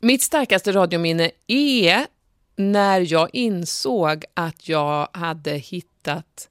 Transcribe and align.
Mitt 0.00 0.22
starkaste 0.22 0.72
radiominne 0.72 1.30
är 1.46 2.06
när 2.56 3.12
jag 3.12 3.28
insåg 3.32 4.24
att 4.34 4.68
jag 4.68 5.08
hade 5.12 5.52
hittat 5.52 6.48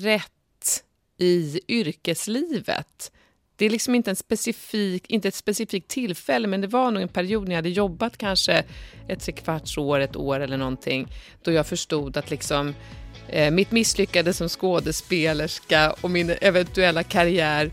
rätt 0.00 0.84
i 1.18 1.60
yrkeslivet. 1.68 3.12
Det 3.56 3.66
är 3.66 3.70
liksom 3.70 3.94
inte, 3.94 4.10
en 4.10 4.16
specifik, 4.16 5.10
inte 5.10 5.28
ett 5.28 5.34
specifikt 5.34 5.88
tillfälle, 5.88 6.48
men 6.48 6.60
det 6.60 6.66
var 6.66 6.90
nog 6.90 7.02
en 7.02 7.08
period 7.08 7.44
när 7.44 7.50
jag 7.50 7.58
hade 7.58 7.68
jobbat 7.68 8.18
kanske 8.18 8.64
ett 9.08 9.20
trekvarts 9.20 9.78
år, 9.78 10.00
ett 10.00 10.16
år 10.16 10.40
eller 10.40 10.56
någonting, 10.56 11.08
då 11.42 11.52
jag 11.52 11.66
förstod 11.66 12.16
att 12.16 12.30
liksom 12.30 12.74
eh, 13.28 13.50
mitt 13.50 13.70
misslyckade 13.70 14.32
som 14.32 14.48
skådespelerska 14.48 15.94
och 16.00 16.10
min 16.10 16.34
eventuella 16.40 17.02
karriär 17.02 17.70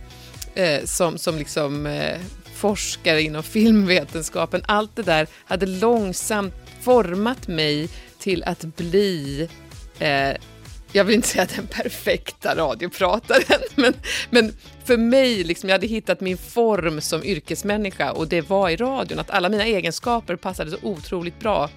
eh, 0.55 0.83
som, 0.85 1.17
som 1.17 1.37
liksom 1.37 1.85
eh, 1.85 2.19
forskare 2.53 3.21
inom 3.21 3.43
filmvetenskapen, 3.43 4.61
allt 4.65 4.95
det 4.95 5.03
där 5.03 5.27
hade 5.45 5.65
långsamt 5.65 6.53
format 6.81 7.47
mig 7.47 7.89
till 8.19 8.43
att 8.43 8.61
bli 8.61 9.49
eh, 9.99 10.33
jag 10.95 11.03
vill 11.03 11.15
inte 11.15 11.27
säga 11.27 11.47
den 11.55 11.67
perfekta 11.67 12.55
radioprataren, 12.55 13.61
men, 13.75 13.93
men 14.29 14.53
för 14.85 14.97
mig, 14.97 15.43
liksom, 15.43 15.69
jag 15.69 15.73
hade 15.73 15.87
hittat 15.87 16.21
min 16.21 16.37
form 16.37 17.01
som 17.01 17.23
yrkesmänniska 17.23 18.11
och 18.11 18.27
det 18.27 18.49
var 18.49 18.69
i 18.69 18.75
radion, 18.75 19.19
att 19.19 19.29
alla 19.29 19.49
mina 19.49 19.65
egenskaper 19.65 20.35
passade 20.35 20.71
så 20.71 20.77
otroligt 20.81 21.39
bra 21.39 21.69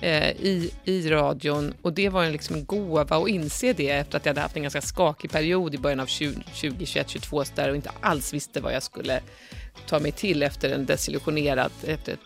eh, 0.00 0.30
i, 0.30 0.70
i 0.84 1.10
radion. 1.10 1.74
Och 1.82 1.92
det 1.92 2.08
var 2.08 2.24
en, 2.24 2.32
liksom 2.32 2.56
en 2.56 2.64
gåva 2.64 3.16
att 3.16 3.28
inse 3.28 3.72
det 3.72 3.90
efter 3.90 4.16
att 4.16 4.26
jag 4.26 4.30
hade 4.30 4.40
haft 4.40 4.56
en 4.56 4.62
ganska 4.62 4.80
skakig 4.80 5.30
period 5.30 5.74
i 5.74 5.78
början 5.78 6.00
av 6.00 6.06
2021-2022 6.06 7.46
där 7.54 7.70
och 7.70 7.76
inte 7.76 7.90
alls 8.00 8.34
visste 8.34 8.60
vad 8.60 8.74
jag 8.74 8.82
skulle 8.82 9.20
ta 9.86 9.98
mig 9.98 10.12
till 10.12 10.42
efter 10.42 10.70
en 10.70 10.86
desillusionerad, 10.86 11.72
efter, 11.86 12.16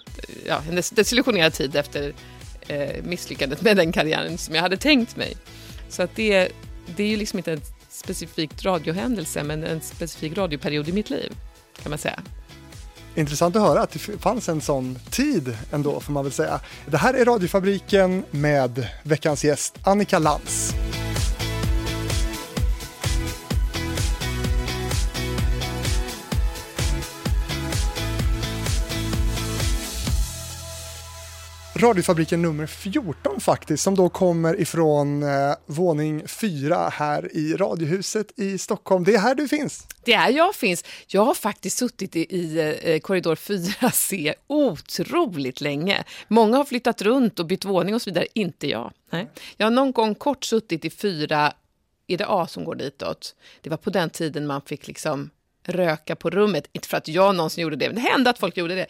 ja, 0.46 0.62
en 0.68 0.74
desillusionerad 0.74 1.52
tid 1.52 1.76
efter 1.76 2.14
eh, 2.68 3.04
misslyckandet 3.04 3.62
med 3.62 3.76
den 3.76 3.92
karriären 3.92 4.38
som 4.38 4.54
jag 4.54 4.62
hade 4.62 4.76
tänkt 4.76 5.16
mig. 5.16 5.36
Så 5.88 6.02
att 6.02 6.16
det, 6.16 6.48
det 6.96 7.02
är 7.02 7.08
ju 7.08 7.16
liksom 7.16 7.38
inte 7.38 7.52
en 7.52 7.60
specifik 7.88 8.64
radiohändelse, 8.64 9.42
men 9.42 9.64
en 9.64 9.80
specifik 9.80 10.38
radioperiod 10.38 10.88
i 10.88 10.92
mitt 10.92 11.10
liv, 11.10 11.32
kan 11.82 11.90
man 11.90 11.98
säga. 11.98 12.20
Intressant 13.14 13.56
att 13.56 13.62
höra 13.62 13.82
att 13.82 13.90
det 13.90 13.98
fanns 13.98 14.48
en 14.48 14.60
sån 14.60 14.98
tid 15.10 15.56
ändå, 15.72 16.00
får 16.00 16.12
man 16.12 16.24
väl 16.24 16.32
säga. 16.32 16.60
Det 16.86 16.96
här 16.96 17.14
är 17.14 17.24
Radiofabriken 17.24 18.24
med 18.30 18.88
veckans 19.02 19.44
gäst 19.44 19.78
Annika 19.84 20.18
Lantz. 20.18 20.74
Radiofabriken 31.84 32.42
nummer 32.42 32.66
14 32.66 33.40
faktiskt, 33.40 33.82
som 33.82 33.94
då 33.94 34.08
kommer 34.08 34.60
ifrån 34.60 35.22
eh, 35.22 35.54
våning 35.66 36.28
4 36.28 36.88
här 36.88 37.36
i 37.36 37.54
Radiohuset 37.54 38.38
i 38.38 38.58
Stockholm. 38.58 39.04
Det 39.04 39.14
är 39.14 39.18
här 39.18 39.34
du 39.34 39.48
finns. 39.48 39.86
Det 40.04 40.12
är 40.12 40.30
jag 40.30 40.54
finns. 40.54 40.84
Jag 41.06 41.24
har 41.24 41.34
faktiskt 41.34 41.78
suttit 41.78 42.16
i, 42.16 42.20
i 42.20 42.74
eh, 42.82 43.00
korridor 43.00 43.34
4C 43.34 44.34
otroligt 44.46 45.60
länge. 45.60 46.04
Många 46.28 46.56
har 46.56 46.64
flyttat 46.64 47.02
runt 47.02 47.40
och 47.40 47.46
bytt 47.46 47.64
våning 47.64 47.94
och 47.94 48.02
så 48.02 48.10
vidare, 48.10 48.26
inte 48.34 48.68
jag. 48.68 48.92
Nej. 49.10 49.30
Jag 49.56 49.66
har 49.66 49.70
någon 49.70 49.92
gång 49.92 50.14
kort 50.14 50.44
suttit 50.44 50.84
i 50.84 50.90
4, 50.90 51.52
är 52.06 52.18
det 52.18 52.26
A 52.28 52.46
som 52.46 52.64
går 52.64 52.74
ditåt? 52.74 53.34
Det 53.60 53.70
var 53.70 53.76
på 53.76 53.90
den 53.90 54.10
tiden 54.10 54.46
man 54.46 54.62
fick 54.62 54.86
liksom 54.86 55.30
röka 55.64 56.16
på 56.16 56.30
rummet. 56.30 56.68
Inte 56.72 56.88
för 56.88 56.96
att 56.96 57.08
jag 57.08 57.34
någonsin 57.34 57.62
gjorde 57.62 57.76
det, 57.76 57.88
men 57.88 57.94
det 57.94 58.00
hände 58.00 58.30
att 58.30 58.38
folk 58.38 58.56
gjorde 58.56 58.74
det. 58.74 58.86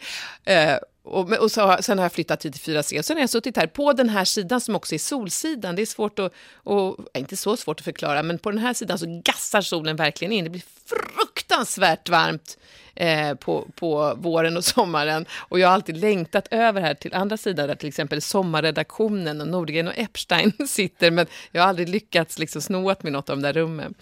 Eh, 0.53 0.77
och, 1.03 1.31
och 1.31 1.51
så, 1.51 1.77
sen 1.81 1.97
har 1.97 2.05
jag 2.05 2.11
flyttat 2.11 2.45
hit 2.45 2.53
till 2.53 2.75
4C. 2.75 3.01
Sen 3.01 3.17
har 3.17 3.21
jag 3.21 3.29
suttit 3.29 3.57
här 3.57 3.67
på 3.67 3.93
den 3.93 4.09
här 4.09 4.25
sidan 4.25 4.61
som 4.61 4.75
också 4.75 4.95
är 4.95 4.99
solsidan. 4.99 5.75
Det 5.75 5.81
är 5.81 5.85
svårt 5.85 6.19
att, 6.19 6.33
och, 6.53 6.97
inte 7.13 7.37
så 7.37 7.57
svårt 7.57 7.79
att 7.79 7.85
förklara, 7.85 8.23
men 8.23 8.39
på 8.39 8.51
den 8.51 8.59
här 8.59 8.73
sidan 8.73 8.99
så 8.99 9.21
gassar 9.23 9.61
solen 9.61 9.95
verkligen 9.95 10.31
in. 10.31 10.43
Det 10.43 10.49
blir 10.49 10.63
fruktansvärt 10.85 12.09
varmt 12.09 12.57
eh, 12.95 13.33
på, 13.35 13.67
på 13.75 14.15
våren 14.17 14.57
och 14.57 14.65
sommaren. 14.75 15.25
Och 15.33 15.59
jag 15.59 15.67
har 15.67 15.73
alltid 15.73 15.97
längtat 15.97 16.47
över 16.51 16.81
här 16.81 16.93
till 16.93 17.13
andra 17.13 17.37
sidan 17.37 17.67
där 17.67 17.75
till 17.75 17.87
exempel 17.87 18.21
sommarredaktionen 18.21 19.41
och 19.41 19.47
Nordgren 19.47 19.87
och 19.87 19.97
Epstein 19.97 20.51
sitter, 20.67 21.11
men 21.11 21.27
jag 21.51 21.61
har 21.61 21.69
aldrig 21.69 21.89
lyckats 21.89 22.39
liksom 22.39 22.61
sno 22.61 22.91
åt 22.91 23.03
mig 23.03 23.11
något 23.11 23.29
av 23.29 23.37
de 23.37 23.41
där 23.41 23.53
rummen. 23.53 23.93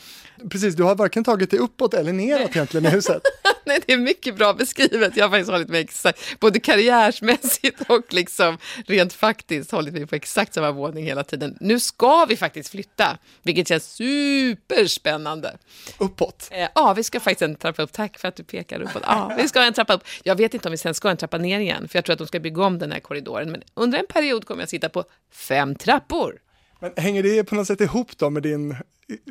Precis, 0.50 0.76
du 0.76 0.84
har 0.84 0.96
varken 0.96 1.24
tagit 1.24 1.52
dig 1.52 1.60
uppåt 1.60 1.94
eller 1.94 2.14
neråt 2.14 2.50
egentligen 2.50 2.86
i 2.86 2.90
huset. 2.90 3.22
Nej, 3.66 3.80
det 3.86 3.94
är 3.94 3.98
mycket 3.98 4.36
bra 4.36 4.54
beskrivet. 4.54 5.18
Jag 5.18 5.26
har 5.26 5.30
faktiskt 5.30 5.52
hållit 5.52 5.70
mig 5.70 5.82
exakt, 5.82 6.40
både 6.40 6.60
karriärsmässigt 6.60 7.82
och 7.90 8.14
liksom 8.14 8.58
rent 8.86 9.14
faktiskt 9.14 9.72
hållit 9.72 9.94
mig 9.94 10.08
på 10.08 10.16
exakt 10.16 10.54
samma 10.54 10.72
våning 10.72 11.06
hela 11.06 11.24
tiden. 11.24 11.58
Nu 11.60 11.80
ska 11.80 12.26
vi 12.26 12.38
faktiskt 12.38 12.70
flytta, 12.70 13.18
vilket 13.44 13.68
känns 13.68 13.94
superspännande. 13.94 15.58
Uppåt? 15.98 16.50
Eh, 16.52 16.68
ja, 16.76 16.94
vi 16.94 17.04
ska 17.04 17.20
faktiskt 17.20 17.42
en 17.42 17.56
trappa 17.56 17.82
upp. 17.82 17.92
Tack 17.92 18.20
för 18.20 18.28
att 18.28 18.36
du 18.36 18.44
pekar 18.44 18.80
uppåt. 18.84 19.04
Ja, 19.06 19.34
vi 19.38 19.48
ska 19.48 19.64
en 19.64 19.74
trappa 19.74 19.94
upp. 19.94 20.04
Jag 20.24 20.36
vet 20.36 20.54
inte 20.54 20.68
om 20.68 20.72
vi 20.72 20.78
sen 20.78 20.94
ska 20.94 21.10
en 21.10 21.18
trappa 21.18 21.38
ner 21.38 21.60
igen, 21.60 21.88
för 21.88 21.98
jag 21.98 22.06
tror 22.06 22.14
att 22.14 22.20
de 22.20 22.28
ska 22.28 22.40
bygga 22.40 22.64
om 22.64 22.80
den 22.80 22.92
här 22.92 23.00
korridoren. 23.00 23.52
Men 23.52 23.64
under 23.74 24.00
en 24.00 24.08
period 24.08 24.46
kommer 24.46 24.62
jag 24.62 24.70
sitta 24.70 24.90
på 24.90 25.04
fem 25.32 25.76
trappor. 25.76 26.40
Men 26.80 26.92
hänger 26.98 27.24
det 27.24 27.44
på 27.44 27.56
något 27.56 27.68
sätt 27.68 27.82
ihop 27.82 28.18
då 28.18 28.30
med 28.30 28.44
din 28.44 28.76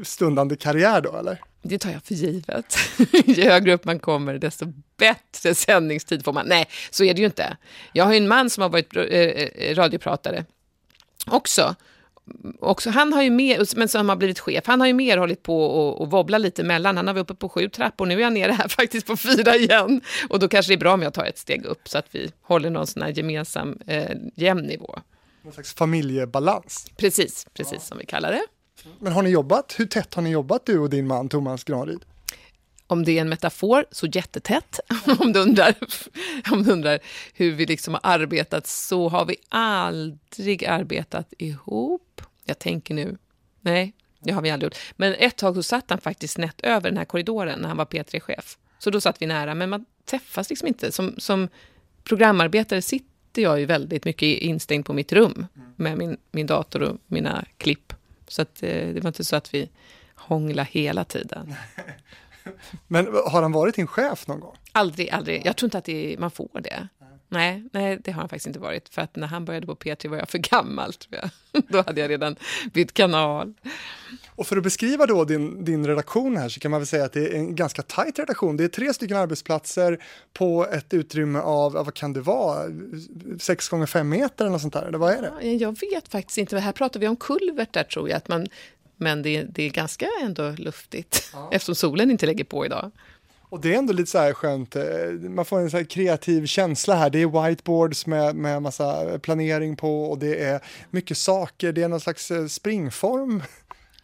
stundande 0.03 0.57
karriär 0.57 1.01
då, 1.01 1.17
eller? 1.17 1.39
Det 1.62 1.79
tar 1.79 1.91
jag 1.91 2.03
för 2.05 2.15
givet. 2.15 2.79
Ju 3.27 3.45
högre 3.45 3.75
upp 3.75 3.85
man 3.85 3.99
kommer, 3.99 4.39
desto 4.39 4.67
bättre 4.97 5.55
sändningstid 5.55 6.25
får 6.25 6.33
man. 6.33 6.47
Nej, 6.47 6.69
så 6.91 7.05
är 7.05 7.15
det 7.15 7.21
ju 7.21 7.27
inte. 7.27 7.57
Jag 7.93 8.05
har 8.05 8.15
en 8.15 8.29
man 8.29 8.51
som 8.51 8.62
har 8.62 8.69
varit 8.69 8.97
eh, 8.97 9.03
eh, 9.03 9.75
radiopratare 9.75 10.45
också. 11.27 11.75
Också. 12.60 12.91
Han 12.91 13.12
har 13.12 13.22
ju 13.22 13.31
mer, 13.31 13.77
men 13.77 13.88
som 13.88 14.09
har 14.09 14.16
blivit 14.16 14.38
chef, 14.38 14.66
han 14.66 14.81
har 14.81 14.87
ju 14.87 14.93
mer 14.93 15.19
hållit 15.19 15.43
på 15.43 15.65
och, 15.65 16.00
och 16.00 16.10
wobbla 16.10 16.38
lite 16.38 16.62
mellan. 16.62 16.97
Han 16.97 17.06
har 17.06 17.15
varit 17.15 17.31
uppe 17.31 17.34
på 17.34 17.49
sju 17.49 17.69
trappor, 17.69 18.06
nu 18.06 18.15
är 18.15 18.21
jag 18.21 18.33
nere 18.33 18.53
här 18.53 18.69
faktiskt 18.78 19.06
på 19.06 19.16
fyra 19.16 19.56
igen. 19.56 20.00
Och 20.28 20.38
då 20.38 20.49
kanske 20.49 20.71
det 20.71 20.75
är 20.75 20.78
bra 20.78 20.94
om 20.94 21.03
jag 21.03 21.15
tar 21.15 21.25
ett 21.25 21.38
steg 21.38 21.65
upp 21.65 21.88
så 21.88 21.99
att 21.99 22.06
vi 22.11 22.32
håller 22.43 22.71
någon 22.71 22.87
sån 22.87 23.03
här 23.03 23.11
gemensam 23.11 23.78
eh, 23.87 24.11
jämn 24.34 24.62
nivå. 24.62 24.99
Någon 25.43 25.53
slags 25.53 25.75
familjebalans. 25.75 26.87
Precis, 26.97 27.47
precis 27.55 27.72
ja. 27.72 27.81
som 27.81 27.99
vi 27.99 28.06
kallar 28.06 28.32
det. 28.32 28.43
Men 28.99 29.12
har 29.12 29.22
ni 29.22 29.31
jobbat? 29.31 29.75
Hur 29.78 29.87
tätt 29.87 30.15
har 30.15 30.22
ni 30.22 30.31
jobbat 30.31 30.66
du 30.66 30.78
och 30.78 30.91
din 30.91 31.06
man 31.06 31.28
Thomas 31.28 31.65
Granryd? 31.65 32.05
Om 32.93 33.05
det 33.05 33.19
är 33.19 33.21
en 33.21 33.29
metafor, 33.29 33.85
så 33.91 34.07
jättetätt. 34.07 34.81
om, 35.19 35.33
du 35.33 35.41
undrar, 35.41 35.75
om 36.51 36.63
du 36.63 36.73
undrar 36.73 36.99
hur 37.35 37.53
vi 37.53 37.67
liksom 37.67 37.95
har 37.95 38.01
arbetat, 38.05 38.67
så 38.67 39.09
har 39.09 39.25
vi 39.25 39.37
aldrig 39.49 40.65
arbetat 40.65 41.35
ihop. 41.39 42.23
Jag 42.45 42.59
tänker 42.59 42.95
nu, 42.95 43.17
nej, 43.61 43.93
det 44.21 44.33
har 44.33 44.43
vi 44.43 44.51
aldrig 44.51 44.67
gjort. 44.67 44.79
Men 44.97 45.15
ett 45.15 45.37
tag 45.37 45.55
så 45.55 45.63
satt 45.63 45.91
han 45.91 46.01
faktiskt 46.01 46.35
snett 46.35 46.61
över 46.61 46.91
den 46.91 46.97
här 46.97 47.05
korridoren 47.05 47.59
när 47.61 47.69
han 47.69 47.77
var 47.77 47.85
P3-chef. 47.85 48.59
Så 48.79 48.91
då 48.91 49.01
satt 49.01 49.23
vi 49.23 49.27
nära, 49.27 49.55
men 49.55 49.71
man 49.71 49.85
träffas 50.05 50.51
liksom 50.51 50.69
inte. 50.69 50.93
Som, 50.93 51.15
som 51.19 51.49
programarbetare 52.05 52.83
sitter 52.83 53.43
jag 53.43 53.61
ju 53.61 53.67
väldigt 53.67 54.05
mycket 54.05 54.39
instängd 54.39 54.87
på 54.87 54.93
mitt 54.93 55.13
rum 55.13 55.47
med 55.77 55.99
min, 55.99 56.17
min 56.31 56.47
dator 56.47 56.83
och 56.83 56.99
mina 57.07 57.45
klipp. 57.57 57.93
Så 58.29 58.43
att, 58.43 58.63
eh, 58.63 58.89
det 58.95 59.01
var 59.01 59.09
inte 59.09 59.25
så 59.25 59.37
att 59.37 59.55
vi 59.55 59.71
hångla 60.15 60.63
hela 60.63 61.05
tiden. 61.05 61.55
Men 62.89 63.07
har 63.07 63.43
han 63.43 63.53
varit 63.53 63.75
din 63.75 63.87
chef 63.87 64.27
någon 64.27 64.41
gång? 64.41 64.57
Aldrig, 64.73 65.11
aldrig. 65.11 65.43
Jag 65.47 65.57
tror 65.57 65.67
inte 65.67 65.79
att 65.79 65.85
det, 65.85 66.17
man 66.19 66.31
får 66.31 66.61
det. 66.61 66.89
Nej, 67.33 67.65
nej, 67.73 67.99
det 68.05 68.13
har 68.13 68.21
han 68.21 68.29
faktiskt 68.29 68.47
inte 68.47 68.59
varit. 68.59 68.89
För 68.89 69.03
att 69.03 69.17
när 69.17 69.27
han 69.27 69.45
började 69.45 69.67
på 69.67 69.75
P3 69.75 70.09
var 70.09 70.17
jag 70.17 70.29
för 70.29 70.39
gammal, 70.39 70.93
tror 70.93 71.21
jag. 71.23 71.63
Då 71.69 71.83
hade 71.87 72.01
jag 72.01 72.11
redan 72.11 72.37
bytt 72.73 72.95
kanal. 72.95 73.55
Och 74.37 74.47
för 74.47 74.57
att 74.57 74.63
beskriva 74.63 75.07
då 75.07 75.25
din, 75.25 75.65
din 75.65 75.87
redaktion 75.87 76.37
här 76.37 76.49
så 76.49 76.61
kan 76.61 76.71
man 76.71 76.81
väl 76.81 76.87
säga 76.87 77.05
att 77.05 77.13
det 77.13 77.29
är 77.29 77.35
en 77.35 77.57
ganska 77.57 77.83
tajt 77.83 78.19
redaktion. 78.19 78.57
Det 78.57 78.65
är 78.65 78.69
tre 78.69 78.95
stycken 78.95 79.17
arbetsplatser 79.17 80.05
på 80.33 80.67
ett 80.67 80.95
utrymme 80.95 81.39
av, 81.39 81.73
vad 81.73 81.95
kan 81.95 82.13
det 82.13 82.21
vara, 82.21 82.71
sex 83.41 83.69
gånger 83.69 83.87
fem 83.87 84.09
meter 84.09 84.45
eller 84.45 84.53
något 84.53 84.61
sånt 84.61 84.75
där, 84.75 84.83
eller 84.83 84.99
vad 84.99 85.12
är 85.12 85.23
det? 85.23 85.33
Ja, 85.41 85.53
jag 85.53 85.77
vet 85.81 86.09
faktiskt 86.09 86.38
inte, 86.38 86.59
här 86.59 86.73
pratar 86.73 87.00
vi 87.00 87.09
om 87.09 87.17
kulvertar 87.17 87.85
tror 87.85 88.09
jag, 88.09 88.17
att 88.17 88.29
man, 88.29 88.47
men 89.02 89.22
det, 89.22 89.43
det 89.43 89.62
är 89.62 89.70
ganska 89.70 90.06
ändå 90.22 90.50
luftigt 90.50 91.31
ja. 91.32 91.49
eftersom 91.52 91.75
solen 91.75 92.10
inte 92.10 92.26
lägger 92.26 92.44
på 92.44 92.66
idag. 92.66 92.90
Och 93.52 93.60
det 93.60 93.75
är 93.75 93.78
ändå 93.78 93.93
lite 93.93 94.10
så 94.10 94.19
här 94.19 94.32
skönt, 94.32 94.76
eh, 94.76 94.84
man 95.10 95.44
får 95.44 95.60
en 95.60 95.70
så 95.70 95.76
här 95.76 95.84
kreativ 95.84 96.46
känsla 96.46 96.94
här. 96.94 97.10
Det 97.10 97.22
är 97.22 97.49
whiteboards 97.49 98.06
med, 98.06 98.37
med 98.37 98.62
massa 98.62 99.19
planering 99.19 99.76
på 99.76 100.04
och 100.04 100.19
det 100.19 100.44
är 100.44 100.60
mycket 100.90 101.19
saker. 101.19 101.72
Det 101.72 101.82
är 101.82 101.88
någon 101.88 102.00
slags 102.00 102.31
eh, 102.31 102.46
springform 102.46 103.43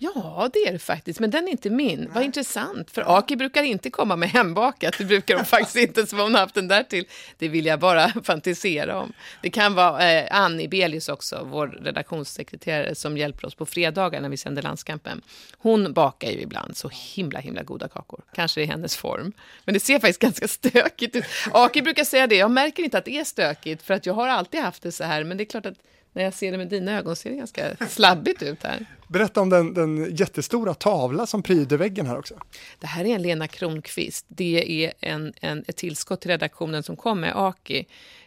Ja, 0.01 0.51
det 0.53 0.59
är 0.59 0.73
det 0.73 0.79
faktiskt, 0.79 1.21
men 1.21 1.31
den 1.31 1.49
är 1.49 1.51
inte 1.51 1.71
min. 1.71 2.01
Nej. 2.01 2.09
Vad 2.13 2.25
intressant, 2.25 2.91
för 2.91 3.19
Aki 3.19 3.37
brukar 3.37 3.63
inte 3.63 3.91
komma 3.91 4.17
med 4.17 4.29
hembakat. 4.29 4.99
Det 4.99 5.05
brukar 5.05 5.37
de 5.37 5.45
faktiskt 5.45 5.77
inte, 5.77 6.07
som 6.07 6.19
hon 6.19 6.35
haft 6.35 6.55
den 6.55 6.69
där 6.69 6.83
till. 6.83 7.05
Det 7.39 7.49
vill 7.49 7.67
jag 7.67 7.81
bara 7.81 8.09
fantisera 8.25 9.01
om. 9.01 9.13
Det 9.43 9.51
kan 9.51 9.75
vara 9.75 10.11
eh, 10.11 10.27
Annie 10.31 10.69
Belius 10.69 11.09
också, 11.09 11.47
vår 11.51 11.67
redaktionssekreterare, 11.67 12.95
som 12.95 13.17
hjälper 13.17 13.47
oss 13.47 13.55
på 13.55 13.67
fredagar 13.67 14.21
när 14.21 14.29
vi 14.29 14.37
sänder 14.37 14.63
landskampen. 14.63 15.23
Hon 15.59 15.93
bakar 15.93 16.31
ju 16.31 16.41
ibland 16.41 16.77
så 16.77 16.91
himla, 17.15 17.39
himla 17.39 17.63
goda 17.63 17.89
kakor. 17.89 18.21
Kanske 18.35 18.63
i 18.63 18.65
hennes 18.65 18.97
form. 18.97 19.33
Men 19.65 19.75
det 19.75 19.81
ser 19.81 19.99
faktiskt 19.99 20.21
ganska 20.21 20.49
stökigt 20.49 21.17
ut. 21.17 21.25
Aki 21.53 21.83
brukar 21.83 22.05
säga 22.05 22.27
det, 22.27 22.37
jag 22.37 22.51
märker 22.51 22.83
inte 22.83 22.99
att 22.99 23.05
det 23.05 23.19
är 23.19 23.25
stökigt, 23.25 23.83
för 23.83 23.95
att 23.95 24.07
jag 24.07 24.15
har 24.15 24.29
alltid 24.29 24.61
haft 24.61 24.83
det 24.83 24.93
så 24.93 25.05
här, 25.05 25.25
men 25.25 25.37
det 25.37 25.43
är 25.43 25.47
klart 25.47 25.67
att 25.67 25.79
när 26.19 26.25
jag 26.25 26.35
ser 26.35 26.53
det 26.53 26.59
med 26.59 26.69
dina 26.69 26.99
ögon 26.99 27.17
ser 27.17 27.31
det 27.31 27.37
ganska 27.37 27.77
slabbigt 27.89 28.43
ut 28.43 28.63
här. 28.63 28.87
Berätta 29.09 29.41
om 29.41 29.51
den, 29.51 29.75
den 29.75 30.17
jättestora 30.17 30.75
tavla 30.75 31.27
som 31.27 31.43
pryder 31.43 31.77
väggen 31.77 32.07
här 32.07 32.19
också. 32.19 32.35
Det 32.79 32.87
här 32.87 33.05
är 33.05 33.15
en 33.15 33.23
Lena 33.23 33.49
Kronqvist. 33.49 34.27
Det 34.29 34.85
är 34.85 34.93
en, 35.01 35.33
en, 35.41 35.65
ett 35.67 35.77
tillskott 35.77 36.21
till 36.21 36.31
redaktionen 36.31 36.83
som 36.83 36.97
kom 36.97 37.21
med 37.21 37.33
Aki. 37.37 37.87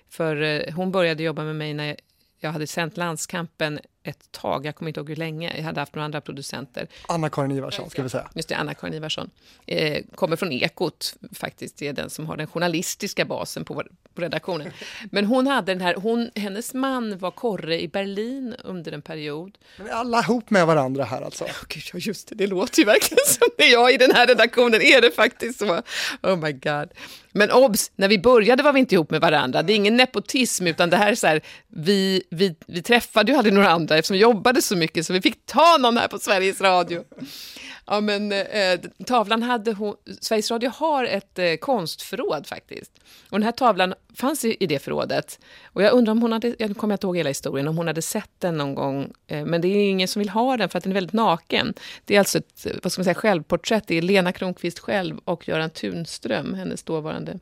För 0.09 0.41
eh, 0.41 0.73
hon 0.73 0.91
började 0.91 1.23
jobba 1.23 1.43
med 1.43 1.55
mig 1.55 1.73
när 1.73 1.95
jag 2.39 2.51
hade 2.51 2.67
sänt 2.67 2.97
landskampen 2.97 3.79
ett 4.03 4.31
tag, 4.31 4.65
jag 4.65 4.75
kommer 4.75 4.89
inte 4.89 4.99
ihåg 4.99 5.09
hur 5.09 5.15
länge, 5.15 5.53
jag 5.57 5.63
hade 5.63 5.79
haft 5.79 5.95
några 5.95 6.05
andra 6.05 6.21
producenter. 6.21 6.87
Anna-Karin 7.07 7.51
Ivarsson 7.51 7.89
ska 7.89 8.03
vi 8.03 8.09
säga. 8.09 8.29
Just 8.35 8.49
det, 8.49 8.55
Anna-Karin 8.55 8.93
Ivarsson. 8.93 9.29
Eh, 9.65 10.03
kommer 10.15 10.35
från 10.35 10.51
Ekot 10.51 11.15
faktiskt, 11.33 11.77
det 11.77 11.87
är 11.87 11.93
den 11.93 12.09
som 12.09 12.25
har 12.25 12.37
den 12.37 12.47
journalistiska 12.47 13.25
basen 13.25 13.65
på, 13.65 13.83
på 14.13 14.21
redaktionen. 14.21 14.71
Men 15.11 15.25
hon 15.25 15.47
hade 15.47 15.73
den 15.73 15.81
här, 15.81 15.95
hon, 15.95 16.31
hennes 16.35 16.73
man 16.73 17.17
var 17.17 17.31
korre 17.31 17.81
i 17.81 17.87
Berlin 17.87 18.55
under 18.63 18.91
en 18.91 19.01
period. 19.01 19.57
Men 19.77 19.89
alla 19.89 20.19
ihop 20.19 20.49
med 20.49 20.67
varandra 20.67 21.03
här 21.03 21.21
alltså? 21.21 21.45
Ja, 21.47 21.53
gud, 21.67 21.83
ja 21.93 21.99
just 21.99 22.27
det, 22.27 22.35
det 22.35 22.47
låter 22.47 22.79
ju 22.79 22.85
verkligen 22.85 23.23
som 23.27 23.47
det 23.57 23.63
är 23.63 23.71
jag 23.71 23.93
i 23.93 23.97
den 23.97 24.11
här 24.11 24.27
redaktionen, 24.27 24.81
är 24.81 25.01
det 25.01 25.11
faktiskt 25.11 25.59
så? 25.59 25.81
Oh 26.23 26.35
my 26.35 26.51
god. 26.51 26.89
Men 27.33 27.51
obs, 27.51 27.91
när 27.95 28.07
vi 28.07 28.19
började 28.19 28.63
var 28.63 28.73
vi 28.73 28.79
inte 28.79 28.95
ihop 28.95 29.11
med 29.11 29.21
varandra. 29.21 29.63
Det 29.63 29.73
är 29.73 29.75
ingen 29.75 29.97
nepotism, 29.97 30.67
utan 30.67 30.89
det 30.89 30.97
här 30.97 31.11
är 31.11 31.15
så 31.15 31.27
här, 31.27 31.41
vi, 31.67 32.23
vi, 32.29 32.55
vi 32.67 32.81
träffade 32.81 33.31
ju 33.31 33.37
aldrig 33.37 33.53
några 33.53 33.69
andra 33.69 33.90
eftersom 33.97 34.13
vi 34.13 34.21
jobbade 34.21 34.61
så 34.61 34.75
mycket, 34.75 35.05
så 35.05 35.13
vi 35.13 35.21
fick 35.21 35.45
ta 35.45 35.77
någon 35.79 35.97
här 35.97 36.07
på 36.07 36.19
Sveriges 36.19 36.61
Radio. 36.61 37.03
Ja, 37.85 38.01
men 38.01 38.31
eh, 38.31 38.79
tavlan 39.05 39.43
hade 39.43 39.73
hon, 39.73 39.95
Sveriges 40.21 40.51
Radio 40.51 40.69
har 40.69 41.03
ett 41.03 41.39
eh, 41.39 41.55
konstförråd 41.55 42.47
faktiskt. 42.47 42.91
Och 43.29 43.39
den 43.39 43.43
här 43.43 43.51
tavlan 43.51 43.93
fanns 44.15 44.45
i, 44.45 44.57
i 44.59 44.67
det 44.67 44.79
förrådet. 44.79 45.39
Och 45.65 45.83
jag 45.83 45.93
undrar 45.93 46.11
om 46.11 46.21
hon 46.21 46.31
hade, 46.31 46.55
jag 46.59 46.77
kommer 46.77 46.93
inte 46.93 47.07
ihåg 47.07 47.17
hela 47.17 47.29
historien, 47.29 47.67
om 47.67 47.77
hon 47.77 47.87
hade 47.87 48.01
sett 48.01 48.31
den 48.39 48.57
någon 48.57 48.75
gång. 48.75 49.13
Eh, 49.27 49.45
men 49.45 49.61
det 49.61 49.67
är 49.67 49.89
ingen 49.89 50.07
som 50.07 50.19
vill 50.19 50.29
ha 50.29 50.57
den 50.57 50.69
för 50.69 50.77
att 50.77 50.83
den 50.83 50.91
är 50.91 50.95
väldigt 50.95 51.13
naken. 51.13 51.73
Det 52.05 52.15
är 52.15 52.19
alltså 52.19 52.37
ett 52.37 52.67
vad 52.83 52.91
ska 52.91 52.99
man 52.99 53.03
säga, 53.03 53.15
självporträtt, 53.15 53.87
det 53.87 53.97
är 53.97 54.01
Lena 54.01 54.31
Kronqvist 54.31 54.79
själv 54.79 55.19
och 55.25 55.47
Göran 55.47 55.69
Tunström, 55.69 56.53
hennes 56.53 56.83
dåvarande 56.83 57.39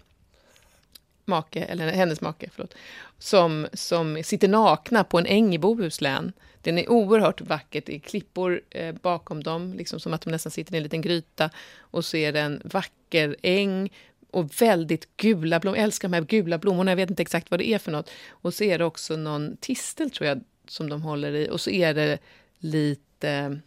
make, 1.30 1.64
eller 1.64 1.92
hennes 1.92 2.22
make, 2.22 2.50
förlåt, 2.52 2.76
som, 3.18 3.68
som 3.74 4.24
sitter 4.24 4.48
nakna 4.48 5.04
på 5.04 5.20
en 5.20 5.26
äng 5.26 5.56
i 5.56 5.60
Bohuslän. 5.60 6.34
Den 6.62 6.78
är 6.78 6.90
oerhört 6.90 7.42
vackert, 7.42 7.86
det 7.86 7.96
är 7.96 8.00
klippor 8.00 8.62
eh, 8.70 8.96
bakom 9.02 9.44
dem, 9.44 9.74
liksom 9.74 10.00
som 10.00 10.14
att 10.14 10.22
de 10.22 10.30
nästan 10.30 10.52
sitter 10.52 10.74
i 10.74 10.78
en 10.78 10.84
liten 10.84 11.02
gryta. 11.02 11.50
Och 11.78 12.06
så 12.06 12.18
är 12.18 12.34
det 12.34 12.40
en 12.40 12.62
vacker 12.66 13.36
äng 13.42 13.90
och 14.32 14.62
väldigt 14.62 15.18
gula 15.18 15.60
blommor. 15.60 15.78
Jag 15.78 15.84
älskar 15.84 16.08
de 16.10 16.16
här 16.16 16.24
gula 16.24 16.58
blommorna, 16.58 16.92
jag 16.92 16.96
vet 16.96 17.10
inte 17.10 17.22
exakt 17.22 17.52
vad 17.52 17.60
det 17.60 17.70
är 17.70 17.80
för 17.80 17.92
något. 17.92 18.10
Och 18.30 18.54
så 18.54 18.64
är 18.64 18.78
det 18.78 18.86
också 18.86 19.16
någon 19.16 19.58
tistel, 19.58 20.12
tror 20.12 20.28
jag, 20.28 20.42
som 20.68 20.90
de 20.90 21.02
håller 21.02 21.32
i. 21.32 21.50
Och 21.50 21.62
så 21.62 21.70
är 21.70 21.94
det 21.94 22.18
lite... 22.60 23.60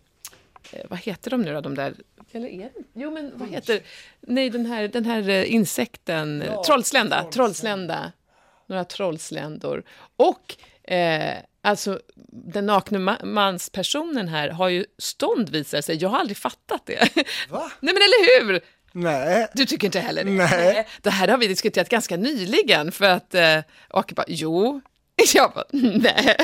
Eh, 0.72 0.86
vad 0.90 0.98
heter 0.98 1.30
de 1.30 1.42
nu 1.42 1.54
då, 1.54 1.60
de 1.60 1.74
där... 1.74 1.94
Eller 2.32 2.48
är 2.48 2.58
det? 2.58 2.84
Jo, 2.94 3.10
men 3.10 3.32
vad 3.34 3.48
heter... 3.48 3.82
Nej, 4.20 4.50
den 4.50 4.66
här, 4.66 4.88
den 4.88 5.04
här 5.04 5.28
eh, 5.28 5.54
insekten. 5.54 6.44
Ja, 6.46 6.64
trollslända. 6.64 7.24
Trollslända. 7.32 8.12
Några 8.66 8.84
trollsländor. 8.84 9.84
Och 10.16 10.56
eh, 10.92 11.34
alltså, 11.62 12.00
den 12.32 12.66
nakna 12.66 13.18
manspersonen 13.24 14.28
här 14.28 14.48
har 14.48 14.68
ju 14.68 14.86
stånd 14.98 15.48
visar 15.48 15.80
sig. 15.80 15.96
Jag 15.96 16.08
har 16.08 16.18
aldrig 16.18 16.36
fattat 16.36 16.86
det. 16.86 17.16
Va? 17.48 17.72
Nej, 17.80 17.94
men 17.94 18.02
eller 18.02 18.44
hur? 18.44 18.60
Nej. 18.92 19.48
Du 19.54 19.66
tycker 19.66 19.86
inte 19.86 20.00
heller 20.00 20.24
det? 20.24 20.30
Nej. 20.30 20.86
Det 21.02 21.10
här 21.10 21.28
har 21.28 21.38
vi 21.38 21.46
diskuterat 21.46 21.88
ganska 21.88 22.16
nyligen 22.16 22.92
för 22.92 23.04
att 23.04 23.34
eh, 23.34 23.58
och 23.90 24.12
bara, 24.16 24.26
jo. 24.28 24.80
Jag 25.34 25.52
bara, 25.54 25.64
nej. 25.72 26.36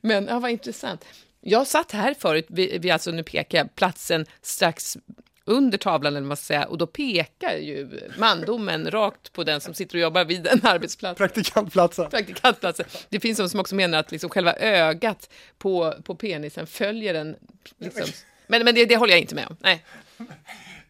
Men 0.00 0.26
ja, 0.26 0.38
vad 0.38 0.50
intressant. 0.50 1.04
Jag 1.48 1.66
satt 1.66 1.92
här 1.92 2.14
förut, 2.14 2.46
vi, 2.48 2.78
vi 2.78 2.90
alltså 2.90 3.10
nu 3.10 3.22
pekar 3.22 3.58
jag 3.58 3.74
platsen 3.74 4.26
strax 4.42 4.96
under 5.44 5.78
tavlan, 5.78 6.16
eller 6.16 6.28
vad 6.28 6.38
säga, 6.38 6.64
och 6.64 6.78
då 6.78 6.86
pekar 6.86 7.56
ju 7.56 8.00
mandomen 8.18 8.90
rakt 8.90 9.32
på 9.32 9.44
den 9.44 9.60
som 9.60 9.74
sitter 9.74 9.96
och 9.96 10.02
jobbar 10.02 10.24
vid 10.24 10.46
en 10.46 10.60
arbetsplats. 10.62 11.18
Praktikantplatsen. 11.18 12.10
Praktikantplatsen. 12.10 12.86
Det 13.08 13.20
finns 13.20 13.38
de 13.38 13.48
som 13.48 13.60
också 13.60 13.74
menar 13.74 13.98
att 13.98 14.12
liksom 14.12 14.30
själva 14.30 14.54
ögat 14.54 15.30
på, 15.58 15.94
på 16.04 16.14
penisen 16.14 16.66
följer 16.66 17.14
den. 17.14 17.36
Liksom. 17.78 18.04
Men, 18.46 18.64
men 18.64 18.74
det, 18.74 18.84
det 18.84 18.96
håller 18.96 19.12
jag 19.12 19.20
inte 19.20 19.34
med 19.34 19.46
om. 19.46 19.56
Nej. 19.60 19.84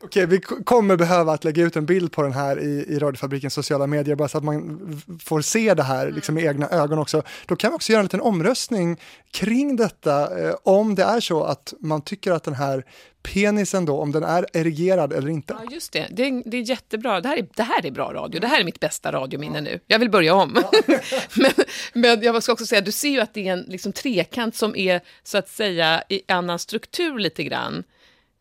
Okej, 0.01 0.27
vi 0.27 0.41
kommer 0.41 0.97
behöva 0.97 1.33
att 1.33 1.45
lägga 1.45 1.63
ut 1.63 1.77
en 1.77 1.87
bild 1.87 2.13
på 2.13 2.23
den 2.23 2.33
här 2.33 2.61
i, 2.61 2.85
i 2.89 2.99
Radiofabrikens 2.99 3.55
sociala 3.55 3.87
medier, 3.87 4.17
bara 4.17 4.29
så 4.29 4.39
att 4.39 4.45
man 4.45 5.03
får 5.25 5.41
se 5.41 5.75
det 5.75 5.83
här 5.83 6.11
liksom, 6.11 6.35
med 6.35 6.45
egna 6.45 6.69
ögon 6.69 6.99
också. 6.99 7.23
Då 7.47 7.57
kan 7.57 7.71
vi 7.71 7.77
också 7.77 7.93
göra 7.93 8.01
en 8.01 8.05
liten 8.05 8.21
omröstning 8.21 9.01
kring 9.31 9.77
detta, 9.77 10.41
eh, 10.41 10.55
om 10.63 10.95
det 10.95 11.03
är 11.03 11.21
så 11.21 11.45
att 11.45 11.75
man 11.81 12.03
tycker 12.03 12.33
att 12.33 12.45
den 12.45 12.55
här 12.55 12.85
penisen 13.23 13.85
då, 13.85 14.01
om 14.01 14.13
den 14.13 14.25
är 14.25 14.47
erigerad 14.53 15.13
eller 15.13 15.29
inte. 15.29 15.57
Ja, 15.65 15.71
just 15.73 15.93
det. 15.93 16.07
Det 16.11 16.27
är, 16.27 16.43
det 16.51 16.57
är 16.57 16.63
jättebra. 16.63 17.21
Det 17.21 17.29
här 17.29 17.37
är, 17.37 17.47
det 17.55 17.63
här 17.63 17.87
är 17.87 17.91
bra 17.91 18.13
radio. 18.13 18.41
Det 18.41 18.47
här 18.47 18.61
är 18.61 18.65
mitt 18.65 18.81
bästa 18.81 19.13
radiominne 19.13 19.61
nu. 19.61 19.81
Jag 19.87 19.99
vill 19.99 20.11
börja 20.11 20.35
om. 20.35 20.63
Ja. 20.87 20.99
men, 21.35 21.51
men 21.93 22.23
jag 22.23 22.43
ska 22.43 22.53
också 22.53 22.67
säga, 22.67 22.81
du 22.81 22.93
ser 22.93 23.09
ju 23.09 23.21
att 23.21 23.35
det 23.35 23.49
är 23.49 23.53
en 23.53 23.61
liksom, 23.61 23.93
trekant 23.93 24.57
som 24.57 24.77
är 24.77 25.01
så 25.23 25.39
att 25.39 25.49
säga 25.49 26.03
i 26.09 26.23
annan 26.29 26.59
struktur 26.59 27.19
lite 27.19 27.45
grann. 27.45 27.85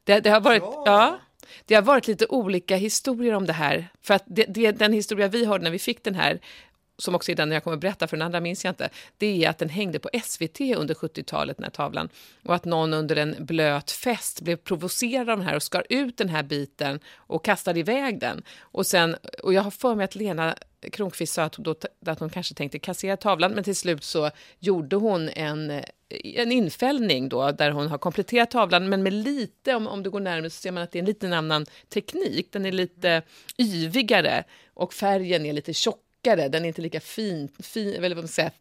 Det, 0.04 0.20
det 0.20 0.30
har 0.30 0.42
varit... 0.42 0.64
ja. 0.64 0.84
ja. 0.86 1.20
Det 1.66 1.76
har 1.76 1.82
varit 1.82 2.08
lite 2.08 2.26
olika 2.26 2.76
historier 2.76 3.34
om 3.34 3.46
det 3.46 3.54
här. 3.54 3.88
För 4.02 4.14
att 4.14 4.24
det, 4.26 4.46
det, 4.48 4.72
den 4.72 4.94
historia 4.94 5.28
vi 5.28 5.46
hörde 5.46 5.64
när 5.64 5.72
vi 5.72 5.80
fick 5.80 6.04
den 6.04 6.16
här 6.16 6.40
som 6.98 7.16
också 7.16 7.32
är 7.32 7.36
den 7.36 7.52
jag 7.52 7.64
kommer 7.64 7.78
att 7.78 7.82
berätta, 7.82 8.08
för 8.08 8.18
den 8.18 8.26
andra 8.26 8.40
minns 8.40 8.66
jag 8.66 8.72
inte, 8.72 8.90
det 9.18 9.46
är 9.46 9.50
att 9.50 9.58
den 9.58 9.70
hängde 9.70 10.00
på 10.00 10.10
SVT 10.24 10.62
under 10.62 10.94
70-talet, 10.94 11.58
den 11.58 11.64
här 11.64 11.72
tavlan. 11.72 12.10
Och 12.44 12.56
att 12.56 12.66
någon 12.66 12.94
under 12.94 13.16
en 13.16 13.36
blöt 13.40 13.92
fest 13.92 14.42
blev 14.42 14.56
provocerad 14.56 15.30
av 15.30 15.38
den 15.38 15.48
här 15.48 15.56
och 15.56 15.64
skar 15.64 15.86
ut 15.90 16.18
den 16.18 16.30
här 16.30 16.44
biten 16.44 17.00
och 17.16 17.46
kastade 17.46 17.80
iväg 17.80 18.20
den. 18.20 18.44
Och, 18.60 18.86
sen, 18.86 19.16
och 19.44 19.54
jag 19.54 19.62
har 19.62 19.72
för 19.72 19.96
mig 19.96 20.04
att 20.04 20.16
Lena 20.16 20.56
Kronqvist 20.92 21.34
sa 21.34 21.44
att 21.44 21.56
hon, 21.56 21.64
då, 21.64 21.76
att 22.06 22.20
hon 22.20 22.30
kanske 22.30 22.54
tänkte 22.54 22.80
kassera 22.80 23.18
tavlan, 23.18 23.52
men 23.52 23.64
till 23.64 23.76
slut 23.76 24.04
så 24.04 24.32
gjorde 24.60 24.96
hon 24.96 25.30
en, 25.30 25.82
en 26.24 26.52
infällning 26.52 27.30
då, 27.30 27.52
där 27.52 27.72
hon 27.72 27.88
har 27.88 27.98
kompletterat 27.98 28.52
tavlan, 28.52 28.90
men 28.90 29.04
med 29.04 29.14
lite, 29.14 29.76
om, 29.76 29.88
om 29.88 30.04
du 30.04 30.10
går 30.10 30.20
närmare 30.20 30.50
så 30.50 30.62
ser 30.62 30.72
man 30.72 30.84
att 30.84 30.92
det 30.92 30.98
är 30.98 31.02
en 31.02 31.06
liten 31.06 31.34
annan 31.34 31.66
teknik. 31.90 32.48
Den 32.52 32.66
är 32.66 32.72
lite 32.72 33.22
yvigare 33.58 34.44
och 34.74 34.94
färgen 34.94 35.46
är 35.46 35.54
lite 35.54 35.74
tjockare, 36.26 36.50
den 36.50 36.64
är 36.64 36.68
inte 36.68 36.82
lika 36.82 37.00
fin, 37.00 37.50
fin 37.60 38.04
eller 38.04 38.16
vad 38.16 38.24
man 38.24 38.28
säger, 38.28 38.52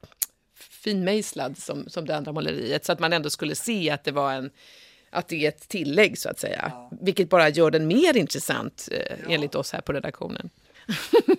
finmejslad 0.54 1.58
som, 1.58 1.88
som 1.88 2.06
det 2.06 2.16
andra 2.16 2.32
måleriet, 2.32 2.84
så 2.84 2.92
att 2.92 3.00
man 3.00 3.12
ändå 3.12 3.30
skulle 3.30 3.54
se 3.54 3.90
att 3.90 4.04
det 4.04 4.12
var 4.12 4.32
en 4.32 4.50
att 5.10 5.28
det 5.28 5.44
är 5.44 5.48
ett 5.48 5.68
tillägg 5.68 6.18
så 6.18 6.28
att 6.28 6.38
säga, 6.38 6.72
ja. 6.72 6.90
vilket 7.00 7.30
bara 7.30 7.48
gör 7.48 7.70
den 7.70 7.86
mer 7.86 8.16
intressant 8.16 8.88
eh, 8.92 8.98
ja. 9.22 9.34
enligt 9.34 9.54
oss 9.54 9.72
här 9.72 9.80
på 9.80 9.92
redaktionen. 9.92 10.50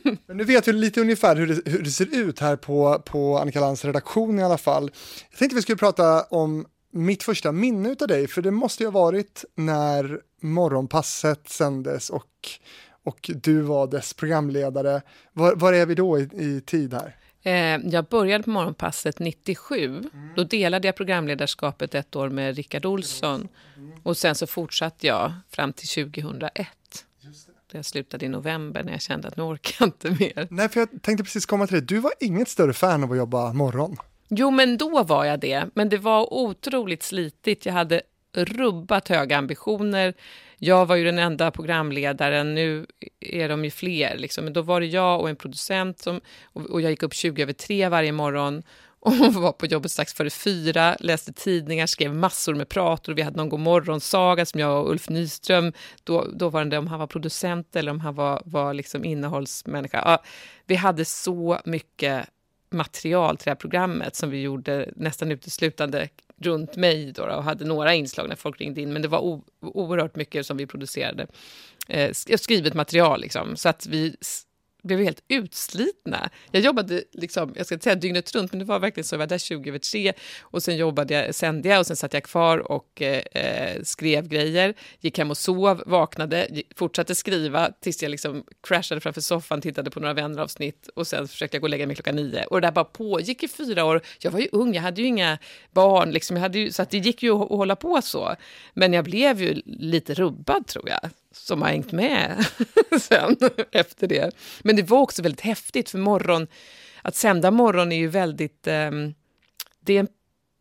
Men 0.26 0.38
nu 0.38 0.44
vet 0.44 0.68
vi 0.68 0.74
lite 0.74 1.02
ungefär 1.02 1.36
hur 1.36 1.48
det, 1.48 1.72
hur 1.72 1.84
det 1.84 1.92
ser 1.92 2.16
ut 2.16 2.40
här 2.40 2.56
på, 2.56 3.02
på 3.06 3.38
Annika 3.38 3.60
Lands 3.60 3.86
redaktion 3.86 4.40
i 4.40 4.44
alla 4.44 4.58
fall. 4.58 4.92
Jag 5.30 5.40
tänkte 5.40 5.56
vi 5.56 5.62
skulle 5.62 5.78
prata 5.78 6.24
om 6.24 6.66
mitt 6.92 7.24
första 7.24 7.52
minne 7.52 7.96
av 8.02 8.08
dig, 8.08 8.28
för 8.28 8.42
det 8.42 8.52
måste 8.52 8.84
ju 8.84 8.88
ha 8.88 9.00
varit 9.02 9.46
när 9.56 10.20
morgonpasset 10.42 11.50
sändes 11.50 12.10
och, 12.10 12.50
och 13.06 13.32
du 13.44 13.62
var 13.62 13.88
dess 13.88 14.14
programledare. 14.14 15.02
Var, 15.34 15.56
var 15.56 15.74
är 15.74 15.86
vi 15.86 15.96
då 15.96 16.20
i, 16.20 16.30
i 16.34 16.62
tid 16.62 16.94
här? 16.94 17.16
Eh, 17.44 17.88
jag 17.92 18.06
började 18.06 18.44
på 18.44 18.50
Morgonpasset 18.50 19.20
97. 19.20 19.86
Mm. 19.86 20.10
Då 20.36 20.44
delade 20.44 20.88
jag 20.88 20.96
programledarskapet 20.96 21.96
ett 21.96 22.16
år 22.16 22.30
med 22.30 22.56
Rickard 22.56 22.86
Olsson. 22.86 23.48
Mm. 23.78 23.92
Och 24.04 24.18
sen 24.18 24.36
så 24.36 24.48
fortsatte 24.48 25.08
jag 25.08 25.34
fram 25.50 25.74
till 25.74 25.88
2001. 25.88 26.68
Jag 27.72 27.86
slutade 27.86 28.26
i 28.26 28.30
november 28.30 28.84
när 28.84 28.92
jag 28.92 29.02
kände 29.02 29.28
att 29.28 29.38
nu 29.38 29.44
orkar 29.44 29.76
jag 29.80 29.88
inte 29.88 30.10
mer. 30.10 30.48
Nej, 30.50 30.70
för 30.70 30.80
jag 30.80 30.90
tänkte 31.02 31.24
precis 31.24 31.46
komma 31.46 31.68
till 31.68 31.76
det. 31.76 31.86
Du 31.86 32.00
var 32.00 32.12
inget 32.20 32.50
större 32.50 32.74
fan 32.74 33.04
av 33.04 33.12
att 33.12 33.18
jobba 33.18 33.54
morgon. 33.54 33.98
Jo, 34.28 34.52
men 34.52 34.78
då 34.78 35.04
var 35.04 35.26
jag 35.26 35.40
det. 35.40 35.66
Men 35.74 35.90
det 35.90 35.98
var 35.98 36.34
otroligt 36.34 37.04
slitigt. 37.04 37.66
Jag 37.66 37.74
hade 37.74 38.02
rubbat 38.34 39.08
höga 39.08 39.38
ambitioner. 39.38 40.14
Jag 40.58 40.86
var 40.86 40.96
ju 40.96 41.04
den 41.04 41.20
enda 41.20 41.52
programledaren, 41.52 42.56
nu 42.56 42.86
är 43.20 43.50
de 43.50 43.66
ju 43.66 43.72
fler. 43.72 44.18
Liksom. 44.18 44.44
Men 44.44 44.54
då 44.54 44.62
var 44.62 44.80
det 44.80 44.88
jag 44.88 45.22
och 45.22 45.30
en 45.30 45.36
producent 45.36 46.00
som, 46.00 46.22
och 46.54 46.82
jag 46.82 46.92
gick 46.92 47.04
upp 47.04 47.14
20 47.14 47.42
över 47.42 47.54
tre 47.54 47.90
varje 47.90 48.12
morgon 48.12 48.64
och 49.06 49.34
var 49.34 49.52
på 49.52 49.66
jobbet 49.66 49.92
strax 49.92 50.14
före 50.14 50.30
fyra, 50.30 50.96
läste 51.00 51.34
tidningar, 51.34 51.86
skrev 51.86 52.16
massor 52.16 52.56
med 52.56 52.70
prator. 52.70 53.14
Vi 53.14 53.22
hade 53.22 53.38
någon 53.38 53.50
god 53.50 53.60
morgonsaga 53.60 54.46
som 54.46 54.60
jag 54.60 54.84
och 54.84 54.92
Ulf 54.92 55.10
Nyström, 55.10 55.74
då, 56.04 56.28
då 56.34 56.50
var 56.50 56.66
det 56.66 56.78
om 56.78 56.88
han 56.88 57.00
var 57.00 57.08
producent 57.08 57.76
eller 57.76 57.92
om 57.92 58.00
han 58.00 58.16
var, 58.16 58.42
var 58.46 58.74
liksom 58.74 59.06
innehållsmänniska. 59.06 60.02
Ja, 60.06 60.24
vi 60.66 60.76
hade 60.76 61.06
så 61.06 61.60
mycket 61.66 62.30
material 62.70 63.38
till 63.38 63.46
det 63.46 63.52
här 63.52 63.56
programmet 63.56 64.16
som 64.16 64.30
vi 64.30 64.42
gjorde 64.42 64.90
nästan 64.96 65.32
uteslutande 65.32 66.10
runt 66.42 66.76
mig 66.76 67.12
då, 67.12 67.24
och 67.24 67.44
hade 67.44 67.66
några 67.66 67.94
inslag 67.94 68.30
när 68.30 68.36
folk 68.36 68.62
ringde 68.62 68.82
in, 68.82 68.94
men 68.94 69.02
det 69.02 69.08
var 69.08 69.42
oerhört 69.62 70.16
mycket 70.16 70.46
som 70.46 70.58
vi 70.58 70.68
producerade. 70.68 71.28
Eh, 71.88 72.12
skrivet 72.38 72.74
material 72.74 73.22
liksom, 73.22 73.56
så 73.56 73.70
att 73.70 73.88
vi 73.88 74.16
blev 74.86 75.00
helt 75.00 75.24
utslitna. 75.28 76.30
Jag 76.52 76.62
jobbade, 76.62 77.04
liksom, 77.12 77.54
jag 77.56 77.66
ska 77.66 77.76
inte 77.76 77.84
säga 77.84 77.96
dygnet 77.96 78.36
runt, 78.36 78.52
men 78.52 78.60
det 78.60 78.66
var 78.66 78.80
verkligen 78.80 79.06
så. 79.06 79.16
Jag 79.16 79.20
var 79.20 79.28
där 79.28 79.38
20 79.38 79.70
över 79.70 79.80
tre 79.80 80.14
och 80.42 80.64
sen 80.64 80.78
jobbade 80.78 81.14
jag, 81.14 81.36
sände 81.36 81.70
jag 81.70 81.80
och 81.80 81.88
sen 81.88 81.96
satt 81.96 82.14
jag 82.14 82.24
kvar 82.24 82.58
och 82.72 83.02
eh, 83.02 83.24
eh 83.32 83.82
skrev 83.84 84.28
grejer. 84.28 84.74
Gick 85.00 85.18
hem 85.18 85.32
och 85.32 85.38
sov, 85.38 85.84
vaknade, 85.86 86.48
fortsatte 86.76 87.16
skriva 87.16 87.72
tills 87.82 88.04
jag 88.04 88.10
liksom 88.10 88.44
crashade 88.64 89.02
framför 89.02 89.22
soffan, 89.22 89.62
tittade 89.62 89.92
på 89.92 90.00
några 90.00 90.14
vänneravsnitt 90.14 90.90
och 90.96 91.08
sen 91.08 91.28
försökte 91.28 91.58
jag 91.58 91.62
gå 91.62 91.66
och 91.66 91.70
lägga 91.70 91.88
mig 91.88 91.96
klockan 91.96 92.16
nio. 92.16 92.46
Och 92.46 92.62
det 92.62 92.68
där 92.68 92.72
bara 92.72 92.86
pågick 92.86 93.44
i 93.44 93.48
fyra 93.48 93.86
år. 93.86 94.02
Jag 94.20 94.32
var 94.32 94.40
ju 94.40 94.48
ung, 94.52 94.74
jag 94.74 94.82
hade 94.82 95.02
ju 95.02 95.08
inga 95.08 95.38
barn, 95.72 96.12
liksom. 96.12 96.38
jag 96.38 96.42
hade 96.42 96.60
ju, 96.60 96.72
så 96.72 96.82
att 96.82 96.90
det 96.90 96.98
gick 96.98 97.24
ju 97.24 97.32
att 97.32 97.50
hålla 97.50 97.76
på 97.76 98.02
så. 98.02 98.36
Men 98.74 98.94
jag 98.94 99.06
blev 99.06 99.42
ju 99.42 99.62
lite 99.66 100.14
rubbad 100.14 100.68
tror 100.68 100.90
jag 100.90 101.10
som 101.36 101.62
har 101.62 101.70
hängt 101.70 101.92
med 101.92 102.46
sen 103.02 103.38
efter 103.72 104.08
det. 104.08 104.36
Men 104.62 104.76
det 104.76 104.84
var 104.84 105.00
också 105.00 105.22
väldigt 105.22 105.42
häftigt, 105.42 105.90
för 105.90 105.98
morgon, 105.98 106.48
att 107.02 107.16
sända 107.16 107.52
morgon 107.52 107.92
är 107.92 107.98
ju 107.98 108.08
väldigt... 108.08 108.68
Um, 108.68 109.14
det, 109.80 109.96
är 109.96 110.00
en, 110.00 110.08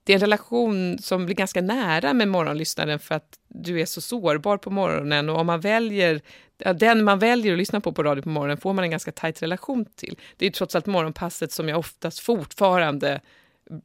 det 0.04 0.12
är 0.12 0.14
en 0.14 0.20
relation 0.20 0.98
som 0.98 1.26
blir 1.26 1.36
ganska 1.36 1.60
nära 1.60 2.12
med 2.12 2.28
morgonlyssnaren 2.28 2.98
för 2.98 3.14
att 3.14 3.38
du 3.48 3.80
är 3.80 3.86
så 3.86 4.00
sårbar 4.00 4.56
på 4.56 4.70
morgonen 4.70 5.28
och 5.28 5.40
om 5.40 5.46
man 5.46 5.60
väljer 5.60 6.20
den 6.56 7.04
man 7.04 7.18
väljer 7.18 7.52
att 7.52 7.58
lyssna 7.58 7.80
på 7.80 7.92
på 7.92 8.02
radio 8.02 8.22
på 8.22 8.28
morgonen 8.28 8.56
får 8.56 8.72
man 8.72 8.84
en 8.84 8.90
ganska 8.90 9.12
tajt 9.12 9.42
relation 9.42 9.84
till. 9.96 10.18
Det 10.36 10.46
är 10.46 10.50
trots 10.50 10.74
allt 10.74 10.86
morgonpasset 10.86 11.52
som 11.52 11.68
jag 11.68 11.78
oftast 11.78 12.18
fortfarande 12.18 13.20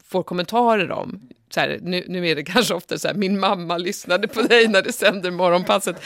får 0.03 0.23
kommentarer 0.23 0.91
om. 0.91 1.29
Så 1.49 1.59
här, 1.59 1.79
nu, 1.81 2.05
nu 2.07 2.27
är 2.27 2.35
det 2.35 2.43
kanske 2.43 2.73
ofta 2.73 2.97
så 2.97 3.07
här, 3.07 3.15
min 3.15 3.39
mamma 3.39 3.77
lyssnade 3.77 4.27
på 4.27 4.41
dig 4.41 4.67
när 4.67 4.81
du 4.81 4.91
sänder 4.91 5.31
morgonpasset. 5.31 6.01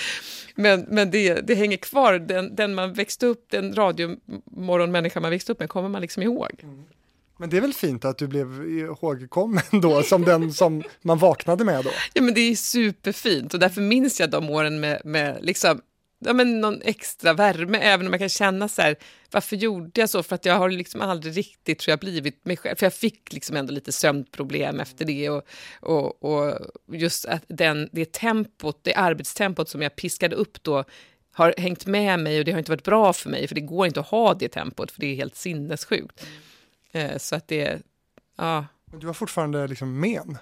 Men, 0.55 0.85
men 0.89 1.11
det, 1.11 1.33
det 1.33 1.55
hänger 1.55 1.77
kvar, 1.77 2.13
den, 2.13 2.55
den 2.55 2.75
man 2.75 2.93
växte 2.93 3.25
upp, 3.25 3.45
den 3.49 3.75
radiomorgonmänniska 3.75 5.19
man 5.19 5.31
växte 5.31 5.51
upp 5.51 5.59
med 5.59 5.69
kommer 5.69 5.89
man 5.89 6.01
liksom 6.01 6.23
ihåg. 6.23 6.59
Mm. 6.63 6.83
Men 7.37 7.49
det 7.49 7.57
är 7.57 7.61
väl 7.61 7.73
fint 7.73 8.05
att 8.05 8.17
du 8.17 8.27
blev 8.27 8.47
ihågkommen 8.67 9.63
då, 9.81 10.03
som 10.03 10.21
den 10.21 10.53
som 10.53 10.83
man 11.01 11.17
vaknade 11.17 11.63
med 11.63 11.83
då? 11.83 11.91
Ja, 12.13 12.21
men 12.21 12.33
det 12.33 12.41
är 12.41 12.55
superfint 12.55 13.53
och 13.53 13.59
därför 13.59 13.81
minns 13.81 14.19
jag 14.19 14.29
de 14.29 14.49
åren 14.49 14.79
med, 14.79 15.01
med 15.05 15.37
liksom 15.41 15.81
ja, 16.25 16.33
men 16.33 16.61
någon 16.61 16.81
extra 16.81 17.33
värme, 17.33 17.77
även 17.77 18.07
om 18.07 18.13
jag 18.13 18.19
kan 18.19 18.29
känna 18.29 18.67
så 18.67 18.81
här, 18.81 18.95
varför 19.31 19.55
gjorde 19.55 20.01
jag 20.01 20.09
så? 20.09 20.23
För 20.23 20.35
att 20.35 20.45
jag 20.45 20.57
har 20.57 20.69
liksom 20.69 21.01
aldrig 21.01 21.37
riktigt 21.37 21.79
tror 21.79 21.91
jag, 21.91 21.99
blivit 21.99 22.45
mig 22.45 22.57
själv. 22.57 22.75
För 22.75 22.85
jag 22.85 22.93
fick 22.93 23.33
liksom 23.33 23.57
ändå 23.57 23.73
lite 23.73 23.91
sömnproblem 23.91 24.79
efter 24.79 25.05
det 25.05 25.29
och, 25.29 25.43
och, 25.79 26.23
och 26.23 26.59
just 26.91 27.25
att 27.25 27.43
den, 27.47 27.89
det 27.91 28.11
tempot, 28.11 28.79
det 28.83 28.93
arbetstempot 28.93 29.69
som 29.69 29.81
jag 29.81 29.95
piskade 29.95 30.35
upp 30.35 30.63
då 30.63 30.83
har 31.33 31.53
hängt 31.57 31.85
med 31.85 32.19
mig 32.19 32.39
och 32.39 32.45
det 32.45 32.51
har 32.51 32.59
inte 32.59 32.71
varit 32.71 32.83
bra 32.83 33.13
för 33.13 33.29
mig, 33.29 33.47
för 33.47 33.55
det 33.55 33.61
går 33.61 33.87
inte 33.87 33.99
att 33.99 34.07
ha 34.07 34.33
det 34.33 34.49
tempot, 34.49 34.91
för 34.91 34.99
det 34.99 35.07
är 35.07 35.15
helt 35.15 35.35
sinnessjukt. 35.35 36.25
Mm. 36.91 37.19
Så 37.19 37.35
att 37.35 37.47
det, 37.47 37.81
ja. 38.37 38.65
Du 38.85 39.07
har 39.07 39.13
fortfarande 39.13 39.67
liksom 39.67 39.99
men? 39.99 40.37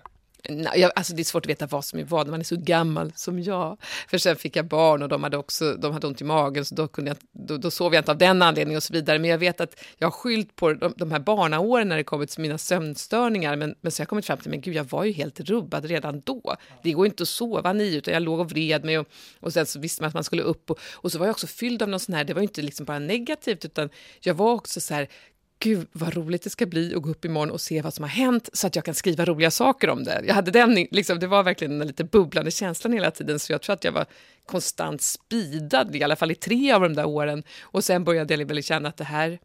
Jag, 0.76 0.92
alltså 0.96 1.14
det 1.14 1.22
är 1.22 1.24
svårt 1.24 1.46
att 1.46 1.50
veta 1.50 1.68
vad 1.68 1.86
som 1.86 2.00
är 2.00 2.04
vad 2.04 2.26
när 2.26 2.32
man 2.32 2.40
är 2.40 2.44
så 2.44 2.56
gammal 2.56 3.12
som 3.16 3.40
jag. 3.40 3.78
För 4.08 4.18
sen 4.18 4.36
fick 4.36 4.56
jag 4.56 4.66
barn 4.66 5.02
och 5.02 5.10
de 5.10 5.24
hade 5.24 5.38
också 5.38 5.74
de 5.74 5.94
hade 5.94 6.08
ont 6.08 6.22
i 6.22 6.24
magen 6.24 6.66
så 6.66 6.76
då, 6.76 6.88
kunde 6.88 7.10
jag, 7.10 7.18
då, 7.48 7.58
då 7.58 7.72
sov 7.72 7.94
jag 7.94 8.02
inte 8.02 8.12
av 8.12 8.18
den 8.18 8.42
anledningen 8.42 8.78
och 8.78 8.84
så 8.84 8.94
vidare. 8.94 9.20
Men 9.20 9.30
jag 9.30 9.38
vet 9.38 9.62
att 9.62 9.84
jag 9.98 10.08
har 10.08 10.12
skyllt 10.12 10.56
på 10.56 10.74
de, 10.74 10.94
de 10.98 11.12
här 11.12 11.20
barnaåren 11.20 11.90
när 11.90 11.98
det 11.98 12.04
kommit 12.04 12.30
till 12.30 12.42
mina 12.42 12.58
sömnstörningar. 12.58 13.56
Men, 13.56 13.76
men 13.82 13.92
så 13.92 14.00
har 14.00 14.04
jag 14.04 14.10
kommit 14.10 14.26
fram 14.26 14.38
till, 14.38 14.50
men 14.50 14.62
gud 14.62 14.76
jag 14.76 14.84
var 14.84 15.04
ju 15.04 15.12
helt 15.12 15.40
rubbad 15.40 15.86
redan 15.86 16.22
då. 16.22 16.56
Det 16.84 16.92
går 16.92 17.06
inte 17.06 17.24
att 17.24 17.30
sova 17.30 17.74
nio 17.74 17.98
utan 17.98 18.14
jag 18.14 18.24
låg 18.24 18.40
och 18.40 18.52
vred 18.52 18.86
mig 18.86 19.00
och, 19.00 19.08
och 19.40 19.54
sen 19.54 19.66
så 19.66 19.80
visste 19.80 20.04
man 20.04 20.08
att 20.08 20.14
man 20.14 20.24
skulle 20.24 20.44
upp. 20.44 20.72
Och, 20.72 20.80
och 20.94 21.12
så 21.12 21.20
var 21.20 21.26
jag 21.26 21.34
också 21.34 21.48
fylld 21.48 21.82
av 21.82 21.90
någon 21.90 22.00
sån 22.00 22.16
här, 22.16 22.24
det 22.24 22.34
var 22.34 22.42
ju 22.42 22.48
inte 22.48 22.62
liksom 22.62 22.86
bara 22.86 23.00
negativt 23.00 23.66
utan 23.66 23.90
jag 24.20 24.34
var 24.34 24.54
också 24.54 24.82
så 24.82 24.94
här, 24.94 25.08
gud 25.62 25.88
vad 25.92 26.14
roligt 26.14 26.44
det 26.44 26.50
ska 26.50 26.66
bli 26.66 26.96
att 26.96 27.02
gå 27.02 27.10
upp 27.10 27.26
imorgon 27.26 27.52
och 27.52 27.62
se 27.62 27.82
vad 27.82 27.94
som 27.94 28.04
har 28.04 28.10
hänt 28.10 28.50
så 28.54 28.68
att 28.68 28.76
jag 28.76 28.86
kan 28.86 28.96
skriva 28.96 29.26
roliga 29.26 29.52
saker 29.52 29.90
om 29.90 30.04
det. 30.04 30.24
Jag 30.28 30.34
hade 30.34 30.52
den, 30.52 30.88
liksom, 30.92 31.20
det 31.20 31.28
var 31.28 31.44
verkligen 31.44 31.80
den 31.80 31.88
lite 31.88 32.04
bubblande 32.04 32.52
känslan 32.52 32.94
hela 32.94 33.12
tiden 33.12 33.40
så 33.40 33.52
jag 33.52 33.62
tror 33.62 33.74
att 33.74 33.84
jag 33.84 33.92
var 33.92 34.06
konstant 34.46 35.02
speedad, 35.02 35.96
i 35.96 36.04
alla 36.04 36.16
fall 36.16 36.32
i 36.32 36.36
tre 36.36 36.72
av 36.72 36.82
de 36.82 36.94
där 36.94 37.06
åren. 37.06 37.44
Och 37.62 37.84
sen 37.84 38.04
började 38.04 38.36
jag 38.36 38.46
väl 38.46 38.64
känna 38.64 38.90
att 38.90 38.98
det 38.98 39.04
här, 39.04 39.40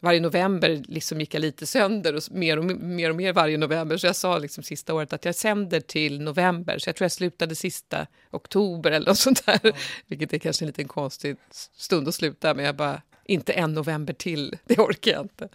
varje 0.00 0.20
november 0.20 0.82
liksom 0.88 1.20
gick 1.20 1.34
jag 1.34 1.40
lite 1.40 1.66
sönder 1.66 2.14
och 2.14 2.22
mer 2.30 2.58
och 2.58 2.64
mer, 2.64 3.10
och 3.10 3.16
mer 3.16 3.32
varje 3.32 3.58
november. 3.58 3.96
Så 3.96 4.06
jag 4.06 4.16
sa 4.16 4.38
liksom 4.38 4.64
sista 4.64 4.94
året 4.94 5.12
att 5.12 5.24
jag 5.24 5.34
sänder 5.34 5.80
till 5.80 6.20
november, 6.20 6.78
så 6.78 6.88
jag 6.88 6.96
tror 6.96 7.04
jag 7.04 7.12
slutade 7.12 7.54
sista 7.54 8.06
oktober 8.30 8.90
eller 8.90 9.06
något 9.06 9.18
sånt 9.18 9.46
där. 9.46 9.60
Mm. 9.62 9.76
Vilket 10.06 10.32
är 10.32 10.38
kanske 10.38 10.64
en 10.64 10.66
liten 10.66 10.88
konstig 10.88 11.36
stund 11.76 12.08
att 12.08 12.14
sluta, 12.14 12.54
men 12.54 12.64
jag 12.64 12.76
bara 12.76 13.02
inte 13.24 13.52
en 13.52 13.74
november 13.74 14.12
till, 14.12 14.56
det 14.64 14.78
orkar 14.78 15.12
jag 15.12 15.22
inte. 15.22 15.48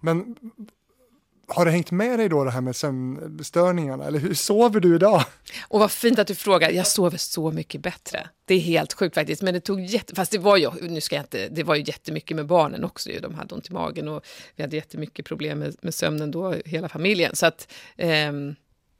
Men 0.00 0.36
har 1.46 1.64
det 1.64 1.70
hängt 1.70 1.90
med 1.90 2.18
dig 2.18 2.28
då 2.28 2.44
det 2.44 2.50
här 2.50 2.60
med 2.60 2.76
sömnstörningarna 2.76 4.06
eller 4.06 4.18
hur 4.18 4.34
sover 4.34 4.80
du 4.80 4.94
idag? 4.94 5.24
Och 5.68 5.80
vad 5.80 5.90
fint 5.90 6.18
att 6.18 6.26
du 6.26 6.34
frågar. 6.34 6.70
Jag 6.70 6.86
sover 6.86 7.18
så 7.18 7.50
mycket 7.50 7.80
bättre. 7.80 8.28
Det 8.44 8.54
är 8.54 8.58
helt 8.58 8.92
sjukt 8.92 9.14
faktiskt. 9.14 9.42
Men 9.42 9.54
det 9.54 9.60
tog 9.60 9.80
jätte... 9.80 10.14
Fast 10.14 10.32
det 10.32 10.38
var 10.38 10.56
ju, 10.56 10.70
nu 10.80 11.00
ska 11.00 11.16
jag 11.16 11.22
inte, 11.22 11.48
det 11.48 11.62
var 11.62 11.74
ju 11.74 11.82
jättemycket 11.86 12.36
med 12.36 12.46
barnen 12.46 12.84
också. 12.84 13.10
De 13.22 13.34
hade 13.34 13.54
ont 13.54 13.70
i 13.70 13.72
magen 13.72 14.08
och 14.08 14.26
vi 14.56 14.62
hade 14.62 14.76
jättemycket 14.76 15.26
problem 15.26 15.58
med, 15.58 15.76
med 15.80 15.94
sömnen 15.94 16.30
då, 16.30 16.54
hela 16.64 16.88
familjen. 16.88 17.36
Så 17.36 17.46
att 17.46 17.72
ehm, 17.96 18.54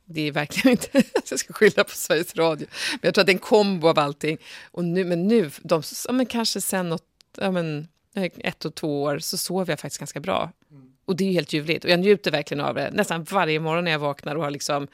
det 0.05 0.21
är 0.21 0.33
verkligen 0.33 0.71
inte 0.93 0.99
att 1.15 1.31
jag 1.31 1.41
ska 1.41 1.53
skylla 1.53 1.85
på 1.85 1.91
Sveriges 1.91 2.37
Radio. 2.37 2.67
Men 2.93 3.01
jag 3.03 3.15
tror 3.15 3.23
att 3.23 3.27
det 3.27 3.33
är 3.33 3.35
en 3.35 3.39
kombo 3.39 3.89
av 3.89 3.99
allting. 3.99 4.39
Och 4.71 4.85
nu, 4.85 5.05
men 5.05 5.29
nu, 5.29 5.51
de, 5.63 5.83
men 6.11 6.27
kanske 6.27 6.61
sen 6.61 6.89
något 6.89 7.12
ja, 7.37 7.51
men, 7.51 7.89
ett 8.15 8.65
och 8.65 8.75
två 8.75 9.03
år 9.03 9.19
så 9.19 9.39
sover 9.39 9.73
jag 9.73 9.81
faktiskt 9.81 9.99
ganska 9.99 10.21
bra. 10.21 10.53
Mm. 10.71 10.93
Och 11.05 11.17
det 11.17 11.25
är 11.25 11.33
helt 11.33 11.53
ljuvligt. 11.53 11.85
Och 11.85 11.91
jag 11.91 12.01
njuter 12.01 12.31
verkligen 12.31 12.65
av 12.65 12.75
det. 12.75 12.91
Nästan 12.93 13.25
varje 13.25 13.61
morgon 13.61 13.85
när 13.85 13.91
jag 13.91 13.99
vaknar 13.99 14.37
och 14.37 14.43
har 14.43 14.51
liksom 14.51 14.89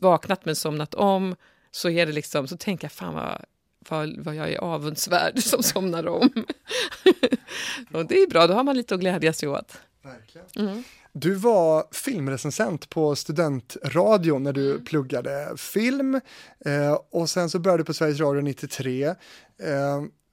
vaknat 0.00 0.44
men 0.44 0.56
somnat 0.56 0.94
om 0.94 1.36
så 1.70 1.90
är 1.90 2.06
det 2.06 2.12
liksom, 2.12 2.48
så 2.48 2.56
tänker 2.56 2.84
jag 2.84 2.92
fan 2.92 3.14
vad, 3.14 3.44
vad, 3.88 4.16
vad 4.18 4.34
jag 4.34 4.52
är 4.52 4.58
avundsvärd 4.58 5.38
som 5.42 5.62
somnar 5.62 6.06
om. 6.06 6.30
och 7.92 8.06
det 8.06 8.14
är 8.14 8.30
bra, 8.30 8.46
då 8.46 8.54
har 8.54 8.64
man 8.64 8.76
lite 8.76 8.94
att 8.94 9.00
glädjas 9.00 9.42
åt. 9.42 9.78
Verkligen. 10.02 10.46
Mm. 10.56 10.84
Du 11.12 11.34
var 11.34 11.84
filmrecensent 11.92 12.90
på 12.90 13.16
studentradion 13.16 14.42
när 14.42 14.52
du 14.52 14.70
mm. 14.70 14.84
pluggade 14.84 15.56
film 15.56 16.20
eh, 16.64 16.98
och 17.10 17.30
sen 17.30 17.50
så 17.50 17.58
började 17.58 17.82
du 17.82 17.84
på 17.84 17.94
Sveriges 17.94 18.20
Radio 18.20 18.42
93. 18.42 19.04
Eh, 19.04 19.14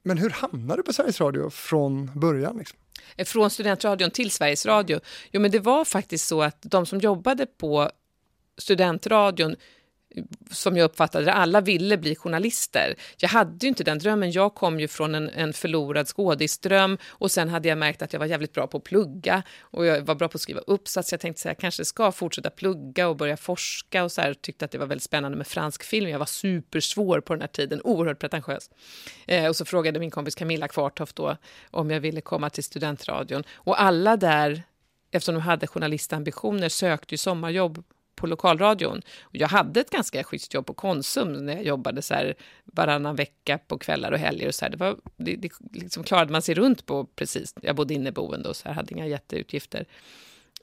men 0.03 0.17
hur 0.17 0.29
hamnade 0.29 0.79
du 0.79 0.83
på 0.83 0.93
Sveriges 0.93 1.21
Radio 1.21 1.49
från 1.49 2.11
början? 2.19 2.57
Liksom? 2.57 2.77
Eh, 3.15 3.25
från 3.25 3.49
studentradion 3.49 4.11
till 4.11 4.31
Sveriges 4.31 4.65
Radio? 4.65 4.99
Jo, 5.31 5.41
men 5.41 5.51
det 5.51 5.59
var 5.59 5.85
faktiskt 5.85 6.27
så 6.27 6.41
att 6.41 6.57
de 6.61 6.85
som 6.85 6.99
jobbade 6.99 7.45
på 7.45 7.91
studentradion 8.57 9.55
som 10.51 10.77
jag 10.77 10.85
uppfattade 10.85 11.25
det, 11.25 11.33
alla 11.33 11.61
ville 11.61 11.97
bli 11.97 12.15
journalister. 12.15 12.95
Jag 13.17 13.29
hade 13.29 13.65
ju 13.65 13.67
inte 13.67 13.83
den 13.83 13.99
drömmen. 13.99 14.31
Jag 14.31 14.55
kom 14.55 14.79
ju 14.79 14.87
från 14.87 15.15
en, 15.15 15.29
en 15.29 15.53
förlorad 15.53 16.07
skådisdröm 16.07 16.97
och 17.07 17.31
sen 17.31 17.49
hade 17.49 17.69
jag 17.69 17.77
märkt 17.77 18.01
att 18.01 18.13
jag 18.13 18.19
var 18.19 18.25
jävligt 18.25 18.53
bra 18.53 18.67
på 18.67 18.77
att 18.77 18.83
plugga 18.83 19.43
och 19.59 19.85
jag 19.85 20.01
var 20.01 20.15
bra 20.15 20.27
på 20.27 20.35
att 20.35 20.41
skriva 20.41 20.59
uppsats. 20.59 21.11
Jag 21.11 21.21
tänkte 21.21 21.41
att 21.41 21.45
jag 21.45 21.57
kanske 21.57 21.85
ska 21.85 22.11
fortsätta 22.11 22.49
plugga 22.49 23.07
och 23.07 23.15
börja 23.15 23.37
forska 23.37 24.03
och 24.03 24.11
så 24.11 24.21
här, 24.21 24.33
tyckte 24.33 24.65
att 24.65 24.71
det 24.71 24.77
var 24.77 24.85
väldigt 24.85 25.03
spännande 25.03 25.37
med 25.37 25.47
fransk 25.47 25.83
film. 25.83 26.09
Jag 26.09 26.19
var 26.19 26.25
supersvår 26.25 27.19
på 27.19 27.33
den 27.33 27.41
här 27.41 27.47
tiden, 27.47 27.81
oerhört 27.83 28.19
pretentiös. 28.19 28.69
Eh, 29.27 29.47
och 29.47 29.55
så 29.55 29.65
frågade 29.65 29.99
min 29.99 30.11
kompis 30.11 30.35
Camilla 30.35 30.67
Kvartoft 30.67 31.15
då 31.15 31.37
om 31.71 31.91
jag 31.91 31.99
ville 31.99 32.21
komma 32.21 32.49
till 32.49 32.63
studentradion 32.63 33.43
och 33.53 33.81
alla 33.81 34.17
där 34.17 34.63
eftersom 35.11 35.35
de 35.35 35.41
hade 35.41 35.67
journalistambitioner 35.67 36.69
sökte 36.69 37.13
ju 37.13 37.17
sommarjobb 37.17 37.83
på 38.21 38.27
lokalradion. 38.27 39.01
Och 39.21 39.35
jag 39.35 39.47
hade 39.47 39.79
ett 39.79 39.89
ganska 39.89 40.23
schysst 40.23 40.53
jobb 40.53 40.65
på 40.65 40.73
Konsum 40.73 41.45
när 41.45 41.53
jag 41.53 41.65
jobbade 41.65 42.01
så 42.01 42.13
här 42.13 42.35
varannan 42.65 43.15
vecka 43.15 43.57
på 43.57 43.77
kvällar 43.77 44.11
och 44.11 44.19
helger. 44.19 44.47
Och 44.47 44.55
så 44.55 44.65
här. 44.65 44.69
Det, 44.69 44.77
var, 44.77 44.97
det, 45.17 45.35
det 45.35 45.51
liksom 45.71 46.03
klarade 46.03 46.31
man 46.31 46.41
sig 46.41 46.55
runt 46.55 46.85
på 46.85 47.05
precis. 47.05 47.55
Jag 47.61 47.75
bodde 47.75 47.93
inneboende 47.93 48.49
och 48.49 48.55
så 48.55 48.67
här, 48.67 48.75
hade 48.75 48.93
inga 48.93 49.07
jätteutgifter. 49.07 49.85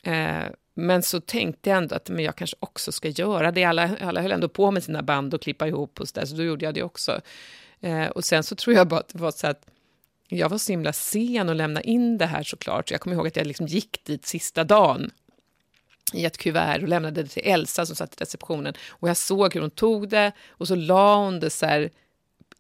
Eh, 0.02 0.44
men 0.74 1.02
så 1.02 1.20
tänkte 1.20 1.70
jag 1.70 1.76
ändå 1.76 1.94
att 1.94 2.10
men 2.10 2.24
jag 2.24 2.36
kanske 2.36 2.56
också 2.60 2.92
ska 2.92 3.08
göra 3.08 3.52
det. 3.52 3.64
Alla, 3.64 3.96
alla 4.00 4.22
höll 4.22 4.32
ändå 4.32 4.48
på 4.48 4.70
med 4.70 4.84
sina 4.84 5.02
band 5.02 5.34
och 5.34 5.42
klippa 5.42 5.68
ihop 5.68 6.00
och 6.00 6.08
så 6.08 6.20
där, 6.20 6.26
så 6.26 6.36
då 6.36 6.42
gjorde 6.42 6.64
jag 6.64 6.74
det 6.74 6.82
också. 6.82 7.20
Eh, 7.80 8.06
och 8.06 8.24
sen 8.24 8.42
så 8.42 8.56
tror 8.56 8.76
jag 8.76 8.88
bara 8.88 9.00
att 9.00 9.08
det 9.08 9.18
var 9.18 9.30
så 9.30 9.46
att 9.46 9.66
jag 10.28 10.48
var 10.48 10.58
så 10.58 10.72
himla 10.72 10.92
sen 10.92 11.48
att 11.48 11.56
lämna 11.56 11.80
in 11.80 12.18
det 12.18 12.26
här 12.26 12.42
såklart. 12.42 12.88
Så 12.88 12.94
jag 12.94 13.00
kommer 13.00 13.16
ihåg 13.16 13.26
att 13.26 13.36
jag 13.36 13.46
liksom 13.46 13.66
gick 13.66 14.04
dit 14.04 14.26
sista 14.26 14.64
dagen 14.64 15.10
i 16.14 16.24
ett 16.24 16.38
kuvert 16.38 16.82
och 16.82 16.88
lämnade 16.88 17.22
det 17.22 17.28
till 17.28 17.42
Elsa 17.44 17.86
som 17.86 17.96
satt 17.96 18.14
i 18.14 18.16
receptionen. 18.16 18.74
Och 18.90 19.08
jag 19.08 19.16
såg 19.16 19.54
hur 19.54 19.60
hon 19.60 19.70
tog 19.70 20.08
det 20.08 20.32
och 20.48 20.68
så 20.68 20.74
la 20.74 21.24
hon 21.24 21.40
det 21.40 21.50
så 21.50 21.66
här 21.66 21.90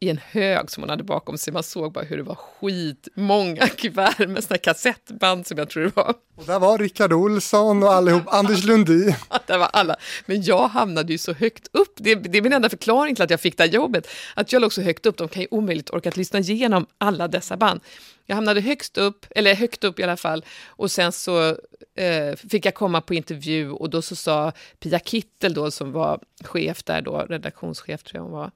i 0.00 0.10
en 0.10 0.20
hög 0.30 0.70
som 0.70 0.82
hon 0.82 0.90
hade 0.90 1.04
bakom 1.04 1.38
sig. 1.38 1.52
Man 1.52 1.62
såg 1.62 1.92
bara 1.92 2.04
hur 2.04 2.16
det 2.16 2.22
var 2.22 2.34
skitmånga 2.34 3.68
kuvert 3.76 4.28
med 4.28 4.44
såna 4.44 4.58
kassettband 4.58 5.46
som 5.46 5.58
jag 5.58 5.70
tror 5.70 5.82
det 5.82 5.96
var. 5.96 6.14
Och 6.36 6.44
där 6.44 6.58
var 6.58 6.78
Rickard 6.78 7.12
Olsson 7.12 7.82
och 7.82 7.92
allihop, 7.92 8.22
Anders 8.26 8.64
Lundin. 8.64 9.14
det 9.46 9.58
var 9.58 9.68
alla. 9.72 9.96
Men 10.26 10.42
jag 10.42 10.68
hamnade 10.68 11.12
ju 11.12 11.18
så 11.18 11.32
högt 11.32 11.68
upp. 11.72 11.92
Det, 11.96 12.14
det, 12.14 12.38
är 12.38 12.42
min 12.42 12.52
enda 12.52 12.70
förklaring 12.70 13.14
till 13.14 13.24
att 13.24 13.30
jag 13.30 13.40
fick 13.40 13.56
det 13.56 13.62
här 13.62 13.70
jobbet. 13.70 14.08
Att 14.34 14.52
jag 14.52 14.62
låg 14.62 14.72
så 14.72 14.82
högt 14.82 15.06
upp, 15.06 15.16
de 15.16 15.28
kan 15.28 15.42
ju 15.42 15.48
omöjligt 15.50 15.90
orka 15.90 16.12
lyssna 16.14 16.38
igenom 16.38 16.86
alla 16.98 17.28
dessa 17.28 17.56
band. 17.56 17.80
Jag 18.26 18.34
hamnade 18.34 18.60
högst 18.60 18.98
upp, 18.98 19.26
eller 19.30 19.54
högt 19.54 19.84
upp 19.84 19.98
i 20.00 20.02
alla 20.02 20.16
fall, 20.16 20.44
och 20.66 20.90
sen 20.90 21.12
så 21.12 21.48
eh, 21.94 22.36
fick 22.50 22.66
jag 22.66 22.74
komma 22.74 23.00
på 23.00 23.14
intervju 23.14 23.70
och 23.70 23.90
då 23.90 24.02
så 24.02 24.16
sa 24.16 24.52
Pia 24.78 24.98
Kittel 24.98 25.54
då 25.54 25.70
som 25.70 25.92
var 25.92 26.20
chef 26.44 26.82
där 26.84 27.00
då, 27.00 27.26
redaktionschef 27.28 28.02
tror 28.02 28.18
jag 28.18 28.22
hon 28.22 28.32
var, 28.32 28.50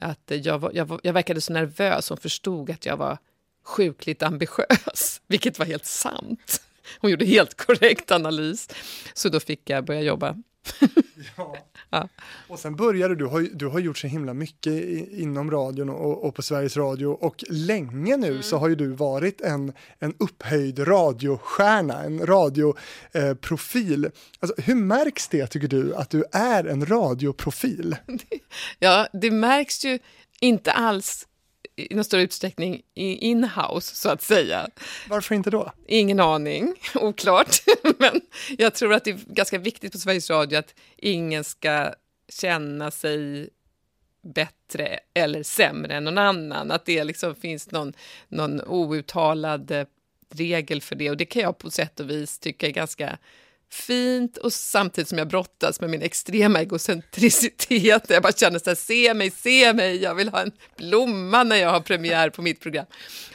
att 0.00 0.32
jag, 0.44 0.58
var, 0.58 0.70
jag, 0.74 0.84
var, 0.84 1.00
jag 1.02 1.12
verkade 1.12 1.40
så 1.40 1.52
nervös, 1.52 2.08
hon 2.08 2.18
förstod 2.18 2.70
att 2.70 2.86
jag 2.86 2.96
var 2.96 3.18
sjukligt 3.64 4.22
ambitiös, 4.22 5.20
vilket 5.26 5.58
var 5.58 5.66
helt 5.66 5.86
sant. 5.86 6.62
Hon 6.98 7.10
gjorde 7.10 7.24
helt 7.24 7.66
korrekt 7.66 8.10
analys, 8.10 8.68
så 9.14 9.28
då 9.28 9.40
fick 9.40 9.70
jag 9.70 9.84
börja 9.84 10.00
jobba. 10.00 10.36
ja. 11.36 11.56
ja. 11.90 12.08
Och 12.48 12.58
sen 12.58 12.76
började 12.76 13.14
du, 13.14 13.26
har, 13.26 13.40
du 13.40 13.66
har 13.66 13.78
gjort 13.78 13.98
så 13.98 14.06
himla 14.06 14.34
mycket 14.34 14.72
i, 14.72 15.22
inom 15.22 15.50
radion 15.50 15.88
och, 15.88 16.24
och, 16.24 16.34
på 16.34 16.42
Sveriges 16.42 16.76
Radio 16.76 17.06
och 17.06 17.44
länge 17.48 18.16
nu 18.16 18.28
mm. 18.28 18.42
så 18.42 18.56
har 18.56 18.68
ju 18.68 18.74
du 18.74 18.88
varit 18.88 19.40
en, 19.40 19.72
en 19.98 20.14
upphöjd 20.18 20.88
radiostjärna, 20.88 22.02
en 22.02 22.26
radioprofil. 22.26 24.04
Eh, 24.04 24.10
alltså, 24.40 24.62
hur 24.62 24.74
märks 24.74 25.28
det 25.28 25.46
tycker 25.46 25.68
du 25.68 25.94
att 25.94 26.10
du 26.10 26.24
är 26.32 26.64
en 26.64 26.86
radioprofil? 26.86 27.96
ja, 28.78 29.08
det 29.12 29.30
märks 29.30 29.84
ju 29.84 29.98
inte 30.40 30.72
alls 30.72 31.26
i 31.76 31.94
någon 31.94 32.04
större 32.04 32.22
utsträckning 32.22 32.82
in-house, 32.94 33.94
så 33.94 34.10
att 34.10 34.22
säga. 34.22 34.68
Varför 35.08 35.34
inte 35.34 35.50
då? 35.50 35.72
Ingen 35.86 36.20
aning, 36.20 36.74
oklart. 36.94 37.56
Men 37.98 38.20
jag 38.58 38.74
tror 38.74 38.94
att 38.94 39.04
det 39.04 39.10
är 39.10 39.18
ganska 39.26 39.58
viktigt 39.58 39.92
på 39.92 39.98
Sveriges 39.98 40.30
Radio 40.30 40.58
att 40.58 40.74
ingen 40.96 41.44
ska 41.44 41.94
känna 42.28 42.90
sig 42.90 43.48
bättre 44.22 44.98
eller 45.14 45.42
sämre 45.42 45.94
än 45.94 46.04
någon 46.04 46.18
annan. 46.18 46.70
Att 46.70 46.86
det 46.86 47.04
liksom 47.04 47.34
finns 47.34 47.70
någon, 47.70 47.92
någon 48.28 48.60
outtalad 48.60 49.86
regel 50.34 50.80
för 50.82 50.96
det. 50.96 51.10
Och 51.10 51.16
det 51.16 51.24
kan 51.24 51.42
jag 51.42 51.58
på 51.58 51.70
sätt 51.70 52.00
och 52.00 52.10
vis 52.10 52.38
tycka 52.38 52.66
är 52.66 52.70
ganska 52.70 53.18
fint 53.72 54.36
och 54.36 54.52
samtidigt 54.52 55.08
som 55.08 55.18
jag 55.18 55.28
brottas 55.28 55.80
med 55.80 55.90
min 55.90 56.02
extrema 56.02 56.60
egocentricitet. 56.60 58.10
Jag 58.10 58.22
bara 58.22 58.32
känner 58.32 58.58
så 58.58 58.70
här, 58.70 58.74
se 58.74 59.14
mig, 59.14 59.30
se 59.30 59.72
mig, 59.72 60.02
jag 60.02 60.14
vill 60.14 60.28
ha 60.28 60.40
en 60.40 60.52
blomma 60.76 61.42
när 61.42 61.56
jag 61.56 61.70
har 61.70 61.80
premiär 61.80 62.30
på 62.30 62.42
mitt 62.42 62.60
program. 62.60 62.86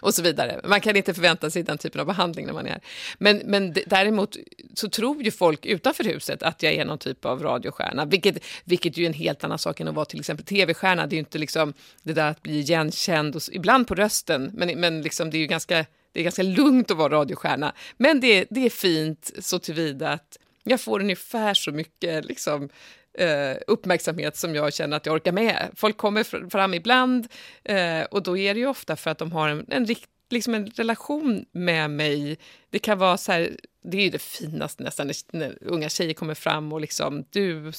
Och 0.01 0.13
så 0.13 0.21
vidare. 0.21 0.61
Man 0.63 0.81
kan 0.81 0.95
inte 0.95 1.13
förvänta 1.13 1.49
sig 1.49 1.63
den 1.63 1.77
typen 1.77 2.01
av 2.01 2.07
behandling 2.07 2.45
när 2.45 2.53
man 2.53 2.65
är 2.65 2.69
här. 2.69 2.81
Men, 3.17 3.37
men 3.37 3.75
däremot 3.85 4.37
så 4.73 4.89
tror 4.89 5.23
ju 5.23 5.31
folk 5.31 5.65
utanför 5.65 6.03
huset 6.03 6.43
att 6.43 6.63
jag 6.63 6.73
är 6.73 6.85
någon 6.85 6.97
typ 6.97 7.25
av 7.25 7.43
radiostjärna, 7.43 8.05
vilket, 8.05 8.43
vilket 8.63 8.97
ju 8.97 9.03
är 9.03 9.07
en 9.07 9.13
helt 9.13 9.43
annan 9.43 9.59
sak 9.59 9.79
än 9.79 9.87
att 9.87 9.95
vara 9.95 10.05
till 10.05 10.19
exempel 10.19 10.45
tv-stjärna. 10.45 11.07
Det 11.07 11.13
är 11.13 11.17
ju 11.17 11.19
inte 11.19 11.37
liksom 11.37 11.73
det 12.03 12.13
där 12.13 12.29
att 12.29 12.43
bli 12.43 12.59
igenkänd, 12.59 13.35
och, 13.35 13.41
ibland 13.51 13.87
på 13.87 13.95
rösten, 13.95 14.51
men, 14.53 14.79
men 14.79 15.01
liksom 15.01 15.29
det 15.29 15.37
är 15.37 15.39
ju 15.39 15.47
ganska 15.47 15.85
det 16.17 16.21
är 16.21 16.23
ganska 16.23 16.43
lugnt 16.43 16.91
att 16.91 16.97
vara 16.97 17.13
radiostjärna. 17.13 17.73
Men 17.97 18.19
det, 18.19 18.45
det 18.49 18.65
är 18.65 18.69
fint 18.69 19.31
så 19.39 19.59
tillvida 19.59 20.09
att 20.09 20.37
jag 20.63 20.81
får 20.81 20.99
ungefär 20.99 21.53
så 21.53 21.71
mycket 21.71 22.25
liksom, 22.25 22.69
eh, 23.17 23.57
uppmärksamhet 23.67 24.37
som 24.37 24.55
jag 24.55 24.73
känner 24.73 24.97
att 24.97 25.05
jag 25.05 25.15
orkar 25.15 25.31
med. 25.31 25.69
Folk 25.75 25.97
kommer 25.97 26.49
fram 26.49 26.73
ibland 26.73 27.27
eh, 27.63 28.01
och 28.01 28.23
då 28.23 28.37
är 28.37 28.53
det 28.53 28.59
ju 28.59 28.67
ofta 28.67 28.95
för 28.95 29.11
att 29.11 29.17
de 29.17 29.31
har 29.31 29.49
en, 29.49 29.65
en 29.69 29.85
riktig 29.85 30.16
liksom 30.29 30.53
en 30.53 30.67
relation 30.67 31.45
med 31.51 31.89
mig. 31.89 32.37
Det 32.69 32.79
kan 32.79 32.97
vara 32.97 33.17
så 33.17 33.31
här, 33.31 33.57
det 33.91 33.97
är 33.97 34.01
ju 34.01 34.09
det 34.09 34.21
finaste 34.21 34.83
nästan 34.83 35.11
när, 35.31 35.57
unga 35.61 35.89
tjejer 35.89 36.13
kommer 36.13 36.33
fram 36.33 36.73
och 36.73 36.81
liksom 36.81 37.25
du 37.29 37.71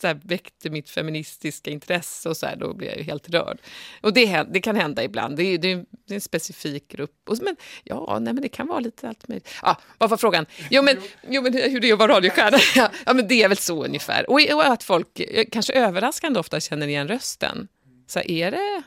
så 0.00 0.06
här, 0.06 0.20
väckte 0.24 0.70
mitt 0.70 0.90
feministiska 0.90 1.70
intresse 1.70 2.28
och 2.28 2.36
så 2.36 2.46
här, 2.46 2.56
då 2.56 2.74
blir 2.74 2.88
jag 2.88 2.96
ju 2.96 3.02
helt 3.02 3.28
rörd. 3.28 3.58
Och 4.00 4.12
det, 4.12 4.46
det 4.50 4.60
kan 4.60 4.76
hända 4.76 5.04
ibland, 5.04 5.36
det 5.36 5.42
är, 5.42 5.58
det 5.58 5.72
är, 5.72 5.84
en 6.10 6.20
specifik 6.20 6.88
grupp. 6.88 7.28
Och, 7.28 7.38
men, 7.42 7.56
ja, 7.84 8.18
nej, 8.20 8.32
men 8.32 8.42
det 8.42 8.48
kan 8.48 8.66
vara 8.66 8.80
lite 8.80 9.08
allt 9.08 9.28
möjligt. 9.28 9.48
Ja, 9.62 9.76
vad 9.98 10.10
var 10.10 10.16
frågan? 10.16 10.46
Jo, 10.70 10.82
men, 10.82 10.96
jo, 11.28 11.42
men 11.42 11.52
hur 11.54 11.80
det 11.80 11.88
är 11.88 11.92
att 11.92 11.98
vara 11.98 12.12
radiostjärna? 12.12 12.58
Ja, 12.76 12.90
ja, 13.06 13.12
men 13.12 13.28
det 13.28 13.42
är 13.42 13.48
väl 13.48 13.56
så 13.58 13.84
ungefär. 13.84 14.30
Och, 14.30 14.40
och 14.52 14.66
att 14.66 14.82
folk, 14.82 15.20
eh, 15.20 15.44
kanske 15.52 15.72
överraskande 15.72 16.40
ofta, 16.40 16.60
känner 16.60 16.88
igen 16.88 17.08
rösten. 17.08 17.68
Så 18.06 18.20
är 18.20 18.50
det 18.50 18.82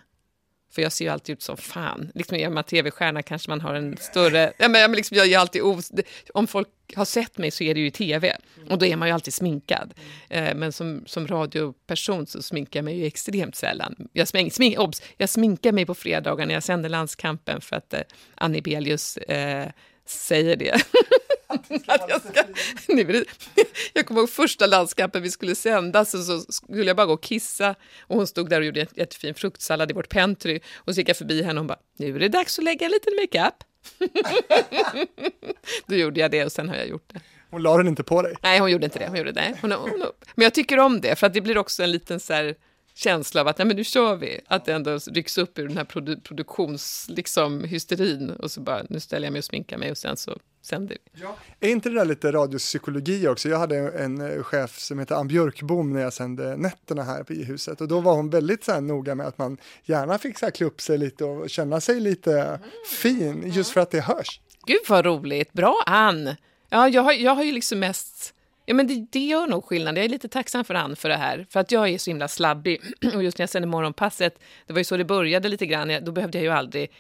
för 0.74 0.82
jag 0.82 0.92
ser 0.92 1.06
ju 1.06 1.12
alltid 1.12 1.34
ut 1.34 1.42
som 1.42 1.58
fan. 1.58 2.12
Liksom, 2.16 2.38
är 2.38 2.50
man 2.50 2.64
tv-stjärna 2.64 3.22
kanske 3.22 3.50
man 3.50 3.62
har 3.62 3.74
en 3.74 3.98
större... 3.98 4.54
Ja, 4.58 4.68
men, 4.68 4.92
liksom, 4.92 5.18
jag 5.18 5.28
är 5.28 5.38
alltid 5.38 5.62
os... 5.62 5.92
Om 6.34 6.48
folk 6.48 6.68
har 6.96 7.06
sett 7.06 7.38
mig 7.38 7.52
så 7.52 7.64
är 7.64 7.74
det 7.74 7.80
ju 7.80 7.88
i 7.88 7.92
tv. 7.92 8.38
Och 8.70 8.78
då 8.78 8.86
är 8.86 8.96
man 8.96 9.08
ju 9.08 9.14
alltid 9.14 9.34
sminkad. 9.34 9.94
Eh, 10.30 10.56
men 10.56 10.72
som, 10.72 11.04
som 11.06 11.28
radioperson 11.28 12.28
så 12.28 12.42
sminkar 12.42 12.78
jag 12.78 12.86
mig 12.86 13.00
ju 13.00 13.06
extremt 13.06 13.56
sällan. 13.56 14.08
Jag, 14.14 14.28
smink, 14.28 14.54
smink, 14.54 14.80
obs, 14.80 15.02
jag 15.18 15.30
sminkar 15.30 15.72
mig 15.72 15.86
på 15.86 15.96
fredagar 15.96 16.46
när 16.46 16.54
jag 16.54 16.64
sänder 16.64 16.90
Landskampen 16.90 17.62
för 17.62 17.76
att 17.76 17.94
eh, 17.94 18.02
Annie 18.36 18.62
Belius 18.62 19.18
eh, 19.18 19.68
säger 20.06 20.56
det. 20.56 20.82
att 21.88 22.10
jag, 22.10 22.22
ska, 22.22 22.44
nu 22.94 23.26
jag 23.94 24.06
kommer 24.06 24.22
ihåg 24.22 24.30
första 24.30 24.66
landskampen 24.66 25.22
vi 25.22 25.32
skulle 25.32 25.56
sända 25.56 26.06
så, 26.06 26.24
så 26.24 26.40
skulle 26.40 26.86
jag 26.86 26.96
bara 26.96 27.08
gå 27.08 27.14
och 27.14 27.24
kissa 27.24 27.76
och 28.02 28.16
hon 28.16 28.28
stod 28.28 28.50
där 28.50 28.60
och 28.60 28.66
gjorde 28.66 28.82
en 28.82 28.88
jättefin 28.96 29.34
fruktsallad 29.34 29.92
i 29.92 29.94
vårt 29.94 30.10
pentry 30.10 30.60
och 30.76 30.94
så 30.94 31.00
gick 31.00 31.10
jag 31.10 31.18
förbi 31.18 31.44
henne 31.44 31.54
och 31.54 31.58
hon 31.58 31.68
bara, 31.68 31.80
nu 31.98 32.16
är 32.16 32.20
det 32.20 32.30
dags 32.30 32.60
att 32.60 32.66
lägga 32.66 32.86
en 32.86 32.92
liten 32.92 33.14
makeup. 33.16 33.64
Då 35.86 35.96
gjorde 35.96 36.20
jag 36.20 36.32
det 36.32 36.46
och 36.46 36.52
sen 36.52 36.70
har 36.70 36.76
jag 36.76 36.88
gjort 36.88 37.14
det. 37.14 37.22
Hon 37.50 37.64
la 37.64 37.78
den 37.78 37.88
inte 37.88 38.04
på 38.04 38.22
dig? 38.22 38.36
Nej, 38.42 38.60
hon 38.60 38.72
gjorde 38.72 38.86
inte 38.86 39.00
det. 39.00 39.08
Hon 39.08 39.18
gjorde 39.18 39.32
det. 39.32 39.58
Hon, 39.62 39.72
hon, 39.72 39.90
hon, 39.90 40.02
men 40.36 40.44
jag 40.44 40.54
tycker 40.54 40.80
om 40.80 41.02
det, 41.02 41.16
för 41.16 41.28
att 41.28 41.34
det 41.34 41.42
blir 41.42 41.58
också 41.58 41.84
en 41.84 41.92
liten 41.92 42.20
så 42.20 42.34
här, 42.34 42.56
känsla 42.94 43.42
av 43.42 43.48
att 43.48 43.58
nej, 43.58 43.68
men 43.68 43.76
nu 43.76 43.84
kör 43.84 44.16
vi. 44.16 44.40
Att 44.48 44.66
det 44.66 44.74
ändå 44.74 44.98
rycks 44.98 45.38
upp 45.38 45.60
ur 45.60 45.68
den 45.68 45.78
här 45.78 45.84
produ 45.84 46.22
produktionshysterin 46.22 48.28
liksom, 48.28 48.36
och 48.40 48.52
så 48.52 48.62
bara 48.62 48.84
nu 48.90 49.00
ställer 49.00 49.26
jag 49.26 49.32
mig 49.32 49.40
och 49.40 49.46
sminkar 49.46 49.78
mig 49.78 49.92
och 49.92 49.98
sen 49.98 50.18
så 50.18 50.38
sänder 50.66 50.98
vi. 51.04 51.22
Ja. 51.22 51.36
Är 51.60 51.70
inte 51.70 51.90
det 51.90 51.96
där 51.96 52.06
lite 52.06 52.32
radiopsykologi 52.32 53.28
också? 53.28 53.50
Jag 53.50 53.60
hade 53.60 53.78
en 53.78 54.22
eh, 54.22 54.44
chef 54.44 54.80
som 54.80 55.00
heter 55.00 55.16
Ann 55.16 55.28
Björkbom 55.28 55.94
när 55.94 56.02
jag 56.02 56.14
sände 56.14 56.58
nätterna 56.58 57.04
här 57.04 57.32
i 57.32 57.44
huset 57.44 57.82
och 57.82 57.88
då 57.88 58.00
var 58.00 58.16
hon 58.16 58.30
väldigt 58.30 58.64
så 58.64 58.72
här 58.72 58.82
noga 58.82 59.16
med 59.16 59.28
att 59.28 59.38
man 59.38 59.58
gärna 59.84 60.18
fick 60.18 60.40
så 60.40 60.46
här 60.46 60.52
klä 60.52 60.66
upp 60.66 60.82
sig 60.82 60.98
lite 60.98 61.24
och 61.24 61.50
känna 61.50 61.82
sig 61.82 62.00
lite 62.00 62.42
mm. 62.42 62.60
fin 63.00 63.52
just 63.52 63.72
för 63.72 63.82
att 63.82 63.92
det 63.92 64.02
hörs. 64.02 64.40
Gud 64.66 64.82
vad 64.90 65.06
roligt, 65.06 65.54
bra 65.54 65.84
Ann! 65.86 66.36
Ja, 66.70 66.90
jag 66.90 67.02
har, 67.02 67.14
jag 67.14 67.36
har 67.36 67.44
ju 67.44 67.52
liksom 67.52 67.80
mest 67.80 68.34
Ja, 68.66 68.74
men 68.74 68.88
det, 68.88 69.08
det 69.12 69.26
gör 69.26 69.48
nog 69.48 69.66
skillnad. 69.66 69.98
Jag 69.98 70.06
är 70.06 70.10
lite 70.10 70.28
tacksam 70.28 70.66
för 70.66 70.74
han 70.74 70.96
för 70.96 71.10
det 71.10 71.18
här. 71.18 71.46
För 71.50 71.60
att 71.60 71.72
jag 71.72 71.90
är 71.90 71.98
så 71.98 72.10
himla 72.10 72.28
slabbig. 72.28 72.82
Och 73.16 73.24
just 73.24 73.38
när 73.38 73.44
jag 73.44 73.50
sände 73.50 73.68
morgonpasset, 73.68 74.40
det 74.68 74.74
var 74.74 74.80
ju 74.80 74.84
så 74.84 74.98
det 74.98 75.06
började 75.06 75.50
lite 75.50 75.66
grann. 75.66 76.04
Då 76.06 76.12
behövde 76.12 76.38
jag 76.38 76.44
ju 76.44 76.52
aldrig 76.52 76.92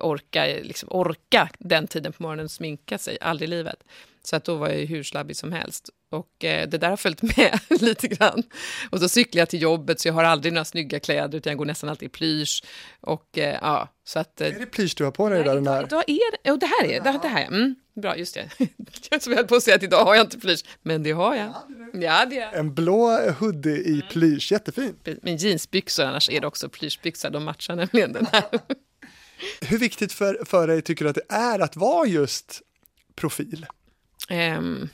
orka, 0.00 0.44
liksom 0.44 0.88
orka 0.92 1.48
den 1.58 1.86
tiden 1.86 2.12
på 2.12 2.22
morgonen 2.22 2.48
sminka 2.48 2.98
sig, 2.98 3.18
aldrig 3.20 3.48
i 3.48 3.50
livet. 3.50 3.84
Så 4.24 4.36
att 4.36 4.44
då 4.44 4.54
var 4.54 4.68
jag 4.68 4.78
ju 4.78 4.86
hur 4.86 5.02
slabbig 5.02 5.36
som 5.36 5.52
helst. 5.52 5.90
Och 6.10 6.44
eh, 6.44 6.68
det 6.68 6.78
där 6.78 6.88
har 6.88 6.96
följt 6.96 7.22
med 7.22 7.58
lite 7.80 8.08
grann. 8.08 8.42
Och 8.90 9.00
så 9.00 9.08
cyklar 9.08 9.40
jag 9.40 9.48
till 9.48 9.62
jobbet 9.62 10.00
så 10.00 10.08
jag 10.08 10.12
har 10.12 10.24
aldrig 10.24 10.52
några 10.52 10.64
snygga 10.64 11.00
kläder 11.00 11.38
utan 11.38 11.50
jag 11.50 11.58
går 11.58 11.64
nästan 11.64 11.90
alltid 11.90 12.06
i 12.06 12.10
plysch. 12.10 12.64
Och 13.00 13.38
eh, 13.38 13.58
ja, 13.62 13.88
så 14.04 14.18
att... 14.18 14.40
Eh, 14.40 14.46
är 14.46 14.58
det 14.58 14.66
plysch 14.66 14.94
du 14.96 15.04
har 15.04 15.10
på 15.10 15.28
dig? 15.28 15.38
Nej, 15.38 15.48
där, 15.48 15.54
den 15.54 15.64
där? 15.64 15.82
Idag 15.82 16.04
är, 16.06 16.52
oh, 16.52 16.58
det 16.58 16.66
här 16.66 16.84
är 16.84 17.00
det. 17.00 17.18
Det 17.22 17.28
här, 17.28 17.46
mm, 17.46 17.74
bra, 17.94 18.16
just 18.16 18.34
det. 18.34 18.48
jag 19.10 19.22
som 19.22 19.32
höll 19.32 19.46
på 19.46 19.54
att 19.54 19.62
säga 19.62 19.76
att 19.76 19.82
idag 19.82 20.04
har 20.04 20.14
jag 20.14 20.24
inte 20.24 20.38
plysch, 20.38 20.64
men 20.82 21.02
det 21.02 21.12
har 21.12 21.34
jag. 21.34 21.54
Ja, 22.02 22.26
det 22.26 22.38
är. 22.38 22.52
En 22.52 22.74
blå 22.74 23.30
hoodie 23.30 23.76
i 23.76 24.02
plysch, 24.10 24.52
jättefin. 24.52 24.96
Men 25.22 25.36
jeansbyxor, 25.36 26.04
annars 26.04 26.30
är 26.30 26.40
det 26.40 26.46
också 26.46 26.68
plyschbyxor, 26.68 27.30
de 27.30 27.44
matchar 27.44 27.76
nämligen 27.76 28.12
den 28.12 28.26
här. 28.32 28.44
Hur 29.60 29.78
viktigt 29.78 30.12
för, 30.12 30.44
för 30.44 30.66
dig 30.66 30.82
tycker 30.82 31.04
du 31.04 31.08
att 31.10 31.16
det 31.16 31.34
är 31.34 31.58
att 31.58 31.76
vara 31.76 32.06
just 32.06 32.62
profil? 33.14 33.66
Um, 34.30 34.88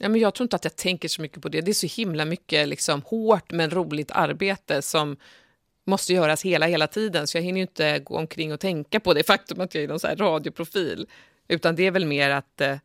ja, 0.00 0.08
men 0.08 0.20
jag 0.20 0.34
tror 0.34 0.44
inte 0.44 0.56
att 0.56 0.64
jag 0.64 0.76
tänker 0.76 1.08
så 1.08 1.22
mycket 1.22 1.42
på 1.42 1.48
det. 1.48 1.60
Det 1.60 1.70
är 1.70 1.72
så 1.72 1.86
himla 1.86 2.24
mycket 2.24 2.68
liksom, 2.68 3.02
hårt 3.02 3.52
men 3.52 3.70
roligt 3.70 4.10
arbete 4.10 4.82
som 4.82 5.16
måste 5.86 6.12
göras 6.12 6.42
hela, 6.44 6.66
hela 6.66 6.86
tiden. 6.86 7.26
Så 7.26 7.38
jag 7.38 7.42
hinner 7.42 7.60
inte 7.60 7.98
gå 7.98 8.16
omkring 8.16 8.52
och 8.52 8.60
tänka 8.60 9.00
på 9.00 9.14
det 9.14 9.22
faktum 9.22 9.60
att 9.60 9.74
jag 9.74 9.84
är 9.84 9.88
någon 9.88 10.00
så 10.00 10.08
radioprofil. 10.08 11.06
Utan 11.48 11.76
det 11.76 11.86
är 11.86 11.90
väl 11.90 12.06
mer 12.06 12.30
att 12.30 12.60
eh, 12.60 12.76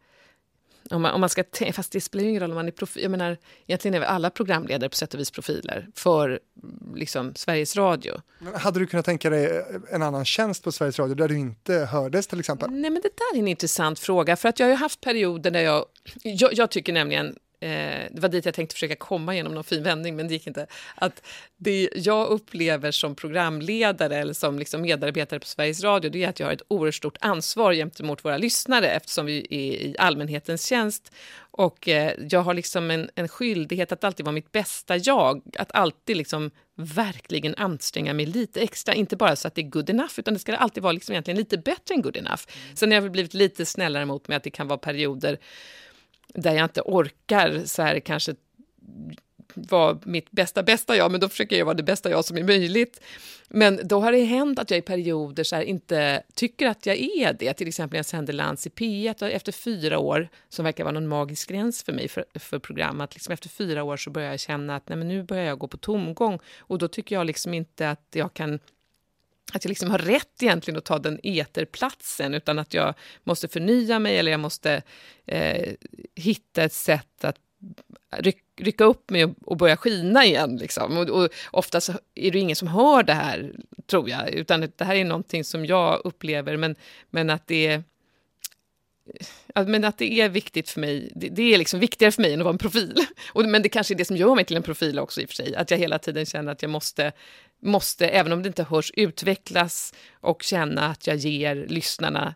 om 0.89 1.01
man, 1.01 1.13
om 1.13 1.21
man 1.21 1.29
ska 1.29 1.43
fast 1.73 1.91
det 1.91 2.01
spelar 2.01 2.23
ju 2.23 2.29
ingen 2.29 2.41
roll 2.41 2.51
om 2.51 2.55
man 2.55 2.67
är 2.67 2.71
profil. 2.71 3.03
Jag 3.03 3.11
menar, 3.11 3.37
egentligen 3.67 3.95
är 3.95 3.99
väl 3.99 4.09
alla 4.09 4.29
programledare 4.29 4.89
på 4.89 4.95
sätt 4.95 5.13
och 5.13 5.19
vis 5.19 5.31
profiler 5.31 5.87
för 5.95 6.39
liksom, 6.95 7.35
Sveriges 7.35 7.75
Radio. 7.75 8.21
Men 8.39 8.55
hade 8.55 8.79
du 8.79 8.87
kunnat 8.87 9.05
tänka 9.05 9.29
dig 9.29 9.65
en 9.91 10.01
annan 10.01 10.25
tjänst 10.25 10.63
på 10.63 10.71
Sveriges 10.71 10.99
Radio 10.99 11.15
där 11.15 11.27
du 11.27 11.37
inte 11.37 11.73
hördes 11.73 12.27
till 12.27 12.39
exempel? 12.39 12.71
Nej, 12.71 12.91
men 12.91 13.01
det 13.01 13.09
där 13.17 13.37
är 13.37 13.39
en 13.39 13.47
intressant 13.47 13.99
fråga 13.99 14.35
för 14.35 14.49
att 14.49 14.59
jag 14.59 14.67
har 14.67 14.71
ju 14.71 14.77
haft 14.77 15.01
perioder 15.01 15.51
där 15.51 15.61
jag, 15.61 15.85
jag, 16.23 16.53
jag 16.53 16.71
tycker 16.71 16.93
nämligen 16.93 17.35
det 17.67 18.19
var 18.19 18.29
dit 18.29 18.45
jag 18.45 18.53
tänkte 18.53 18.73
försöka 18.73 18.95
komma 18.95 19.35
genom 19.35 19.53
någon 19.53 19.63
fin 19.63 19.83
vändning, 19.83 20.15
men 20.15 20.27
det 20.27 20.33
gick 20.33 20.47
inte. 20.47 20.67
Att 20.95 21.21
det 21.57 21.89
jag 21.95 22.27
upplever 22.27 22.91
som 22.91 23.15
programledare 23.15 24.17
eller 24.17 24.33
som 24.33 24.59
liksom 24.59 24.81
medarbetare 24.81 25.39
på 25.39 25.45
Sveriges 25.45 25.83
Radio, 25.83 26.09
det 26.09 26.23
är 26.23 26.29
att 26.29 26.39
jag 26.39 26.47
har 26.47 26.53
ett 26.53 26.61
oerhört 26.67 26.95
stort 26.95 27.17
ansvar 27.21 27.73
gentemot 27.73 28.25
våra 28.25 28.37
lyssnare 28.37 28.89
eftersom 28.89 29.25
vi 29.25 29.47
är 29.49 29.73
i 29.85 29.95
allmänhetens 29.99 30.65
tjänst. 30.65 31.11
Och 31.57 31.87
eh, 31.87 32.13
jag 32.29 32.39
har 32.39 32.53
liksom 32.53 32.91
en, 32.91 33.09
en 33.15 33.27
skyldighet 33.27 33.91
att 33.91 34.03
alltid 34.03 34.25
vara 34.25 34.33
mitt 34.33 34.51
bästa 34.51 34.97
jag, 34.97 35.41
att 35.57 35.71
alltid 35.71 36.17
liksom 36.17 36.51
verkligen 36.75 37.55
anstränga 37.55 38.13
mig 38.13 38.25
lite 38.25 38.61
extra. 38.61 38.93
Inte 38.93 39.15
bara 39.15 39.35
så 39.35 39.47
att 39.47 39.55
det 39.55 39.61
är 39.61 39.69
good 39.69 39.89
enough, 39.89 40.13
utan 40.17 40.33
det 40.33 40.39
ska 40.39 40.55
alltid 40.55 40.83
vara 40.83 40.93
liksom 40.93 41.13
egentligen 41.13 41.37
lite 41.37 41.57
bättre 41.57 41.95
än 41.95 42.01
good 42.01 42.17
enough. 42.17 42.43
Mm. 42.65 42.75
Sen 42.75 42.91
har 42.91 43.01
jag 43.01 43.11
blivit 43.11 43.33
lite 43.33 43.65
snällare 43.65 44.05
mot 44.05 44.27
mig 44.27 44.37
att 44.37 44.43
det 44.43 44.49
kan 44.49 44.67
vara 44.67 44.77
perioder 44.77 45.37
där 46.35 46.53
jag 46.53 46.65
inte 46.65 46.81
orkar 46.81 47.61
så 47.65 47.81
här 47.81 47.99
kanske 47.99 48.35
vara 49.55 49.99
mitt 50.03 50.31
bästa 50.31 50.63
bästa 50.63 50.95
jag, 50.95 51.11
men 51.11 51.19
då 51.19 51.29
försöker 51.29 51.57
jag 51.57 51.65
vara 51.65 51.75
det 51.75 51.83
bästa 51.83 52.09
jag 52.09 52.25
som 52.25 52.37
är 52.37 52.43
möjligt. 52.43 53.01
Men 53.49 53.79
då 53.83 53.99
har 53.99 54.11
det 54.11 54.23
hänt 54.23 54.59
att 54.59 54.71
jag 54.71 54.77
i 54.77 54.81
perioder 54.81 55.43
så 55.43 55.55
här, 55.55 55.63
inte 55.63 56.23
tycker 56.33 56.67
att 56.67 56.85
jag 56.85 56.97
är 56.97 57.33
det. 57.33 57.53
Till 57.53 57.67
exempel 57.67 57.93
när 57.93 57.99
jag 57.99 58.05
sände 58.05 58.33
Lans 58.33 58.67
i 58.67 58.69
P1 58.69 59.29
efter 59.29 59.51
fyra 59.51 59.99
år, 59.99 60.29
som 60.49 60.65
verkar 60.65 60.83
vara 60.83 60.93
någon 60.93 61.07
magisk 61.07 61.49
gräns 61.49 61.83
för 61.83 61.93
mig 61.93 62.07
för, 62.07 62.25
för 62.35 62.59
programmet. 62.59 63.15
Liksom 63.15 63.33
efter 63.33 63.49
fyra 63.49 63.83
år 63.83 63.97
så 63.97 64.09
börjar 64.09 64.31
jag 64.31 64.39
känna 64.39 64.75
att 64.75 64.89
nej, 64.89 64.97
men 64.97 65.07
nu 65.07 65.23
börjar 65.23 65.43
jag 65.43 65.59
gå 65.59 65.67
på 65.67 65.77
tomgång 65.77 66.39
och 66.59 66.77
då 66.77 66.87
tycker 66.87 67.15
jag 67.15 67.25
liksom 67.25 67.53
inte 67.53 67.89
att 67.89 68.07
jag 68.11 68.33
kan 68.33 68.59
att 69.53 69.65
jag 69.65 69.69
liksom 69.69 69.91
har 69.91 69.97
rätt 69.97 70.43
egentligen 70.43 70.77
att 70.77 70.85
ta 70.85 70.99
den 70.99 71.19
eterplatsen 71.23 72.33
utan 72.33 72.59
att 72.59 72.73
jag 72.73 72.93
måste 73.23 73.47
förnya 73.47 73.99
mig 73.99 74.17
eller 74.17 74.31
jag 74.31 74.39
måste 74.39 74.81
eh, 75.25 75.73
hitta 76.15 76.63
ett 76.63 76.73
sätt 76.73 77.25
att 77.25 77.37
ryck, 78.17 78.43
rycka 78.57 78.83
upp 78.83 79.09
mig 79.09 79.25
och, 79.25 79.31
och 79.45 79.57
börja 79.57 79.77
skina 79.77 80.25
igen. 80.25 80.57
Liksom. 80.57 80.97
Och, 80.97 81.09
och 81.09 81.29
ofta 81.51 81.81
är 82.15 82.31
det 82.31 82.39
ingen 82.39 82.55
som 82.55 82.67
hör 82.67 83.03
det 83.03 83.13
här, 83.13 83.55
tror 83.87 84.09
jag, 84.09 84.29
utan 84.29 84.61
det 84.61 84.83
här 84.83 84.95
är 84.95 85.05
någonting 85.05 85.43
som 85.43 85.65
jag 85.65 86.01
upplever, 86.03 86.57
men, 86.57 86.75
men 87.09 87.29
att 87.29 87.47
det 87.47 87.67
är 87.67 87.83
men 89.53 89.83
att 89.83 89.97
det 89.97 90.21
är 90.21 90.29
viktigt 90.29 90.69
för 90.69 90.79
mig, 90.79 91.11
det, 91.15 91.29
det, 91.29 91.53
är 91.53 91.57
liksom 91.57 91.79
viktigare 91.79 92.11
för 92.11 92.21
mig 92.21 92.33
än 92.33 92.39
att 92.39 92.43
vara 92.43 92.53
en 92.53 92.57
profil. 92.57 93.05
Och, 93.33 93.45
men 93.45 93.61
det 93.61 93.69
kanske 93.69 93.93
är 93.93 93.95
det 93.95 94.05
som 94.05 94.17
gör 94.17 94.35
mig 94.35 94.45
till 94.45 94.55
en 94.57 94.63
profil 94.63 94.99
också 94.99 95.21
i 95.21 95.25
och 95.25 95.29
för 95.29 95.35
sig, 95.35 95.55
att 95.55 95.71
jag 95.71 95.77
hela 95.77 95.99
tiden 95.99 96.25
känner 96.25 96.51
att 96.51 96.61
jag 96.61 96.71
måste, 96.71 97.11
måste, 97.65 98.07
även 98.07 98.31
om 98.31 98.43
det 98.43 98.47
inte 98.47 98.63
hörs, 98.63 98.91
utvecklas 98.95 99.93
och 100.13 100.43
känna 100.43 100.85
att 100.85 101.07
jag 101.07 101.17
ger 101.17 101.55
lyssnarna 101.55 102.35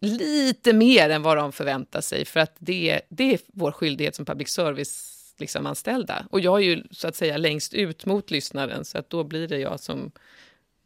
lite 0.00 0.72
mer 0.72 1.10
än 1.10 1.22
vad 1.22 1.36
de 1.36 1.52
förväntar 1.52 2.00
sig, 2.00 2.24
för 2.24 2.40
att 2.40 2.56
det, 2.58 3.00
det 3.08 3.34
är 3.34 3.40
vår 3.46 3.72
skyldighet 3.72 4.14
som 4.14 4.24
public 4.24 4.48
service 4.48 5.34
liksom 5.38 5.66
anställda. 5.66 6.26
Och 6.30 6.40
jag 6.40 6.58
är 6.60 6.64
ju 6.64 6.82
så 6.90 7.08
att 7.08 7.16
säga 7.16 7.36
längst 7.36 7.74
ut 7.74 8.06
mot 8.06 8.30
lyssnaren, 8.30 8.84
så 8.84 8.98
att 8.98 9.10
då 9.10 9.24
blir 9.24 9.48
det 9.48 9.58
jag 9.58 9.80
som 9.80 10.12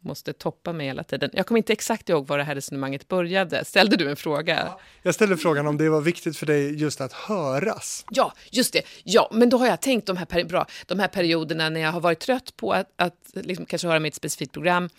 måste 0.07 0.33
toppa 0.33 0.73
mig 0.73 0.87
hela 0.87 1.03
tiden. 1.03 1.29
Jag 1.33 1.45
kommer 1.45 1.57
inte 1.57 1.73
exakt 1.73 2.09
ihåg 2.09 2.27
var 2.27 2.37
det 2.37 2.43
här 2.43 2.55
resonemanget 2.55 3.07
började. 3.07 3.65
Ställde 3.65 3.95
du 3.95 4.09
en 4.09 4.15
fråga? 4.15 4.55
Ja, 4.55 4.79
jag 5.01 5.15
ställde 5.15 5.37
frågan 5.37 5.67
om 5.67 5.77
det 5.77 5.89
var 5.89 6.01
viktigt 6.01 6.37
för 6.37 6.45
dig 6.45 6.81
just 6.81 7.01
att 7.01 7.13
höras. 7.13 8.05
Ja, 8.09 8.33
just 8.51 8.73
det. 8.73 8.81
Ja, 9.03 9.29
men 9.33 9.49
då 9.49 9.57
har 9.57 9.67
jag 9.67 9.81
tänkt 9.81 10.07
de 10.07 10.17
här, 10.17 10.43
bra, 10.43 10.67
de 10.85 10.99
här 10.99 11.07
perioderna 11.07 11.69
när 11.69 11.79
jag 11.79 11.91
har 11.91 12.01
varit 12.01 12.19
trött 12.19 12.55
på 12.55 12.71
att, 12.71 12.91
att 12.95 13.31
liksom 13.33 13.65
kanske 13.65 13.87
höra 13.87 13.99
med 13.99 14.09
ett 14.09 14.15
specifikt 14.15 14.51
program. 14.51 14.89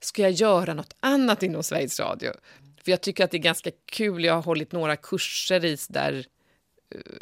Ska 0.00 0.22
jag 0.22 0.30
göra 0.30 0.74
något 0.74 0.94
annat 1.00 1.42
inom 1.42 1.62
Sveriges 1.62 2.00
Radio? 2.00 2.32
För 2.84 2.90
jag 2.90 3.00
tycker 3.00 3.24
att 3.24 3.30
det 3.30 3.36
är 3.36 3.42
ganska 3.42 3.70
kul. 3.92 4.24
Jag 4.24 4.34
har 4.34 4.42
hållit 4.42 4.72
några 4.72 4.96
kurser 4.96 5.64
i 5.64 5.76
där 5.88 6.26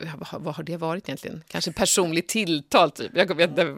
eh, 0.03 0.09
vad 0.39 0.55
har 0.55 0.63
det 0.63 0.77
varit 0.77 1.09
egentligen? 1.09 1.45
Kanske 1.49 1.73
personligt 1.73 2.29
tilltal, 2.29 2.91
typ. 2.91 3.11
Jag 3.15 3.37
vet 3.37 3.51
inte. 3.51 3.77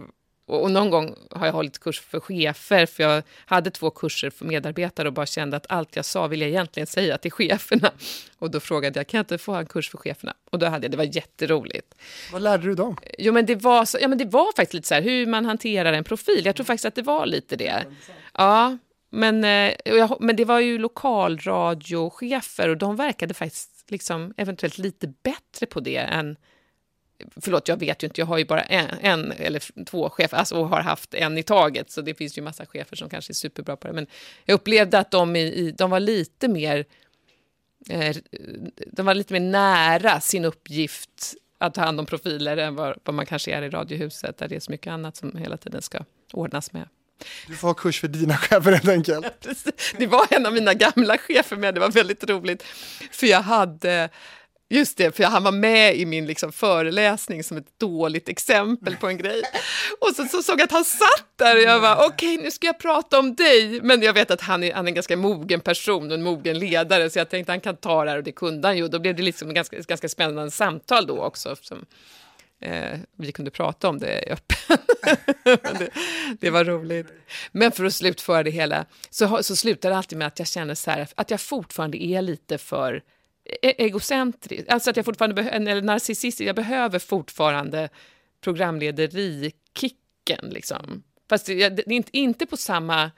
Och, 0.51 0.71
någon 0.71 0.91
gång 0.91 1.15
har 1.31 1.47
jag 1.47 1.53
hållit 1.53 1.79
kurs 1.79 2.01
för 2.01 2.21
chefer, 2.21 2.87
för 2.87 3.03
jag 3.03 3.23
hade 3.47 3.71
två 3.71 3.91
kurser 3.91 4.31
för 4.31 4.45
medarbetare 4.45 5.09
och 5.09 5.15
bara 5.15 5.27
kände 5.27 5.57
att 5.57 5.67
allt 5.69 5.97
jag 5.97 6.05
sa 6.05 6.27
vill 6.27 6.41
jag 6.41 6.51
egentligen 6.51 6.87
säga 6.87 7.19
till 7.19 7.33
cheferna. 7.33 7.91
Och 8.39 8.51
då 8.51 8.61
frågade 8.61 8.99
jag, 8.99 9.07
kan 9.07 9.19
jag 9.19 9.23
inte 9.23 9.39
få 9.39 9.55
en 9.55 9.67
kurs 9.67 9.91
för 9.91 9.99
cheferna? 9.99 10.35
Och 10.51 10.59
då 10.59 10.67
hade 10.67 10.85
jag, 10.85 10.91
det 10.91 10.97
var 10.97 11.17
jätteroligt. 11.17 11.95
Vad 12.33 12.43
lärde 12.43 12.63
du 12.67 12.75
dem? 12.75 12.97
Jo, 13.19 13.33
men 13.33 13.47
det 13.47 13.55
var, 13.55 13.85
så, 13.85 13.99
ja, 14.01 14.09
men 14.09 14.19
det 14.19 14.25
var 14.25 14.57
faktiskt 14.57 14.75
lite 14.75 14.89
så 14.89 14.95
här, 14.95 15.03
hur 15.03 15.27
man 15.27 15.45
hanterar 15.45 15.93
en 15.93 16.05
profil. 16.05 16.43
Jag 16.45 16.57
tror 16.57 16.65
faktiskt 16.65 16.85
att 16.85 16.95
det 16.95 17.03
var 17.03 17.27
lite 17.27 17.57
det. 17.57 17.85
Ja, 18.35 18.79
men, 19.11 19.45
eh, 19.45 20.13
men 20.21 20.37
det 20.37 20.45
var 20.45 20.61
ju 20.61 20.79
lokalradiochefer 20.79 22.69
och 22.69 22.77
de 22.77 22.97
verkade 22.97 23.35
faktiskt 23.35 23.85
liksom 23.89 24.35
eventuellt 24.37 24.79
lite 24.79 25.13
bättre 25.23 25.67
på 25.67 25.81
det 25.81 25.97
än 25.97 26.37
Förlåt, 27.37 27.69
jag 27.69 27.81
vet 27.81 28.03
ju 28.03 28.07
inte, 28.07 28.21
jag 28.21 28.27
har 28.27 28.39
ju 28.39 28.45
bara 28.45 28.63
en, 28.63 28.89
en 29.01 29.33
eller 29.33 29.85
två 29.85 30.11
chefer, 30.11 30.37
alltså, 30.37 30.57
och 30.57 30.69
har 30.69 30.81
haft 30.81 31.15
en 31.15 31.39
i 31.39 31.43
taget, 31.43 31.91
så 31.91 32.01
det 32.01 32.15
finns 32.15 32.39
ju 32.39 32.43
massa 32.43 32.67
chefer 32.67 32.97
som 32.97 33.09
kanske 33.09 33.33
är 33.33 33.35
superbra 33.35 33.77
på 33.77 33.89
det. 33.89 33.95
Men 33.95 34.07
jag 34.45 34.55
upplevde 34.55 34.99
att 34.99 35.11
de, 35.11 35.37
i, 35.37 35.75
de 35.79 35.91
var 35.91 36.01
lite 36.01 36.49
mer 36.49 36.85
eh, 37.89 38.17
de 38.87 39.07
var 39.07 39.15
lite 39.15 39.33
mer 39.33 39.41
nära 39.41 40.21
sin 40.21 40.45
uppgift 40.45 41.35
att 41.59 41.75
ta 41.75 41.81
hand 41.81 42.01
om 42.01 42.07
profiler 42.07 42.57
än 42.57 42.75
vad, 42.75 42.97
vad 43.05 43.15
man 43.15 43.27
kanske 43.27 43.53
är 43.53 43.63
i 43.63 43.71
Radiohuset, 43.71 44.39
där 44.39 44.49
det 44.49 44.57
är 44.57 44.61
så 44.61 44.71
mycket 44.71 44.91
annat 44.93 45.17
som 45.17 45.37
hela 45.37 45.57
tiden 45.57 45.83
ska 45.83 45.99
ordnas 46.33 46.73
med. 46.73 46.89
Du 47.47 47.57
får 47.57 47.69
ha 47.69 47.75
kurs 47.75 48.01
för 48.01 48.09
dina 48.09 48.37
chefer 48.37 48.73
helt 48.73 48.89
enkelt. 48.89 49.47
det 49.99 50.07
var 50.07 50.27
en 50.31 50.47
av 50.47 50.53
mina 50.53 50.75
gamla 50.75 51.19
chefer 51.19 51.57
med, 51.57 51.75
det 51.75 51.81
var 51.81 51.91
väldigt 51.91 52.31
roligt. 52.31 52.63
För 53.11 53.27
jag 53.27 53.43
hade 53.43 54.09
Just 54.73 54.97
det, 54.97 55.17
för 55.17 55.25
han 55.25 55.43
var 55.43 55.53
med 55.53 55.97
i 55.97 56.07
min 56.07 56.27
liksom 56.27 56.53
föreläsning 56.53 57.45
som 57.45 57.57
ett 57.57 57.79
dåligt 57.79 58.29
exempel 58.29 58.97
på 58.97 59.09
en 59.09 59.19
grej. 59.19 59.43
Och 60.01 60.17
så, 60.17 60.25
så 60.25 60.43
såg 60.43 60.61
jag 60.61 60.65
att 60.65 60.73
han 60.73 60.85
satt 60.85 61.27
där 61.37 61.57
och 61.57 61.63
jag 61.63 61.81
var 61.81 62.07
okej, 62.07 62.35
okay, 62.35 62.45
nu 62.45 62.51
ska 62.51 62.67
jag 62.67 62.79
prata 62.79 63.19
om 63.19 63.35
dig. 63.35 63.81
Men 63.83 64.03
jag 64.03 64.13
vet 64.13 64.31
att 64.31 64.41
han 64.41 64.63
är, 64.63 64.75
han 64.75 64.87
är 64.87 64.89
en 64.89 64.95
ganska 64.95 65.17
mogen 65.17 65.61
person 65.61 66.09
och 66.09 66.15
en 66.15 66.23
mogen 66.23 66.59
ledare, 66.59 67.11
så 67.11 67.19
jag 67.19 67.29
tänkte 67.29 67.53
han 67.53 67.61
kan 67.61 67.77
ta 67.77 68.05
det 68.05 68.11
här 68.11 68.19
och 68.19 68.25
det 68.25 68.33
kunde 68.33 68.69
han 68.69 68.77
ju. 68.77 68.89
Då 68.89 68.99
blev 68.99 69.17
det 69.17 69.23
liksom 69.23 69.55
ganska, 69.55 69.77
ganska 69.77 70.09
spännande 70.09 70.51
samtal 70.51 71.07
då 71.07 71.23
också. 71.23 71.57
Som, 71.61 71.85
eh, 72.61 72.99
vi 73.17 73.33
kunde 73.33 73.51
prata 73.51 73.89
om 73.89 73.99
det 73.99 74.25
öppet. 74.27 74.81
det, 75.79 75.91
det, 76.41 76.51
var 76.51 76.65
roligt. 76.65 77.07
Men 77.53 77.73
för 77.73 77.85
att 77.85 77.95
slutföra 77.95 78.43
det 78.43 78.51
hela, 78.51 78.87
så, 79.11 79.43
så 79.43 79.57
slutar 79.57 79.91
det 79.91 79.97
alltid 79.97 80.19
med 80.19 80.27
att 80.27 80.39
jag 80.39 80.49
känner 80.49 80.75
så 80.75 80.91
här, 80.91 81.09
att 81.15 81.31
jag 81.31 81.41
fortfarande 81.41 82.03
är 82.03 82.23
lite 82.23 82.59
för 82.59 83.03
egocentrisk, 83.63 84.65
alltså 84.69 84.91
att 84.91 84.97
jag 84.97 85.05
fortfarande 85.05 85.43
eller 85.43 85.83
narcissistisk, 85.83 86.49
jag 86.49 86.57
behöver 86.57 86.99
fortfarande 86.99 87.89
programlederikicken 88.41 90.49
liksom. 90.51 91.03
Fast 91.29 91.47
det, 91.47 91.69
det 91.69 91.83
är 91.87 91.93
inte, 91.93 92.17
inte 92.17 92.47
på 92.47 92.57
samma 92.57 93.11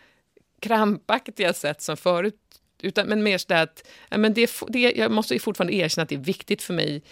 krampaktiga 0.61 1.53
sätt 1.53 1.83
som 1.83 1.97
förut, 1.97 2.35
utan, 2.83 3.07
men 3.07 3.23
mer 3.23 3.39
så 3.39 3.55
att 3.55 3.89
ja, 4.09 4.19
men 4.19 4.35
det, 4.35 4.51
det, 4.69 4.79
jag 4.79 5.11
måste 5.11 5.39
fortfarande 5.39 5.75
erkänna 5.75 6.03
att 6.03 6.09
det 6.09 6.15
är 6.15 6.19
viktigt 6.19 6.63
för 6.63 6.75
mig 6.75 7.03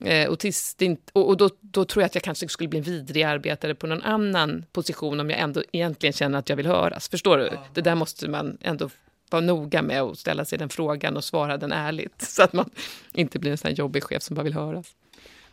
Eh, 0.00 0.28
och, 0.28 0.38
tills 0.38 0.76
och, 1.12 1.28
och 1.28 1.36
då, 1.36 1.50
då, 1.60 1.84
tror 1.84 2.02
jag 2.02 2.06
att 2.06 2.14
jag 2.14 2.24
kanske 2.24 2.48
skulle 2.48 2.68
bli 2.68 2.78
en 2.78 2.84
vidrig 2.84 3.22
arbetare 3.22 3.74
på 3.74 3.86
någon 3.86 4.02
annan 4.02 4.64
position 4.72 5.20
om 5.20 5.30
jag 5.30 5.40
ändå 5.40 5.62
egentligen 5.72 6.12
känner 6.12 6.38
att 6.38 6.48
jag 6.48 6.56
vill 6.56 6.66
höras. 6.66 7.08
Förstår 7.08 7.38
du? 7.38 7.50
Det 7.74 7.80
där 7.80 7.94
måste 7.94 8.28
man 8.28 8.58
ändå 8.60 8.90
vara 9.30 9.42
noga 9.42 9.82
med 9.82 10.02
och 10.02 10.18
ställa 10.18 10.44
sig 10.44 10.58
den 10.58 10.68
frågan 10.68 11.16
och 11.16 11.24
svara 11.24 11.56
den 11.56 11.72
ärligt. 11.72 12.22
Så 12.22 12.42
att 12.42 12.52
man 12.52 12.70
inte 13.12 13.38
blir 13.38 13.50
en 13.50 13.58
sån 13.58 13.74
jobbig 13.74 14.04
chef 14.04 14.22
som 14.22 14.36
bara 14.36 14.42
vill 14.42 14.54
höras. 14.54 14.94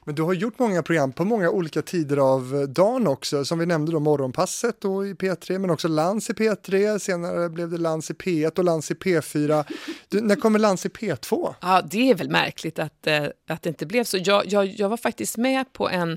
Men 0.05 0.15
du 0.15 0.21
har 0.21 0.33
gjort 0.33 0.59
många 0.59 0.83
program 0.83 1.11
på 1.11 1.25
många 1.25 1.49
olika 1.49 1.81
tider 1.81 2.17
av 2.17 2.67
dagen 2.69 3.07
också, 3.07 3.45
som 3.45 3.59
vi 3.59 3.65
nämnde 3.65 3.91
då 3.91 3.99
Morgonpasset 3.99 4.81
då 4.81 5.05
i 5.05 5.13
P3, 5.13 5.59
men 5.59 5.69
också 5.69 5.87
Lans 5.87 6.29
i 6.29 6.33
P3, 6.33 6.99
senare 6.99 7.49
blev 7.49 7.69
det 7.69 7.77
Lans 7.77 8.11
i 8.11 8.13
P1 8.13 8.57
och 8.57 8.63
Lans 8.63 8.91
i 8.91 8.93
P4. 8.93 9.65
Du, 10.07 10.21
när 10.21 10.35
kommer 10.35 10.59
Lans 10.59 10.85
i 10.85 10.89
P2? 10.89 11.53
Ja, 11.61 11.81
det 11.81 12.09
är 12.09 12.15
väl 12.15 12.29
märkligt 12.29 12.79
att, 12.79 13.07
äh, 13.07 13.25
att 13.47 13.61
det 13.61 13.69
inte 13.69 13.85
blev 13.85 14.03
så. 14.03 14.17
Jag, 14.17 14.45
jag, 14.45 14.65
jag 14.65 14.89
var 14.89 14.97
faktiskt 14.97 15.37
med 15.37 15.73
på 15.73 15.89
en 15.89 16.11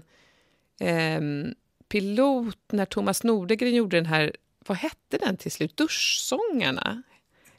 eh, 0.81 1.21
pilot 1.89 2.59
när 2.73 2.85
Thomas 2.85 3.23
Nordegren 3.23 3.75
gjorde 3.75 3.97
den 3.97 4.07
här, 4.07 4.37
vad 4.67 4.79
hette 4.79 5.19
den 5.19 5.37
till 5.37 5.53
slut, 5.53 5.77
Duschsångarna? 5.77 7.03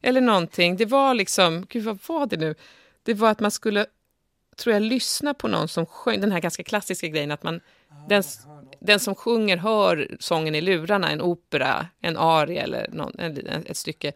Eller 0.01 0.21
någonting. 0.21 0.77
Det 0.77 0.86
var 0.86 1.13
liksom, 1.13 1.65
gud 1.69 1.83
vad 1.83 1.99
var 2.07 2.25
det 2.25 2.38
nu? 2.38 2.55
Det 3.03 3.13
var 3.13 3.29
att 3.31 3.39
man 3.39 3.51
skulle 3.51 3.86
tror 4.57 4.73
jag, 4.73 4.81
lyssna 4.83 5.33
på 5.33 5.47
någon 5.47 5.67
som 5.67 5.86
sjöng, 5.86 6.21
den 6.21 6.31
här 6.31 6.39
ganska 6.39 6.63
klassiska 6.63 7.07
grejen 7.07 7.31
att 7.31 7.43
man, 7.43 7.62
den, 8.10 8.23
den 8.79 8.99
som 8.99 9.15
sjunger 9.15 9.57
hör 9.57 10.17
sången 10.19 10.55
i 10.55 10.62
lurarna, 10.62 11.12
en 11.12 11.21
opera, 11.21 11.88
en 12.01 12.17
aria 12.17 12.63
eller 12.63 12.89
någon, 12.91 13.19
en, 13.19 13.38
ett 13.65 13.77
stycke. 13.77 14.12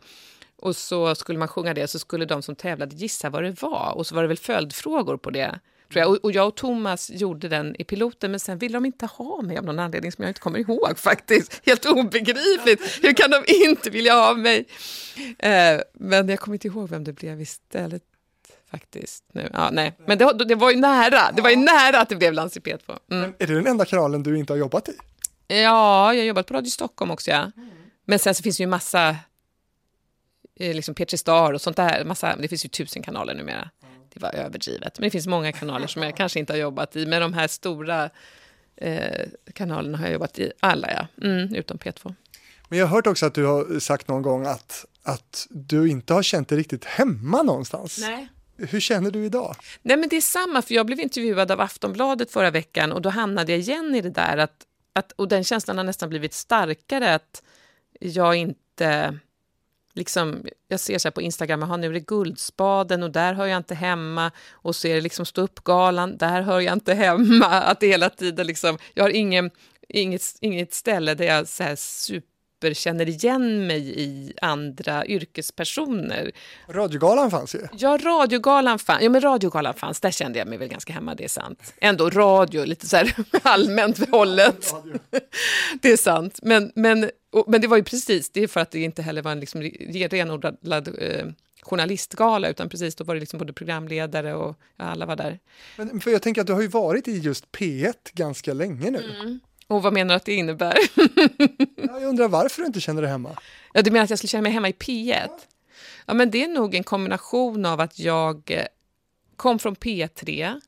Och 0.55 0.75
så 0.75 1.15
skulle 1.15 1.39
man 1.39 1.47
sjunga 1.47 1.73
det, 1.73 1.87
så 1.87 1.99
skulle 1.99 2.25
de 2.25 2.41
som 2.41 2.55
tävlade 2.55 2.95
gissa 2.95 3.29
vad 3.29 3.43
det 3.43 3.61
var. 3.61 3.93
Och 3.95 4.07
så 4.07 4.15
var 4.15 4.21
det 4.21 4.27
väl 4.27 4.37
följdfrågor 4.37 5.17
på 5.17 5.29
det. 5.29 5.59
Tror 5.91 6.01
jag. 6.01 6.25
Och, 6.25 6.31
jag 6.31 6.47
och 6.47 6.55
Thomas 6.55 7.09
gjorde 7.09 7.47
den 7.47 7.75
i 7.79 7.83
piloten, 7.83 8.31
men 8.31 8.39
sen 8.39 8.57
ville 8.57 8.73
de 8.73 8.85
inte 8.85 9.05
ha 9.05 9.41
mig 9.41 9.57
av 9.57 9.65
någon 9.65 9.79
anledning 9.79 10.11
som 10.11 10.23
jag 10.23 10.29
inte 10.29 10.39
kommer 10.39 10.59
ihåg 10.59 10.93
faktiskt. 10.97 11.61
Helt 11.65 11.85
obegripligt. 11.85 12.99
Hur 13.01 13.13
kan 13.13 13.31
de 13.31 13.43
inte 13.47 13.89
vilja 13.89 14.13
ha 14.13 14.33
mig? 14.33 14.65
Eh, 15.39 15.81
men 15.93 16.29
jag 16.29 16.39
kommer 16.39 16.55
inte 16.55 16.67
ihåg 16.67 16.89
vem 16.89 17.03
det 17.03 17.13
blev 17.13 17.41
istället 17.41 18.03
faktiskt. 18.71 19.23
Nu. 19.33 19.49
Ja, 19.53 19.69
nej. 19.71 19.93
Men 20.05 20.17
det, 20.17 20.45
det 20.45 20.55
var 20.55 20.71
ju 20.71 20.77
nära, 20.77 21.31
det 21.31 21.41
var 21.41 21.49
ju 21.49 21.55
nära 21.55 22.01
att 22.01 22.09
det 22.09 22.15
blev 22.15 22.33
i 22.33 22.37
P2. 22.37 22.97
Mm. 23.11 23.33
Är 23.39 23.47
det 23.47 23.55
den 23.55 23.67
enda 23.67 23.85
kanalen 23.85 24.23
du 24.23 24.37
inte 24.37 24.53
har 24.53 24.57
jobbat 24.57 24.89
i? 24.89 24.93
Ja, 25.47 26.13
jag 26.13 26.21
har 26.21 26.27
jobbat 26.27 26.47
på 26.47 26.53
Radio 26.53 26.69
Stockholm 26.69 27.11
också. 27.11 27.31
Ja. 27.31 27.51
Men 28.05 28.19
sen 28.19 28.35
så 28.35 28.43
finns 28.43 28.57
det 28.57 28.63
ju 28.63 28.67
massa, 28.67 29.15
eh, 30.59 30.75
liksom 30.75 30.95
Petri 30.95 31.17
Star 31.17 31.53
och 31.53 31.61
sånt 31.61 31.77
där. 31.77 32.05
Massa, 32.05 32.35
det 32.35 32.47
finns 32.47 32.65
ju 32.65 32.69
tusen 32.69 33.03
kanaler 33.03 33.33
numera. 33.33 33.69
Det 34.13 34.19
var 34.19 34.35
överdrivet. 34.35 34.99
Men 34.99 35.07
det 35.07 35.11
finns 35.11 35.27
många 35.27 35.51
kanaler 35.51 35.87
som 35.87 36.03
jag 36.03 36.15
kanske 36.17 36.39
inte 36.39 36.53
har 36.53 36.57
jobbat 36.57 36.95
i. 36.95 37.05
Men 37.05 37.21
de 37.21 37.33
här 37.33 37.47
stora 37.47 38.09
eh, 38.75 39.27
kanalerna 39.53 39.97
har 39.97 40.05
jag 40.05 40.13
jobbat 40.13 40.39
i 40.39 40.51
alla, 40.59 40.91
ja. 40.91 41.27
Mm, 41.27 41.55
utom 41.55 41.77
P2. 41.77 42.15
Men 42.69 42.79
jag 42.79 42.87
har 42.87 42.95
hört 42.95 43.07
också 43.07 43.25
att 43.25 43.33
du 43.33 43.45
har 43.45 43.79
sagt 43.79 44.07
någon 44.07 44.21
gång 44.21 44.45
att, 44.45 44.85
att 45.03 45.47
du 45.49 45.89
inte 45.89 46.13
har 46.13 46.23
känt 46.23 46.49
dig 46.49 46.57
riktigt 46.57 46.85
hemma 46.85 47.43
någonstans. 47.43 47.97
Nej. 48.01 48.27
Hur 48.57 48.79
känner 48.79 49.11
du 49.11 49.25
idag? 49.25 49.55
Nej, 49.81 49.97
men 49.97 50.09
det 50.09 50.15
är 50.15 50.21
samma, 50.21 50.61
för 50.61 50.73
jag 50.73 50.85
blev 50.85 50.99
intervjuad 50.99 51.51
av 51.51 51.61
Aftonbladet 51.61 52.31
förra 52.31 52.51
veckan 52.51 52.91
och 52.91 53.01
då 53.01 53.09
hamnade 53.09 53.51
jag 53.51 53.59
igen 53.59 53.95
i 53.95 54.01
det 54.01 54.09
där 54.09 54.37
att, 54.37 54.65
att 54.93 55.11
och 55.11 55.27
den 55.27 55.43
känslan 55.43 55.77
har 55.77 55.83
nästan 55.83 56.09
blivit 56.09 56.33
starkare 56.33 57.15
att 57.15 57.43
jag 57.99 58.35
inte 58.35 59.19
liksom, 59.93 60.45
jag 60.67 60.79
ser 60.79 60.97
så 60.97 61.07
här 61.07 61.11
på 61.11 61.21
Instagram, 61.21 61.63
aha, 61.63 61.77
nu 61.77 61.87
är 61.87 61.93
det 61.93 61.99
Guldspaden 61.99 63.03
och 63.03 63.11
där 63.11 63.33
hör 63.33 63.45
jag 63.45 63.57
inte 63.57 63.75
hemma. 63.75 64.31
Och 64.51 64.75
så 64.75 64.87
är 64.87 64.95
det 64.95 65.01
liksom 65.01 65.25
stå 65.25 65.41
upp-galan, 65.41 66.17
där 66.17 66.41
hör 66.41 66.59
jag 66.59 66.73
inte 66.73 66.93
hemma. 66.93 67.45
Att 67.61 67.83
hela 67.83 68.09
tiden 68.09 68.47
liksom, 68.47 68.77
jag 68.93 69.03
har 69.03 69.09
ingen, 69.09 69.51
inget, 69.89 70.21
inget 70.41 70.73
ställe 70.73 71.13
där 71.13 71.25
jag 71.25 71.47
så 71.47 71.63
här 71.63 71.75
super 71.75 72.73
känner 72.73 73.09
igen 73.09 73.67
mig 73.67 73.99
i 74.01 74.33
andra 74.41 75.05
yrkespersoner. 75.05 76.31
Radiogalan 76.69 77.31
fanns 77.31 77.55
ju. 77.55 77.67
Ja, 77.77 77.97
radiogalan, 78.03 78.79
fann, 78.79 79.03
ja, 79.03 79.09
men 79.09 79.21
radiogalan 79.21 79.73
fanns, 79.73 79.99
där 79.99 80.11
kände 80.11 80.39
jag 80.39 80.47
mig 80.47 80.57
väl 80.57 80.67
ganska 80.67 80.93
hemma, 80.93 81.15
det 81.15 81.23
är 81.23 81.27
sant. 81.27 81.73
Ändå 81.81 82.09
radio, 82.09 82.65
lite 82.65 82.87
så 82.87 82.97
här 82.97 83.13
allmänt 83.43 84.09
hållet. 84.11 84.73
det 85.81 85.91
är 85.91 85.97
sant, 85.97 86.39
men, 86.41 86.71
men, 86.75 87.09
och, 87.31 87.45
men 87.47 87.61
det 87.61 87.67
var 87.67 87.77
ju 87.77 87.83
precis, 87.83 88.29
det 88.29 88.43
är 88.43 88.47
för 88.47 88.59
att 88.59 88.71
det 88.71 88.79
inte 88.79 89.01
heller 89.01 89.21
var 89.21 89.31
en 89.31 89.39
liksom 89.39 89.61
renodlad 89.61 90.95
eh, 90.97 91.25
journalistgala, 91.61 92.49
utan 92.49 92.69
precis 92.69 92.95
då 92.95 93.03
var 93.03 93.13
det 93.13 93.19
liksom 93.19 93.39
både 93.39 93.53
programledare 93.53 94.33
och 94.33 94.55
ja, 94.77 94.85
alla 94.85 95.05
var 95.05 95.15
där. 95.15 95.39
Men 95.77 96.01
för 96.01 96.11
jag 96.11 96.21
tänker 96.21 96.41
att 96.41 96.47
du 96.47 96.53
har 96.53 96.61
ju 96.61 96.67
varit 96.67 97.07
i 97.07 97.17
just 97.17 97.51
P1 97.51 97.93
ganska 98.13 98.53
länge 98.53 98.91
nu. 98.91 99.15
Mm. 99.21 99.39
Och 99.67 99.83
vad 99.83 99.93
menar 99.93 100.13
du 100.13 100.15
att 100.15 100.25
det 100.25 100.33
innebär? 100.33 100.77
jag 101.75 102.03
undrar 102.03 102.27
varför 102.27 102.61
du 102.61 102.67
inte 102.67 102.81
känner 102.81 103.01
dig 103.01 103.11
hemma? 103.11 103.37
Ja, 103.73 103.81
du 103.81 103.91
menar 103.91 104.03
att 104.03 104.09
jag 104.09 104.19
skulle 104.19 104.29
känna 104.29 104.41
mig 104.41 104.51
hemma 104.51 104.69
i 104.69 104.71
P1? 104.71 105.29
Ja, 106.05 106.13
men 106.13 106.31
det 106.31 106.43
är 106.43 106.47
nog 106.47 106.75
en 106.75 106.83
kombination 106.83 107.65
av 107.65 107.79
att 107.79 107.99
jag 107.99 108.51
eh, 108.51 108.65
kom 109.35 109.59
från 109.59 109.75
P3, 109.75 110.61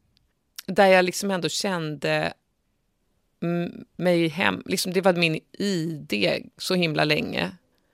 där 0.65 0.87
jag 0.87 1.05
liksom 1.05 1.31
ändå 1.31 1.49
kände 1.49 2.33
mig 3.95 4.27
hem. 4.27 4.63
Liksom 4.65 4.93
det 4.93 5.01
var 5.01 5.13
min 5.13 5.39
ID 5.51 6.13
så 6.57 6.75
himla 6.75 7.03
länge, 7.03 7.51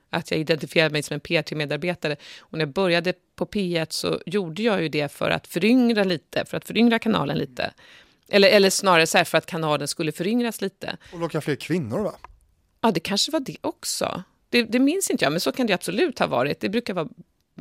att 0.09 0.31
jag 0.31 0.39
identifierade 0.39 0.91
mig 0.91 1.03
som 1.03 1.13
en 1.13 1.21
P3-medarbetare. 1.21 2.15
Och 2.39 2.57
när 2.57 2.59
jag 2.59 2.73
började 2.73 3.13
på 3.35 3.45
P1 3.45 3.87
så 3.89 4.21
gjorde 4.25 4.63
jag 4.63 4.81
ju 4.81 4.89
det 4.89 5.11
för 5.11 5.29
att 5.29 5.47
föryngra 5.47 6.03
lite, 6.03 6.45
för 6.45 6.57
att 6.57 6.65
föryngra 6.65 6.99
kanalen 6.99 7.37
lite. 7.37 7.73
Eller, 8.29 8.49
eller 8.49 8.69
snarare 8.69 9.07
så 9.07 9.25
för 9.25 9.37
att 9.37 9.45
kanalen 9.45 9.87
skulle 9.87 10.11
föryngras 10.11 10.61
lite. 10.61 10.97
Och 11.13 11.19
locka 11.19 11.41
fler 11.41 11.55
kvinnor 11.55 11.99
va? 11.99 12.15
Ja, 12.81 12.91
det 12.91 12.99
kanske 12.99 13.31
var 13.31 13.39
det 13.39 13.57
också. 13.61 14.23
Det, 14.49 14.63
det 14.63 14.79
minns 14.79 15.09
inte 15.09 15.25
jag, 15.25 15.31
men 15.31 15.39
så 15.39 15.51
kan 15.51 15.67
det 15.67 15.73
absolut 15.73 16.19
ha 16.19 16.27
varit. 16.27 16.59
Det 16.59 16.69
brukar 16.69 16.93
vara 16.93 17.07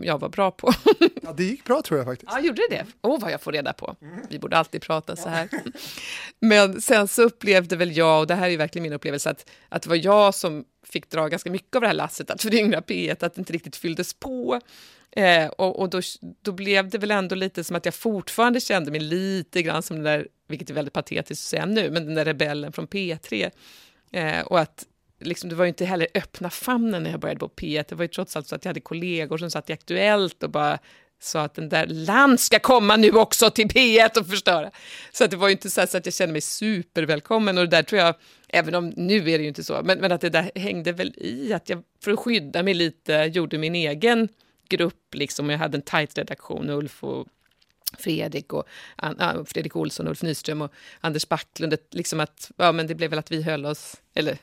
jag 0.04 0.20
var 0.20 0.28
bra 0.28 0.50
på. 0.50 0.72
ja, 1.22 1.32
det 1.32 1.44
gick 1.44 1.64
bra 1.64 1.82
tror 1.82 1.98
jag 1.98 2.06
faktiskt. 2.06 2.32
Ja, 2.32 2.40
gjorde 2.40 2.62
det? 2.70 2.86
Åh, 3.02 3.14
oh, 3.14 3.20
vad 3.20 3.32
jag 3.32 3.40
får 3.40 3.52
reda 3.52 3.72
på. 3.72 3.96
Vi 4.30 4.38
borde 4.38 4.56
alltid 4.56 4.82
prata 4.82 5.16
så 5.16 5.28
här. 5.28 5.48
Men 6.40 6.80
sen 6.80 7.08
så 7.08 7.22
upplevde 7.22 7.76
väl 7.76 7.96
jag, 7.96 8.20
och 8.20 8.26
det 8.26 8.34
här 8.34 8.50
är 8.50 8.56
verkligen 8.56 8.82
min 8.82 8.92
upplevelse, 8.92 9.30
att, 9.30 9.50
att 9.68 9.82
det 9.82 9.88
var 9.88 9.96
jag 9.96 10.34
som 10.34 10.64
fick 10.86 11.10
dra 11.10 11.28
ganska 11.28 11.50
mycket 11.50 11.76
av 11.76 11.80
det 11.82 11.86
här 11.86 11.94
lasset, 11.94 12.30
att 12.30 12.42
föryngra 12.42 12.80
P1, 12.80 13.24
att 13.24 13.34
det 13.34 13.38
inte 13.38 13.52
riktigt 13.52 13.76
fylldes 13.76 14.14
på. 14.14 14.60
Eh, 15.10 15.46
och 15.46 15.80
och 15.80 15.90
då, 15.90 16.00
då 16.42 16.52
blev 16.52 16.88
det 16.88 16.98
väl 16.98 17.10
ändå 17.10 17.34
lite 17.34 17.64
som 17.64 17.76
att 17.76 17.84
jag 17.84 17.94
fortfarande 17.94 18.60
kände 18.60 18.90
mig 18.90 19.00
lite 19.00 19.62
grann 19.62 19.82
som 19.82 19.96
den 19.96 20.04
där, 20.04 20.28
vilket 20.48 20.70
är 20.70 20.74
väldigt 20.74 20.94
patetiskt 20.94 21.44
att 21.44 21.50
säga 21.50 21.66
nu, 21.66 21.90
men 21.90 22.06
den 22.06 22.14
där 22.14 22.24
rebellen 22.24 22.72
från 22.72 22.88
P3. 22.88 23.50
Eh, 24.12 24.40
och 24.40 24.60
att 24.60 24.86
liksom, 25.18 25.50
det 25.50 25.56
var 25.56 25.64
ju 25.64 25.68
inte 25.68 25.84
heller 25.84 26.08
öppna 26.14 26.50
famnen 26.50 27.02
när 27.02 27.10
jag 27.10 27.20
började 27.20 27.40
på 27.40 27.48
P1. 27.48 27.84
Det 27.88 27.94
var 27.94 28.04
ju 28.04 28.08
trots 28.08 28.36
allt 28.36 28.46
så 28.46 28.54
att 28.54 28.64
jag 28.64 28.70
hade 28.70 28.80
kollegor 28.80 29.38
som 29.38 29.50
satt 29.50 29.70
i 29.70 29.72
Aktuellt 29.72 30.42
och 30.42 30.50
bara 30.50 30.78
sa 31.20 31.42
att 31.42 31.54
den 31.54 31.68
där 31.68 31.86
land 31.86 32.40
ska 32.40 32.58
komma 32.58 32.96
nu 32.96 33.10
också 33.10 33.50
till 33.50 33.66
P1 33.66 34.18
och 34.18 34.26
förstöra. 34.26 34.70
Så 35.12 35.24
att 35.24 35.30
det 35.30 35.36
var 35.36 35.48
ju 35.48 35.52
inte 35.52 35.70
så, 35.70 35.80
att 35.80 36.06
jag 36.06 36.14
kände 36.14 36.32
mig 36.32 36.40
supervälkommen 36.40 37.58
och 37.58 37.64
det 37.64 37.76
där 37.76 37.82
tror 37.82 38.00
jag, 38.00 38.14
även 38.48 38.74
om 38.74 38.88
nu 38.88 39.16
är 39.16 39.38
det 39.38 39.42
ju 39.42 39.48
inte 39.48 39.64
så, 39.64 39.80
men, 39.84 39.98
men 39.98 40.12
att 40.12 40.20
det 40.20 40.30
där 40.30 40.50
hängde 40.54 40.92
väl 40.92 41.14
i 41.16 41.52
att 41.52 41.68
jag 41.68 41.82
för 42.04 42.10
att 42.10 42.18
skydda 42.18 42.62
mig 42.62 42.74
lite 42.74 43.12
gjorde 43.12 43.58
min 43.58 43.74
egen 43.74 44.28
grupp, 44.68 45.14
liksom, 45.14 45.50
jag 45.50 45.58
hade 45.58 45.78
en 45.78 45.82
tajt 45.82 46.18
redaktion, 46.18 46.70
Ulf 46.70 47.04
och 47.04 47.26
Fredrik, 47.98 48.52
och, 48.52 48.68
uh, 49.02 49.44
Fredrik 49.44 49.76
Olsson, 49.76 50.08
Ulf 50.08 50.22
Nyström 50.22 50.62
och 50.62 50.72
Anders 51.00 51.28
Backlund, 51.28 51.76
liksom 51.90 52.20
att, 52.20 52.50
ja, 52.56 52.72
men 52.72 52.86
det 52.86 52.94
blev 52.94 53.10
väl 53.10 53.18
att 53.18 53.30
vi 53.30 53.42
höll 53.42 53.66
oss, 53.66 53.96
eller 54.14 54.38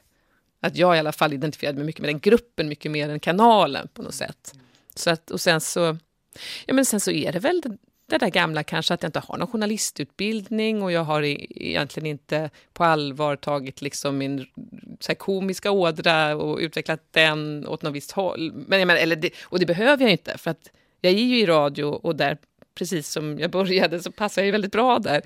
att 0.60 0.78
jag 0.78 0.96
i 0.96 1.00
alla 1.00 1.12
fall 1.12 1.34
identifierade 1.34 1.78
mig 1.78 1.86
mycket 1.86 2.02
med 2.02 2.10
den 2.10 2.20
gruppen, 2.20 2.70
mycket 2.70 2.92
mer 2.92 3.10
än 3.10 3.20
kanalen 3.20 3.88
på 3.94 4.02
något 4.02 4.14
sätt. 4.14 4.54
Så 4.96 5.10
att, 5.10 5.32
och 5.32 5.42
sen 5.42 5.62
så, 5.62 5.98
ja 6.66 6.74
men 6.74 6.86
sen 6.86 7.00
så 7.00 7.12
är 7.12 7.32
det 7.32 7.40
väl 7.40 7.62
det, 8.08 8.18
där 8.18 8.30
gamla 8.30 8.64
kanske 8.64 8.94
att 8.94 9.04
jag 9.04 9.08
inte 9.08 9.20
har 9.20 9.38
någon 9.38 9.48
journalistutbildning 9.48 10.84
och 10.84 10.92
jag 10.92 11.04
har 11.04 11.24
e-, 11.24 11.48
egentligen 11.50 12.08
inte 12.08 12.50
på 12.74 12.84
allvar 12.84 13.36
tagit 13.36 13.82
liksom 13.82 14.18
min 14.18 14.46
så 15.00 15.16
komiska 15.16 15.72
ådra 15.72 16.36
och 16.36 16.58
utvecklat 16.60 17.02
den 17.12 17.68
åt 17.68 17.82
något 17.82 17.94
visst 17.94 18.12
håll. 18.12 18.52
Men, 18.68 18.80
jag 18.80 18.88
menar, 18.88 19.02
eller 19.02 19.16
det, 19.16 19.30
och 19.44 19.60
det 19.60 19.66
behöver 19.66 20.04
jag 20.04 20.12
inte 20.12 20.38
för 20.38 20.52
att 20.52 20.72
jag 21.02 21.14
är 21.14 21.18
ju 21.18 21.40
i 21.40 21.46
radio 21.46 21.86
och 21.86 22.16
där, 22.16 22.38
precis 22.76 23.12
som 23.12 23.40
jag 23.40 23.52
började, 23.52 24.00
så 24.00 24.12
passar 24.12 24.42
jag 24.42 24.46
ju 24.46 24.52
väldigt 24.52 24.72
bra 24.72 25.00
där. 25.00 25.22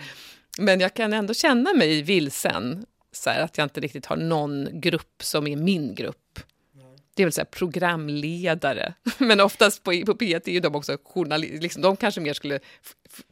Men 0.57 0.79
jag 0.79 0.93
kan 0.93 1.13
ändå 1.13 1.33
känna 1.33 1.73
mig 1.73 2.01
vilsen 2.01 2.85
så 3.19 3.29
här, 3.29 3.41
att 3.41 3.57
jag 3.57 3.65
inte 3.65 3.79
riktigt 3.79 4.05
har 4.05 4.17
någon 4.17 4.67
grupp 4.73 5.23
som 5.23 5.47
är 5.47 5.55
min 5.55 5.95
grupp. 5.95 6.39
Det 7.15 7.23
är 7.23 7.25
väl 7.25 7.33
så 7.33 7.41
här, 7.41 7.45
programledare. 7.45 8.93
Men 9.17 9.39
oftast 9.39 9.83
på, 9.83 9.91
på 9.91 10.13
P1 10.13 10.41
är 10.45 10.51
ju 10.51 10.59
de 10.59 10.75
också 10.75 10.97
journalister. 11.03 11.61
Liksom, 11.61 11.81
de 11.81 11.97
kanske 11.97 12.21
mer 12.21 12.33
skulle 12.33 12.59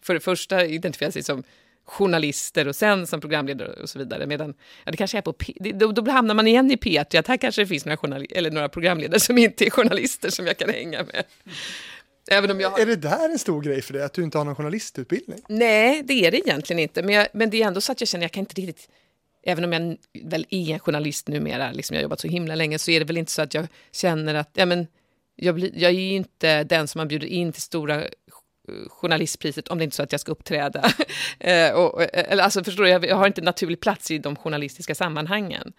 för 0.02 0.14
det 0.14 0.20
första 0.20 0.66
identifiera 0.66 1.12
sig 1.12 1.24
som 1.24 1.44
journalister 1.86 2.68
och 2.68 2.76
sen 2.76 3.08
som 3.08 3.22
programledare 3.22 3.82
och 3.82 3.90
så 3.90 4.00
vidare. 4.00 4.26
Medan, 4.26 4.54
ja, 4.84 4.92
det 4.92 4.98
kanske 4.98 5.18
är 5.18 5.22
på 5.22 5.34
P 5.34 5.54
då, 5.74 5.92
då 5.92 6.12
hamnar 6.12 6.36
man 6.36 6.48
igen 6.48 6.72
i 6.72 6.76
P1, 6.76 7.20
att 7.20 7.28
här 7.28 7.38
kanske 7.38 7.62
det 7.62 7.68
finns 7.68 7.86
några, 7.86 8.22
eller 8.30 8.52
några 8.52 8.70
programledare 8.70 9.20
som 9.20 9.38
inte 9.38 9.66
är 9.66 9.70
journalister 9.70 10.30
som 10.30 10.48
jag 10.48 10.58
kan 10.58 10.70
hänga 10.70 11.04
med. 11.04 11.24
Även 12.30 12.52
om 12.52 12.60
jag 12.60 12.70
har... 12.70 12.80
Är 12.80 12.86
det 12.86 12.96
där 12.96 13.30
en 13.30 13.40
stor 13.40 13.62
grej 13.62 13.82
för 13.82 13.94
dig, 13.94 14.04
att 14.04 14.14
du 14.14 14.24
inte 14.24 14.38
har 14.38 14.46
någon 14.46 14.56
journalistutbildning? 14.56 15.40
Nej, 15.48 16.04
det 16.04 16.14
är 16.14 16.32
det 16.32 16.38
egentligen 16.38 16.80
inte. 16.80 17.04
Men, 17.04 17.16
jag, 17.16 17.28
men 17.34 17.50
det 17.50 17.62
är 17.62 17.68
ändå 17.68 17.82
så 17.82 17.92
att 17.92 18.02
jag 18.02 18.08
känner 18.08 18.26
att 18.26 18.30
jag 18.30 18.32
kan 18.32 18.42
inte 18.42 18.62
riktigt 18.62 18.90
även 19.48 19.64
om 19.64 19.74
jag 19.74 19.98
väl 20.24 20.46
är 20.50 20.80
journalist 20.80 21.28
numera, 21.28 21.72
liksom 21.72 21.94
jag 21.94 22.00
har 22.00 22.04
jobbat 22.04 22.20
så 22.20 22.28
himla 22.28 22.56
länge, 22.56 22.80
så 22.80 22.92
är 22.92 23.00
det 23.00 23.06
väl 23.06 23.18
inte 23.18 23.32
så 23.32 23.42
att 23.42 23.54
jag 23.54 23.68
känner 23.92 24.36
att 24.36 24.50
ja, 24.54 24.66
men, 24.66 24.88
jag, 25.36 25.56
blir, 25.56 25.72
jag 25.76 25.92
är 25.92 26.12
inte 26.12 26.64
den 26.64 26.88
som 26.88 27.00
man 27.00 27.08
bjuder 27.08 27.28
in 27.28 27.54
till 27.54 27.62
stora 27.62 28.02
eh, 28.04 28.10
journalistpriset 28.88 29.68
om 29.68 29.78
det 29.78 29.84
inte 29.84 29.94
är 29.94 29.96
så 29.96 30.04
att 30.04 30.12
jag 30.12 30.22
ska 30.22 30.32
uppträda. 30.32 30.92
eh, 31.40 31.72
och, 31.72 32.02
eh, 32.02 32.32
eller, 32.32 32.44
alltså, 32.44 32.64
förstår 32.64 32.84
du, 32.84 32.90
jag, 32.90 33.06
jag 33.06 33.16
har 33.16 33.28
inte 33.28 33.42
naturlig 33.42 33.80
plats 33.80 34.12
i 34.12 34.18
de 34.18 34.36
journalistiska 34.36 34.96
sammanhangen. 34.96 35.74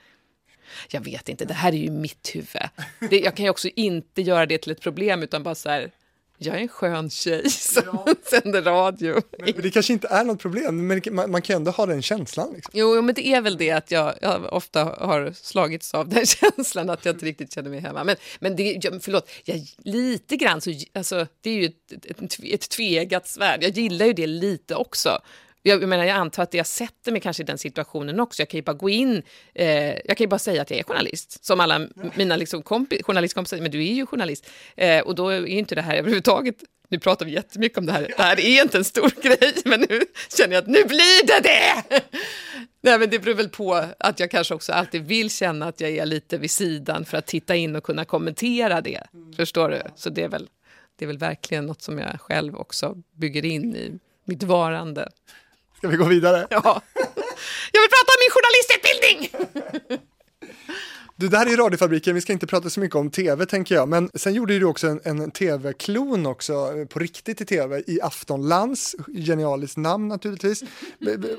Jag 0.91 1.01
vet 1.01 1.29
inte, 1.29 1.45
det 1.45 1.55
här 1.55 1.73
är 1.73 1.77
ju 1.77 1.91
mitt 1.91 2.31
huvud. 2.35 2.69
Det, 3.11 3.21
jag 3.21 3.37
kan 3.37 3.45
ju 3.45 3.51
också 3.51 3.69
inte 3.77 4.23
göra 4.23 4.47
det 4.47 4.59
till 4.59 4.73
ett 4.73 4.81
problem, 4.81 5.23
utan 5.23 5.43
bara 5.43 5.55
så 5.55 5.69
här, 5.69 5.91
jag 6.38 6.57
är 6.57 6.61
en 6.61 6.68
skön 6.68 7.11
tjej 7.11 7.51
som 7.51 7.83
ja. 7.87 8.14
sänder 8.31 8.62
radio. 8.62 9.12
Men, 9.38 9.53
men, 9.55 9.62
det 9.62 9.70
kanske 9.70 9.92
inte 9.92 10.09
är 10.09 10.24
något 10.24 10.40
problem, 10.40 10.87
men 10.87 11.03
man, 11.11 11.31
man 11.31 11.42
kan 11.42 11.57
ändå 11.57 11.70
ha 11.70 11.87
den 11.87 12.03
känslan. 12.03 12.53
Liksom. 12.55 12.72
Jo, 12.74 13.03
men 13.03 13.14
det 13.14 13.27
är 13.27 13.40
väl 13.40 13.57
det 13.57 13.70
att 13.70 13.90
jag, 13.90 14.14
jag, 14.20 14.53
ofta 14.53 14.85
har 14.85 15.33
slagits 15.35 15.94
av 15.94 16.09
den 16.14 16.27
känslan 16.27 16.90
att 16.90 17.05
jag 17.05 17.14
inte 17.14 17.27
riktigt 17.27 17.53
känner 17.53 17.70
mig 17.70 17.81
hemma. 17.81 18.05
Men, 18.05 18.16
men 18.40 18.57
det, 18.57 18.81
förlåt, 19.01 19.31
jag, 19.44 19.66
lite 19.79 20.37
grann 20.37 20.61
så, 20.61 20.72
alltså, 20.94 21.27
det 21.40 21.51
är 21.51 21.55
ju 21.55 21.64
ett, 21.64 22.07
ett, 22.07 22.38
ett 22.44 22.70
tvegat 22.70 23.29
svärd. 23.29 23.62
Jag 23.62 23.70
gillar 23.70 24.07
ju 24.07 24.12
det 24.12 24.27
lite 24.27 24.74
också. 24.74 25.20
Jag, 25.62 25.88
menar, 25.88 26.05
jag 26.05 26.16
antar 26.16 26.42
att 26.42 26.55
jag 26.55 26.66
sätter 26.66 27.12
mig 27.12 27.21
kanske 27.21 27.42
i 27.42 27.47
den 27.47 27.59
situationen 27.59 28.21
också. 28.21 28.42
Jag 28.42 28.49
kan 28.49 28.59
ju 28.59 28.62
bara 28.62 28.77
gå 28.77 28.88
in, 28.88 29.23
eh, 29.55 29.66
jag 29.87 30.16
kan 30.16 30.25
ju 30.25 30.27
bara 30.27 30.38
säga 30.38 30.62
att 30.62 30.71
jag 30.71 30.79
är 30.79 30.85
journalist, 30.85 31.44
som 31.44 31.61
alla 31.61 31.88
mina 32.14 32.37
liksom 32.37 32.62
kompi, 32.62 33.03
journalistkompisar, 33.03 33.57
men 33.57 33.71
du 33.71 33.79
är 33.79 33.92
ju 33.92 34.07
journalist. 34.07 34.51
Eh, 34.77 35.01
och 35.01 35.14
då 35.14 35.29
är 35.29 35.47
inte 35.47 35.75
det 35.75 35.83
här 35.83 35.97
överhuvudtaget 35.97 36.57
nu 36.90 36.99
pratar 36.99 37.27
vi 37.27 37.33
jättemycket 37.33 37.79
om 37.79 37.87
det 37.87 37.92
här. 37.92 38.14
Det 38.16 38.23
här 38.23 38.40
är 38.40 38.62
inte 38.62 38.79
en 38.79 38.85
stor 38.85 39.12
grej, 39.23 39.55
men 39.64 39.81
nu 39.81 40.01
känner 40.38 40.55
jag 40.55 40.62
att 40.62 40.68
nu 40.68 40.85
blir 40.85 41.27
det 41.27 41.40
det! 41.42 42.03
Nej, 42.81 42.99
men 42.99 43.11
det 43.11 43.18
beror 43.18 43.35
väl 43.35 43.49
på 43.49 43.85
att 43.99 44.21
jag 44.21 44.31
kanske 44.31 44.55
också 44.55 44.73
alltid 44.73 45.07
vill 45.07 45.31
känna 45.31 45.68
att 45.68 45.81
jag 45.81 45.90
är 45.90 46.07
lite 46.07 46.38
vid 46.38 46.51
sidan 46.51 47.05
för 47.05 47.16
att 47.16 47.27
titta 47.27 47.57
in 47.57 47.77
och 47.77 47.85
kunna 47.85 48.05
kommentera 48.05 48.81
det. 48.81 49.03
Förstår 49.37 49.68
du? 49.68 49.83
Så 49.97 50.11
det 50.11 50.23
är 50.23 50.29
väl 50.29 50.49
det 50.97 51.05
är 51.05 51.07
väl 51.07 51.18
verkligen 51.18 51.66
något 51.66 51.83
som 51.83 51.99
jag 51.99 52.21
själv 52.21 52.57
också 52.57 52.97
bygger 53.16 53.44
in 53.44 53.77
i 53.77 53.99
mitt 54.25 54.42
varande. 54.42 55.09
Ska 55.79 55.88
vi 55.88 55.97
gå 55.97 56.05
vidare? 56.05 56.47
Ja. 56.51 56.83
Jag 57.73 57.81
vill 57.81 57.91
prata 57.91 58.11
om 58.14 58.21
min 58.25 58.31
journalistutbildning! 58.35 59.31
Du, 61.17 61.29
det 61.29 61.38
här 61.38 61.53
är 61.53 61.57
Radiofabriken, 61.57 62.14
vi 62.14 62.21
ska 62.21 62.33
inte 62.33 62.47
prata 62.47 62.71
så 62.71 62.81
mycket 62.81 62.97
om 62.97 63.11
tv 63.11 63.47
tänker 63.47 63.75
jag, 63.75 63.88
men 63.88 64.11
sen 64.14 64.35
gjorde 64.35 64.59
du 64.59 64.64
också 64.64 64.87
en, 64.87 65.01
en 65.05 65.31
tv-klon 65.31 66.27
också 66.27 66.53
eh, 66.53 66.87
på 66.87 66.99
riktigt 66.99 67.41
i 67.41 67.45
tv 67.45 67.83
i 67.87 68.01
Aftonlands, 68.03 68.97
genialiskt 69.27 69.77
namn 69.77 70.09
naturligtvis. 70.09 70.62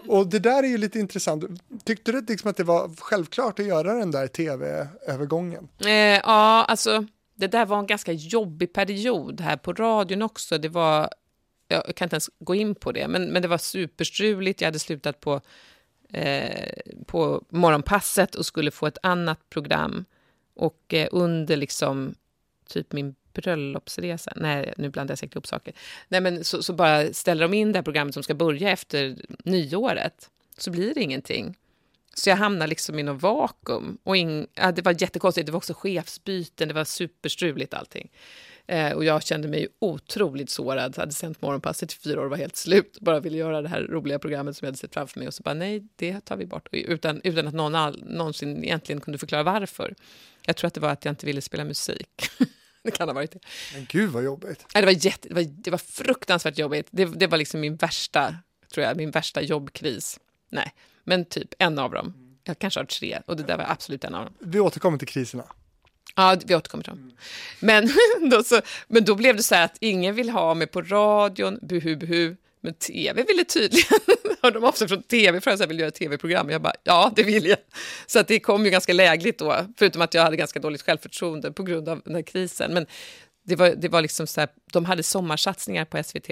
Och 0.07 0.27
det 0.27 0.39
där 0.39 0.63
är 0.63 0.67
ju 0.67 0.77
lite 0.77 0.99
intressant. 0.99 1.43
Tyckte 1.83 2.11
du 2.11 2.25
liksom 2.27 2.49
att 2.49 2.57
det 2.57 2.63
var 2.63 2.91
självklart 2.99 3.59
att 3.59 3.65
göra 3.65 3.93
den 3.93 4.11
där 4.11 4.27
tv-övergången? 4.27 5.67
Eh, 5.85 5.91
ja, 5.91 6.65
alltså 6.67 7.05
det 7.35 7.47
där 7.47 7.65
var 7.65 7.79
en 7.79 7.87
ganska 7.87 8.11
jobbig 8.11 8.73
period 8.73 9.41
här 9.41 9.57
på 9.57 9.73
radion 9.73 10.21
också. 10.21 10.57
Det 10.57 10.69
var, 10.69 11.09
jag 11.69 11.95
kan 11.95 12.05
inte 12.05 12.15
ens 12.15 12.29
gå 12.39 12.55
in 12.55 12.75
på 12.75 12.91
det, 12.91 13.07
men, 13.07 13.31
men 13.31 13.41
det 13.41 13.47
var 13.47 13.57
superstruligt. 13.57 14.61
Jag 14.61 14.67
hade 14.67 14.79
slutat 14.79 15.19
på 15.19 15.41
eh, 16.13 16.69
på 17.05 17.43
morgonpasset 17.49 18.35
och 18.35 18.45
skulle 18.45 18.71
få 18.71 18.87
ett 18.87 18.97
annat 19.03 19.49
program. 19.49 20.05
Och 20.55 20.93
eh, 20.93 21.07
under 21.11 21.57
liksom 21.57 22.15
typ 22.67 22.91
min 22.91 23.15
bröllopsresa, 23.33 24.33
nej 24.35 24.73
nu 24.77 24.89
blandar 24.89 25.11
jag 25.11 25.19
säkert 25.19 25.35
ihop 25.35 25.47
saker, 25.47 25.73
nej 26.07 26.21
men 26.21 26.43
så, 26.43 26.63
så, 26.63 26.73
bara 26.73 27.13
ställer 27.13 27.41
de 27.41 27.53
in 27.53 27.71
det 27.71 27.77
här 27.77 27.83
programmet 27.83 28.13
som 28.13 28.23
ska 28.23 28.33
börja 28.33 28.69
efter 28.69 29.15
nyåret, 29.43 30.29
så 30.57 30.71
blir 30.71 30.93
det 30.93 31.01
ingenting. 31.01 31.57
Så 32.19 32.29
jag 32.29 32.37
hamnar 32.37 32.67
liksom 32.67 32.99
i 32.99 33.03
något 33.03 33.21
vakuum. 33.21 33.97
Och 34.03 34.17
in, 34.17 34.47
ja, 34.53 34.71
det 34.71 34.81
var 34.81 35.01
jättekonstigt, 35.01 35.45
det 35.45 35.51
var 35.51 35.57
också 35.57 35.73
chefsbyten, 35.73 36.67
det 36.67 36.73
var 36.73 36.83
superstruligt 36.83 37.73
allting. 37.73 38.11
Eh, 38.67 38.91
och 38.91 39.05
jag 39.05 39.23
kände 39.23 39.47
mig 39.47 39.67
otroligt 39.79 40.49
sårad, 40.49 40.97
hade 40.97 41.11
sänt 41.11 41.41
Morgonpasset 41.41 41.93
i 41.93 41.95
fyra 41.95 42.21
år 42.21 42.25
och 42.25 42.29
var 42.29 42.37
helt 42.37 42.55
slut. 42.55 42.97
Bara 43.01 43.19
ville 43.19 43.37
göra 43.37 43.61
det 43.61 43.69
här 43.69 43.81
roliga 43.81 44.19
programmet 44.19 44.57
som 44.57 44.65
jag 44.65 44.67
hade 44.67 44.77
sett 44.77 44.93
framför 44.93 45.19
mig 45.19 45.27
och 45.27 45.33
så 45.33 45.43
bara 45.43 45.53
nej, 45.53 45.87
det 45.95 46.25
tar 46.25 46.37
vi 46.37 46.45
bort. 46.45 46.67
Utan, 46.71 47.21
utan 47.23 47.47
att 47.47 47.53
någon 47.53 47.75
all, 47.75 48.03
någonsin 48.05 48.63
egentligen 48.63 49.01
kunde 49.01 49.17
förklara 49.17 49.43
varför. 49.43 49.95
Jag 50.45 50.55
tror 50.55 50.67
att 50.67 50.73
det 50.73 50.79
var 50.79 50.89
att 50.89 51.05
jag 51.05 51.11
inte 51.11 51.25
ville 51.25 51.41
spela 51.41 51.63
musik. 51.63 52.29
det 52.83 52.91
kan 52.91 53.07
ha 53.07 53.13
varit 53.13 53.31
det. 53.31 53.39
Men 53.73 53.85
gud 53.89 54.09
vad 54.09 54.23
jobbigt. 54.23 54.65
Nej, 54.73 54.81
det, 54.81 54.85
var 54.85 55.05
jätte, 55.05 55.27
det, 55.27 55.33
var, 55.33 55.43
det 55.43 55.71
var 55.71 55.77
fruktansvärt 55.77 56.57
jobbigt. 56.57 56.87
Det, 56.91 57.05
det 57.05 57.27
var 57.27 57.37
liksom 57.37 57.59
min 57.59 57.75
värsta, 57.75 58.35
tror 58.73 58.85
jag, 58.85 58.97
min 58.97 59.11
värsta 59.11 59.41
jobbkris. 59.41 60.19
Nej, 60.49 60.73
men 61.09 61.25
typ 61.25 61.53
en 61.59 61.79
av 61.79 61.91
dem. 61.91 62.13
Jag 62.43 62.59
kanske 62.59 62.79
har 62.79 62.85
tre 62.85 63.21
och 63.25 63.37
det 63.37 63.43
där 63.43 63.57
var 63.57 63.65
absolut 63.69 64.03
en 64.03 64.15
av 64.15 64.25
dem. 64.25 64.33
Vi 64.39 64.59
återkommer 64.59 64.97
till 64.97 65.07
kriserna. 65.07 65.43
Ja, 66.15 66.37
vi 66.45 66.55
återkommer 66.55 66.83
till 66.83 66.91
dem. 66.91 67.11
Men, 67.59 67.89
då 68.31 68.43
så, 68.43 68.61
men 68.87 69.05
då 69.05 69.15
blev 69.15 69.35
det 69.35 69.43
så 69.43 69.55
här 69.55 69.65
att 69.65 69.77
ingen 69.79 70.15
vill 70.15 70.29
ha 70.29 70.53
mig 70.53 70.67
på 70.67 70.81
radion, 70.81 71.59
buhu, 71.61 71.95
buhu. 71.95 72.35
Men 72.61 72.73
tv 72.73 73.23
ville 73.23 73.43
tydligen, 73.43 73.99
hörde 74.41 74.59
de 74.59 74.73
sig 74.73 74.87
från 74.87 75.03
tv 75.03 75.41
för 75.41 75.51
att 75.51 75.59
jag 75.59 75.67
ville 75.67 75.81
göra 75.81 75.91
tv-program. 75.91 76.49
Jag 76.49 76.61
bara, 76.61 76.73
ja 76.83 77.11
det 77.15 77.23
vill 77.23 77.45
jag. 77.45 77.57
Så 78.07 78.19
att 78.19 78.27
det 78.27 78.39
kom 78.39 78.65
ju 78.65 78.71
ganska 78.71 78.93
lägligt 78.93 79.39
då, 79.39 79.65
förutom 79.77 80.01
att 80.01 80.13
jag 80.13 80.23
hade 80.23 80.37
ganska 80.37 80.59
dåligt 80.59 80.81
självförtroende 80.81 81.51
på 81.51 81.63
grund 81.63 81.89
av 81.89 82.01
den 82.05 82.15
här 82.15 82.21
krisen. 82.21 82.73
Men 82.73 82.85
det 83.45 83.55
var, 83.55 83.69
det 83.69 83.89
var 83.89 84.01
liksom 84.01 84.27
så 84.27 84.41
här, 84.41 84.49
de 84.71 84.85
hade 84.85 85.03
sommarsatsningar 85.03 85.85
på 85.85 86.03
SVT 86.03 86.29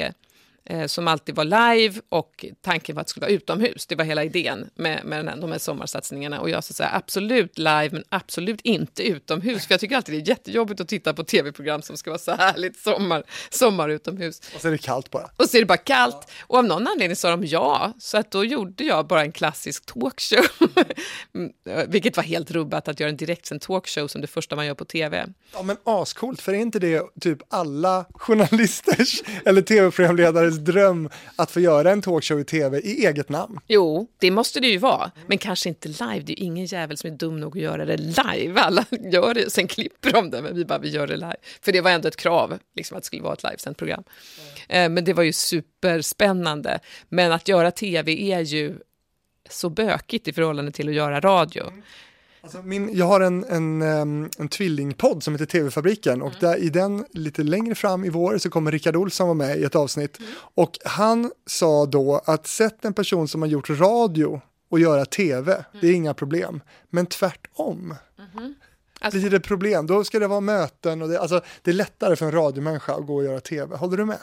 eh, 0.69 0.87
som 0.87 1.07
alltid 1.07 1.35
var 1.35 1.43
live 1.43 2.01
och 2.09 2.45
tanken 2.61 2.95
var 2.95 3.01
att 3.01 3.07
det 3.07 3.11
skulle 3.11 3.25
vara 3.25 3.33
utomhus. 3.33 3.87
Det 3.87 3.95
var 3.95 4.05
hela 4.05 4.23
idén 4.23 4.69
med, 4.75 5.05
med 5.05 5.19
den 5.19 5.27
här, 5.27 5.35
de 5.35 5.51
här 5.51 5.59
sommarsatsningarna. 5.59 6.41
Och 6.41 6.49
jag 6.49 6.63
sa 6.63 6.73
så 6.73 6.83
här, 6.83 6.97
absolut 6.97 7.57
live, 7.57 7.89
men 7.91 8.03
absolut 8.09 8.61
inte 8.61 9.03
utomhus. 9.03 9.67
För 9.67 9.73
jag 9.73 9.79
tycker 9.79 9.95
alltid 9.95 10.15
det 10.15 10.21
är 10.21 10.29
jättejobbigt 10.29 10.81
att 10.81 10.87
titta 10.87 11.13
på 11.13 11.23
tv-program 11.23 11.81
som 11.81 11.97
ska 11.97 12.09
vara 12.09 12.19
så 12.19 12.31
härligt 12.31 12.79
sommar, 12.79 13.23
sommar 13.49 13.89
utomhus. 13.89 14.41
Och 14.55 14.61
så 14.61 14.67
är 14.67 14.71
det 14.71 14.77
kallt 14.77 15.11
bara. 15.11 15.29
Och 15.37 15.49
så 15.49 15.57
är 15.57 15.61
det 15.61 15.65
bara 15.65 15.77
kallt. 15.77 16.31
Och 16.41 16.57
av 16.57 16.65
någon 16.65 16.87
anledning 16.87 17.15
sa 17.15 17.29
de 17.29 17.45
ja, 17.45 17.93
så 17.99 18.17
att 18.17 18.31
då 18.31 18.45
gjorde 18.45 18.83
jag 18.83 19.07
bara 19.07 19.21
en 19.21 19.31
klassisk 19.31 19.85
talkshow. 19.85 20.45
Vilket 21.87 22.17
var 22.17 22.23
helt 22.23 22.51
rubbat 22.51 22.87
att 22.87 22.99
göra 22.99 23.09
en 23.09 23.17
direktsänd 23.17 23.61
talkshow 23.61 24.07
som 24.07 24.21
det 24.21 24.27
första 24.27 24.55
man 24.55 24.65
gör 24.65 24.75
på 24.75 24.85
tv. 24.85 25.25
Ja 25.53 25.63
men 25.63 25.77
ascoolt, 25.83 26.41
för 26.41 26.53
är 26.53 26.57
inte 26.57 26.79
det 26.79 27.03
typ 27.21 27.39
alla 27.49 28.05
journalisters 28.13 29.21
eller 29.45 29.61
tv-programledares 29.61 30.56
dröm 30.57 31.09
att 31.35 31.51
få 31.51 31.59
göra 31.59 31.91
en 31.91 32.01
talkshow 32.01 32.39
i 32.39 32.43
tv 32.43 32.79
i 32.79 33.05
eget 33.05 33.29
namn. 33.29 33.59
Jo, 33.67 34.07
det 34.19 34.31
måste 34.31 34.59
det 34.59 34.67
ju 34.67 34.77
vara, 34.77 35.11
men 35.27 35.37
kanske 35.37 35.69
inte 35.69 35.87
live. 35.87 36.19
Det 36.19 36.41
är 36.41 36.43
ingen 36.43 36.65
jävel 36.65 36.97
som 36.97 37.11
är 37.11 37.15
dum 37.15 37.39
nog 37.39 37.57
att 37.57 37.63
göra 37.63 37.85
det 37.85 37.97
live. 37.97 38.61
Alla 38.61 38.85
gör 39.11 39.33
det, 39.33 39.49
sen 39.49 39.67
klipper 39.67 40.11
de 40.11 40.29
det, 40.29 40.41
men 40.41 40.55
vi 40.55 40.65
bara, 40.65 40.79
vi 40.79 40.89
gör 40.89 41.07
det 41.07 41.15
live. 41.15 41.35
För 41.61 41.71
det 41.71 41.81
var 41.81 41.91
ändå 41.91 42.07
ett 42.07 42.15
krav, 42.15 42.59
liksom, 42.75 42.97
att 42.97 43.03
det 43.03 43.07
skulle 43.07 43.23
vara 43.23 43.33
ett 43.33 43.43
livesänt 43.43 43.77
program. 43.77 44.03
Mm. 44.67 44.93
Men 44.93 45.05
det 45.05 45.13
var 45.13 45.23
ju 45.23 45.33
superspännande. 45.33 46.79
Men 47.09 47.31
att 47.31 47.47
göra 47.47 47.71
tv 47.71 48.31
är 48.31 48.39
ju 48.39 48.75
så 49.49 49.69
bökigt 49.69 50.27
i 50.27 50.33
förhållande 50.33 50.71
till 50.71 50.89
att 50.89 50.95
göra 50.95 51.19
radio. 51.19 51.63
Mm. 51.67 51.81
Alltså 52.41 52.61
min, 52.61 52.89
jag 52.93 53.05
har 53.05 53.21
en, 53.21 53.43
en, 53.43 53.81
en 54.37 54.47
tvillingpodd 54.49 55.23
som 55.23 55.33
heter 55.33 55.45
TV-fabriken 55.45 56.21
och 56.21 56.29
mm. 56.29 56.39
där, 56.39 56.57
i 56.57 56.69
den 56.69 57.05
lite 57.13 57.43
längre 57.43 57.75
fram 57.75 58.05
i 58.05 58.09
vår 58.09 58.37
så 58.37 58.49
kommer 58.49 58.71
Rickard 58.71 58.95
Olsson 58.95 59.27
vara 59.27 59.35
med 59.35 59.57
i 59.57 59.63
ett 59.63 59.75
avsnitt 59.75 60.19
mm. 60.19 60.31
och 60.37 60.77
han 60.85 61.31
sa 61.45 61.85
då 61.85 62.21
att 62.25 62.47
sätt 62.47 62.85
en 62.85 62.93
person 62.93 63.27
som 63.27 63.41
har 63.41 63.49
gjort 63.49 63.69
radio 63.69 64.41
och 64.69 64.79
göra 64.79 65.05
tv, 65.05 65.53
mm. 65.53 65.65
det 65.81 65.87
är 65.87 65.93
inga 65.93 66.13
problem. 66.13 66.61
Men 66.89 67.05
tvärtom. 67.05 67.95
Mm. 68.37 68.55
Alltså, 68.99 69.19
blir 69.19 69.29
det 69.29 69.39
problem, 69.39 69.87
då 69.87 70.03
ska 70.03 70.19
det 70.19 70.27
vara 70.27 70.39
möten 70.39 71.01
och 71.01 71.09
det, 71.09 71.19
alltså, 71.19 71.41
det 71.61 71.71
är 71.71 71.75
lättare 71.75 72.15
för 72.15 72.25
en 72.25 72.31
radiomänniska 72.31 72.93
att 72.93 73.07
gå 73.07 73.15
och 73.15 73.23
göra 73.23 73.39
tv. 73.39 73.75
Håller 73.75 73.97
du 73.97 74.05
med? 74.05 74.19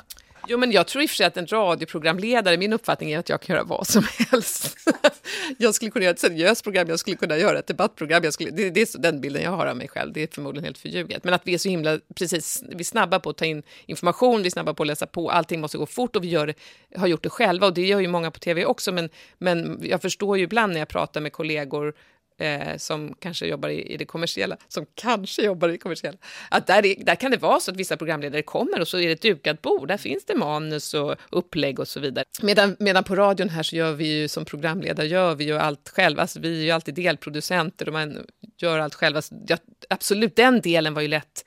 Jo, 0.48 0.58
men 0.58 0.72
jag 0.72 0.86
tror 0.86 1.02
i 1.02 1.06
och 1.06 1.10
för 1.10 1.16
sig 1.16 1.26
att 1.26 1.36
en 1.36 1.46
radioprogramledare, 1.46 2.56
min 2.56 2.72
uppfattning 2.72 3.12
är 3.12 3.18
att 3.18 3.28
jag 3.28 3.42
kan 3.42 3.56
göra 3.56 3.64
vad 3.64 3.86
som 3.86 4.04
helst. 4.30 4.76
jag 5.58 5.74
skulle 5.74 5.90
kunna 5.90 6.04
göra 6.04 6.14
ett 6.14 6.18
seriöst 6.20 6.64
program, 6.64 6.88
jag 6.88 6.98
skulle 6.98 7.16
kunna 7.16 7.36
göra 7.36 7.58
ett 7.58 7.66
debattprogram. 7.66 8.24
Jag 8.24 8.34
skulle, 8.34 8.50
det, 8.50 8.70
det 8.70 8.80
är 8.80 8.98
den 8.98 9.20
bilden 9.20 9.42
jag 9.42 9.50
har 9.50 9.66
av 9.66 9.76
mig 9.76 9.88
själv, 9.88 10.12
det 10.12 10.22
är 10.22 10.28
förmodligen 10.32 10.64
helt 10.64 10.78
förljuget. 10.78 11.24
Men 11.24 11.34
att 11.34 11.42
vi 11.44 11.54
är 11.54 11.58
så 11.58 11.68
himla, 11.68 11.98
precis, 12.14 12.64
vi 12.68 12.80
är 12.80 12.84
snabba 12.84 13.20
på 13.20 13.30
att 13.30 13.36
ta 13.36 13.44
in 13.44 13.62
information, 13.86 14.42
vi 14.42 14.46
är 14.46 14.50
snabba 14.50 14.74
på 14.74 14.82
att 14.82 14.86
läsa 14.86 15.06
på, 15.06 15.30
allting 15.30 15.60
måste 15.60 15.78
gå 15.78 15.86
fort 15.86 16.16
och 16.16 16.24
vi 16.24 16.28
gör, 16.28 16.54
har 16.96 17.06
gjort 17.06 17.22
det 17.22 17.30
själva 17.30 17.66
och 17.66 17.74
det 17.74 17.86
gör 17.86 18.00
ju 18.00 18.08
många 18.08 18.30
på 18.30 18.38
tv 18.38 18.64
också. 18.64 18.92
Men, 18.92 19.10
men 19.38 19.80
jag 19.82 20.02
förstår 20.02 20.38
ju 20.38 20.44
ibland 20.44 20.72
när 20.72 20.80
jag 20.80 20.88
pratar 20.88 21.20
med 21.20 21.32
kollegor 21.32 21.94
eh, 22.38 22.76
som 22.76 23.14
kanske 23.18 23.46
jobbar 23.46 23.68
i, 23.68 23.92
i, 23.92 23.96
det 23.96 24.04
kommersiella, 24.04 24.56
som 24.68 24.86
kanske 24.94 25.42
jobbar 25.42 25.68
i 25.68 25.72
det 25.72 25.78
kommersiella, 25.78 26.18
att 26.50 26.66
där, 26.66 26.86
är, 26.86 27.04
där 27.04 27.14
kan 27.14 27.30
det 27.30 27.36
vara 27.36 27.60
så 27.60 27.70
att 27.70 27.76
vissa 27.76 27.96
programledare 27.96 28.42
kommer 28.42 28.80
och 28.80 28.88
så 28.88 28.98
är 28.98 29.06
det 29.06 29.12
ett 29.12 29.22
dukat 29.22 29.62
bord, 29.62 29.88
där 29.88 29.96
finns 29.96 30.24
det 30.24 30.34
manus 30.34 30.94
och 30.94 31.16
upplägg 31.30 31.78
och 31.78 31.88
så 31.88 32.00
vidare. 32.00 32.24
Medan, 32.42 32.76
medan 32.78 33.04
på 33.04 33.14
radion 33.14 33.48
här 33.48 33.62
så 33.62 33.76
gör 33.76 33.92
vi 33.92 34.20
ju 34.20 34.28
som 34.28 34.44
programledare, 34.44 35.06
gör 35.06 35.34
vi 35.34 35.44
ju 35.44 35.58
allt 35.58 35.88
själva, 35.88 36.22
alltså, 36.22 36.40
vi 36.40 36.60
är 36.60 36.64
ju 36.64 36.70
alltid 36.70 36.94
delproducenter 36.94 37.86
och 37.86 37.92
man 37.92 38.26
gör 38.58 38.78
allt 38.78 38.94
själva. 38.94 39.18
Alltså, 39.18 39.34
absolut, 39.88 40.36
den 40.36 40.60
delen 40.60 40.94
var 40.94 41.02
ju 41.02 41.08
lätt 41.08 41.44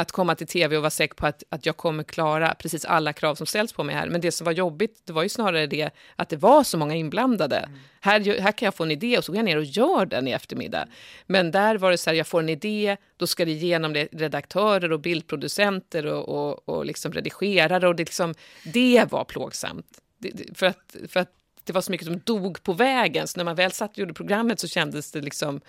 att 0.00 0.12
komma 0.12 0.34
till 0.34 0.46
tv 0.46 0.76
och 0.76 0.82
vara 0.82 0.90
säker 0.90 1.14
på 1.14 1.26
att, 1.26 1.42
att 1.48 1.66
jag 1.66 1.76
kommer 1.76 2.02
klara 2.02 2.54
precis 2.54 2.84
alla 2.84 3.12
krav 3.12 3.34
som 3.34 3.46
ställs 3.46 3.72
på 3.72 3.84
mig 3.84 3.94
här. 3.94 4.08
Men 4.08 4.20
det 4.20 4.32
som 4.32 4.44
var 4.44 4.52
jobbigt, 4.52 5.02
det 5.04 5.12
var 5.12 5.22
ju 5.22 5.28
snarare 5.28 5.66
det 5.66 5.90
att 6.16 6.28
det 6.28 6.36
var 6.36 6.64
så 6.64 6.78
många 6.78 6.94
inblandade. 6.94 7.56
Mm. 7.56 7.78
Här, 8.00 8.40
här 8.40 8.52
kan 8.52 8.66
jag 8.66 8.74
få 8.74 8.84
en 8.84 8.90
idé 8.90 9.18
och 9.18 9.24
så 9.24 9.32
går 9.32 9.36
jag 9.36 9.44
ner 9.44 9.56
och 9.56 9.64
gör 9.64 10.06
den 10.06 10.28
i 10.28 10.30
eftermiddag. 10.30 10.88
Men 11.26 11.50
där 11.50 11.78
var 11.78 11.90
det 11.90 11.98
så 11.98 12.10
här, 12.10 12.16
jag 12.16 12.26
får 12.26 12.40
en 12.40 12.48
idé, 12.48 12.96
då 13.16 13.26
ska 13.26 13.44
det 13.44 13.50
igenom 13.50 13.94
redaktörer 13.94 14.92
och 14.92 15.00
bildproducenter 15.00 16.06
och, 16.06 16.28
och, 16.28 16.68
och 16.68 16.86
liksom 16.86 17.12
redigerare 17.12 17.88
och 17.88 17.96
det, 17.96 18.04
liksom, 18.04 18.34
det 18.64 19.04
var 19.10 19.24
plågsamt. 19.24 19.86
Det, 20.18 20.58
för, 20.58 20.66
att, 20.66 20.96
för 21.08 21.20
att 21.20 21.30
det 21.64 21.72
var 21.72 21.80
så 21.80 21.92
mycket 21.92 22.06
som 22.06 22.18
dog 22.18 22.62
på 22.62 22.72
vägen, 22.72 23.28
så 23.28 23.38
när 23.38 23.44
man 23.44 23.56
väl 23.56 23.72
satt 23.72 23.90
och 23.90 23.98
gjorde 23.98 24.14
programmet 24.14 24.60
så 24.60 24.68
kändes 24.68 25.12
det 25.12 25.20
liksom 25.20 25.60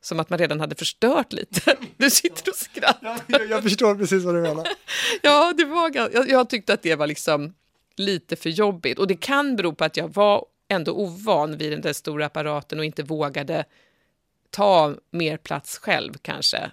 som 0.00 0.20
att 0.20 0.30
man 0.30 0.38
redan 0.38 0.60
hade 0.60 0.74
förstört 0.74 1.32
lite. 1.32 1.76
Du 1.96 2.10
sitter 2.10 2.50
och 2.50 2.56
skrattar. 2.56 3.20
Ja, 3.26 3.38
jag 3.50 3.62
förstår 3.62 3.94
precis 3.94 4.24
vad 4.24 4.34
du 4.34 4.40
menar. 4.40 4.68
ja, 5.22 5.54
det 5.56 5.64
var, 5.64 5.90
jag, 5.94 6.28
jag 6.28 6.50
tyckte 6.50 6.72
att 6.72 6.82
det 6.82 6.94
var 6.94 7.06
liksom 7.06 7.54
lite 7.96 8.36
för 8.36 8.50
jobbigt. 8.50 8.98
Och 8.98 9.06
det 9.06 9.16
kan 9.16 9.56
bero 9.56 9.74
på 9.74 9.84
att 9.84 9.96
jag 9.96 10.14
var 10.14 10.44
ändå 10.68 10.92
ovan 10.92 11.56
vid 11.56 11.72
den 11.72 11.80
där 11.80 11.92
stora 11.92 12.26
apparaten 12.26 12.78
och 12.78 12.84
inte 12.84 13.02
vågade 13.02 13.64
ta 14.50 14.94
mer 15.10 15.36
plats 15.36 15.78
själv 15.78 16.14
kanske 16.22 16.70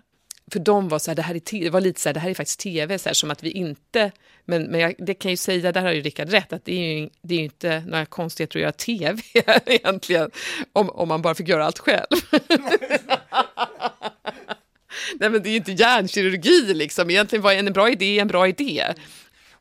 för 0.52 0.60
de 0.60 0.90
var 0.90 1.00
så 1.00 1.12
här, 1.12 1.16
det 1.16 1.22
här 1.22 1.36
är, 1.36 1.64
det 1.64 1.70
var 1.70 1.82
lite 1.82 2.02
så 2.02 2.10
här, 2.10 2.14
det 2.14 2.20
här 2.20 2.30
är 2.30 2.34
faktiskt 2.34 2.60
tv, 2.60 3.00
så 3.00 3.10
här, 3.10 3.14
som 3.14 3.32
att 3.32 3.44
vi 3.44 3.52
inte, 3.52 4.12
men, 4.46 4.64
men 4.64 4.80
jag, 4.80 4.96
det 4.98 5.14
kan 5.14 5.32
ju 5.32 5.38
säga, 5.38 5.72
där 5.72 5.82
har 5.82 5.92
ju 5.92 6.02
Rickard 6.02 6.30
rätt, 6.30 6.54
att 6.54 6.66
det 6.66 6.74
är 6.74 7.00
ju, 7.00 7.10
det 7.22 7.36
är 7.36 7.38
ju 7.40 7.44
inte 7.44 7.84
några 7.88 8.06
konstigheter 8.06 8.60
att 8.60 8.62
göra 8.62 8.72
tv 8.72 9.22
egentligen, 9.66 10.32
om, 10.74 10.90
om 10.90 11.08
man 11.08 11.22
bara 11.22 11.36
fick 11.36 11.48
göra 11.48 11.66
allt 11.66 11.80
själv. 11.80 12.06
Nej 15.20 15.30
men 15.30 15.44
det 15.44 15.50
är 15.50 15.52
ju 15.52 15.58
inte 15.58 15.72
hjärnkirurgi 15.72 16.74
liksom, 16.74 17.10
egentligen 17.10 17.44
var 17.44 17.54
en 17.54 17.74
bra 17.74 17.90
idé 17.90 18.20
en 18.20 18.28
bra 18.28 18.48
idé. 18.48 18.84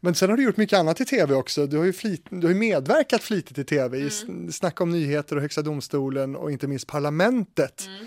Men 0.01 0.15
sen 0.15 0.31
har 0.31 0.37
du 0.37 0.43
gjort 0.43 0.57
mycket 0.57 0.79
annat 0.79 1.01
i 1.01 1.05
tv 1.05 1.35
också. 1.35 1.67
Du 1.67 1.77
har 1.77 1.85
ju, 1.85 1.93
flit, 1.93 2.27
du 2.31 2.47
har 2.47 2.55
medverkat 2.55 3.23
flitigt 3.23 3.59
i 3.59 3.65
tv, 3.65 3.97
mm. 3.97 4.49
i 4.49 4.53
Snack 4.53 4.81
om 4.81 4.91
nyheter 4.91 5.37
och 5.37 5.43
Högsta 5.43 5.63
domstolen 5.63 6.37
och 6.37 6.53
inte 6.53 6.67
minst 6.67 6.87
Parlamentet. 6.87 7.87
Mm. 7.87 8.07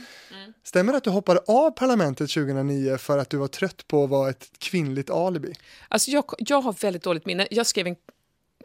Stämmer 0.63 0.91
det 0.91 0.97
att 0.97 1.03
du 1.03 1.09
hoppade 1.09 1.39
av 1.47 1.71
parlamentet 1.71 2.29
2009 2.29 2.97
för 2.97 3.17
att 3.17 3.29
du 3.29 3.37
var 3.37 3.47
trött 3.47 3.87
på 3.87 4.03
att 4.03 4.09
vara 4.09 4.29
ett 4.29 4.49
kvinnligt 4.57 5.09
alibi? 5.09 5.53
Alltså 5.87 6.11
jag, 6.11 6.25
jag 6.37 6.61
har 6.61 6.73
väldigt 6.73 7.03
dåligt 7.03 7.25
minne. 7.25 7.47
Jag 7.51 7.65
skrev 7.65 7.87
en 7.87 7.95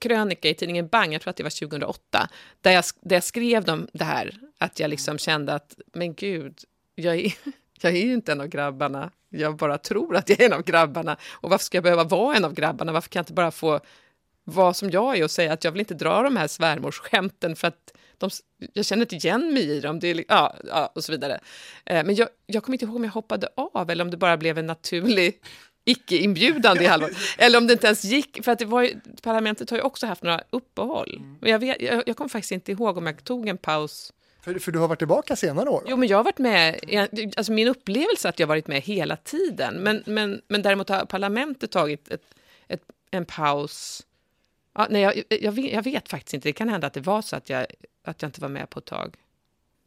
krönika 0.01 0.49
i 0.49 0.55
tidningen 0.55 0.89
Bang, 0.89 1.15
jag 1.15 1.23
tror 1.23 1.31
att 1.31 1.37
det 1.37 1.43
var 1.43 1.61
2008, 1.61 2.29
där 2.61 2.73
jag, 2.73 2.85
där 3.01 3.17
jag 3.17 3.25
skrev 3.25 3.69
om 3.69 3.89
det 3.93 4.05
här, 4.05 4.39
att 4.59 4.81
jag 4.81 4.91
liksom 4.91 5.19
kände 5.19 5.55
att, 5.55 5.75
men 5.93 6.15
gud, 6.15 6.59
jag 6.95 7.17
är, 7.17 7.35
jag 7.81 7.93
är 7.93 8.07
ju 8.07 8.13
inte 8.13 8.33
en 8.33 8.41
av 8.41 8.47
grabbarna, 8.47 9.11
jag 9.29 9.57
bara 9.57 9.79
tror 9.79 10.17
att 10.17 10.29
jag 10.29 10.41
är 10.41 10.47
en 10.47 10.53
av 10.53 10.63
grabbarna. 10.63 11.17
Och 11.31 11.51
varför 11.51 11.65
ska 11.65 11.77
jag 11.77 11.85
behöva 11.85 12.05
vara 12.05 12.37
en 12.37 12.45
av 12.45 12.55
grabbarna? 12.55 12.93
Varför 12.93 13.11
kan 13.11 13.21
jag 13.21 13.23
inte 13.23 13.33
bara 13.33 13.51
få 13.51 13.81
vara 14.45 14.75
som 14.75 14.91
jag 14.91 15.19
är 15.19 15.25
och 15.25 15.31
säga 15.31 15.53
att 15.53 15.65
jag 15.65 15.73
vill 15.73 15.81
inte 15.81 15.95
dra 15.95 16.23
de 16.23 16.37
här 16.37 16.47
svärmorsskämten 16.47 17.57
för 17.57 17.69
att 17.69 17.93
de, 18.23 18.31
jag 18.73 18.85
känner 18.85 19.03
inte 19.03 19.15
igen 19.17 19.55
mig 19.55 19.71
i 19.71 19.81
dem, 19.81 20.01
det 20.01 20.09
är, 20.09 20.25
ja, 20.29 20.57
ja, 20.65 20.93
och 20.95 21.05
så 21.05 21.13
vidare. 21.13 21.41
Eh, 21.85 22.05
men 22.05 22.15
jag, 22.15 22.29
jag 22.47 22.63
kommer 22.63 22.75
inte 22.75 22.85
ihåg 22.85 22.97
om 22.97 23.05
jag 23.05 23.11
hoppade 23.11 23.49
av 23.55 23.91
eller 23.91 24.05
om 24.05 24.11
det 24.11 24.17
bara 24.17 24.37
blev 24.37 24.59
en 24.59 24.67
naturlig 24.67 25.41
icke-inbjudande 25.85 26.85
i 26.85 26.87
halva. 26.87 27.09
Eller 27.39 27.59
om 27.59 27.67
det 27.67 27.73
inte 27.73 27.87
ens 27.87 28.05
gick, 28.05 28.45
för 28.45 28.53
att 28.53 28.59
det 28.59 28.65
var 28.65 28.83
ju, 28.83 29.01
parlamentet 29.23 29.71
har 29.71 29.77
ju 29.77 29.83
också 29.83 30.07
haft 30.07 30.23
några 30.23 30.43
uppehåll. 30.51 31.17
Mm. 31.17 31.37
Jag, 31.41 31.59
vet, 31.59 31.83
jag, 31.83 32.03
jag 32.07 32.17
kommer 32.17 32.29
faktiskt 32.29 32.53
inte 32.53 32.73
ihåg 32.73 32.99
om 32.99 33.07
jag 33.07 33.25
tog 33.25 33.49
en 33.49 33.59
paus. 33.59 34.13
För, 34.43 34.59
för 34.59 34.73
du 34.73 34.79
har 34.79 34.89
varit 34.89 34.99
tillbaka 34.99 35.37
senare 35.37 35.69
år? 35.69 35.83
Jo, 35.87 35.97
men 35.97 36.09
jag 36.09 36.17
har 36.17 36.25
varit 36.25 36.39
med, 36.39 36.81
alltså 37.37 37.53
min 37.53 37.69
upplevelse 37.69 38.29
är 38.29 38.31
att 38.31 38.39
jag 38.39 38.47
varit 38.47 38.67
med 38.67 38.81
hela 38.81 39.17
tiden. 39.17 39.75
Men, 39.75 40.03
men, 40.07 40.41
men 40.49 40.63
däremot 40.63 40.89
har 40.89 41.05
parlamentet 41.05 41.71
tagit 41.71 42.09
ett, 42.09 42.23
ett, 42.69 42.83
en 43.11 43.25
paus. 43.25 44.03
Ja, 44.75 44.87
nej, 44.91 45.03
jag, 45.03 45.25
jag, 45.41 45.53
vet, 45.53 45.73
jag 45.73 45.83
vet 45.83 46.09
faktiskt 46.09 46.35
inte, 46.35 46.49
det 46.49 46.53
kan 46.53 46.69
hända 46.69 46.87
att 46.87 46.93
det 46.93 47.01
var 47.01 47.23
så 47.23 47.37
att 47.37 47.51
jag, 47.51 47.67
att 48.05 48.23
jag 48.23 48.29
inte 48.29 48.41
var 48.41 48.49
med 48.49 48.71
på 48.71 48.79
ett 48.79 48.85
tag. 48.85 49.17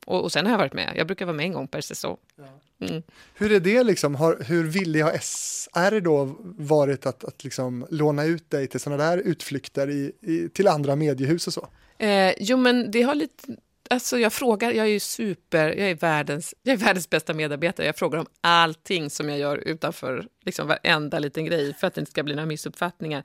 Och, 0.05 0.23
och 0.23 0.31
sen 0.31 0.45
har 0.45 0.53
jag 0.53 0.57
varit 0.57 0.73
med, 0.73 0.93
jag 0.95 1.07
brukar 1.07 1.25
vara 1.25 1.35
med 1.35 1.45
en 1.45 1.53
gång 1.53 1.67
per 1.67 1.81
säsong. 1.81 2.17
Ja. 2.35 2.59
Mm. 2.87 3.03
Hur 3.33 3.51
är 3.51 3.59
det 3.59 3.83
liksom, 3.83 4.15
har, 4.15 4.37
hur 4.47 4.63
villig 4.63 5.01
har 5.01 5.17
SR 5.21 5.99
då 5.99 6.35
varit 6.57 7.05
att, 7.05 7.23
att 7.23 7.43
liksom 7.43 7.87
låna 7.89 8.25
ut 8.25 8.49
dig 8.49 8.67
till 8.67 8.79
sådana 8.79 9.03
där 9.03 9.17
utflykter 9.17 9.89
i, 9.89 10.11
i, 10.21 10.49
till 10.49 10.67
andra 10.67 10.95
mediehus 10.95 11.47
och 11.47 11.53
så? 11.53 11.67
Eh, 11.97 12.33
jo 12.39 12.57
men 12.57 12.91
det 12.91 13.01
har 13.01 13.15
lite, 13.15 13.43
alltså 13.89 14.17
jag 14.19 14.33
frågar, 14.33 14.71
jag 14.71 14.85
är 14.85 14.91
ju 14.91 14.99
super, 14.99 15.67
jag 15.67 15.89
är 15.89 15.95
världens, 15.95 16.53
jag 16.63 16.73
är 16.73 16.77
världens 16.77 17.09
bästa 17.09 17.33
medarbetare, 17.33 17.85
jag 17.85 17.97
frågar 17.97 18.19
om 18.19 18.27
allting 18.41 19.09
som 19.09 19.29
jag 19.29 19.39
gör 19.39 19.57
utanför 19.57 20.27
liksom 20.45 20.67
varenda 20.67 21.19
liten 21.19 21.45
grej 21.45 21.73
för 21.73 21.87
att 21.87 21.93
det 21.93 21.99
inte 21.99 22.11
ska 22.11 22.23
bli 22.23 22.35
några 22.35 22.47
missuppfattningar. 22.47 23.23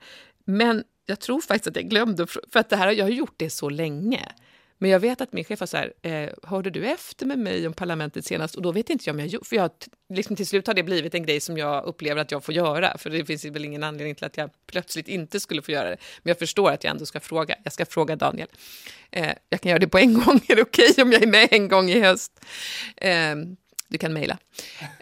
Men 0.51 0.83
jag 1.05 1.19
tror 1.19 1.41
faktiskt 1.41 1.67
att 1.67 1.75
jag 1.75 1.89
glömde, 1.89 2.27
för 2.27 2.59
att 2.59 2.69
det 2.69 2.75
här, 2.75 2.91
jag 2.91 3.05
har 3.05 3.09
gjort 3.09 3.33
det 3.37 3.49
så 3.49 3.69
länge. 3.69 4.31
Men 4.77 4.89
jag 4.89 4.99
vet 4.99 5.21
att 5.21 5.33
min 5.33 5.43
chef 5.43 5.59
var 5.59 5.67
så 5.67 5.77
här, 5.77 5.93
eh, 6.01 6.29
hörde 6.43 6.69
du 6.69 6.85
efter 6.85 7.25
med 7.25 7.39
mig 7.39 7.67
om 7.67 7.73
parlamentet 7.73 8.25
senast? 8.25 8.55
Och 8.55 8.61
då 8.61 8.71
vet 8.71 8.89
inte 8.89 9.03
jag 9.07 9.13
om 9.13 9.19
jag 9.19 9.27
gjorde, 9.27 9.45
för 9.45 9.55
jag, 9.55 9.71
liksom 10.13 10.35
till 10.35 10.47
slut 10.47 10.67
har 10.67 10.73
det 10.73 10.83
blivit 10.83 11.15
en 11.15 11.23
grej 11.23 11.39
som 11.39 11.57
jag 11.57 11.85
upplever 11.85 12.21
att 12.21 12.31
jag 12.31 12.43
får 12.43 12.53
göra, 12.53 12.97
för 12.97 13.09
det 13.09 13.25
finns 13.25 13.45
väl 13.45 13.65
ingen 13.65 13.83
anledning 13.83 14.15
till 14.15 14.25
att 14.25 14.37
jag 14.37 14.49
plötsligt 14.67 15.07
inte 15.07 15.39
skulle 15.39 15.61
få 15.61 15.71
göra 15.71 15.89
det. 15.89 15.97
Men 16.23 16.29
jag 16.29 16.39
förstår 16.39 16.71
att 16.71 16.83
jag 16.83 16.91
ändå 16.91 17.05
ska 17.05 17.19
fråga, 17.19 17.55
jag 17.63 17.73
ska 17.73 17.85
fråga 17.85 18.15
Daniel. 18.15 18.47
Eh, 19.11 19.31
jag 19.49 19.61
kan 19.61 19.69
göra 19.69 19.79
det 19.79 19.87
på 19.87 19.97
en 19.97 20.13
gång, 20.25 20.39
är 20.47 20.55
det 20.55 20.61
okej 20.61 20.89
okay 20.91 21.03
om 21.03 21.11
jag 21.11 21.23
är 21.23 21.27
med 21.27 21.47
en 21.51 21.67
gång 21.67 21.89
i 21.89 21.99
höst? 21.99 22.45
Eh, 22.97 23.35
du 23.91 23.97
kan 23.97 24.13
mejla. 24.13 24.37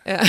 Eh, 0.03 0.21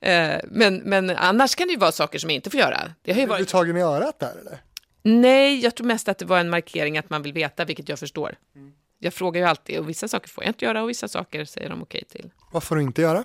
eh, 0.00 0.40
men, 0.44 0.76
men 0.76 1.10
annars 1.10 1.54
kan 1.54 1.66
det 1.66 1.72
ju 1.72 1.78
vara 1.78 1.92
saker 1.92 2.18
som 2.18 2.30
jag 2.30 2.34
inte 2.34 2.50
får 2.50 2.60
göra. 2.60 2.94
Det 3.02 3.12
har 3.12 3.20
ju 3.20 3.26
varit... 3.26 3.40
Är 3.40 3.44
du 3.44 3.50
tagen 3.50 3.76
i 3.76 3.80
örat 3.80 4.18
där 4.18 4.36
eller? 4.40 4.58
Nej, 5.02 5.60
jag 5.60 5.74
tror 5.74 5.86
mest 5.86 6.08
att 6.08 6.18
det 6.18 6.24
var 6.24 6.38
en 6.38 6.50
markering 6.50 6.98
att 6.98 7.10
man 7.10 7.22
vill 7.22 7.32
veta, 7.32 7.64
vilket 7.64 7.88
jag 7.88 7.98
förstår. 7.98 8.36
Mm. 8.54 8.72
Jag 8.98 9.14
frågar 9.14 9.40
ju 9.40 9.46
alltid 9.46 9.78
och 9.78 9.88
vissa 9.88 10.08
saker 10.08 10.28
får 10.28 10.44
jag 10.44 10.50
inte 10.50 10.64
göra 10.64 10.82
och 10.82 10.88
vissa 10.88 11.08
saker 11.08 11.44
säger 11.44 11.68
de 11.68 11.82
okej 11.82 12.02
okay 12.06 12.20
till. 12.20 12.30
Vad 12.52 12.62
får 12.62 12.76
du 12.76 12.82
inte 12.82 13.02
göra? 13.02 13.24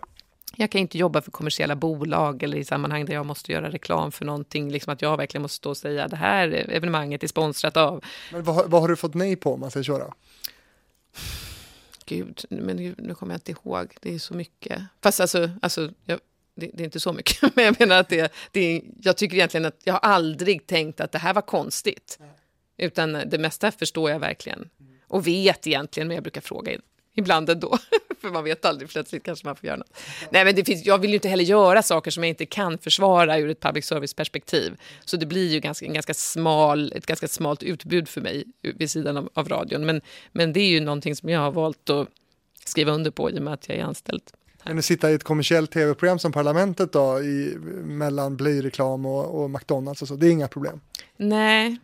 Jag 0.55 0.71
kan 0.71 0.81
inte 0.81 0.97
jobba 0.97 1.21
för 1.21 1.31
kommersiella 1.31 1.75
bolag 1.75 2.43
eller 2.43 2.57
i 2.57 2.65
sammanhang 2.65 3.05
där 3.05 3.13
jag 3.13 3.25
måste 3.25 3.51
göra 3.51 3.69
reklam 3.69 4.11
för 4.11 4.25
någonting. 4.25 4.71
Liksom 4.71 4.93
att 4.93 5.01
jag 5.01 5.17
verkligen 5.17 5.41
måste 5.41 5.55
stå 5.55 5.69
och 5.69 5.77
säga 5.77 6.07
det 6.07 6.15
här 6.15 6.47
evenemanget 6.69 7.23
är 7.23 7.27
sponsrat 7.27 7.77
av. 7.77 8.03
Men 8.31 8.43
vad, 8.43 8.69
vad 8.69 8.81
har 8.81 8.87
du 8.87 8.95
fått 8.95 9.13
nej 9.13 9.35
på 9.35 9.53
om 9.53 9.59
man 9.59 9.71
säger 9.71 9.83
så 9.83 9.97
då? 9.97 10.13
Gud, 12.05 12.45
men 12.49 12.77
gud, 12.77 12.95
nu 12.97 13.15
kommer 13.15 13.33
jag 13.33 13.37
inte 13.37 13.51
ihåg. 13.51 13.95
Det 14.01 14.15
är 14.15 14.19
så 14.19 14.33
mycket. 14.33 14.81
Fast 15.01 15.19
alltså, 15.19 15.49
alltså 15.61 15.91
jag, 16.05 16.19
det, 16.55 16.71
det, 16.73 16.83
är 16.83 16.85
inte 16.85 16.99
så 16.99 17.13
mycket, 17.13 17.41
men 17.55 17.65
jag 17.65 17.79
menar 17.79 17.99
att 17.99 18.09
det, 18.09 18.33
det, 18.51 18.59
är, 18.59 18.81
jag 19.01 19.17
tycker 19.17 19.35
egentligen 19.35 19.65
att 19.65 19.81
jag 19.83 19.93
har 19.93 19.99
aldrig 19.99 20.67
tänkt 20.67 20.99
att 20.99 21.11
det 21.11 21.19
här 21.19 21.33
var 21.33 21.41
konstigt. 21.41 22.19
Utan 22.77 23.13
det 23.13 23.37
mesta 23.37 23.71
förstår 23.71 24.11
jag 24.11 24.19
verkligen. 24.19 24.69
Och 25.07 25.27
vet 25.27 25.67
egentligen, 25.67 26.07
men 26.07 26.15
jag 26.15 26.23
brukar 26.23 26.41
fråga 26.41 26.71
ibland 27.13 27.49
ändå. 27.49 27.77
För 28.21 28.29
man 28.29 28.43
vet 28.43 28.65
aldrig, 28.65 28.89
plötsligt 28.89 29.23
kanske 29.23 29.47
man 29.47 29.55
får 29.55 29.67
göra 29.67 29.77
något. 29.77 29.97
Nej, 30.29 30.45
men 30.45 30.55
det 30.55 30.65
finns, 30.65 30.85
jag 30.85 30.97
vill 30.97 31.09
ju 31.09 31.15
inte 31.15 31.29
heller 31.29 31.43
göra 31.43 31.83
saker 31.83 32.11
som 32.11 32.23
jag 32.23 32.29
inte 32.29 32.45
kan 32.45 32.77
försvara 32.77 33.39
ur 33.39 33.49
ett 33.49 33.59
public 33.59 33.85
service-perspektiv. 33.85 34.77
Så 35.05 35.17
det 35.17 35.25
blir 35.25 35.47
ju 35.47 35.59
ganska, 35.59 35.85
en 35.85 35.93
ganska 35.93 36.13
smal, 36.13 36.93
ett 36.95 37.05
ganska 37.05 37.27
smalt 37.27 37.63
utbud 37.63 38.09
för 38.09 38.21
mig 38.21 38.43
vid 38.61 38.91
sidan 38.91 39.17
av, 39.17 39.29
av 39.33 39.49
radion. 39.49 39.85
Men, 39.85 40.01
men 40.31 40.53
det 40.53 40.59
är 40.59 40.69
ju 40.69 40.79
någonting 40.79 41.15
som 41.15 41.29
jag 41.29 41.39
har 41.39 41.51
valt 41.51 41.89
att 41.89 42.07
skriva 42.65 42.91
under 42.91 43.11
på 43.11 43.31
i 43.31 43.39
och 43.39 43.43
med 43.43 43.53
att 43.53 43.69
jag 43.69 43.77
är 43.77 43.83
anställd. 43.83 44.23
Kan 44.63 44.75
du 44.75 44.81
sitta 44.81 45.11
i 45.11 45.13
ett 45.13 45.23
kommersiellt 45.23 45.71
tv-program 45.71 46.19
som 46.19 46.31
Parlamentet 46.31 46.93
då, 46.93 47.21
i, 47.21 47.57
mellan 47.83 48.37
blöjreklam 48.37 49.05
och, 49.05 49.43
och 49.43 49.49
McDonalds 49.49 50.01
och 50.01 50.07
så, 50.07 50.15
det 50.15 50.27
är 50.27 50.31
inga 50.31 50.47
problem? 50.47 50.81
Nej. 51.17 51.77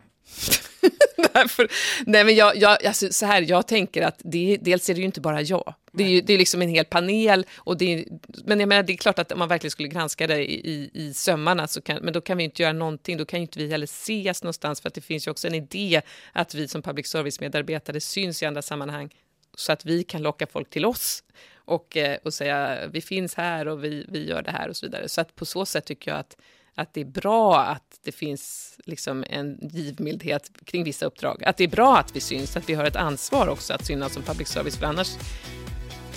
Därför, 1.33 1.67
nej 2.05 2.23
men 2.23 2.35
jag, 2.35 2.57
jag, 2.57 2.85
alltså, 2.85 3.13
så 3.13 3.25
här, 3.25 3.41
jag 3.41 3.67
tänker 3.67 4.01
att 4.01 4.21
det, 4.23 4.57
dels 4.61 4.89
är 4.89 4.93
det 4.93 4.99
ju 4.99 5.05
inte 5.05 5.21
bara 5.21 5.41
jag. 5.41 5.73
Det 5.91 6.03
är, 6.03 6.07
ju, 6.07 6.21
det 6.21 6.33
är 6.33 6.37
liksom 6.37 6.61
en 6.61 6.69
hel 6.69 6.85
panel. 6.85 7.45
Och 7.57 7.77
det 7.77 7.93
är, 7.93 8.05
men 8.45 8.59
jag 8.59 8.69
menar, 8.69 8.83
det 8.83 8.93
är 8.93 8.97
klart 8.97 9.19
att 9.19 9.31
om 9.31 9.39
man 9.39 9.47
verkligen 9.47 9.71
skulle 9.71 9.87
granska 9.87 10.27
det 10.27 10.51
i, 10.51 10.71
i, 10.71 10.89
i 10.93 11.13
sömmarna, 11.13 11.67
så 11.67 11.81
kan, 11.81 11.97
men 11.97 12.13
då 12.13 12.21
kan 12.21 12.37
vi 12.37 12.43
inte 12.43 12.61
göra 12.61 12.73
någonting. 12.73 13.17
Då 13.17 13.25
kan 13.25 13.39
inte 13.39 13.59
vi 13.59 13.71
heller 13.71 13.85
ses 13.85 14.43
någonstans, 14.43 14.81
för 14.81 14.87
att 14.87 14.93
det 14.93 15.01
finns 15.01 15.27
ju 15.27 15.31
också 15.31 15.47
en 15.47 15.55
idé 15.55 16.01
att 16.33 16.55
vi 16.55 16.67
som 16.67 16.81
public 16.81 17.07
service-medarbetare 17.07 17.99
syns 17.99 18.43
i 18.43 18.45
andra 18.45 18.61
sammanhang 18.61 19.09
så 19.55 19.71
att 19.71 19.85
vi 19.85 20.03
kan 20.03 20.21
locka 20.21 20.47
folk 20.47 20.69
till 20.69 20.85
oss 20.85 21.23
och, 21.55 21.97
eh, 21.97 22.17
och 22.23 22.33
säga 22.33 22.87
vi 22.87 23.01
finns 23.01 23.35
här 23.35 23.67
och 23.67 23.83
vi, 23.83 24.05
vi 24.09 24.27
gör 24.29 24.41
det 24.41 24.51
här 24.51 24.69
och 24.69 24.77
så 24.77 24.85
vidare. 24.85 25.09
Så 25.09 25.21
att 25.21 25.35
på 25.35 25.45
så 25.45 25.65
sätt 25.65 25.85
tycker 25.85 26.11
jag 26.11 26.19
att, 26.19 26.37
att 26.75 26.93
det 26.93 27.01
är 27.01 27.05
bra 27.05 27.59
att 27.59 27.99
det 28.03 28.11
finns 28.11 28.75
liksom 28.85 29.25
en 29.29 29.57
givmildhet 29.61 30.51
kring 30.65 30.83
vissa 30.83 31.05
uppdrag. 31.05 31.43
Att 31.43 31.57
det 31.57 31.63
är 31.63 31.67
bra 31.67 31.97
att 31.97 32.15
vi 32.15 32.19
syns, 32.19 32.57
att 32.57 32.69
vi 32.69 32.73
har 32.73 32.85
ett 32.85 32.95
ansvar 32.95 33.47
också 33.47 33.73
att 33.73 33.85
synas 33.85 34.13
som 34.13 34.23
public 34.23 34.47
service, 34.47 34.77
för 34.77 34.85
annars, 34.85 35.17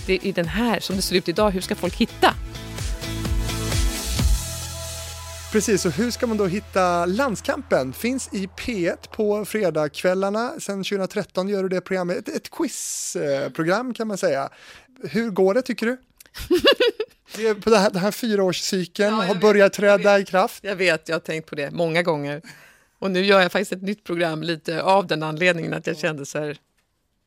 det 0.07 0.27
är 0.27 0.33
den 0.33 0.49
här, 0.49 0.81
som 0.81 0.97
det 0.97 1.03
ser 1.03 1.17
ut 1.17 1.29
idag, 1.29 1.51
hur 1.51 1.61
ska 1.61 1.75
folk 1.75 1.95
hitta? 1.95 2.35
Precis, 5.53 5.87
och 5.87 5.93
hur 5.93 6.11
ska 6.11 6.27
man 6.27 6.37
då 6.37 6.47
hitta 6.47 7.07
Landskampen? 7.07 7.93
Finns 7.93 8.29
i 8.33 8.47
P1 8.47 9.11
på 9.11 9.45
fredagskvällarna. 9.45 10.53
Sen 10.61 10.85
2013 10.85 11.49
gör 11.49 11.63
du 11.63 11.69
det 11.69 11.81
programmet, 11.81 12.17
ett, 12.17 12.29
ett 12.29 12.51
quizprogram 12.51 13.95
kan 13.95 14.09
man 14.09 14.19
säga. 14.19 14.49
Hur 15.03 15.31
går 15.31 15.55
det 15.55 15.63
tycker 15.63 15.87
du? 15.87 15.97
På 17.35 17.71
det 17.71 17.79
här, 17.79 17.91
den 17.91 18.03
här 18.03 18.11
fyraårscykeln 18.11 19.15
ja, 19.15 19.23
har 19.23 19.35
börjat 19.35 19.73
träda 19.73 20.19
i 20.19 20.25
kraft. 20.25 20.65
Jag 20.65 20.77
vet, 20.77 21.09
jag 21.09 21.15
har 21.15 21.21
tänkt 21.21 21.47
på 21.47 21.55
det 21.55 21.71
många 21.71 22.03
gånger. 22.03 22.43
Och 22.99 23.11
nu 23.11 23.25
gör 23.25 23.41
jag 23.41 23.53
faktiskt 23.53 23.73
ett 23.73 23.83
nytt 23.83 24.05
program 24.05 24.43
lite 24.43 24.83
av 24.83 25.07
den 25.07 25.23
anledningen 25.23 25.75
att 25.75 25.87
jag 25.87 25.99
kände 25.99 26.27
så 26.27 26.39
här, 26.39 26.59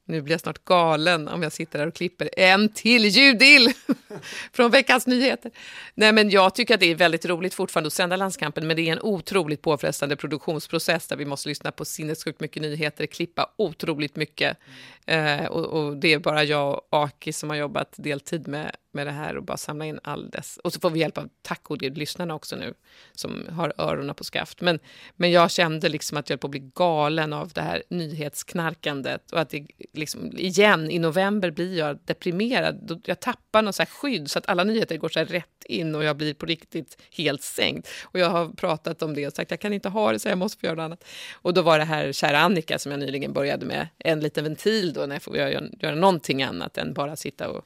nu 0.08 0.22
blir 0.22 0.34
jag 0.34 0.42
snart 0.42 0.66
galen 0.66 1.28
om 1.28 1.44
jag 1.44 1.52
sitter 1.52 1.80
där 1.80 1.88
och 1.88 1.94
klipper 1.94 2.30
en 2.38 2.70
till 2.70 3.06
ljudill 3.06 3.74
från 4.54 4.72
Veckans 4.72 5.08
Nyheter. 5.08 5.52
Nej, 5.96 6.14
men 6.14 6.30
jag 6.30 6.56
tycker 6.56 6.74
att 6.74 6.80
det 6.80 6.92
är 6.92 6.96
väldigt 6.96 7.26
roligt 7.26 7.54
fortfarande 7.54 7.88
att 7.88 7.94
sända 7.94 8.16
Landskampen, 8.16 8.68
men 8.68 8.76
det 8.76 8.82
är 8.90 8.94
en 8.94 9.02
otroligt 9.02 9.62
påfrestande 9.62 10.16
produktionsprocess 10.16 11.08
där 11.08 11.16
vi 11.16 11.26
måste 11.26 11.50
lyssna 11.50 11.72
på 11.72 11.86
sinnessjukt 11.86 12.40
mycket 12.40 12.62
nyheter, 12.62 13.06
klippa 13.06 13.50
otroligt 13.56 14.16
mycket. 14.16 14.58
Mm. 15.06 15.44
Eh, 15.44 15.46
och, 15.46 15.66
och, 15.66 15.98
det 15.98 16.14
är 16.14 16.20
bara 16.20 16.44
jag 16.44 16.74
och 16.74 16.88
Aki 16.90 17.34
som 17.34 17.50
har 17.50 17.58
jobbat 17.58 17.94
deltid 17.96 18.48
med, 18.48 18.76
med 18.98 19.08
det 19.08 19.12
här 19.12 19.38
och 19.38 19.44
bara 19.44 19.58
samla 19.58 19.86
in 19.86 20.00
all 20.04 20.30
dess. 20.30 20.60
Och 20.64 20.74
så 20.74 20.80
får 20.80 20.90
vi 20.90 21.00
hjälp 21.00 21.18
av, 21.18 21.30
tack 21.42 21.72
och 21.72 21.80
gud, 21.80 21.98
lyssnarna 21.98 22.36
också 22.36 22.56
nu 22.56 22.74
som 23.14 23.46
har 23.52 23.74
öronen 23.78 24.16
på 24.16 24.24
skaft. 24.24 24.62
Men, 24.62 24.80
men 25.16 25.32
jag 25.32 25.52
kände 25.52 25.90
liksom 25.90 26.18
att 26.18 26.30
jag 26.30 26.34
höll 26.34 26.40
på 26.40 26.48
att 26.48 26.52
bli 26.52 26.72
galen 26.76 27.34
av 27.34 27.52
det 27.54 27.62
här 27.62 27.84
nyhetsknarkandet 27.90 29.32
och 29.32 29.40
att 29.40 29.50
det 29.50 29.68
liksom, 29.94 30.32
igen, 30.38 30.92
i 30.92 31.00
november 31.00 31.52
blir 31.52 31.78
jag 31.78 32.00
deprimerad. 32.06 33.02
Jag 33.06 33.20
tappar 33.20 33.62
någon 33.62 33.74
så 33.74 33.86
skydd 33.86 34.32
så 34.32 34.40
att 34.40 34.50
alla 34.50 34.64
nyheter 34.64 34.98
går 34.98 35.10
så 35.10 35.20
rätt 35.20 35.66
in 35.66 35.96
och 35.96 36.04
jag 36.04 36.18
blir 36.18 36.34
på 36.34 36.46
riktigt 36.46 36.98
helt 37.12 37.42
sänkt. 37.42 37.90
Och 38.04 38.20
jag 38.20 38.30
har 38.30 38.50
pratat 38.50 39.02
om 39.02 39.14
det 39.14 39.28
och 39.28 39.34
sagt 39.34 39.52
jag 39.52 39.60
kan 39.60 39.74
inte 39.74 39.90
ha 39.90 40.12
det 40.12 40.20
så 40.20 40.30
jag 40.30 40.38
måste 40.38 40.60
få 40.60 40.66
göra 40.66 40.76
något 40.76 40.84
annat. 40.84 41.04
Och 41.34 41.54
då 41.54 41.62
var 41.62 41.80
det 41.80 41.86
här 41.86 42.12
kära 42.12 42.40
Annika 42.40 42.80
som 42.80 42.92
jag 42.92 43.00
nyligen 43.00 43.34
började 43.34 43.66
med 43.66 43.88
en 43.98 44.20
liten 44.20 44.44
ventil 44.44 44.94
då 44.94 45.06
när 45.06 45.16
jag 45.16 45.24
får 45.24 45.38
göra, 45.38 45.64
göra 45.80 45.96
någonting 45.96 46.44
annat 46.44 46.78
än 46.78 46.94
bara 46.94 47.16
sitta 47.16 47.50
och 47.50 47.66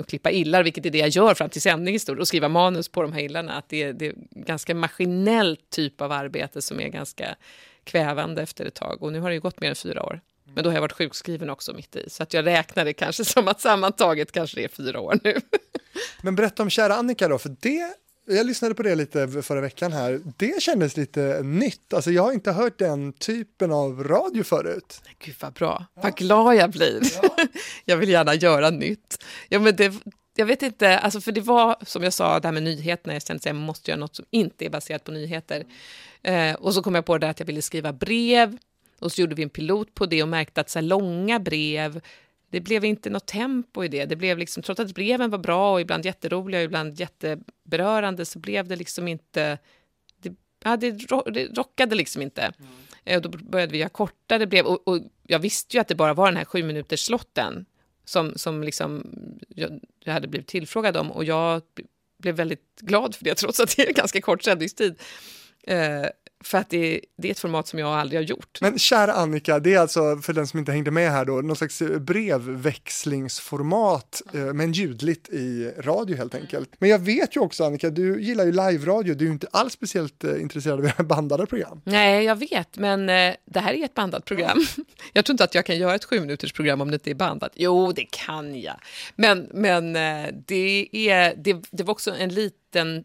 och 0.00 0.08
klippa 0.08 0.30
illar, 0.30 0.62
vilket 0.62 0.86
är 0.86 0.90
det 0.90 0.98
jag 0.98 1.08
gör 1.08 1.34
fram 1.34 1.50
till 1.50 1.62
sändning 1.62 1.98
och 2.18 2.28
skriva 2.28 2.48
manus 2.48 2.88
på 2.88 3.02
de 3.02 3.12
här 3.12 3.20
illarna. 3.20 3.52
Att 3.52 3.68
det, 3.68 3.82
är, 3.82 3.92
det 3.92 4.06
är 4.06 4.14
ganska 4.30 4.74
maskinellt 4.74 5.70
typ 5.70 6.00
av 6.00 6.12
arbete 6.12 6.62
som 6.62 6.80
är 6.80 6.88
ganska 6.88 7.36
kvävande 7.84 8.42
efter 8.42 8.64
ett 8.64 8.74
tag. 8.74 9.02
Och 9.02 9.12
nu 9.12 9.20
har 9.20 9.28
det 9.28 9.34
ju 9.34 9.40
gått 9.40 9.60
mer 9.60 9.68
än 9.68 9.76
fyra 9.76 10.02
år. 10.02 10.20
Men 10.54 10.64
då 10.64 10.70
har 10.70 10.74
jag 10.74 10.80
varit 10.80 10.92
sjukskriven 10.92 11.50
också 11.50 11.72
mitt 11.72 11.96
i, 11.96 12.10
så 12.10 12.22
att 12.22 12.34
jag 12.34 12.46
räknar 12.46 12.84
det 12.84 12.92
kanske 12.92 13.24
som 13.34 13.48
att 13.48 13.60
sammantaget 13.60 14.32
kanske 14.32 14.56
det 14.56 14.64
är 14.64 14.68
fyra 14.68 15.00
år 15.00 15.18
nu. 15.24 15.40
Men 16.22 16.36
berätta 16.36 16.62
om 16.62 16.70
kära 16.70 16.94
Annika 16.94 17.28
då, 17.28 17.38
för 17.38 17.56
det 17.60 17.94
jag 18.26 18.46
lyssnade 18.46 18.74
på 18.74 18.82
det 18.82 18.94
lite 18.94 19.42
förra 19.42 19.60
veckan 19.60 19.92
här. 19.92 20.20
Det 20.36 20.62
kändes 20.62 20.96
lite 20.96 21.42
nytt. 21.42 21.92
Alltså 21.92 22.10
jag 22.10 22.22
har 22.22 22.32
inte 22.32 22.52
hört 22.52 22.78
den 22.78 23.12
typen 23.12 23.72
av 23.72 24.04
radio 24.04 24.42
förut. 24.42 25.00
Gud 25.18 25.34
vad 25.40 25.52
bra. 25.52 25.86
Vad 25.94 26.16
glad 26.16 26.56
jag 26.56 26.70
blir. 26.70 27.00
Ja. 27.22 27.36
jag 27.84 27.96
vill 27.96 28.08
gärna 28.08 28.34
göra 28.34 28.70
nytt. 28.70 29.24
Ja, 29.48 29.58
men 29.58 29.76
det, 29.76 29.94
jag 30.36 30.46
vet 30.46 30.62
inte, 30.62 30.98
alltså 30.98 31.20
för 31.20 31.32
det 31.32 31.40
var 31.40 31.76
som 31.82 32.02
jag 32.02 32.12
sa, 32.12 32.40
det 32.40 32.48
här 32.48 32.52
med 32.52 32.62
nyheterna. 32.62 33.12
Jag 33.12 33.26
kände 33.26 33.38
att 33.38 33.46
jag 33.46 33.56
måste 33.56 33.90
göra 33.90 34.00
något 34.00 34.16
som 34.16 34.24
inte 34.30 34.64
är 34.64 34.70
baserat 34.70 35.04
på 35.04 35.12
nyheter. 35.12 35.64
Eh, 36.22 36.54
och 36.54 36.74
så 36.74 36.82
kom 36.82 36.94
jag 36.94 37.04
på 37.04 37.18
det 37.18 37.28
att 37.28 37.40
jag 37.40 37.46
ville 37.46 37.62
skriva 37.62 37.92
brev. 37.92 38.58
Och 38.98 39.12
så 39.12 39.20
gjorde 39.20 39.34
vi 39.34 39.42
en 39.42 39.50
pilot 39.50 39.94
på 39.94 40.06
det 40.06 40.22
och 40.22 40.28
märkte 40.28 40.60
att 40.60 40.70
så 40.70 40.80
långa 40.80 41.40
brev 41.40 42.00
det 42.50 42.60
blev 42.60 42.84
inte 42.84 43.10
något 43.10 43.26
tempo 43.26 43.84
i 43.84 43.88
det. 43.88 44.04
det 44.04 44.16
blev 44.16 44.38
liksom, 44.38 44.62
trots 44.62 44.80
att 44.80 44.94
breven 44.94 45.30
var 45.30 45.38
bra 45.38 45.72
och 45.72 45.80
ibland 45.80 46.04
jätteroliga 46.04 46.60
och 46.60 46.64
ibland 46.64 47.00
jätteberörande 47.00 48.24
så 48.24 48.38
blev 48.38 48.68
det 48.68 48.76
liksom 48.76 49.08
inte... 49.08 49.58
Det, 50.16 50.34
ja, 50.64 50.76
det, 50.76 51.10
rockade 51.56 51.94
liksom 51.94 52.22
inte. 52.22 52.42
Mm. 52.42 52.70
Eh, 53.04 53.16
och 53.16 53.22
då 53.22 53.38
började 53.38 53.72
vi 53.72 53.78
göra 53.78 53.88
kortare 53.88 54.46
brev 54.46 54.66
och, 54.66 54.88
och, 54.88 55.00
jag 55.22 55.38
visste 55.38 55.76
ju 55.76 55.80
att 55.80 55.88
det 55.88 55.94
bara 55.94 56.14
var 56.14 56.26
den 56.26 56.36
här 56.36 56.44
sju 56.44 56.62
minuters 56.62 57.00
slotten 57.00 57.66
som, 58.04 58.32
som 58.36 58.62
liksom 58.62 59.06
jag, 59.48 59.80
jag 60.04 60.12
hade 60.12 60.28
blivit 60.28 60.48
tillfrågad 60.48 60.96
om 60.96 61.12
och 61.12 61.24
jag 61.24 61.62
blev 62.18 62.34
väldigt 62.34 62.80
glad 62.80 63.14
för 63.14 63.24
det 63.24 63.34
trots 63.34 63.60
att 63.60 63.76
det 63.76 63.88
är 63.88 63.92
ganska 63.92 64.20
kort 64.20 64.42
sändningstid. 64.42 65.00
Eh, 65.62 66.06
för 66.44 66.58
att 66.58 66.70
det, 66.70 67.00
det, 67.18 67.28
är 67.28 67.32
ett 67.32 67.38
format 67.38 67.68
som 67.68 67.78
jag 67.78 67.88
aldrig 67.88 68.20
har 68.20 68.24
gjort. 68.24 68.58
Men 68.60 68.78
kära 68.78 69.12
Annika, 69.12 69.58
det 69.58 69.74
är 69.74 69.78
alltså, 69.78 70.16
för 70.16 70.32
den 70.32 70.46
som 70.46 70.58
inte 70.58 70.72
hängde 70.72 70.90
med 70.90 71.10
här 71.10 71.24
då, 71.24 71.32
någon 71.32 71.56
slags 71.56 71.82
brevväxlingsformat, 72.00 74.22
eh, 74.34 74.40
men 74.40 74.72
ljudligt 74.72 75.28
i 75.28 75.72
radio 75.78 76.16
helt 76.16 76.34
enkelt. 76.34 76.70
Men 76.78 76.88
jag 76.88 76.98
vet 76.98 77.36
ju 77.36 77.40
också 77.40 77.64
Annika, 77.64 77.90
du 77.90 78.22
gillar 78.22 78.44
ju 78.44 78.52
live-radio, 78.52 79.14
du 79.14 79.24
är 79.24 79.28
ju 79.28 79.32
inte 79.32 79.48
alls 79.50 79.72
speciellt 79.72 80.24
eh, 80.24 80.40
intresserad 80.40 80.92
av 80.98 81.06
bandade 81.06 81.46
program. 81.46 81.80
Nej, 81.84 82.24
jag 82.24 82.36
vet, 82.36 82.78
men 82.78 83.08
eh, 83.08 83.34
det 83.44 83.60
här 83.60 83.74
är 83.74 83.84
ett 83.84 83.94
bandat 83.94 84.24
program. 84.24 84.66
jag 85.12 85.24
tror 85.24 85.34
inte 85.34 85.44
att 85.44 85.54
jag 85.54 85.66
kan 85.66 85.78
göra 85.78 85.94
ett 85.94 86.04
sju 86.04 86.20
minuters 86.20 86.52
program 86.52 86.80
om 86.80 86.90
det 86.90 86.94
inte 86.94 87.10
är 87.10 87.14
bandat. 87.14 87.52
Jo, 87.54 87.92
det 87.92 88.06
kan 88.10 88.60
jag. 88.60 88.76
Men, 89.16 89.48
men 89.52 89.96
eh, 89.96 90.26
det, 90.46 90.88
är, 90.92 91.34
det, 91.36 91.56
det 91.70 91.82
var 91.82 91.92
också 91.92 92.14
en 92.14 92.34
liten 92.34 93.04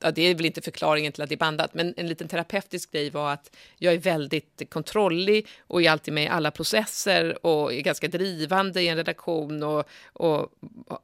ja, 0.00 0.10
det 0.10 0.22
är 0.22 0.34
väl 0.34 0.46
inte 0.46 0.60
förklaringen 0.60 1.12
till 1.12 1.22
att 1.22 1.28
det 1.28 1.34
är 1.34 1.36
bandat, 1.36 1.74
men 1.74 1.94
en 1.96 2.08
liten 2.08 2.28
terapeutisk 2.28 2.92
grej 2.92 3.10
var 3.10 3.32
att 3.32 3.56
jag 3.78 3.94
är 3.94 3.98
väldigt 3.98 4.70
kontrollig 4.70 5.46
och 5.60 5.82
är 5.82 5.90
alltid 5.90 6.14
med 6.14 6.24
i 6.24 6.28
alla 6.28 6.50
processer 6.50 7.46
och 7.46 7.74
är 7.74 7.80
ganska 7.80 8.08
drivande 8.08 8.82
i 8.82 8.88
en 8.88 8.96
redaktion 8.96 9.62
och, 9.62 9.88
och, 10.12 10.52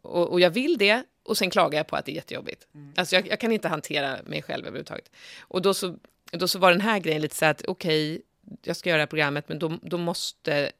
och, 0.02 0.28
och 0.28 0.40
jag 0.40 0.50
vill 0.50 0.78
det 0.78 1.02
och 1.24 1.38
sen 1.38 1.50
klagar 1.50 1.78
jag 1.78 1.86
på 1.86 1.96
att 1.96 2.04
det 2.04 2.12
är 2.12 2.16
jättejobbigt. 2.16 2.66
Mm. 2.74 2.92
Alltså 2.96 3.16
jag, 3.16 3.28
jag, 3.28 3.40
kan 3.40 3.52
inte 3.52 3.68
hantera 3.68 4.18
mig 4.24 4.42
själv 4.42 4.66
överhuvudtaget. 4.66 5.10
Och 5.40 5.62
då 5.62 5.74
så, 5.74 5.96
då 6.32 6.48
så 6.48 6.58
var 6.58 6.70
den 6.70 6.80
här 6.80 6.98
grejen 6.98 7.22
lite 7.22 7.36
så 7.36 7.44
att 7.44 7.64
okej, 7.64 8.14
okay, 8.14 8.22
jag 8.62 8.76
ska 8.76 8.90
göra 8.90 8.96
det 8.96 9.02
här 9.02 9.06
programmet, 9.06 9.48
men 9.48 9.58
då, 9.58 9.78
då 9.82 9.98
måste 9.98 10.72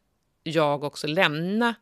jag 0.43 0.85
också 0.85 1.07
lämna 1.07 1.75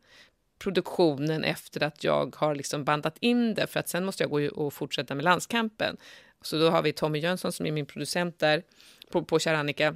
produktionen 0.63 1.43
efter 1.43 1.83
att 1.83 2.03
jag 2.03 2.35
har 2.35 2.55
liksom 2.55 2.83
bandat 2.83 3.17
in 3.19 3.53
det, 3.53 3.67
för 3.67 3.79
att 3.79 3.89
sen 3.89 4.05
måste 4.05 4.23
jag 4.23 4.29
gå 4.29 4.47
och 4.47 4.73
fortsätta 4.73 5.15
med 5.15 5.23
landskampen. 5.23 5.97
Så 6.41 6.57
då 6.57 6.69
har 6.69 6.81
vi 6.81 6.93
Tommy 6.93 7.19
Jönsson 7.19 7.51
som 7.51 7.65
är 7.65 7.71
min 7.71 7.85
producent 7.85 8.39
där 8.39 8.63
på, 9.11 9.23
på 9.23 9.39
Annika. 9.45 9.95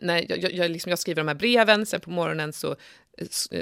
När 0.00 0.30
jag, 0.30 0.52
jag, 0.52 0.70
liksom, 0.70 0.90
jag, 0.90 0.98
skriver 0.98 1.20
de 1.20 1.28
här 1.28 1.34
breven, 1.34 1.86
sen 1.86 2.00
på 2.00 2.10
morgonen 2.10 2.52
så 2.52 2.76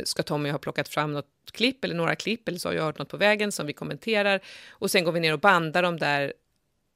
ska 0.05 0.23
Tommy 0.23 0.51
ha 0.51 0.59
plockat 0.59 0.89
fram 0.89 1.13
något 1.13 1.29
klipp 1.53 1.85
eller 1.85 1.95
några 1.95 2.17
klipp 2.17 2.49
eller 2.49 2.59
så 2.59 2.69
har 2.69 2.75
jag 2.75 2.83
hört 2.83 2.99
något 2.99 3.09
på 3.09 3.17
vägen 3.17 3.53
som 3.53 3.67
vi 3.67 3.73
kommenterar 3.73 4.41
och 4.71 4.91
sen 4.91 5.05
går 5.05 5.13
vi 5.13 5.21
ner 5.21 5.33
och 5.33 5.41
bandar 5.41 5.83
dem 5.83 5.99
där 5.99 6.33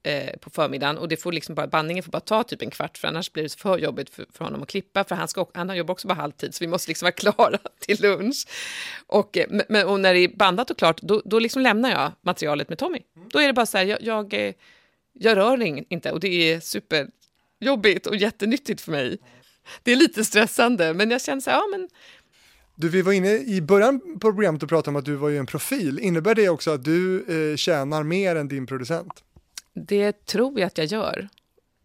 eh, 0.06 0.36
på 0.40 0.50
förmiddagen 0.50 0.98
och 0.98 1.08
det 1.08 1.16
får 1.16 1.32
liksom 1.32 1.54
bara, 1.54 1.66
bandningen 1.66 2.02
får 2.02 2.12
bara 2.12 2.20
ta 2.20 2.42
typ 2.42 2.62
en 2.62 2.70
kvart 2.70 2.98
för 2.98 3.08
annars 3.08 3.32
blir 3.32 3.42
det 3.42 3.54
för 3.54 3.78
jobbigt 3.78 4.10
för, 4.10 4.26
för 4.32 4.44
honom 4.44 4.62
att 4.62 4.68
klippa 4.68 5.04
för 5.04 5.14
han, 5.14 5.28
ska, 5.28 5.46
han 5.54 5.76
jobbar 5.76 5.92
också 5.92 6.08
bara 6.08 6.14
halvtid 6.14 6.54
så 6.54 6.64
vi 6.64 6.68
måste 6.68 6.90
liksom 6.90 7.06
vara 7.06 7.12
klara 7.32 7.58
till 7.78 8.02
lunch. 8.02 8.46
Och, 9.06 9.36
eh, 9.36 9.46
men, 9.68 9.86
och 9.86 10.00
när 10.00 10.14
det 10.14 10.20
är 10.20 10.28
bandat 10.28 10.70
och 10.70 10.78
klart 10.78 11.02
då, 11.02 11.22
då 11.24 11.38
liksom 11.38 11.62
lämnar 11.62 11.90
jag 11.90 12.12
materialet 12.22 12.68
med 12.68 12.78
Tommy. 12.78 12.98
Då 13.30 13.38
är 13.38 13.46
det 13.46 13.52
bara 13.52 13.66
så 13.66 13.78
här, 13.78 13.84
jag, 13.84 14.02
jag, 14.02 14.34
eh, 14.34 14.54
jag 15.12 15.36
rör 15.36 15.62
inte 15.92 16.12
och 16.12 16.20
det 16.20 16.52
är 16.52 16.60
superjobbigt 16.60 18.06
och 18.06 18.16
jättenyttigt 18.16 18.80
för 18.80 18.92
mig. 18.92 19.18
Det 19.82 19.92
är 19.92 19.96
lite 19.96 20.24
stressande 20.24 20.94
men 20.94 21.10
jag 21.10 21.22
känner 21.22 21.40
så 21.40 21.50
här, 21.50 21.58
ja 21.58 21.66
men 21.70 21.88
du, 22.74 22.88
vi 22.88 23.02
var 23.02 23.12
inne 23.12 23.38
i 23.38 23.62
början 23.62 24.00
på 24.00 24.32
programmet 24.32 24.62
och 24.62 24.68
pratade 24.68 24.90
om 24.90 24.96
att 24.96 25.04
du 25.04 25.14
var 25.14 25.28
ju 25.28 25.38
en 25.38 25.46
profil. 25.46 25.98
Innebär 25.98 26.34
det 26.34 26.48
också 26.48 26.70
att 26.70 26.84
du 26.84 27.24
eh, 27.50 27.56
tjänar 27.56 28.02
mer 28.02 28.36
än 28.36 28.48
din 28.48 28.66
producent? 28.66 29.22
Det 29.76 30.26
tror 30.26 30.60
jag 30.60 30.66
att 30.66 30.78
jag 30.78 30.86
gör. 30.86 31.28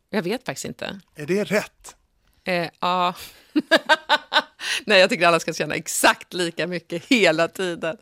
Jag 0.10 0.22
vet 0.22 0.46
faktiskt 0.46 0.66
inte. 0.66 1.00
Är 1.16 1.26
det 1.26 1.44
rätt? 1.44 1.96
Eh, 2.44 2.70
ja. 2.80 3.16
Nej, 4.86 5.00
jag 5.00 5.10
tycker 5.10 5.28
alla 5.28 5.40
ska 5.40 5.54
tjäna 5.54 5.76
exakt 5.76 6.34
lika 6.34 6.68
mycket 6.68 7.06
hela 7.06 7.48
tiden. 7.48 7.98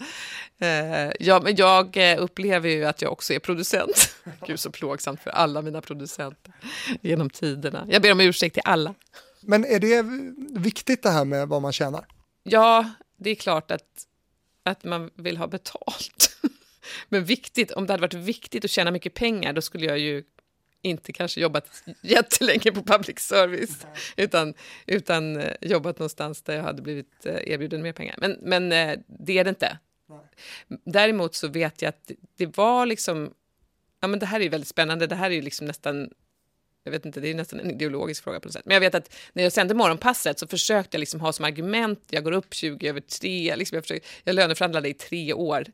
Eh, 0.59 1.11
ja, 1.19 1.39
men 1.43 1.55
jag 1.55 2.11
eh, 2.11 2.23
upplever 2.23 2.69
ju 2.69 2.85
att 2.85 3.01
jag 3.01 3.11
också 3.11 3.33
är 3.33 3.39
producent. 3.39 4.15
Gud, 4.47 4.59
så 4.59 4.71
plågsamt 4.71 5.21
för 5.21 5.29
alla 5.29 5.61
mina 5.61 5.81
producenter 5.81 6.53
genom 7.01 7.29
tiderna. 7.29 7.85
Jag 7.89 8.01
ber 8.01 8.11
om 8.11 8.19
ursäkt 8.19 8.53
till 8.53 8.63
alla. 8.65 8.93
Men 9.41 9.65
är 9.65 9.79
det 9.79 10.05
viktigt 10.61 11.03
det 11.03 11.09
här 11.09 11.25
med 11.25 11.47
vad 11.47 11.61
man 11.61 11.73
tjänar? 11.73 12.05
Ja, 12.43 12.91
det 13.17 13.29
är 13.29 13.35
klart 13.35 13.71
att, 13.71 14.05
att 14.63 14.83
man 14.83 15.09
vill 15.15 15.37
ha 15.37 15.47
betalt. 15.47 16.37
Men 17.09 17.23
viktigt, 17.23 17.71
om 17.71 17.87
det 17.87 17.93
hade 17.93 18.01
varit 18.01 18.13
viktigt 18.13 18.65
att 18.65 18.71
tjäna 18.71 18.91
mycket 18.91 19.13
pengar, 19.13 19.53
då 19.53 19.61
skulle 19.61 19.85
jag 19.85 19.99
ju 19.99 20.23
inte 20.81 21.13
kanske 21.13 21.41
jobbat 21.41 21.83
jättelänge 22.01 22.71
på 22.71 22.83
public 22.83 23.19
service, 23.19 23.85
utan, 24.15 24.53
utan 24.85 25.37
eh, 25.37 25.53
jobbat 25.61 25.99
någonstans 25.99 26.41
där 26.41 26.55
jag 26.55 26.63
hade 26.63 26.81
blivit 26.81 27.25
eh, 27.25 27.51
erbjuden 27.51 27.81
mer 27.81 27.93
pengar. 27.93 28.15
Men, 28.17 28.37
men 28.41 28.71
eh, 28.71 28.99
det 29.07 29.37
är 29.37 29.43
det 29.43 29.49
inte. 29.49 29.77
Däremot 30.67 31.35
så 31.35 31.47
vet 31.47 31.81
jag 31.81 31.89
att 31.89 32.11
det 32.37 32.57
var 32.57 32.85
liksom, 32.85 33.33
ja 34.01 34.07
men 34.07 34.19
det 34.19 34.25
här 34.25 34.39
är 34.39 34.49
väldigt 34.49 34.67
spännande, 34.67 35.07
det 35.07 35.15
här 35.15 35.31
är 35.31 35.41
liksom 35.41 35.67
nästan 35.67 36.09
jag 36.83 36.91
vet 36.91 37.05
inte, 37.05 37.19
det 37.19 37.29
är 37.29 37.35
nästan 37.35 37.59
en 37.59 37.71
ideologisk 37.71 38.23
fråga 38.23 38.39
på 38.39 38.47
något 38.47 38.53
sätt. 38.53 38.65
Men 38.65 38.73
jag 38.73 38.81
vet 38.81 38.95
att 38.95 39.15
när 39.33 39.43
jag 39.43 39.51
sände 39.51 39.73
morgonpasset 39.73 40.39
så 40.39 40.47
försökte 40.47 40.95
jag 40.95 40.99
liksom 40.99 41.21
ha 41.21 41.33
som 41.33 41.45
argument, 41.45 41.99
jag 42.09 42.23
går 42.23 42.31
upp 42.31 42.53
20 42.53 42.89
över 42.89 43.01
3, 43.01 43.55
liksom 43.55 43.75
jag, 43.75 43.83
försökte, 43.83 44.07
jag 44.23 44.35
löneförhandlade 44.35 44.89
i 44.89 44.93
tre 44.93 45.33
år 45.33 45.65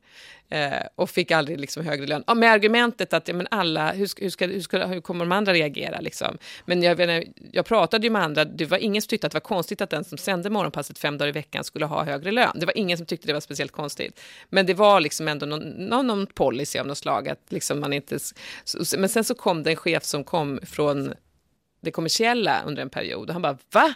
eh, 0.50 0.86
och 0.94 1.10
fick 1.10 1.30
aldrig 1.30 1.60
liksom 1.60 1.84
högre 1.84 2.06
lön. 2.06 2.22
Och 2.22 2.36
med 2.36 2.52
argumentet 2.52 3.12
att 3.12 3.28
ja, 3.28 3.34
men 3.34 3.46
alla, 3.50 3.92
hur, 3.92 4.20
hur, 4.20 4.30
ska, 4.30 4.46
hur, 4.46 4.60
ska, 4.60 4.86
hur 4.86 5.00
kommer 5.00 5.24
de 5.24 5.32
andra 5.32 5.52
reagera? 5.52 6.00
Liksom? 6.00 6.38
Men 6.64 6.82
jag, 6.82 7.24
jag 7.52 7.66
pratade 7.66 8.06
ju 8.06 8.10
med 8.10 8.22
andra, 8.22 8.44
det 8.44 8.66
var 8.66 8.78
ingen 8.78 9.02
som 9.02 9.08
tyckte 9.08 9.26
att 9.26 9.32
det 9.32 9.36
var 9.36 9.40
konstigt 9.40 9.80
att 9.80 9.90
den 9.90 10.04
som 10.04 10.18
sände 10.18 10.50
morgonpasset 10.50 10.98
fem 10.98 11.18
dagar 11.18 11.28
i 11.28 11.32
veckan 11.32 11.64
skulle 11.64 11.86
ha 11.86 12.04
högre 12.04 12.32
lön. 12.32 12.52
Det 12.54 12.66
var 12.66 12.78
ingen 12.78 12.98
som 12.98 13.06
tyckte 13.06 13.26
det 13.26 13.32
var 13.32 13.40
speciellt 13.40 13.72
konstigt. 13.72 14.20
Men 14.48 14.66
det 14.66 14.74
var 14.74 15.00
liksom 15.00 15.28
ändå 15.28 15.46
någon, 15.46 15.62
någon, 15.62 16.06
någon 16.06 16.26
policy 16.26 16.78
av 16.78 16.86
något 16.86 16.98
slag. 16.98 17.28
Att 17.28 17.40
liksom 17.48 17.80
man 17.80 17.92
inte, 17.92 18.18
men 18.98 19.08
sen 19.08 19.24
så 19.24 19.34
kom 19.34 19.62
det 19.62 19.70
en 19.70 19.76
chef 19.76 20.04
som 20.04 20.24
kom 20.24 20.60
från 20.62 21.14
det 21.80 21.90
kommersiella 21.90 22.62
under 22.66 22.82
en 22.82 22.90
period 22.90 23.28
och 23.28 23.32
han 23.32 23.42
bara 23.42 23.58
va? 23.72 23.94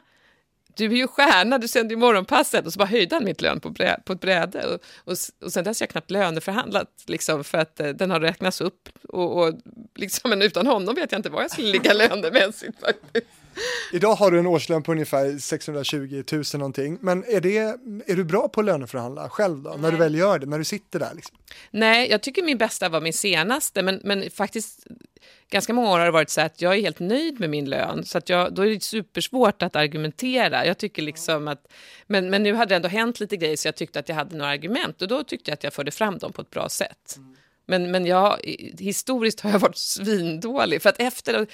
Du 0.88 0.94
är 0.94 0.98
ju 0.98 1.08
stjärna, 1.08 1.58
du 1.58 1.68
sänder 1.68 1.94
ju 1.94 2.00
morgonpasset. 2.00 2.66
Och 2.66 2.72
så 2.72 2.78
bara 2.78 2.88
höjde 2.88 3.14
han 3.16 3.24
mitt 3.24 3.40
lön 3.40 3.60
på, 3.60 3.70
brä, 3.70 4.00
på 4.04 4.12
ett 4.12 4.20
bräde. 4.20 4.66
Och, 4.66 4.80
och, 5.12 5.16
och 5.44 5.52
sen 5.52 5.64
dess 5.64 5.80
har 5.80 5.84
jag 5.84 5.90
knappt 5.90 6.10
löneförhandlat, 6.10 6.88
liksom, 7.06 7.44
för 7.44 7.58
att 7.58 7.80
eh, 7.80 7.88
den 7.88 8.10
har 8.10 8.20
räknats 8.20 8.60
upp. 8.60 8.88
Och, 9.08 9.42
och, 9.42 9.54
liksom, 9.94 10.30
men 10.30 10.42
utan 10.42 10.66
honom 10.66 10.94
vet 10.94 11.12
jag 11.12 11.18
inte 11.18 11.30
var 11.30 11.42
jag 11.42 11.50
skulle 11.50 11.72
ligga 11.72 11.92
lönemässigt 11.94 12.80
faktiskt. 12.80 13.26
Idag 13.92 14.14
har 14.14 14.30
du 14.30 14.38
en 14.38 14.46
årslön 14.46 14.82
på 14.82 14.92
ungefär 14.92 15.38
620 15.38 16.22
000 16.32 16.44
någonting. 16.54 16.98
Men 17.00 17.24
är, 17.24 17.40
det, 17.40 17.58
är 18.06 18.16
du 18.16 18.24
bra 18.24 18.48
på 18.48 18.60
att 18.60 18.66
löneförhandla 18.66 19.28
själv 19.28 19.62
då, 19.62 19.76
när 19.78 19.90
du 19.90 19.96
väl 19.96 20.14
gör 20.14 20.38
det, 20.38 20.46
när 20.46 20.58
du 20.58 20.64
sitter 20.64 20.98
där? 20.98 21.14
Liksom? 21.14 21.36
Nej, 21.70 22.10
jag 22.10 22.22
tycker 22.22 22.42
min 22.42 22.58
bästa 22.58 22.88
var 22.88 23.00
min 23.00 23.12
senaste, 23.12 23.82
men, 23.82 24.00
men 24.04 24.30
faktiskt 24.30 24.86
ganska 25.50 25.72
många 25.72 25.90
år 25.90 25.98
har 25.98 26.04
det 26.04 26.10
varit 26.10 26.30
så 26.30 26.40
att 26.40 26.62
jag 26.62 26.76
är 26.76 26.80
helt 26.80 27.00
nöjd 27.00 27.40
med 27.40 27.50
min 27.50 27.70
lön, 27.70 28.04
så 28.04 28.18
att 28.18 28.28
jag, 28.28 28.54
då 28.54 28.62
är 28.62 28.70
det 28.70 28.82
supersvårt 28.82 29.62
att 29.62 29.76
argumentera. 29.76 30.66
Jag 30.66 30.78
tycker 30.78 31.02
liksom 31.02 31.48
att, 31.48 31.72
men, 32.06 32.30
men 32.30 32.42
nu 32.42 32.54
hade 32.54 32.68
det 32.68 32.76
ändå 32.76 32.88
hänt 32.88 33.20
lite 33.20 33.36
grejer 33.36 33.56
så 33.56 33.68
jag 33.68 33.76
tyckte 33.76 33.98
att 33.98 34.08
jag 34.08 34.16
hade 34.16 34.36
några 34.36 34.50
argument 34.50 35.02
och 35.02 35.08
då 35.08 35.22
tyckte 35.24 35.50
jag 35.50 35.54
att 35.54 35.64
jag 35.64 35.72
förde 35.72 35.90
fram 35.90 36.18
dem 36.18 36.32
på 36.32 36.42
ett 36.42 36.50
bra 36.50 36.68
sätt. 36.68 37.14
Mm. 37.16 37.36
Men, 37.70 37.90
men 37.90 38.06
jag, 38.06 38.40
historiskt 38.78 39.40
har 39.40 39.50
jag 39.50 39.58
varit 39.58 39.76
svindålig. 39.76 40.82
För 40.82 40.88
att 40.88 41.00
efter, 41.00 41.46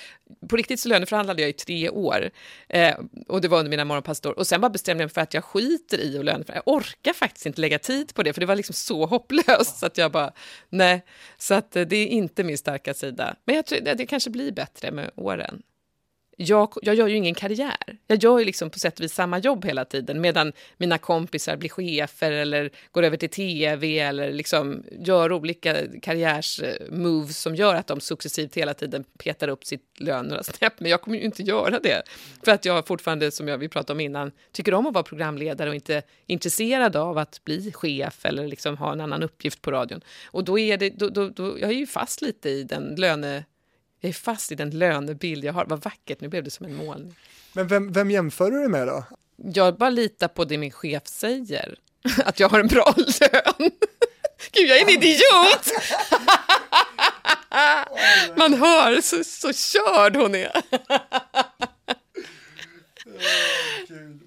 på 0.49 0.57
riktigt 0.57 0.81
så 0.81 0.89
löneförhandlade 0.89 1.43
jag 1.43 1.49
i 1.49 1.53
tre 1.53 1.91
år. 1.91 2.31
Eh, 2.69 2.95
och 3.29 3.41
det 3.41 3.49
var 3.49 3.59
under 3.59 3.71
mina 3.71 3.85
morgonpassår. 3.85 4.39
Och 4.39 4.47
sen 4.47 4.61
bara 4.61 4.71
bestämde 4.71 5.03
jag 5.03 5.07
mig 5.07 5.15
för 5.15 5.21
att 5.21 5.35
jag 5.35 5.45
skiter 5.45 5.99
i 5.99 6.19
att 6.19 6.25
löneförhandla. 6.25 6.63
Jag 6.67 6.75
orkar 6.75 7.13
faktiskt 7.13 7.47
inte 7.47 7.61
lägga 7.61 7.79
tid 7.79 8.15
på 8.15 8.23
det, 8.23 8.33
för 8.33 8.41
det 8.41 8.47
var 8.47 8.57
liksom 8.57 8.75
så 8.75 9.07
hopplöst. 9.07 9.79
Så 9.79 9.87
att 9.87 9.99
jag 9.99 10.13
bara, 10.13 10.33
nej. 10.69 11.05
Så 11.39 11.55
att 11.55 11.77
eh, 11.77 11.83
det 11.83 11.97
är 11.97 12.07
inte 12.07 12.45
min 12.45 12.59
starka 12.59 12.95
sida. 12.95 13.37
Men 13.45 13.57
jag 13.57 13.67
tror 13.67 13.81
det, 13.81 13.95
det 13.95 14.07
kanske 14.07 14.31
blir 14.31 14.53
bättre 14.53 14.91
med 14.91 15.11
åren 15.17 15.63
jag, 16.37 16.73
jag 16.83 16.95
gör 16.95 17.07
ju 17.07 17.17
ingen 17.17 17.35
karriär. 17.35 17.99
Jag 18.07 18.25
gör 18.25 18.39
ju 18.39 18.45
liksom 18.45 18.71
på 18.71 18.79
sätt 18.79 18.99
och 18.99 19.05
vis 19.05 19.15
samma 19.15 19.39
jobb 19.39 19.65
hela 19.65 19.85
tiden 19.85 20.21
medan 20.21 20.53
mina 20.77 20.99
kompisar 20.99 21.57
blir 21.57 21.69
chefer 21.69 22.33
eller 22.33 22.71
går 22.93 23.03
över 23.03 23.17
till 23.17 23.31
tv 23.31 23.99
eller 23.99 24.33
liksom 24.33 24.83
gör 24.99 25.33
olika 25.33 25.77
karriärsmoves 26.03 27.31
eh, 27.31 27.41
som 27.41 27.55
gör 27.55 27.75
att 27.75 27.87
de 27.87 28.01
successivt 28.01 28.55
hela 28.55 28.75
tiden 28.75 29.05
petar 29.19 29.49
upp 29.49 29.65
sitt 29.65 30.01
lön 30.01 30.27
några 30.27 30.43
snäpp. 30.43 30.81
Men 30.81 30.91
jag 30.91 31.03
kommer 31.03 31.17
ju 31.17 31.25
inte 31.25 31.43
göra 31.43 31.81
det 31.81 32.03
för 32.45 32.53
att 32.53 32.65
jag 32.65 32.87
fortfarande, 32.87 33.31
som 33.31 33.49
jag, 33.49 33.59
vi 33.59 33.69
pratade 33.69 33.93
om 33.93 34.01
innan, 34.01 34.33
tycker 34.53 34.75
om 34.75 34.87
att 34.87 34.95
vara 34.95 35.05
programledare 35.05 35.69
och 35.69 35.75
inte 35.75 36.03
intresserad 36.27 36.97
av 36.97 37.19
att 37.19 37.45
bli 37.45 37.73
chef 37.73 38.25
eller 38.25 38.49
liksom 38.49 38.77
ha 38.77 38.93
en 38.93 39.01
annan 39.01 39.23
uppgift 39.23 39.63
på 39.63 39.71
radion. 39.71 40.01
Och 40.27 40.45
då 40.45 40.59
är 40.59 40.77
det, 40.77 40.91
då, 40.91 41.09
då, 41.09 41.29
då, 41.29 41.59
jag 41.59 41.71
är 41.71 41.77
ju 41.77 41.87
fast 41.87 42.23
lite 42.23 42.51
i 42.51 42.63
den 42.63 42.95
löne 42.95 43.45
jag 44.07 44.11
är 44.11 44.15
fast 44.15 44.53
i 44.53 44.55
den 44.55 44.71
lönebild 44.71 45.45
jag 45.45 45.53
har. 45.53 45.65
Vad 45.65 45.83
vackert, 45.83 46.21
nu 46.21 46.29
blev 46.29 46.45
det 46.45 46.51
som 46.51 46.67
en 46.67 46.75
målning. 46.75 47.17
Men 47.53 47.69
vem, 47.69 47.93
vem 47.93 48.11
jämför 48.11 48.51
du 48.51 48.59
dig 48.59 48.69
med 48.69 48.87
då? 48.87 49.05
Jag 49.37 49.77
bara 49.77 49.91
litar 49.91 50.29
på 50.29 50.45
det 50.45 50.59
min 50.59 50.71
chef 50.71 51.07
säger. 51.07 51.75
Att 52.25 52.41
jag 52.41 52.49
har 52.49 52.61
en 52.61 52.67
bra 52.67 52.95
lön. 52.97 53.55
Gud, 54.53 54.69
jag 54.69 54.79
är 54.79 54.83
en 54.83 54.89
idiot! 54.89 55.73
Man 58.37 58.55
hör 58.55 59.01
så, 59.01 59.25
så 59.25 59.53
körd 59.53 60.17
hon 60.17 60.35
är. 60.35 60.63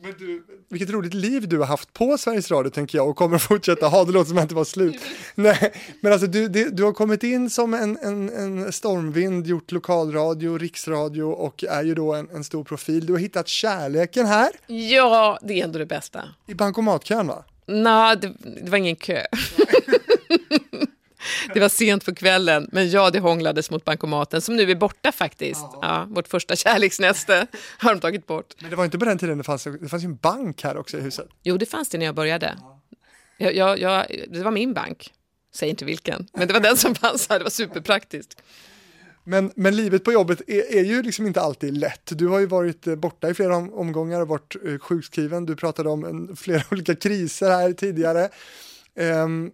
Men 0.02 0.14
du, 0.20 0.44
vilket 0.70 0.90
roligt 0.90 1.14
liv 1.14 1.48
du 1.48 1.58
har 1.58 1.66
haft 1.66 1.94
på 1.94 2.18
Sveriges 2.18 2.52
Radio 2.52 2.70
tänker 2.70 2.98
jag 2.98 3.10
och 3.10 3.16
kommer 3.16 3.38
fortsätta 3.38 3.88
ha. 3.88 4.06
Det 4.06 4.12
låter 4.12 4.30
som 4.30 4.38
att 4.38 4.50
det 4.50 4.56
var 4.56 4.64
slut. 4.64 4.96
Nej, 5.36 5.74
men 6.02 6.12
alltså 6.12 6.28
du, 6.28 6.48
du, 6.48 6.70
du 6.70 6.84
har 6.84 6.94
kommit 6.94 7.24
in 7.24 7.50
som 7.50 7.74
en, 7.74 7.98
en, 8.02 8.30
en 8.30 8.72
stormvind, 8.72 9.48
gjort 9.48 9.72
lokalradio, 9.72 10.58
riksradio 10.58 11.24
och 11.24 11.64
är 11.64 11.84
ju 11.84 11.96
då 11.96 12.14
en, 12.14 12.30
en 12.30 12.44
stor 12.44 12.64
profil. 12.64 13.06
Du 13.06 13.14
har 13.14 13.20
hittat 13.20 13.48
kärleken 13.48 14.26
här. 14.26 14.50
Ja, 14.68 15.40
det 15.42 15.60
är 15.60 15.64
ändå 15.64 15.80
det 15.80 15.86
bästa. 15.86 16.24
I 16.48 16.54
bankomatkön 16.54 17.28
va? 17.28 17.44
Nej, 17.66 18.18
det, 18.18 18.34
det 18.64 18.72
var 18.72 18.78
ingen 18.78 18.96
kö. 18.96 19.22
Det 21.54 21.60
var 21.60 21.70
sent 21.70 22.06
på 22.06 22.16
kvällen, 22.16 22.70
men 22.72 22.90
ja, 22.90 23.10
det 23.10 23.20
hånglades 23.20 23.72
mot 23.72 23.86
bankomaten 23.86 24.42
som 24.42 24.56
nu 24.56 24.72
är 24.72 24.76
borta 24.76 25.12
faktiskt. 25.12 25.62
Ja. 25.62 25.80
ja 25.82 26.08
vårt 26.10 26.28
första 26.28 26.56
kärleksnäste 26.56 27.48
har 27.78 27.94
de 27.94 28.00
tagit 28.00 28.28
bort. 28.28 28.54
Men 28.62 28.70
det 28.70 28.76
var 28.76 28.86
inte 28.86 29.00
på 29.00 29.06
den 29.06 29.18
tiden 29.18 29.38
det 29.38 29.44
fanns, 29.44 29.64
det 29.64 29.90
fanns 29.90 30.04
en 30.04 30.16
bank 30.16 30.64
här 30.64 30.78
också 30.78 30.98
i 30.98 31.02
huset. 31.02 31.28
Jo, 31.44 31.58
det 31.58 31.66
fanns 31.66 31.90
det 31.90 31.98
när 31.98 32.06
jag 32.06 32.16
började. 32.16 32.58
Jag, 33.38 33.56
jag, 33.56 33.80
jag, 33.80 34.06
det 34.28 34.44
var 34.44 34.52
min 34.52 34.74
bank. 34.74 35.14
Säg 35.54 35.70
inte 35.70 35.86
vilken, 35.86 36.28
men 36.34 36.48
det 36.48 36.54
var 36.54 36.62
den 36.62 36.78
som 36.78 36.96
fanns 36.96 37.30
här. 37.30 37.40
Det 37.40 37.44
var 37.44 37.52
superpraktiskt. 37.52 38.42
Men, 39.24 39.52
men 39.56 39.76
livet 39.76 40.04
på 40.04 40.12
jobbet 40.12 40.42
är, 40.48 40.78
är, 40.78 40.84
ju 40.84 41.02
liksom 41.02 41.28
inte 41.28 41.42
alltid 41.42 41.78
lätt. 41.78 42.12
Du 42.18 42.28
har 42.28 42.40
ju 42.40 42.46
varit 42.46 42.88
eh, 42.88 42.96
borta 42.96 43.30
i 43.30 43.34
flera 43.34 43.56
omgångar 43.56 44.22
och 44.22 44.28
varit 44.28 44.56
eh, 44.66 44.78
sjukskriven. 44.78 45.46
Du 45.46 45.56
pratade 45.56 45.90
om 45.90 46.04
en, 46.04 46.36
flera 46.36 46.64
olika 46.72 46.96
kriser 46.96 47.50
här 47.50 47.74
tidigare. 47.74 48.30
Um, 48.96 49.52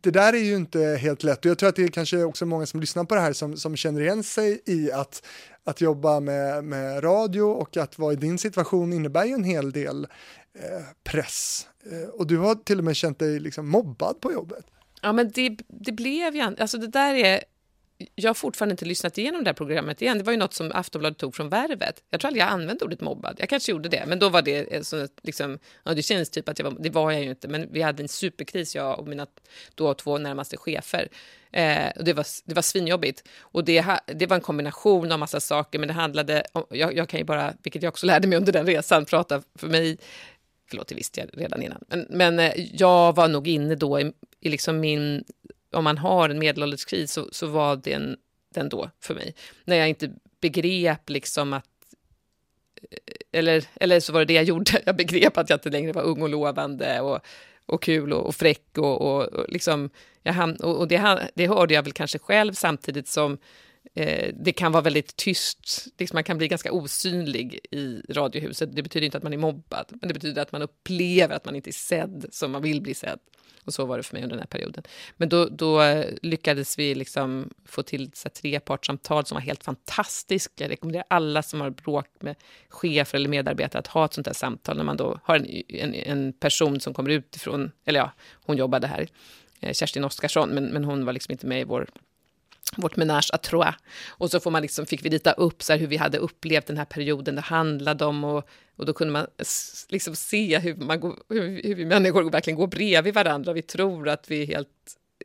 det 0.00 0.10
där 0.10 0.32
är 0.32 0.38
ju 0.38 0.56
inte 0.56 0.80
helt 0.80 1.22
lätt 1.22 1.44
och 1.44 1.50
jag 1.50 1.58
tror 1.58 1.68
att 1.68 1.76
det 1.76 1.84
är 1.84 1.88
kanske 1.88 2.24
också 2.24 2.46
många 2.46 2.66
som 2.66 2.80
lyssnar 2.80 3.04
på 3.04 3.14
det 3.14 3.20
här 3.20 3.32
som, 3.32 3.56
som 3.56 3.76
känner 3.76 4.00
igen 4.00 4.22
sig 4.22 4.62
i 4.66 4.92
att, 4.92 5.26
att 5.64 5.80
jobba 5.80 6.20
med, 6.20 6.64
med 6.64 7.04
radio 7.04 7.42
och 7.42 7.76
att 7.76 7.98
vara 7.98 8.12
i 8.12 8.16
din 8.16 8.38
situation 8.38 8.92
innebär 8.92 9.24
ju 9.24 9.32
en 9.32 9.44
hel 9.44 9.72
del 9.72 10.06
eh, 10.58 10.84
press. 11.04 11.68
Eh, 11.90 12.08
och 12.08 12.26
du 12.26 12.38
har 12.38 12.54
till 12.54 12.78
och 12.78 12.84
med 12.84 12.96
känt 12.96 13.18
dig 13.18 13.40
liksom 13.40 13.68
mobbad 13.68 14.20
på 14.20 14.32
jobbet. 14.32 14.66
Ja, 15.02 15.12
men 15.12 15.30
det, 15.30 15.56
det 15.68 15.92
blev 15.92 16.36
ju... 16.36 16.40
Alltså 16.42 16.78
det 16.78 16.88
där 16.88 17.14
är 17.14 17.44
jag 18.14 18.28
har 18.28 18.34
fortfarande 18.34 18.72
inte 18.72 18.84
lyssnat 18.84 19.18
igenom 19.18 19.44
det 19.44 19.48
här 19.48 19.54
programmet 19.54 20.02
igen. 20.02 20.18
Det 20.18 20.24
var 20.24 20.32
ju 20.32 20.38
något 20.38 20.54
som 20.54 20.72
Aftonbladet 20.74 21.18
tog 21.18 21.34
från 21.34 21.48
Värvet. 21.48 22.02
Jag 22.10 22.20
tror 22.20 22.28
aldrig 22.28 22.42
jag 22.42 22.48
använde 22.48 22.84
ordet 22.84 23.00
mobbad. 23.00 23.36
Jag 23.38 23.48
kanske 23.48 23.72
gjorde 23.72 23.88
det, 23.88 24.04
men 24.06 24.18
då 24.18 24.28
var 24.28 24.42
det 24.42 24.74
eh, 24.74 24.82
så 24.82 25.08
liksom, 25.22 25.58
ja, 25.84 25.94
det 25.94 26.02
kändes 26.02 26.30
typ 26.30 26.48
att 26.48 26.58
jag 26.58 26.70
var, 26.70 26.76
det 26.80 26.90
var 26.90 27.12
jag 27.12 27.22
ju 27.22 27.30
inte, 27.30 27.48
men 27.48 27.72
vi 27.72 27.82
hade 27.82 28.02
en 28.02 28.08
superkris, 28.08 28.74
jag 28.74 28.98
och 28.98 29.08
mina 29.08 29.26
då 29.74 29.94
två 29.94 30.18
närmaste 30.18 30.56
chefer. 30.56 31.08
Eh, 31.52 31.88
och 31.96 32.04
det 32.04 32.12
var, 32.12 32.26
det 32.44 32.54
var 32.54 32.62
svinjobbigt. 32.62 33.28
Och 33.40 33.64
det, 33.64 33.84
det 34.06 34.26
var 34.26 34.36
en 34.36 34.42
kombination 34.42 35.12
av 35.12 35.18
massa 35.18 35.40
saker, 35.40 35.78
men 35.78 35.88
det 35.88 35.94
handlade 35.94 36.44
om, 36.52 36.64
jag, 36.70 36.96
jag 36.96 37.08
kan 37.08 37.20
ju 37.20 37.24
bara, 37.24 37.54
vilket 37.62 37.82
jag 37.82 37.90
också 37.90 38.06
lärde 38.06 38.28
mig 38.28 38.38
under 38.38 38.52
den 38.52 38.66
resan, 38.66 39.04
prata 39.04 39.42
för 39.58 39.68
mig 39.68 39.98
Förlåt, 40.70 40.88
det 40.88 40.94
visste 40.94 41.20
jag 41.20 41.28
redan 41.32 41.62
innan. 41.62 41.84
Men, 41.88 42.06
men 42.10 42.38
eh, 42.38 42.52
jag 42.56 43.16
var 43.16 43.28
nog 43.28 43.48
inne 43.48 43.74
då 43.74 44.00
i, 44.00 44.12
i 44.40 44.48
liksom 44.48 44.80
min 44.80 45.24
om 45.74 45.84
man 45.84 45.98
har 45.98 46.28
en 46.28 46.38
medelålderskris 46.38 47.12
så, 47.12 47.28
så 47.32 47.46
var 47.46 47.76
den, 47.76 48.16
den 48.54 48.68
då 48.68 48.90
för 49.00 49.14
mig. 49.14 49.34
När 49.64 49.76
jag 49.76 49.88
inte 49.88 50.10
begrep 50.40 51.10
liksom 51.10 51.52
att 51.52 51.68
eh, 52.90 53.38
eller, 53.38 53.64
eller 53.74 54.00
så 54.00 54.12
var 54.12 54.20
det 54.20 54.26
det 54.26 54.34
jag 54.34 54.44
gjorde. 54.44 54.82
Jag 54.86 54.96
begrep 54.96 55.36
att 55.36 55.50
jag 55.50 55.56
inte 55.56 55.70
längre 55.70 55.92
var 55.92 56.02
ung 56.02 56.22
och 56.22 56.28
lovande 56.28 57.00
och, 57.00 57.20
och 57.66 57.82
kul 57.82 58.12
och, 58.12 58.26
och 58.26 58.34
fräck. 58.34 58.78
Och, 58.78 59.00
och, 59.00 59.22
och 59.22 59.46
liksom, 59.48 59.90
jag 60.22 60.56
och, 60.60 60.78
och 60.78 60.88
det, 60.88 61.30
det 61.34 61.46
hörde 61.46 61.74
jag 61.74 61.82
väl 61.82 61.92
kanske 61.92 62.18
själv 62.18 62.52
samtidigt 62.52 63.08
som 63.08 63.32
eh, 63.32 63.38
Eh, 63.94 64.34
det 64.34 64.52
kan 64.52 64.72
vara 64.72 64.82
väldigt 64.82 65.16
tyst. 65.16 65.86
Liksom 65.98 66.16
man 66.16 66.24
kan 66.24 66.38
bli 66.38 66.48
ganska 66.48 66.72
osynlig 66.72 67.58
i 67.70 68.02
Radiohuset. 68.08 68.76
Det 68.76 68.82
betyder 68.82 69.04
inte 69.04 69.16
att 69.16 69.22
man 69.22 69.32
är 69.32 69.38
mobbad, 69.38 69.86
men 69.88 70.08
det 70.08 70.14
betyder 70.14 70.42
att 70.42 70.52
man 70.52 70.62
upplever 70.62 71.34
att 71.34 71.44
man 71.44 71.56
inte 71.56 71.70
är 71.70 71.72
sedd 71.72 72.26
som 72.30 72.52
man 72.52 72.62
vill 72.62 72.82
bli 72.82 72.94
sedd. 72.94 73.18
Och 73.64 73.74
så 73.74 73.84
var 73.84 73.96
det 73.96 74.02
för 74.02 74.16
mig 74.16 74.22
under 74.22 74.36
den 74.36 74.40
här 74.42 74.46
perioden. 74.46 74.82
Men 75.16 75.28
då, 75.28 75.48
då 75.48 75.82
eh, 75.82 76.14
lyckades 76.22 76.78
vi 76.78 76.94
liksom 76.94 77.50
få 77.64 77.82
till 77.82 78.10
så 78.14 78.28
trepartssamtal 78.28 79.26
som 79.26 79.34
var 79.34 79.42
helt 79.42 79.64
fantastiska. 79.64 80.64
Jag 80.64 80.70
rekommenderar 80.70 81.04
alla 81.08 81.42
som 81.42 81.60
har 81.60 81.70
bråk 81.70 82.06
med 82.20 82.36
chefer 82.68 83.18
eller 83.18 83.28
medarbetare 83.28 83.78
att 83.78 83.86
ha 83.86 84.04
ett 84.04 84.14
sånt 84.14 84.26
här 84.26 84.34
samtal 84.34 84.76
när 84.76 84.84
man 84.84 84.96
då 84.96 85.20
har 85.22 85.36
en, 85.36 85.62
en, 85.68 85.94
en 85.94 86.32
person 86.32 86.80
som 86.80 86.94
kommer 86.94 87.10
utifrån, 87.10 87.70
eller 87.84 88.00
ja, 88.00 88.12
hon 88.32 88.56
jobbade 88.56 88.86
här, 88.86 89.08
eh, 89.60 89.72
Kerstin 89.72 90.04
Oskarsson, 90.04 90.50
men, 90.50 90.64
men 90.64 90.84
hon 90.84 91.04
var 91.04 91.12
liksom 91.12 91.32
inte 91.32 91.46
med 91.46 91.60
i 91.60 91.64
vår 91.64 91.88
vårt 92.76 92.96
menage 92.96 93.30
à 93.32 93.38
trois. 93.38 93.74
Och 94.08 94.30
så 94.30 94.40
får 94.40 94.50
man 94.50 94.62
liksom, 94.62 94.86
fick 94.86 95.04
vi 95.04 95.08
rita 95.08 95.32
upp 95.32 95.62
så 95.62 95.74
hur 95.74 95.86
vi 95.86 95.96
hade 95.96 96.18
upplevt 96.18 96.66
den 96.66 96.76
här 96.76 96.84
perioden 96.84 97.34
det 97.34 97.40
handlade 97.40 98.04
om. 98.04 98.24
Och, 98.24 98.48
och 98.76 98.86
då 98.86 98.92
kunde 98.92 99.12
man 99.12 99.26
liksom 99.88 100.16
se 100.16 100.58
hur, 100.58 100.76
man 100.76 101.00
går, 101.00 101.14
hur, 101.28 101.62
hur 101.62 101.74
vi 101.74 101.84
människor 101.84 102.30
verkligen 102.30 102.58
går 102.58 102.66
bredvid 102.66 103.14
varandra. 103.14 103.52
Vi 103.52 103.62
tror 103.62 104.08
att 104.08 104.30
vi 104.30 104.42
är 104.42 104.46
helt 104.46 104.68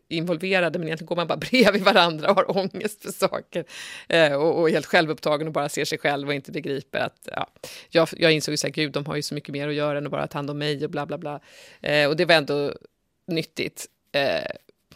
involverade, 0.09 0.79
men 0.79 0.87
egentligen 0.87 1.07
går 1.07 1.15
man 1.15 1.27
bara 1.27 1.37
bredvid 1.51 1.83
varandra 1.83 2.29
och 2.29 2.35
har 2.35 2.57
ångest 2.57 3.01
för 3.01 3.11
saker. 3.11 3.65
Eh, 4.09 4.33
och, 4.33 4.59
och, 4.59 4.69
är 4.69 4.73
helt 4.73 4.85
självupptagen 4.85 5.47
och 5.47 5.53
bara 5.53 5.69
ser 5.69 5.85
sig 5.85 5.97
själv 5.97 6.27
och 6.27 6.33
inte 6.33 6.51
begriper 6.51 6.99
att... 6.99 7.29
Ja, 7.31 7.47
jag, 7.89 8.09
jag 8.17 8.31
insåg 8.31 8.53
ju 8.53 8.57
så 8.57 8.67
här, 8.67 8.73
gud, 8.73 8.91
de 8.91 9.05
har 9.05 9.15
ju 9.15 9.21
så 9.21 9.35
mycket 9.35 9.53
mer 9.53 9.67
att 9.67 9.73
göra 9.73 9.97
än 9.97 10.05
att 10.05 10.11
bara 10.11 10.27
ta 10.27 10.37
hand 10.37 10.49
om 10.49 10.57
mig 10.57 10.85
och 10.85 10.91
bla 10.91 11.05
bla 11.05 11.17
bla. 11.17 11.39
Eh, 11.81 12.09
och 12.09 12.15
det 12.15 12.25
var 12.25 12.35
ändå 12.35 12.73
nyttigt. 13.27 13.85
Eh, 14.11 14.51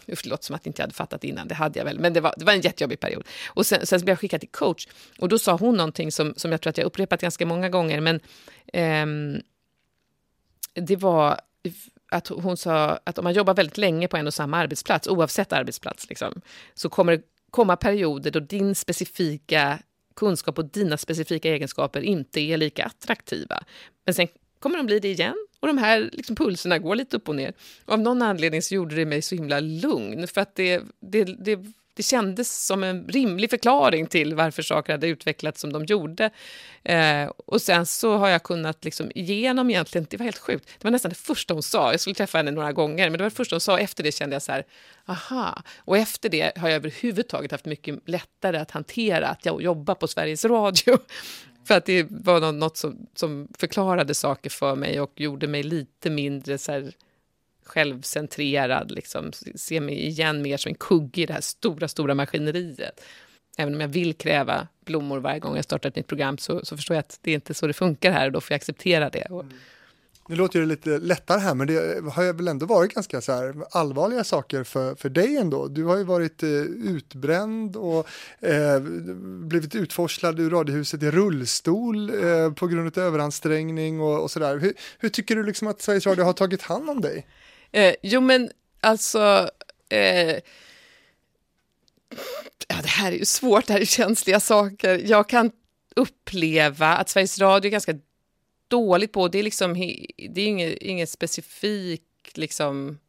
Usch, 0.08 0.24
det 0.24 0.30
låter 0.30 0.44
som 0.44 0.56
att 0.56 0.66
jag 0.66 0.70
inte 0.70 0.84
hade 0.84 0.94
fattat 0.94 1.24
innan, 1.24 1.48
det 1.48 1.56
hade 1.56 1.80
jag 1.80 1.86
väl, 1.86 2.00
men 2.00 2.14
det 2.14 2.22
var, 2.22 2.34
det 2.38 2.46
var 2.46 2.54
en 2.54 2.62
jättejobbig 2.62 3.00
period. 3.00 3.24
Och 3.48 3.66
sen, 3.66 3.86
sen 3.86 4.00
blev 4.00 4.10
jag 4.10 4.20
skickad 4.20 4.40
till 4.40 4.50
coach 4.50 4.88
och 5.20 5.30
då 5.30 5.40
sa 5.40 5.58
hon 5.58 5.78
någonting 5.78 6.12
som, 6.12 6.34
som 6.38 6.52
jag 6.52 6.62
tror 6.62 6.70
att 6.70 6.78
jag 6.78 6.86
upprepat 6.86 7.22
ganska 7.22 7.46
många 7.46 7.70
gånger, 7.70 8.02
men 8.02 8.20
eh, 8.74 9.42
det 10.74 10.96
var 10.96 11.40
att 12.12 12.28
hon 12.28 12.58
sa 12.58 13.00
att 13.04 13.18
om 13.18 13.24
man 13.24 13.34
jobbar 13.34 13.54
väldigt 13.54 13.78
länge 13.78 14.08
på 14.08 14.18
en 14.18 14.28
och 14.28 14.34
samma 14.34 14.58
arbetsplats, 14.58 15.08
oavsett 15.08 15.54
arbetsplats, 15.54 16.10
liksom, 16.10 16.42
så 16.74 16.90
kommer 16.90 17.12
det 17.12 17.24
komma 17.52 17.76
perioder 17.76 18.32
då 18.32 18.40
din 18.40 18.76
specifika 18.76 19.80
kunskap 20.16 20.58
och 20.58 20.66
dina 20.66 20.98
specifika 20.98 21.50
egenskaper 21.50 22.02
inte 22.02 22.40
är 22.40 22.58
lika 22.58 22.86
attraktiva. 22.86 23.64
Men 24.06 24.14
sen 24.14 24.28
kommer 24.60 24.78
de 24.78 24.86
bli 24.86 25.00
det 25.00 25.08
igen 25.08 25.48
och 25.64 25.68
de 25.68 25.78
här 25.78 26.10
liksom, 26.14 26.36
pulserna 26.36 26.78
går 26.78 26.96
lite 26.96 27.18
upp 27.18 27.30
och 27.30 27.36
ner. 27.36 27.54
Och 27.86 27.94
av 27.94 28.00
någon 28.00 28.22
anledning 28.22 28.62
så 28.62 28.76
gjorde 28.76 28.96
det 28.96 29.06
mig 29.06 29.22
så 29.22 29.36
himla 29.36 29.60
lugn 29.60 30.28
för 30.28 30.42
att 30.42 30.56
det, 30.56 30.82
det, 31.00 31.24
det, 31.24 31.60
det 31.94 32.04
kändes 32.04 32.66
som 32.66 32.84
en 32.84 33.08
rimlig 33.08 33.50
förklaring 33.50 34.08
till 34.08 34.36
varför 34.36 34.62
saker 34.62 34.94
hade 34.94 35.08
utvecklats 35.08 35.62
som 35.62 35.74
de 35.74 35.86
gjorde. 35.86 36.30
Eh, 36.84 37.26
och 37.46 37.62
sen 37.62 37.86
så 37.86 38.18
har 38.18 38.30
jag 38.30 38.44
kunnat 38.44 38.86
liksom 38.86 39.12
igenom 39.16 39.70
egentligen, 39.70 40.08
det 40.10 40.18
var 40.18 40.24
helt 40.24 40.38
sjukt, 40.38 40.70
det 40.78 40.84
var 40.84 40.92
nästan 40.92 41.10
det 41.10 41.16
första 41.16 41.54
hon 41.54 41.64
sa, 41.64 41.92
jag 41.92 42.00
skulle 42.00 42.14
träffa 42.14 42.38
henne 42.38 42.52
några 42.52 42.72
gånger, 42.72 43.10
men 43.10 43.18
det 43.18 43.24
var 43.24 43.30
det 43.30 43.36
första 43.36 43.56
hon 43.56 43.62
sa, 43.62 43.80
efter 43.80 44.04
det 44.04 44.12
kände 44.12 44.36
jag 44.36 44.42
så 44.42 44.52
här, 44.52 44.66
aha, 45.06 45.64
och 45.78 45.98
efter 45.98 46.30
det 46.30 46.58
har 46.58 46.70
jag 46.70 46.76
överhuvudtaget 46.76 47.52
haft 47.52 47.66
mycket 47.66 48.10
lättare 48.10 48.58
att 48.58 48.72
hantera 48.72 49.28
att 49.28 49.46
jag 49.46 49.62
jobbar 49.62 49.96
på 49.96 50.08
Sveriges 50.08 50.46
Radio. 50.46 50.98
För 51.66 51.78
att 51.78 51.86
det 51.86 52.08
var 52.10 52.52
något 52.52 52.78
som, 52.78 53.08
som 53.16 53.48
förklarade 53.58 54.14
saker 54.14 54.50
för 54.50 54.76
mig 54.76 55.02
och 55.02 55.22
gjorde 55.22 55.48
mig 55.48 55.64
lite 55.64 56.10
mindre 56.10 56.58
så 56.58 56.72
här, 56.72 56.92
självcentrerad. 57.66 58.92
Liksom. 58.92 59.32
Se 59.56 59.80
mig 59.80 60.08
igen 60.08 60.42
mer 60.42 60.58
som 60.58 60.70
en 60.70 60.76
kugge 60.76 61.22
i 61.22 61.26
det 61.26 61.34
här 61.34 61.42
stora, 61.42 61.88
stora 61.88 62.16
maskineriet. 62.16 63.02
Även 63.58 63.76
om 63.76 63.82
jag 63.82 63.88
vill 63.88 64.14
kräva 64.14 64.68
blommor 64.86 65.20
varje 65.20 65.40
gång 65.40 65.56
jag 65.56 65.66
startar 65.66 65.90
ett 65.90 65.96
nytt 65.96 66.08
program 66.08 66.38
så, 66.38 66.66
så 66.66 66.78
förstår 66.78 66.96
jag 66.96 67.00
att 67.00 67.20
det 67.22 67.32
är 67.32 67.36
inte 67.36 67.54
så 67.54 67.68
det 67.68 67.74
funkar 67.74 68.12
här 68.12 68.26
och 68.26 68.32
då 68.32 68.42
får 68.42 68.52
jag 68.52 68.56
acceptera 68.56 69.10
det. 69.10 69.26
Och... 69.26 69.44
Mm. 69.44 69.54
Nu 70.34 70.38
låter 70.38 70.60
det 70.60 70.66
lite 70.66 70.90
lättare 70.98 71.40
här, 71.40 71.56
men 71.56 71.68
det 71.68 71.74
har 72.14 72.34
väl 72.34 72.48
ändå 72.48 72.66
varit 72.66 72.94
ganska 72.94 73.22
så 73.22 73.32
här 73.32 73.56
allvarliga 73.72 74.24
saker 74.24 74.64
för, 74.64 74.96
för 74.96 75.10
dig 75.10 75.38
ändå. 75.38 75.68
Du 75.68 75.84
har 75.84 75.98
ju 75.98 76.04
varit 76.04 76.44
eh, 76.44 76.50
utbränd 76.50 77.76
och 77.76 78.08
eh, 78.40 78.80
blivit 79.48 79.76
utforslad 79.76 80.40
ur 80.40 80.50
Radiohuset 80.50 81.04
i 81.04 81.12
rullstol 81.12 82.10
eh, 82.10 82.54
på 82.54 82.68
grund 82.68 82.98
av 82.98 83.04
överansträngning 83.04 84.02
och, 84.02 84.24
och 84.24 84.32
sådär. 84.32 84.58
Hur, 84.58 84.74
hur, 85.00 85.10
tycker 85.10 85.36
du 85.36 85.44
liksom 85.44 85.68
att 85.68 85.82
Sveriges 85.82 86.08
Radio 86.08 86.26
har 86.26 86.34
tagit 86.34 86.62
hand 86.62 86.90
om 86.90 87.02
dig? 87.02 87.28
Eh, 87.72 87.96
jo, 88.02 88.22
men 88.22 88.50
alltså... 88.82 89.50
Eh, 89.90 90.36
ja, 92.68 92.76
det 92.82 92.90
här 92.90 93.12
är 93.12 93.18
ju 93.18 93.26
svårt, 93.26 93.68
det 93.68 93.74
här 93.74 93.82
är 93.82 93.86
känsliga 93.86 94.40
saker. 94.40 95.02
Jag 95.06 95.30
kan 95.30 95.52
uppleva 95.96 96.88
att 96.88 97.10
Sveriges 97.10 97.40
Radio 97.40 97.68
är 97.68 97.72
ganska 97.72 97.94
dåligt 98.74 99.12
på, 99.12 99.28
det 99.28 99.40
är 99.40 99.44
liksom, 99.44 99.74
det 100.30 100.42
är 100.42 100.48
inget, 100.48 100.78
inget 100.78 101.10
specifikt 101.10 102.38
liksom, 102.38 103.00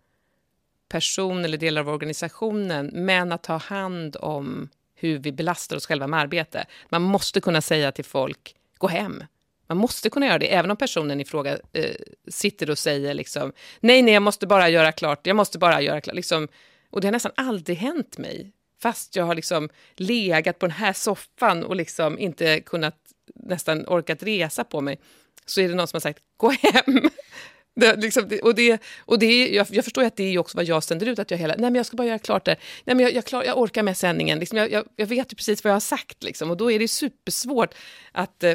person 0.89 1.45
eller 1.45 1.59
delar 1.59 1.81
av 1.81 1.89
organisationen, 1.89 2.91
men 2.93 3.33
att 3.33 3.43
ta 3.43 3.57
hand 3.57 4.17
om 4.21 4.69
hur 4.95 5.19
vi 5.19 5.33
belastar 5.33 5.77
oss 5.77 5.87
själva 5.87 6.07
med 6.07 6.21
arbete. 6.21 6.65
Man 6.89 7.03
måste 7.03 7.41
kunna 7.41 7.61
säga 7.61 7.93
till 7.93 8.05
folk, 8.05 8.55
gå 8.79 8.89
hem. 8.89 9.25
Man 9.67 9.79
måste 9.79 10.11
kunna 10.11 10.27
göra 10.27 10.39
det, 10.39 10.55
även 10.55 10.71
om 10.71 10.77
personen 10.77 11.21
i 11.21 11.25
fråga 11.25 11.59
eh, 11.73 11.97
sitter 12.29 12.71
och 12.71 12.79
säger 12.79 13.15
liksom, 13.15 13.53
nej, 13.81 14.03
nej, 14.03 14.15
jag 14.15 14.23
måste 14.23 14.47
bara 14.47 14.69
göra 14.69 14.93
klart, 14.93 15.27
jag 15.27 15.37
måste 15.37 15.59
bara 15.59 15.83
göra 15.83 16.01
klart. 16.01 16.17
Liksom, 16.17 16.49
och 16.91 17.01
det 17.01 17.07
har 17.07 17.13
nästan 17.13 17.33
aldrig 17.37 17.77
hänt 17.77 18.19
mig, 18.19 18.53
fast 18.83 19.17
jag 19.17 19.25
har 19.25 19.35
liksom 19.35 19.69
legat 19.97 20.59
på 20.59 20.67
den 20.67 20.77
här 20.77 20.93
soffan 20.93 21.65
och 21.65 21.77
liksom 21.77 22.19
inte 22.19 22.61
kunnat 22.61 22.97
nästan 23.35 23.87
orkat 23.87 24.23
resa 24.23 24.65
på 24.65 24.81
mig 24.81 24.99
så 25.47 25.61
är 25.61 25.69
det 25.69 25.75
någon 25.75 25.89
som 25.89 25.97
har 25.97 26.01
sagt 26.01 26.19
gå 26.37 26.51
hem. 26.51 27.11
Det, 27.77 27.97
liksom, 27.97 28.29
det, 28.29 28.41
och 28.41 28.55
det, 28.55 28.83
och 28.99 29.19
det, 29.19 29.49
jag, 29.49 29.67
jag 29.71 29.85
förstår 29.85 30.05
att 30.05 30.17
det 30.17 30.35
är 30.35 30.39
också 30.39 30.57
vad 30.57 30.65
jag 30.65 30.83
sänder 30.83 31.07
ut, 31.07 31.19
att 31.19 31.31
jag 31.31 31.39
hela, 31.39 31.55
nej 31.55 31.63
men 31.63 31.75
jag 31.75 31.87
ska 31.87 31.97
bara 31.97 32.07
göra 32.07 32.19
klart 32.19 32.45
det, 32.45 32.57
nej 32.85 32.97
men 32.97 33.05
jag, 33.05 33.15
jag, 33.15 33.25
klar, 33.25 33.45
jag 33.45 33.59
orkar 33.59 33.83
med 33.83 33.97
sändningen, 33.97 34.39
liksom, 34.39 34.59
jag, 34.59 34.71
jag, 34.71 34.85
jag, 34.97 35.07
vet 35.07 35.33
ju 35.33 35.37
precis 35.37 35.65
vad 35.65 35.71
jag 35.71 35.75
har 35.75 35.81
sagt, 35.81 36.23
liksom, 36.23 36.51
och 36.51 36.57
då 36.57 36.71
är 36.71 36.79
det 36.79 36.89
supersvårt 36.89 37.75
att, 38.13 38.43
eh, 38.43 38.55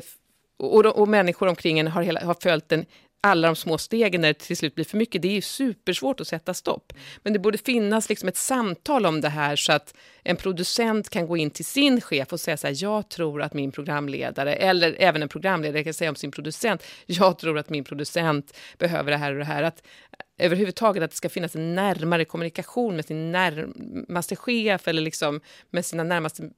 och, 0.59 0.75
och, 0.75 0.85
och 0.85 1.07
människor 1.07 1.47
omkring 1.47 1.79
en 1.79 1.87
har, 1.87 2.01
hela, 2.01 2.19
har 2.19 2.35
följt 2.41 2.71
en 2.71 2.85
alla 3.21 3.47
de 3.47 3.55
små 3.55 3.77
stegen 3.77 4.21
när 4.21 4.27
det 4.27 4.33
till 4.33 4.57
slut 4.57 4.75
blir 4.75 4.85
för 4.85 4.97
mycket, 4.97 5.21
det 5.21 5.27
är 5.27 5.33
ju 5.33 5.41
supersvårt 5.41 6.19
att 6.19 6.27
sätta 6.27 6.53
stopp. 6.53 6.93
Men 7.23 7.33
det 7.33 7.39
borde 7.39 7.57
finnas 7.57 8.09
liksom 8.09 8.29
ett 8.29 8.37
samtal 8.37 9.05
om 9.05 9.21
det 9.21 9.29
här 9.29 9.55
så 9.55 9.71
att 9.71 9.93
en 10.23 10.35
producent 10.35 11.09
kan 11.09 11.27
gå 11.27 11.37
in 11.37 11.51
till 11.51 11.65
sin 11.65 12.01
chef 12.01 12.33
och 12.33 12.39
säga 12.39 12.57
så 12.57 12.67
här, 12.67 12.75
jag 12.77 13.09
tror 13.09 13.41
att 13.41 13.53
min 13.53 13.71
programledare, 13.71 14.53
eller 14.53 14.95
även 14.99 15.21
en 15.21 15.29
programledare 15.29 15.83
kan 15.83 15.93
säga 15.93 16.09
om 16.09 16.15
sin 16.15 16.31
producent, 16.31 16.83
jag 17.05 17.39
tror 17.39 17.57
att 17.57 17.69
min 17.69 17.83
producent 17.83 18.57
behöver 18.77 19.11
det 19.11 19.17
här 19.17 19.31
och 19.31 19.39
det 19.39 19.45
här. 19.45 19.63
Att 19.63 19.83
överhuvudtaget 20.37 21.03
att 21.03 21.09
det 21.09 21.17
ska 21.17 21.29
finnas 21.29 21.55
en 21.55 21.75
närmare 21.75 22.25
kommunikation 22.25 22.95
med 22.95 23.05
sin 23.05 23.31
närmaste 23.31 24.35
chef 24.35 24.87
eller 24.87 25.01
liksom 25.01 25.41
med 25.69 25.85
sina 25.85 26.03
närmaste 26.03 26.49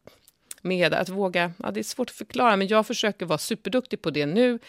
med 0.61 0.93
att 0.93 1.09
våga, 1.09 1.51
ja 1.57 1.71
det 1.71 1.79
är 1.79 1.83
svårt 1.83 2.09
att 2.09 2.15
förklara, 2.15 2.55
men 2.55 2.67
jag 2.67 2.87
försöker 2.87 3.25
vara 3.25 3.37
superduktig 3.37 4.01
på 4.01 4.09
det 4.09 4.25
nu. 4.25 4.59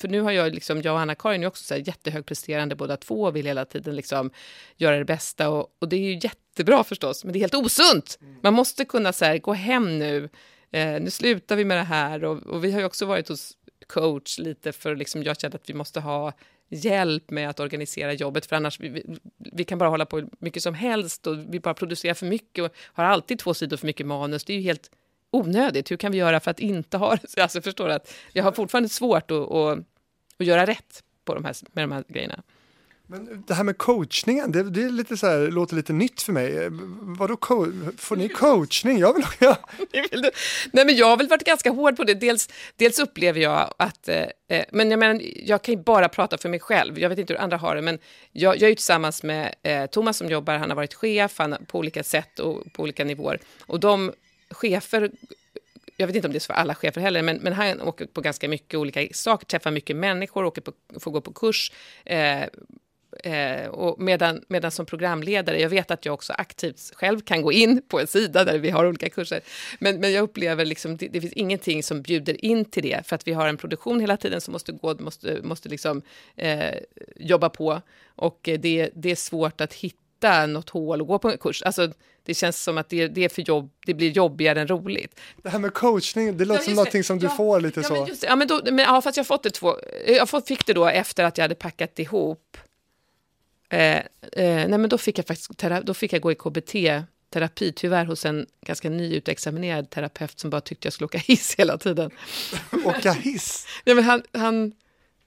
För 0.00 0.08
nu 0.08 0.20
har 0.20 0.30
jag, 0.30 0.54
liksom, 0.54 0.82
jag 0.82 0.94
och 0.94 1.00
Anna-Karin 1.00 1.42
är 1.42 1.46
också 1.46 1.64
så 1.64 1.74
här 1.74 1.82
jättehögpresterande 1.86 2.76
båda 2.76 2.96
två 2.96 3.22
och 3.22 3.36
vill 3.36 3.46
hela 3.46 3.64
tiden 3.64 3.96
liksom 3.96 4.30
göra 4.76 4.98
det 4.98 5.04
bästa. 5.04 5.48
Och, 5.48 5.76
och 5.78 5.88
det 5.88 5.96
är 5.96 6.00
ju 6.00 6.18
jättebra 6.22 6.84
förstås, 6.84 7.24
men 7.24 7.32
det 7.32 7.38
är 7.38 7.40
helt 7.40 7.54
osunt. 7.54 8.18
Man 8.42 8.54
måste 8.54 8.84
kunna 8.84 9.12
så 9.12 9.24
här, 9.24 9.38
gå 9.38 9.52
hem 9.52 9.98
nu, 9.98 10.28
eh, 10.70 11.00
nu 11.00 11.10
slutar 11.10 11.56
vi 11.56 11.64
med 11.64 11.76
det 11.76 11.82
här. 11.82 12.24
Och, 12.24 12.42
och 12.42 12.64
vi 12.64 12.72
har 12.72 12.80
ju 12.80 12.86
också 12.86 13.06
varit 13.06 13.28
hos 13.28 13.56
coach 13.86 14.38
lite 14.38 14.72
för 14.72 14.96
liksom, 14.96 15.22
jag 15.22 15.40
kände 15.40 15.56
att 15.56 15.70
vi 15.70 15.74
måste 15.74 16.00
ha 16.00 16.32
hjälp 16.68 17.30
med 17.30 17.50
att 17.50 17.60
organisera 17.60 18.12
jobbet, 18.12 18.46
för 18.46 18.56
annars 18.56 18.80
vi, 18.80 18.88
vi, 18.88 19.18
vi 19.38 19.64
kan 19.64 19.78
bara 19.78 19.90
hålla 19.90 20.06
på 20.06 20.28
mycket 20.38 20.62
som 20.62 20.74
helst 20.74 21.26
och 21.26 21.54
vi 21.54 21.60
bara 21.60 21.74
producerar 21.74 22.14
för 22.14 22.26
mycket 22.26 22.64
och 22.64 22.70
har 22.92 23.04
alltid 23.04 23.38
två 23.38 23.54
sidor 23.54 23.76
för 23.76 23.86
mycket 23.86 24.06
manus. 24.06 24.44
Det 24.44 24.52
är 24.52 24.56
ju 24.56 24.62
helt 24.62 24.90
onödigt. 25.30 25.90
Hur 25.90 25.96
kan 25.96 26.12
vi 26.12 26.18
göra 26.18 26.40
för 26.40 26.50
att 26.50 26.60
inte 26.60 26.96
ha 26.96 27.16
det? 27.16 27.36
Alltså, 27.42 27.60
förstår 27.60 27.88
att 27.88 28.14
jag 28.32 28.44
har 28.44 28.52
fortfarande 28.52 28.88
svårt 28.88 29.30
att, 29.30 29.52
att, 29.52 29.78
att 30.38 30.46
göra 30.46 30.66
rätt 30.66 31.02
på 31.24 31.34
de 31.34 31.44
här, 31.44 31.56
med 31.72 31.84
de 31.84 31.92
här 31.92 32.04
grejerna. 32.08 32.42
Men 33.08 33.44
det 33.46 33.54
här 33.54 33.64
med 33.64 33.78
coachningen, 33.78 34.52
det, 34.52 34.62
det 34.70 34.82
är 34.82 34.90
lite 34.90 35.16
så 35.16 35.26
här, 35.26 35.50
låter 35.50 35.76
lite 35.76 35.92
nytt 35.92 36.22
för 36.22 36.32
mig. 36.32 36.68
Vadå, 37.18 37.36
co 37.36 37.66
får 37.98 38.16
ni 38.16 38.28
coachning? 38.28 38.98
Jag 38.98 39.14
vill 39.14 39.24
ja. 39.38 39.56
Nej, 40.72 40.84
men 40.86 40.96
jag 40.96 41.06
har 41.06 41.16
väl 41.16 41.28
varit 41.28 41.44
ganska 41.44 41.70
hård 41.70 41.96
på 41.96 42.04
det. 42.04 42.14
Dels, 42.14 42.48
dels 42.76 42.98
upplever 42.98 43.40
jag 43.40 43.74
att, 43.76 44.08
eh, 44.08 44.24
eh, 44.48 44.64
men 44.72 44.90
jag, 44.90 44.98
menar, 44.98 45.20
jag 45.34 45.62
kan 45.62 45.74
ju 45.74 45.80
bara 45.82 46.08
prata 46.08 46.38
för 46.38 46.48
mig 46.48 46.60
själv. 46.60 46.98
Jag 46.98 47.08
vet 47.08 47.18
inte 47.18 47.32
hur 47.32 47.40
andra 47.40 47.56
har 47.56 47.76
det, 47.76 47.82
men 47.82 47.98
jag, 48.32 48.56
jag 48.60 48.70
är 48.70 48.74
tillsammans 48.74 49.22
med 49.22 49.54
eh, 49.62 49.86
Thomas 49.86 50.16
som 50.16 50.28
jobbar, 50.28 50.58
han 50.58 50.70
har 50.70 50.76
varit 50.76 50.94
chef 50.94 51.38
han, 51.38 51.56
på 51.66 51.78
olika 51.78 52.02
sätt 52.02 52.38
och 52.38 52.72
på 52.72 52.82
olika 52.82 53.04
nivåer. 53.04 53.40
Och 53.66 53.80
de 53.80 54.12
chefer 54.56 55.10
jag 55.96 56.06
vet 56.06 56.16
inte 56.16 56.28
om 56.28 56.32
det 56.32 56.38
är 56.38 56.40
så 56.40 56.46
för 56.46 56.54
alla 56.54 56.74
chefer 56.74 57.00
heller, 57.00 57.22
men, 57.22 57.36
men 57.36 57.52
han 57.52 57.80
åker 57.80 58.06
på 58.06 58.20
ganska 58.20 58.48
mycket 58.48 58.74
olika 58.74 59.08
saker, 59.12 59.46
träffar 59.46 59.70
mycket 59.70 59.96
människor, 59.96 60.44
åker 60.44 60.62
på, 60.62 60.72
får 61.00 61.10
gå 61.10 61.20
på 61.20 61.32
kurs. 61.32 61.72
Eh, 62.04 62.42
eh, 63.22 63.68
och 63.68 64.00
medan, 64.00 64.44
medan 64.48 64.70
som 64.70 64.86
programledare, 64.86 65.60
jag 65.60 65.68
vet 65.68 65.90
att 65.90 66.04
jag 66.04 66.14
också 66.14 66.32
aktivt 66.32 66.92
själv 66.94 67.20
kan 67.20 67.42
gå 67.42 67.52
in 67.52 67.82
på 67.88 68.00
en 68.00 68.06
sida 68.06 68.44
där 68.44 68.58
vi 68.58 68.70
har 68.70 68.86
olika 68.86 69.08
kurser, 69.08 69.40
men, 69.78 70.00
men 70.00 70.12
jag 70.12 70.22
upplever 70.22 70.64
liksom 70.64 70.96
det, 70.96 71.08
det 71.08 71.20
finns 71.20 71.32
ingenting 71.32 71.82
som 71.82 72.02
bjuder 72.02 72.44
in 72.44 72.64
till 72.64 72.82
det, 72.82 73.06
för 73.06 73.14
att 73.16 73.28
vi 73.28 73.32
har 73.32 73.48
en 73.48 73.56
produktion 73.56 74.00
hela 74.00 74.16
tiden 74.16 74.40
som 74.40 74.52
måste 74.52 74.72
gå, 74.72 74.94
måste, 74.98 75.42
måste 75.42 75.68
liksom, 75.68 76.02
eh, 76.36 76.74
jobba 77.16 77.48
på, 77.48 77.82
och 78.06 78.38
det, 78.42 78.90
det 78.94 79.10
är 79.10 79.16
svårt 79.16 79.60
att 79.60 79.74
hitta 79.74 80.46
något 80.46 80.70
hål 80.70 81.00
och 81.00 81.06
gå 81.06 81.18
på 81.18 81.30
en 81.30 81.38
kurs. 81.38 81.62
Alltså, 81.62 81.92
det 82.26 82.34
känns 82.34 82.62
som 82.62 82.78
att 82.78 82.88
det, 82.88 83.08
det, 83.08 83.24
är 83.24 83.28
för 83.28 83.42
jobb, 83.42 83.70
det 83.86 83.94
blir 83.94 84.10
jobbigare 84.10 84.60
än 84.60 84.68
roligt. 84.68 85.20
Det 85.42 85.48
här 85.48 85.58
med 85.58 85.74
coachning, 85.74 86.36
det 86.36 86.44
låter 86.44 86.60
ja, 86.60 86.64
som 86.64 86.74
någonting 86.74 87.04
som 87.04 87.18
du 87.18 87.28
får 87.28 87.60
lite 87.60 87.80
ja, 87.80 87.88
så. 87.88 87.92
Men 87.94 88.06
just, 88.06 88.22
ja, 88.22 88.36
men, 88.36 88.48
då, 88.48 88.60
men 88.64 88.78
ja, 88.78 89.02
fast 89.02 89.16
jag 89.16 89.26
fått 89.26 89.42
det 89.42 89.50
två, 89.50 89.76
jag 90.06 90.46
fick 90.46 90.66
det 90.66 90.72
då 90.72 90.86
efter 90.86 91.24
att 91.24 91.38
jag 91.38 91.44
hade 91.44 91.54
packat 91.54 91.98
ihop. 91.98 92.56
Eh, 93.68 93.96
eh, 93.96 94.02
nej, 94.32 94.68
men 94.68 94.88
då 94.88 94.98
fick 94.98 95.18
jag 95.18 95.26
faktiskt 95.26 95.58
tera, 95.58 95.80
då 95.80 95.94
fick 95.94 96.12
jag 96.12 96.22
gå 96.22 96.32
i 96.32 96.34
KBT 96.34 96.74
terapi, 97.30 97.72
tyvärr 97.72 98.04
hos 98.04 98.24
en 98.24 98.46
ganska 98.66 98.90
nyutexaminerad 98.90 99.90
terapeut 99.90 100.40
som 100.40 100.50
bara 100.50 100.60
tyckte 100.60 100.86
jag 100.86 100.92
skulle 100.92 101.06
åka 101.06 101.18
hiss 101.26 101.54
hela 101.54 101.78
tiden. 101.78 102.10
åka 102.84 103.12
hiss? 103.12 103.66
nej, 103.84 103.94
men 103.94 104.04
han, 104.04 104.22
han 104.32 104.72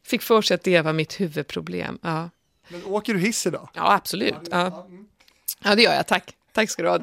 fick 0.04 0.22
för 0.22 0.42
sig 0.42 0.56
att 0.56 0.64
det 0.64 0.82
var 0.82 0.94
mitt 0.94 1.20
huvudproblem. 1.20 2.00
Ja. 2.02 2.30
Men 2.68 2.86
åker 2.86 3.14
du 3.14 3.20
hiss 3.20 3.48
idag? 3.48 3.70
Ja, 3.74 3.94
absolut. 3.94 4.36
Ja, 4.52 4.88
ja 5.64 5.76
det 5.76 5.82
gör 5.82 5.94
jag, 5.94 6.08
tack. 6.08 6.36
Tack 6.60 6.70
ska 6.70 6.84
du 6.84 6.90
ha. 6.90 7.00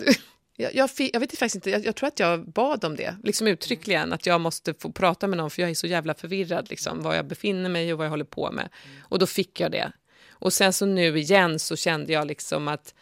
Jag, 0.57 0.75
jag, 0.75 0.91
fick, 0.91 1.15
jag 1.15 1.21
vet 1.21 1.39
faktiskt 1.39 1.55
inte, 1.55 1.71
jag, 1.71 1.85
jag, 1.85 1.97
tror 1.97 2.09
att 2.09 2.19
jag 2.19 2.49
bad 2.49 2.85
om 2.85 2.97
det, 2.97 3.17
liksom 3.25 3.47
uttryckligen, 3.47 4.13
att 4.13 4.27
jag 4.27 4.41
måste 4.41 4.75
få 4.75 4.93
prata 4.93 5.27
med 5.27 5.37
någon 5.37 5.51
för 5.51 5.63
jag 5.63 5.71
är 5.71 5.75
så 5.75 5.87
jävla 5.87 6.15
förvirrad, 6.15 6.71
liksom, 6.71 7.03
var 7.03 7.15
jag 7.15 7.27
befinner 7.27 7.69
mig 7.69 7.93
och 7.93 7.99
vad 7.99 8.07
jag 8.07 8.11
håller 8.11 8.25
på 8.25 8.53
med. 8.53 8.69
Och 9.01 9.19
då 9.19 9.27
fick 9.27 9.61
jag 9.61 9.73
det. 9.73 9.93
Och 10.31 10.53
sen 10.53 10.73
så 10.73 10.87
nu 10.87 11.19
igen 11.19 11.59
så 11.59 11.77
kände 11.77 12.13
jag 12.13 12.27
liksom 12.27 12.69
att 12.69 12.95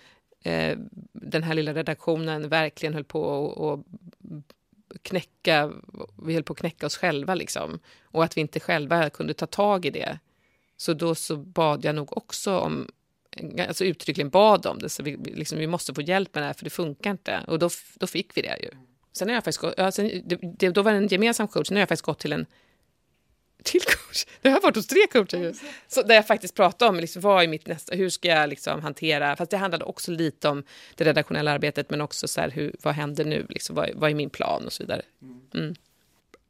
eh, 0.45 0.79
den 1.13 1.43
här 1.43 1.55
lilla 1.55 1.75
redaktionen 1.75 2.49
verkligen 2.49 2.95
höll 2.95 3.05
på 3.05 3.85
att 4.93 5.03
knäcka, 5.03 5.73
vi 6.23 6.35
höll 6.35 6.43
på 6.43 6.53
att 6.53 6.59
knäcka 6.59 6.87
oss 6.87 6.97
själva 6.97 7.35
liksom. 7.35 7.79
Och 8.03 8.25
att 8.25 8.37
vi 8.37 8.41
inte 8.41 8.61
själva 8.61 9.11
kunde 9.11 9.35
ta 9.35 9.47
tag 9.47 9.87
i 9.87 9.91
det. 9.91 10.19
Så 10.77 10.95
då 10.95 11.15
så 11.15 11.37
bad 11.37 11.85
jag 11.85 11.95
nog 11.95 12.17
också 12.17 12.59
om 12.59 12.89
alltså 13.69 13.85
uttryckligen 13.85 14.31
bad 14.31 14.67
om 14.67 14.79
det, 14.79 14.89
så 14.89 15.03
vi, 15.03 15.17
liksom, 15.17 15.59
vi 15.59 15.67
måste 15.67 15.95
få 15.95 16.03
hjälp 16.03 16.35
med 16.35 16.43
det 16.43 16.47
här 16.47 16.55
för 16.55 16.65
det 16.65 16.71
funkar 16.71 17.11
inte. 17.11 17.41
Och 17.47 17.59
då, 17.59 17.71
då 17.95 18.07
fick 18.07 18.37
vi 18.37 18.43
det 18.43 18.59
ju. 18.63 18.71
Sen 19.13 19.29
har 19.29 19.35
jag 19.35 19.45
faktiskt 19.45 19.61
gått, 19.61 19.79
alltså, 19.79 20.03
det, 20.03 20.39
det, 20.59 20.71
då 20.71 20.83
var 20.83 20.93
det 20.93 20.99
en 20.99 21.09
gemensam 21.09 21.49
coach, 21.49 21.71
nu 21.71 21.77
har 21.77 21.81
jag 21.81 21.89
faktiskt 21.89 22.07
gått 22.07 22.19
till 22.19 22.33
en 22.33 22.47
till 23.65 23.81
coach. 23.81 24.27
Det 24.43 24.49
har 24.49 24.61
varit 24.61 24.77
hos 24.77 24.87
tre 24.87 25.07
coacher 25.13 25.39
ju. 25.39 25.55
Så 25.89 26.03
där 26.03 26.15
jag 26.15 26.27
faktiskt 26.27 26.55
pratade 26.55 26.89
om 26.89 27.01
liksom, 27.01 27.23
vad 27.23 27.45
är 27.45 27.49
mitt 27.49 27.67
nästa, 27.67 27.95
hur 27.95 28.11
ska 28.11 28.29
jag 28.29 28.49
liksom 28.49 28.83
hantera, 28.83 29.37
fast 29.37 29.51
det 29.51 29.57
handlade 29.57 29.85
också 29.85 30.11
lite 30.11 30.49
om 30.49 30.65
det 30.95 31.05
redaktionella 31.05 31.53
arbetet, 31.53 31.91
men 31.91 32.01
också 32.01 32.29
så 32.29 32.41
här, 32.41 32.51
hur, 32.51 32.75
vad 32.83 32.95
händer 32.95 33.25
nu, 33.25 33.47
liksom, 33.49 33.77
vad, 33.77 33.91
vad 33.95 34.11
är 34.11 34.15
min 34.15 34.31
plan 34.31 34.67
och 34.67 34.73
så 34.73 34.83
vidare. 34.83 35.03
Mm. 35.55 35.75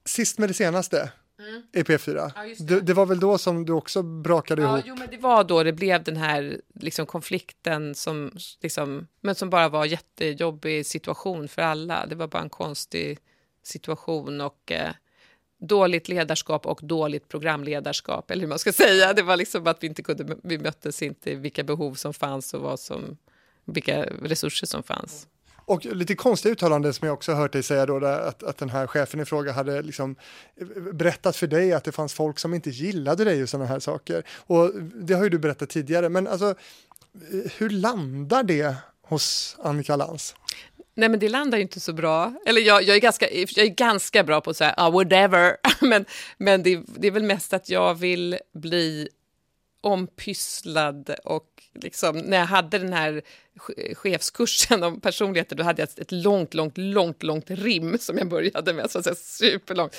Sist 0.04 0.38
med 0.38 0.50
det 0.50 0.54
senaste, 0.54 1.12
Mm. 1.48 1.62
i 1.72 1.82
P4. 1.82 2.32
Ja, 2.34 2.42
det. 2.42 2.64
Det, 2.64 2.80
det. 2.80 2.94
var 2.94 3.06
väl 3.06 3.20
då 3.20 3.38
som 3.38 3.66
du 3.66 3.72
också 3.72 4.02
brakade 4.02 4.62
ja, 4.62 4.68
ihop? 4.68 4.84
Jo, 4.86 4.96
men 4.98 5.08
det 5.10 5.16
var 5.16 5.44
då 5.44 5.62
det 5.62 5.72
blev 5.72 6.04
den 6.04 6.16
här 6.16 6.60
liksom, 6.74 7.06
konflikten 7.06 7.94
som, 7.94 8.32
liksom, 8.60 9.06
men 9.20 9.34
som 9.34 9.50
bara 9.50 9.68
var 9.68 9.84
jättejobbig 9.84 10.86
situation 10.86 11.48
för 11.48 11.62
alla. 11.62 12.06
Det 12.06 12.14
var 12.14 12.26
bara 12.26 12.42
en 12.42 12.48
konstig 12.48 13.18
situation 13.62 14.40
och 14.40 14.72
eh, 14.72 14.92
dåligt 15.58 16.08
ledarskap 16.08 16.66
och 16.66 16.80
dåligt 16.82 17.28
programledarskap, 17.28 18.30
eller 18.30 18.40
hur 18.40 18.48
man 18.48 18.58
ska 18.58 18.72
säga. 18.82 19.12
Det 19.12 19.22
var 19.22 19.36
liksom 19.36 19.66
att 19.66 19.82
vi 19.82 19.86
inte 19.86 20.02
kunde, 20.02 20.36
vi 20.42 20.58
möttes 20.58 21.02
inte 21.02 21.34
vilka 21.34 21.64
behov 21.64 21.94
som 21.94 22.14
fanns 22.14 22.54
och 22.54 22.60
vad 22.60 22.80
som, 22.80 23.16
vilka 23.64 24.02
resurser 24.02 24.66
som 24.66 24.82
fanns. 24.82 25.28
Och 25.66 25.84
lite 25.84 26.14
konstiga 26.14 26.52
uttalanden 26.52 26.94
som 26.94 27.06
jag 27.06 27.14
också 27.14 27.32
hört 27.32 27.52
dig 27.52 27.62
säga 27.62 27.86
då, 27.86 28.06
att, 28.06 28.42
att 28.42 28.58
den 28.58 28.70
här 28.70 28.86
chefen 28.86 29.20
i 29.20 29.24
fråga 29.24 29.52
hade 29.52 29.82
liksom 29.82 30.16
eh, 30.56 30.66
berättat 30.92 31.36
för 31.36 31.46
dig 31.46 31.72
att 31.72 31.84
det 31.84 31.92
fanns 31.92 32.14
folk 32.14 32.38
som 32.38 32.54
inte 32.54 32.70
gillade 32.70 33.24
dig 33.24 33.42
och 33.42 33.48
sådana 33.48 33.66
här 33.66 33.78
saker. 33.80 34.22
Och 34.46 34.70
det 34.94 35.14
har 35.14 35.24
ju 35.24 35.30
du 35.30 35.38
berättat 35.38 35.68
tidigare, 35.68 36.08
men 36.08 36.28
alltså 36.28 36.48
eh, 36.50 37.50
hur 37.56 37.70
landar 37.70 38.42
det 38.42 38.74
hos 39.02 39.56
Annika 39.62 39.96
Lantz? 39.96 40.34
Nej, 40.96 41.08
men 41.08 41.20
det 41.20 41.28
landar 41.28 41.58
ju 41.58 41.62
inte 41.62 41.80
så 41.80 41.92
bra. 41.92 42.32
Eller 42.46 42.60
jag, 42.60 42.82
jag, 42.82 42.96
är, 42.96 43.00
ganska, 43.00 43.30
jag 43.30 43.58
är 43.58 43.74
ganska 43.74 44.24
bra 44.24 44.40
på 44.40 44.50
att 44.50 44.56
säga 44.56 44.74
ah, 44.76 44.90
whatever, 44.90 45.56
men, 45.80 46.04
men 46.38 46.62
det, 46.62 46.82
det 46.86 47.06
är 47.06 47.10
väl 47.10 47.22
mest 47.22 47.52
att 47.52 47.68
jag 47.68 47.94
vill 47.94 48.38
bli 48.54 49.08
ompysslad 49.84 51.14
och 51.24 51.62
liksom, 51.74 52.18
när 52.18 52.36
jag 52.36 52.46
hade 52.46 52.78
den 52.78 52.92
här 52.92 53.22
chefskursen 53.94 54.82
om 54.82 55.00
personligheter, 55.00 55.56
då 55.56 55.64
hade 55.64 55.82
jag 55.82 55.88
ett 55.96 56.12
långt, 56.12 56.54
långt, 56.54 56.78
långt, 56.78 57.22
långt 57.22 57.50
rim 57.50 57.98
som 57.98 58.18
jag 58.18 58.28
började 58.28 58.72
med, 58.72 58.90
så 58.90 58.98
att 58.98 59.04
säga, 59.04 59.14
superlångt. 59.14 59.96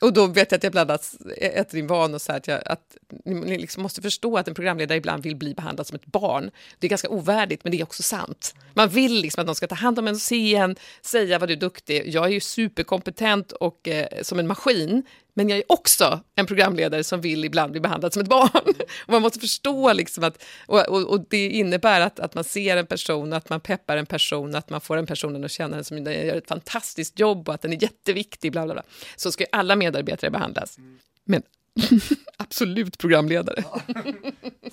Och 0.00 0.12
då 0.12 0.26
vet 0.26 0.50
jag 0.50 0.56
att 0.56 0.62
jag 0.62 0.72
bland 0.72 0.90
annat 0.90 1.16
ett 1.36 1.74
rim 1.74 1.86
var 1.86 2.14
och 2.14 2.22
så 2.22 2.32
att, 2.32 2.48
jag, 2.48 2.62
att 2.66 2.96
ni 3.24 3.58
liksom 3.58 3.82
måste 3.82 4.02
förstå 4.02 4.38
att 4.38 4.48
en 4.48 4.54
programledare 4.54 4.98
ibland 4.98 5.22
vill 5.22 5.36
bli 5.36 5.54
behandlad 5.54 5.86
som 5.86 5.96
ett 5.96 6.06
barn. 6.06 6.50
Det 6.78 6.86
är 6.86 6.88
ganska 6.88 7.08
ovärdigt, 7.08 7.64
men 7.64 7.70
det 7.70 7.80
är 7.80 7.82
också 7.82 8.02
sant. 8.02 8.54
Man 8.74 8.88
vill 8.88 9.12
liksom 9.12 9.40
att 9.40 9.46
någon 9.46 9.54
ska 9.54 9.66
ta 9.66 9.74
hand 9.74 9.98
om 9.98 10.08
en 10.08 10.14
och 10.14 10.20
se 10.20 10.54
en, 10.54 10.76
säga 11.02 11.38
vad 11.38 11.48
du 11.48 11.52
är 11.52 11.58
duktig. 11.58 12.02
Jag 12.06 12.24
är 12.24 12.28
ju 12.30 12.40
superkompetent 12.40 13.52
och 13.52 13.88
eh, 13.88 14.22
som 14.22 14.38
en 14.38 14.46
maskin, 14.46 15.02
men 15.34 15.48
jag 15.48 15.58
är 15.58 15.64
också 15.68 16.20
en 16.34 16.46
programledare 16.46 17.04
som 17.04 17.20
vill 17.20 17.44
ibland 17.44 17.72
bli 17.72 17.80
behandlad 17.80 18.12
som 18.12 18.22
ett 18.22 18.28
barn. 18.28 18.50
Och 19.06 19.12
man 19.12 19.22
måste 19.22 19.40
förstå 19.40 19.92
liksom 19.92 20.24
att, 20.24 20.44
och, 20.66 20.88
och, 20.88 21.10
och, 21.10 21.26
det 21.28 21.48
innebär 21.48 22.00
att, 22.00 22.20
att 22.20 22.34
man 22.34 22.44
ser 22.44 22.76
en 22.76 22.86
person, 22.86 23.32
att 23.32 23.48
man 23.48 23.60
peppar 23.60 23.96
en 23.96 24.06
person, 24.06 24.54
att 24.54 24.70
man 24.70 24.80
får 24.80 24.96
en 24.96 25.06
person 25.06 25.44
att 25.44 25.50
känna 25.50 25.84
som 25.84 25.98
gör 25.98 26.36
ett 26.36 26.48
fantastiskt 26.48 27.18
jobb 27.18 27.48
och 27.48 27.54
att 27.54 27.62
den 27.62 27.72
är 27.72 27.82
jätteviktig. 27.82 28.52
Bla 28.52 28.64
bla 28.64 28.74
bla. 28.74 28.82
Så 29.16 29.32
ska 29.32 29.44
ju 29.44 29.48
alla 29.52 29.76
medarbetare 29.76 30.30
behandlas. 30.30 30.78
Men 31.24 31.42
absolut 32.36 32.98
programledare. 32.98 33.64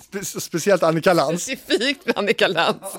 Spe 0.00 0.24
speciellt 0.24 0.82
Annika 0.82 1.12
Lantz. 1.12 1.42
Specifikt 1.42 2.18
Annika 2.18 2.48
Lantz. 2.48 2.96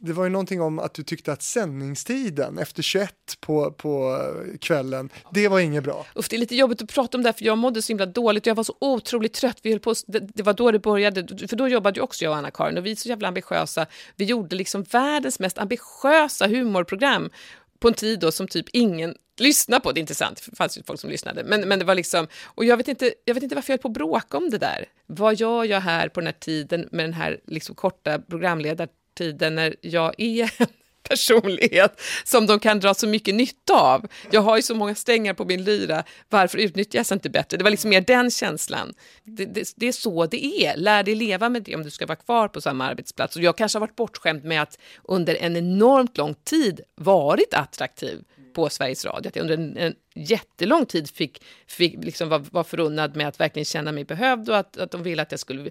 Det 0.00 0.12
var 0.12 0.24
ju 0.24 0.30
någonting 0.30 0.60
om 0.60 0.78
att 0.78 0.94
du 0.94 1.02
tyckte 1.02 1.32
att 1.32 1.42
sändningstiden 1.42 2.58
efter 2.58 2.82
21 2.82 3.12
på, 3.40 3.72
på 3.72 4.20
kvällen, 4.60 5.10
det 5.32 5.48
var 5.48 5.60
inget 5.60 5.84
bra. 5.84 6.06
Uff, 6.14 6.28
det 6.28 6.36
är 6.36 6.40
lite 6.40 6.56
jobbigt 6.56 6.82
att 6.82 6.88
prata 6.88 7.18
om 7.18 7.22
det, 7.22 7.32
för 7.32 7.44
jag 7.44 7.58
mådde 7.58 7.82
så 7.82 7.88
himla 7.88 8.06
dåligt 8.06 8.42
och 8.42 8.46
jag 8.46 8.54
var 8.54 8.64
så 8.64 8.76
otroligt 8.80 9.32
trött. 9.32 9.58
Vi 9.62 9.70
höll 9.70 9.80
på, 9.80 9.94
det, 10.06 10.18
det 10.18 10.42
var 10.42 10.52
då 10.52 10.70
det 10.70 10.78
började, 10.78 11.48
för 11.48 11.56
då 11.56 11.68
jobbade 11.68 11.98
ju 11.98 12.02
också 12.02 12.24
jag 12.24 12.30
och 12.30 12.36
Anna-Karin 12.36 12.78
och 12.78 12.86
vi 12.86 12.90
är 12.90 12.96
så 12.96 13.08
jävla 13.08 13.28
ambitiösa. 13.28 13.86
Vi 14.16 14.24
gjorde 14.24 14.56
liksom 14.56 14.82
världens 14.82 15.38
mest 15.38 15.58
ambitiösa 15.58 16.46
humorprogram 16.46 17.30
på 17.78 17.88
en 17.88 17.94
tid 17.94 18.20
då 18.20 18.32
som 18.32 18.48
typ 18.48 18.66
ingen 18.72 19.14
Lyssna 19.40 19.80
på. 19.80 19.92
Det 19.92 19.98
är 19.98 20.00
intressant, 20.00 20.42
det 20.50 20.56
fanns 20.56 20.78
ju 20.78 20.82
folk 20.82 21.00
som 21.00 21.10
lyssnade. 21.10 21.44
Men, 21.44 21.68
men 21.68 21.78
det 21.78 21.84
var 21.84 21.94
liksom, 21.94 22.26
och 22.44 22.64
jag 22.64 22.76
vet, 22.76 22.88
inte, 22.88 23.14
jag 23.24 23.34
vet 23.34 23.42
inte 23.42 23.54
varför 23.54 23.72
jag 23.72 23.78
höll 23.78 23.82
på 23.82 23.88
att 23.88 23.94
bråka 23.94 24.36
om 24.36 24.50
det 24.50 24.58
där. 24.58 24.84
Vad 25.06 25.34
gör 25.34 25.64
jag 25.64 25.80
här 25.80 26.08
på 26.08 26.20
den 26.20 26.26
här 26.26 26.40
tiden 26.40 26.88
med 26.92 27.04
den 27.04 27.12
här 27.12 27.40
liksom 27.46 27.74
korta 27.74 28.18
programledartiden 28.18 29.54
när 29.54 29.74
jag 29.80 30.14
är 30.20 30.42
en 30.58 30.66
personlighet 31.08 32.00
som 32.24 32.46
de 32.46 32.60
kan 32.60 32.80
dra 32.80 32.94
så 32.94 33.06
mycket 33.06 33.34
nytta 33.34 33.80
av. 33.80 34.06
Jag 34.30 34.40
har 34.40 34.56
ju 34.56 34.62
så 34.62 34.74
många 34.74 34.94
strängar 34.94 35.34
på 35.34 35.44
min 35.44 35.64
lyra, 35.64 36.04
varför 36.28 36.58
utnyttjas 36.58 37.12
inte 37.12 37.30
bättre? 37.30 37.56
Det 37.56 37.64
var 37.64 37.70
liksom 37.70 37.90
mer 37.90 38.00
den 38.00 38.30
känslan. 38.30 38.94
Det, 39.24 39.44
det, 39.44 39.72
det, 39.76 39.88
är 39.88 39.92
så 39.92 40.26
det 40.26 40.44
är, 40.44 40.76
lär 40.76 41.02
dig 41.02 41.14
leva 41.14 41.48
med 41.48 41.62
det 41.62 41.74
om 41.74 41.82
du 41.82 41.90
ska 41.90 42.06
vara 42.06 42.16
kvar 42.16 42.48
på 42.48 42.60
samma 42.60 42.86
arbetsplats. 42.86 43.36
Och 43.36 43.42
jag 43.42 43.56
kanske 43.56 43.76
har 43.76 43.80
varit 43.80 43.96
bortskämd 43.96 44.44
med 44.44 44.62
att 44.62 44.78
under 45.04 45.34
en 45.34 45.56
enormt 45.56 46.16
lång 46.16 46.34
tid 46.34 46.80
varit 46.94 47.54
attraktiv 47.54 48.24
på 48.58 48.70
Sveriges 48.70 49.04
Radio. 49.04 49.28
Att 49.28 49.36
jag 49.36 49.42
under 49.42 49.54
en, 49.54 49.76
en 49.76 49.94
jättelång 50.14 50.86
tid 50.86 51.10
fick, 51.10 51.42
fick 51.66 52.04
liksom 52.04 52.28
var, 52.28 52.38
var 52.50 52.64
förunnad 52.64 53.16
med 53.16 53.28
att 53.28 53.40
verkligen 53.40 53.64
känna 53.64 53.92
mig 53.92 54.04
behövd 54.04 54.48
och 54.48 54.56
att, 54.56 54.76
att 54.76 54.90
de 54.90 55.02
ville 55.02 55.22
att 55.22 55.30
jag 55.30 55.40
skulle... 55.40 55.70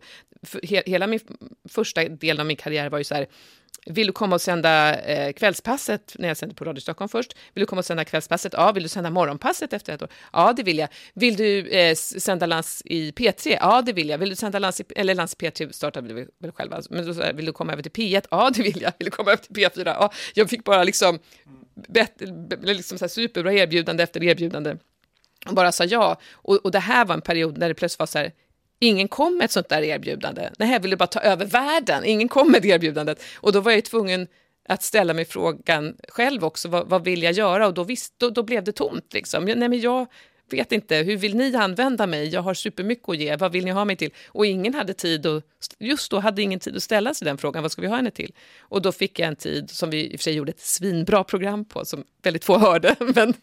He, 0.63 0.83
hela 0.85 1.07
min 1.07 1.19
första 1.69 2.03
delen 2.03 2.39
av 2.39 2.45
min 2.45 2.57
karriär 2.57 2.89
var 2.89 2.97
ju 2.97 3.03
så 3.03 3.15
här 3.15 3.27
vill 3.85 4.07
du 4.07 4.13
komma 4.13 4.35
och 4.35 4.41
sända 4.41 4.99
eh, 4.99 5.33
kvällspasset 5.33 6.15
när 6.19 6.27
jag 6.27 6.37
sände 6.37 6.55
på 6.55 6.65
Radio 6.65 6.81
Stockholm 6.81 7.09
först? 7.09 7.35
Vill 7.53 7.61
du 7.61 7.65
komma 7.65 7.79
och 7.79 7.85
sända 7.85 8.05
kvällspasset? 8.05 8.53
Ja. 8.53 8.71
Vill 8.71 8.83
du 8.83 8.89
sända 8.89 9.09
morgonpasset 9.09 9.73
efter 9.73 9.93
ett 9.93 10.01
år? 10.01 10.09
Ja, 10.33 10.53
det 10.53 10.63
vill 10.63 10.77
jag. 10.77 10.89
Vill 11.13 11.35
du 11.35 11.69
eh, 11.69 11.95
sända 11.95 12.45
lands 12.45 12.81
i 12.85 13.11
P3? 13.11 13.57
Ja, 13.61 13.81
det 13.81 13.93
vill 13.93 14.09
jag. 14.09 14.17
Vill 14.17 14.29
du 14.29 14.35
sända 14.35 14.59
lands 14.59 14.81
i, 14.81 14.83
eller 14.95 15.15
lands 15.15 15.33
i 15.33 15.45
P3 15.45 15.71
startade 15.71 16.13
vi 16.13 16.27
väl 16.39 16.51
själva, 16.51 16.81
men 16.89 17.05
då, 17.05 17.31
vill 17.33 17.45
du 17.45 17.53
komma 17.53 17.73
över 17.73 17.83
till 17.83 17.91
P1? 17.91 18.25
Ja, 18.31 18.51
det 18.55 18.63
vill 18.63 18.81
jag. 18.81 18.93
Vill 18.99 19.05
du 19.05 19.11
komma 19.11 19.31
över 19.31 19.43
till 19.43 19.55
P4? 19.55 19.83
Ja, 19.85 20.11
jag 20.33 20.49
fick 20.49 20.63
bara 20.63 20.83
liksom, 20.83 21.19
bet, 21.87 22.13
liksom 22.61 22.97
så 22.97 23.05
här 23.05 23.09
superbra 23.09 23.53
erbjudande 23.53 24.03
efter 24.03 24.23
erbjudande 24.23 24.75
och 25.45 25.53
bara 25.53 25.71
sa 25.71 25.83
ja. 25.83 26.19
Och, 26.31 26.55
och 26.55 26.71
det 26.71 26.79
här 26.79 27.05
var 27.05 27.15
en 27.15 27.21
period 27.21 27.57
när 27.57 27.67
det 27.67 27.73
plötsligt 27.73 27.99
var 27.99 28.05
så 28.05 28.17
här, 28.17 28.31
Ingen 28.79 29.07
kom 29.07 29.37
med 29.37 29.45
ett 29.45 29.51
sånt 29.51 29.69
där 29.69 29.81
erbjudande. 29.81 30.49
Nej, 30.57 30.71
jag 30.71 30.79
ville 30.79 30.97
bara 30.97 31.07
ta 31.07 31.19
över 31.19 31.45
världen. 31.45 32.03
Ingen 32.05 32.27
kom 32.27 32.51
med 32.51 32.61
det 32.61 32.67
erbjudandet. 32.67 33.23
Och 33.35 33.51
då 33.51 33.59
var 33.59 33.71
jag 33.71 33.85
tvungen 33.85 34.27
att 34.69 34.83
ställa 34.83 35.13
mig 35.13 35.25
frågan 35.25 35.95
själv 36.09 36.45
också, 36.45 36.69
vad, 36.69 36.89
vad 36.89 37.03
vill 37.03 37.23
jag 37.23 37.33
göra? 37.33 37.67
Och 37.67 37.73
då, 37.73 37.83
visst, 37.83 38.13
då, 38.17 38.29
då 38.29 38.43
blev 38.43 38.63
det 38.63 38.71
tomt. 38.71 39.13
Liksom. 39.13 39.45
Nej, 39.45 39.69
men 39.69 39.79
jag, 39.79 40.07
vet 40.49 40.71
inte, 40.71 40.95
hur 40.95 41.17
vill 41.17 41.35
ni 41.35 41.55
använda 41.55 42.07
mig? 42.07 42.27
Jag 42.27 42.41
har 42.41 42.53
supermycket 42.53 43.09
att 43.09 43.17
ge, 43.17 43.35
vad 43.35 43.51
vill 43.51 43.65
ni 43.65 43.71
ha 43.71 43.85
mig 43.85 43.95
till? 43.95 44.11
Och 44.27 44.45
ingen 44.45 44.73
hade 44.73 44.93
tid 44.93 45.25
att, 45.25 45.43
just 45.79 46.11
då 46.11 46.19
hade 46.19 46.41
ingen 46.41 46.59
tid 46.59 46.75
att 46.75 46.83
ställa 46.83 47.13
sig 47.13 47.25
den 47.25 47.37
frågan, 47.37 47.61
vad 47.61 47.71
ska 47.71 47.81
vi 47.81 47.87
ha 47.87 47.95
henne 47.95 48.11
till? 48.11 48.33
Och 48.59 48.81
då 48.81 48.91
fick 48.91 49.19
jag 49.19 49.27
en 49.27 49.35
tid 49.35 49.69
som 49.69 49.89
vi 49.89 50.05
i 50.05 50.15
och 50.15 50.19
för 50.19 50.23
sig 50.23 50.33
gjorde 50.33 50.49
ett 50.49 50.59
svinbra 50.59 51.23
program 51.23 51.65
på, 51.65 51.85
som 51.85 52.03
väldigt 52.23 52.45
få 52.45 52.57
hörde, 52.57 52.95
men, 53.15 53.33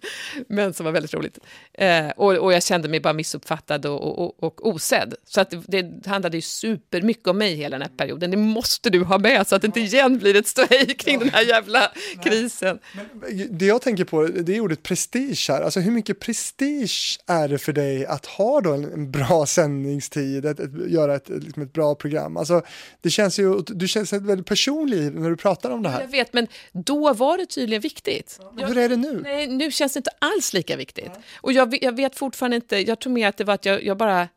men 0.49 0.75
som 0.75 0.85
var 0.85 0.93
väldigt 0.93 1.15
roligt. 1.15 1.39
Eh, 1.73 2.09
och, 2.09 2.33
och 2.33 2.53
jag 2.53 2.63
kände 2.63 2.89
mig 2.89 3.01
bara 3.01 3.13
missuppfattad 3.13 3.87
och, 3.87 4.19
och, 4.19 4.43
och 4.43 4.69
osedd. 4.69 5.15
Så 5.25 5.41
att 5.41 5.51
det, 5.51 5.83
det 5.83 6.07
handlade 6.07 6.37
ju 6.37 6.41
supermycket 6.41 7.27
om 7.27 7.39
mig 7.39 7.55
hela 7.55 7.79
den 7.79 7.89
här 7.89 7.97
perioden. 7.97 8.31
Det 8.31 8.37
måste 8.37 8.91
du 8.91 9.05
ha 9.05 9.19
med, 9.19 9.47
så 9.47 9.57
att 9.57 9.63
det 9.63 9.67
inte 9.67 9.81
igen 9.81 10.19
blir 10.19 10.37
ett 10.37 10.47
ståhej 10.47 10.95
kring 10.99 11.19
den 11.19 11.29
här 11.29 11.43
jävla 11.43 11.93
krisen. 12.25 12.79
Men, 12.93 13.59
det 13.59 13.67
jag 13.67 13.83
tänker 13.83 14.05
på, 14.05 14.27
det 14.27 14.57
är 14.57 14.61
ordet 14.61 14.83
prestige 14.83 15.47
här. 15.49 15.63
Alltså 15.63 15.81
hur 15.81 15.93
mycket 15.93 16.21
prestige 16.21 16.94
prestige 16.95 17.19
är 17.27 17.49
det 17.49 17.59
för 17.59 17.73
dig 17.73 18.07
att 18.07 18.27
ha 18.27 18.61
då 18.61 18.73
en, 18.73 18.93
en 18.93 19.11
bra 19.11 19.47
sändningstid, 19.49 20.47
att, 20.47 20.61
att 20.61 20.91
göra 20.91 21.15
ett, 21.15 21.29
liksom 21.29 21.63
ett 21.63 21.73
bra 21.73 21.95
program? 21.95 22.37
Alltså, 22.37 22.63
det 23.01 23.11
känns 23.11 23.39
ju, 23.39 23.61
du 23.67 23.89
känns 23.89 24.13
väldigt 24.13 24.47
personlig 24.47 25.15
när 25.15 25.31
du 25.31 25.37
pratar 25.37 25.71
om 25.71 25.83
det 25.83 25.89
här. 25.89 26.01
Jag 26.01 26.09
vet, 26.09 26.33
men 26.33 26.49
då 26.73 27.13
var 27.13 27.39
det 27.39 27.47
tydligen 27.47 27.83
viktigt. 27.83 28.41
Ja. 28.57 28.67
Hur 28.67 28.79
är 28.79 28.89
det 28.89 28.97
nu? 28.97 29.21
Nej, 29.23 29.47
nu 29.47 29.71
känns 29.71 29.93
det 29.93 29.99
inte 29.99 30.11
alls 30.19 30.53
lika 30.53 30.77
viktigt. 30.77 31.11
Ja. 31.15 31.23
Och 31.41 31.53
jag, 31.53 31.79
jag, 31.83 31.97
vet 31.97 32.17
fortfarande 32.17 32.57
inte, 32.57 32.77
jag 32.77 33.01
tror 33.01 33.13
mer 33.13 33.29
att 33.29 33.37
det 33.37 33.45
var 33.45 33.55
att 33.55 33.65
jag, 33.65 33.85
jag 33.85 33.97
bara 33.97 34.29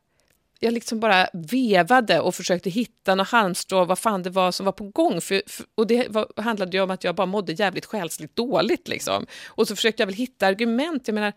jag 0.60 0.74
liksom 0.74 1.00
bara 1.00 1.28
vevade 1.34 2.20
och 2.20 2.36
försökte 2.36 2.70
hitta 2.70 3.16
något 3.16 3.28
halmstrå, 3.28 3.86
vad 3.86 4.00
fan 4.00 4.24
det 4.24 4.30
var 4.30 4.52
som 4.52 4.66
var 4.66 4.74
på 4.74 4.84
gång. 4.84 5.22
För, 5.22 5.42
för 5.48 5.66
och 5.76 5.88
det 5.88 6.08
var, 6.10 6.28
handlade 6.36 6.78
ju 6.78 6.84
om 6.84 6.92
att 6.92 7.04
jag 7.04 7.16
bara 7.16 7.28
mådde 7.28 7.54
jävligt 7.54 7.86
själsligt 7.86 8.36
dåligt. 8.36 8.88
Liksom. 8.88 9.26
Och 9.48 9.68
så 9.68 9.76
försökte 9.76 10.02
jag 10.02 10.08
väl 10.08 10.16
hitta 10.16 10.48
argument. 10.48 11.08
Jag 11.08 11.16
menar, 11.16 11.34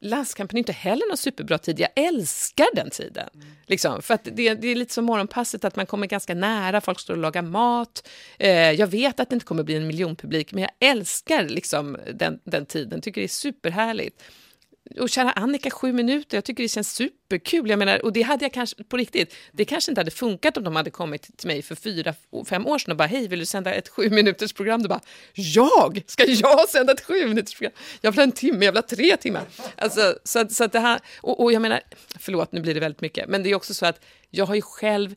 landskampen 0.00 0.56
är 0.56 0.58
inte 0.58 0.72
heller 0.72 1.08
någon 1.08 1.16
superbra 1.16 1.58
tid. 1.58 1.80
Jag 1.80 1.90
älskar 1.96 2.66
den 2.74 2.90
tiden. 2.90 3.28
Mm. 3.34 3.46
Liksom, 3.66 4.02
för 4.02 4.14
att 4.14 4.24
det, 4.24 4.54
det, 4.54 4.68
är 4.68 4.74
lite 4.74 4.94
som 4.94 5.04
morgonpasset, 5.04 5.64
att 5.64 5.76
man 5.76 5.86
kommer 5.86 6.06
ganska 6.06 6.34
nära, 6.34 6.80
folk 6.80 7.00
står 7.00 7.14
och 7.14 7.20
lagar 7.20 7.42
mat. 7.42 8.08
Eh, 8.38 8.50
jag 8.50 8.86
vet 8.86 9.20
att 9.20 9.30
det 9.30 9.34
inte 9.34 9.46
kommer 9.46 9.62
bli 9.62 9.74
en 9.74 9.86
miljonpublik, 9.86 10.52
men 10.52 10.62
jag 10.62 10.90
älskar 10.90 11.48
liksom 11.48 11.96
den, 12.14 12.40
den 12.44 12.66
tiden, 12.66 13.00
tycker 13.00 13.20
det 13.20 13.24
är 13.24 13.28
superhärligt 13.28 14.22
och 14.96 15.08
kära 15.08 15.32
Annika, 15.32 15.70
sju 15.70 15.92
minuter, 15.92 16.36
jag 16.36 16.44
tycker 16.44 16.62
det 16.62 16.68
känns 16.68 16.92
superkul. 16.94 17.70
Jag 17.70 17.78
menar, 17.78 18.04
och 18.04 18.12
det 18.12 18.22
hade 18.22 18.44
jag 18.44 18.52
kanske, 18.52 18.84
på 18.84 18.96
riktigt, 18.96 19.34
det 19.52 19.64
kanske 19.64 19.90
inte 19.90 20.00
hade 20.00 20.10
funkat 20.10 20.56
om 20.56 20.64
de 20.64 20.76
hade 20.76 20.90
kommit 20.90 21.36
till 21.36 21.46
mig 21.46 21.62
för 21.62 21.74
fyra, 21.74 22.14
fem 22.48 22.66
år 22.66 22.78
sedan 22.78 22.90
och 22.90 22.96
bara, 22.96 23.08
hej, 23.08 23.28
vill 23.28 23.38
du 23.38 23.46
sända 23.46 23.74
ett 23.74 23.88
sju 23.88 24.10
minuters 24.10 24.52
program? 24.52 24.82
Du 24.82 24.88
bara, 24.88 25.00
jag? 25.34 26.02
Ska 26.06 26.24
jag 26.24 26.68
sända 26.68 26.92
ett 26.92 27.04
sju 27.04 27.28
minuters 27.28 27.54
program? 27.54 27.72
Jag 28.00 28.10
vill 28.10 28.18
ha 28.18 28.24
en 28.24 28.32
timme, 28.32 28.64
jag 28.64 28.72
vill 28.72 28.82
ha 28.82 28.88
tre 28.88 29.16
timmar. 29.16 29.44
Alltså, 29.76 30.18
så, 30.24 30.48
så 30.48 30.64
att 30.64 30.72
det 30.72 30.80
här, 30.80 31.00
och, 31.20 31.42
och 31.42 31.52
jag 31.52 31.62
menar, 31.62 31.80
förlåt, 32.18 32.52
nu 32.52 32.60
blir 32.60 32.74
det 32.74 32.80
väldigt 32.80 33.00
mycket, 33.00 33.28
men 33.28 33.42
det 33.42 33.50
är 33.50 33.54
också 33.54 33.74
så 33.74 33.86
att 33.86 34.00
jag 34.30 34.46
har 34.46 34.54
ju 34.54 34.62
själv, 34.62 35.14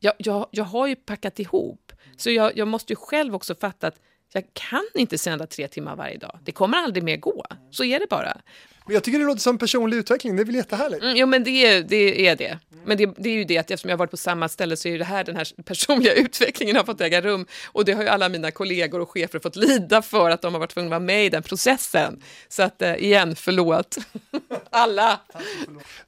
jag, 0.00 0.14
jag, 0.18 0.48
jag 0.50 0.64
har 0.64 0.86
ju 0.86 0.96
packat 0.96 1.38
ihop, 1.38 1.92
så 2.16 2.30
jag, 2.30 2.56
jag 2.56 2.68
måste 2.68 2.92
ju 2.92 2.96
själv 2.96 3.34
också 3.34 3.54
fatta 3.54 3.86
att 3.86 4.00
jag 4.32 4.44
kan 4.52 4.84
inte 4.94 5.18
sända 5.18 5.46
tre 5.46 5.68
timmar 5.68 5.96
varje 5.96 6.18
dag. 6.18 6.38
Det 6.44 6.52
kommer 6.52 6.78
aldrig 6.78 7.04
mer 7.04 7.16
gå. 7.16 7.44
Så 7.70 7.84
är 7.84 8.00
det 8.00 8.06
bara. 8.10 8.40
Men 8.86 8.94
jag 8.94 9.04
tycker 9.04 9.18
det 9.18 9.24
låter 9.24 9.40
som 9.40 9.58
personlig 9.58 9.96
utveckling, 9.96 10.36
det 10.36 10.42
är 10.42 10.44
väl 10.44 10.54
jättehärligt? 10.54 11.02
Mm, 11.02 11.16
jo, 11.16 11.26
men 11.26 11.44
det, 11.44 11.50
är- 11.66 11.82
det 11.82 12.26
är 12.28 12.36
det. 12.36 12.58
Men 12.84 12.96
det, 12.98 13.06
det 13.18 13.28
är 13.30 13.34
ju 13.34 13.44
det 13.44 13.58
att 13.58 13.70
eftersom 13.70 13.88
jag 13.90 13.96
har 13.96 13.98
varit 13.98 14.10
på 14.10 14.16
samma 14.16 14.48
ställe 14.48 14.76
så 14.76 14.88
är 14.88 14.98
det 14.98 15.04
här 15.04 15.24
den 15.24 15.36
här 15.36 15.62
personliga 15.62 16.12
utvecklingen 16.24 16.76
har 16.76 16.84
fått 16.84 17.00
äga 17.00 17.20
rum. 17.20 17.46
Och 17.66 17.84
det 17.84 17.92
har 17.92 18.02
ju 18.02 18.08
alla 18.08 18.28
mina 18.28 18.50
kollegor 18.50 19.00
och 19.00 19.10
chefer 19.10 19.38
fått 19.38 19.56
lida 19.56 20.02
för 20.02 20.30
att 20.30 20.42
de 20.42 20.54
har 20.54 20.60
varit 20.60 20.70
tvungna 20.74 20.86
att 20.88 20.90
vara 20.90 21.06
med 21.06 21.26
i 21.26 21.28
den 21.28 21.42
processen. 21.42 22.22
Så 22.48 22.62
att 22.62 22.82
eh, 22.82 22.94
igen, 22.94 23.36
förlåt. 23.36 23.96
alla. 24.70 25.20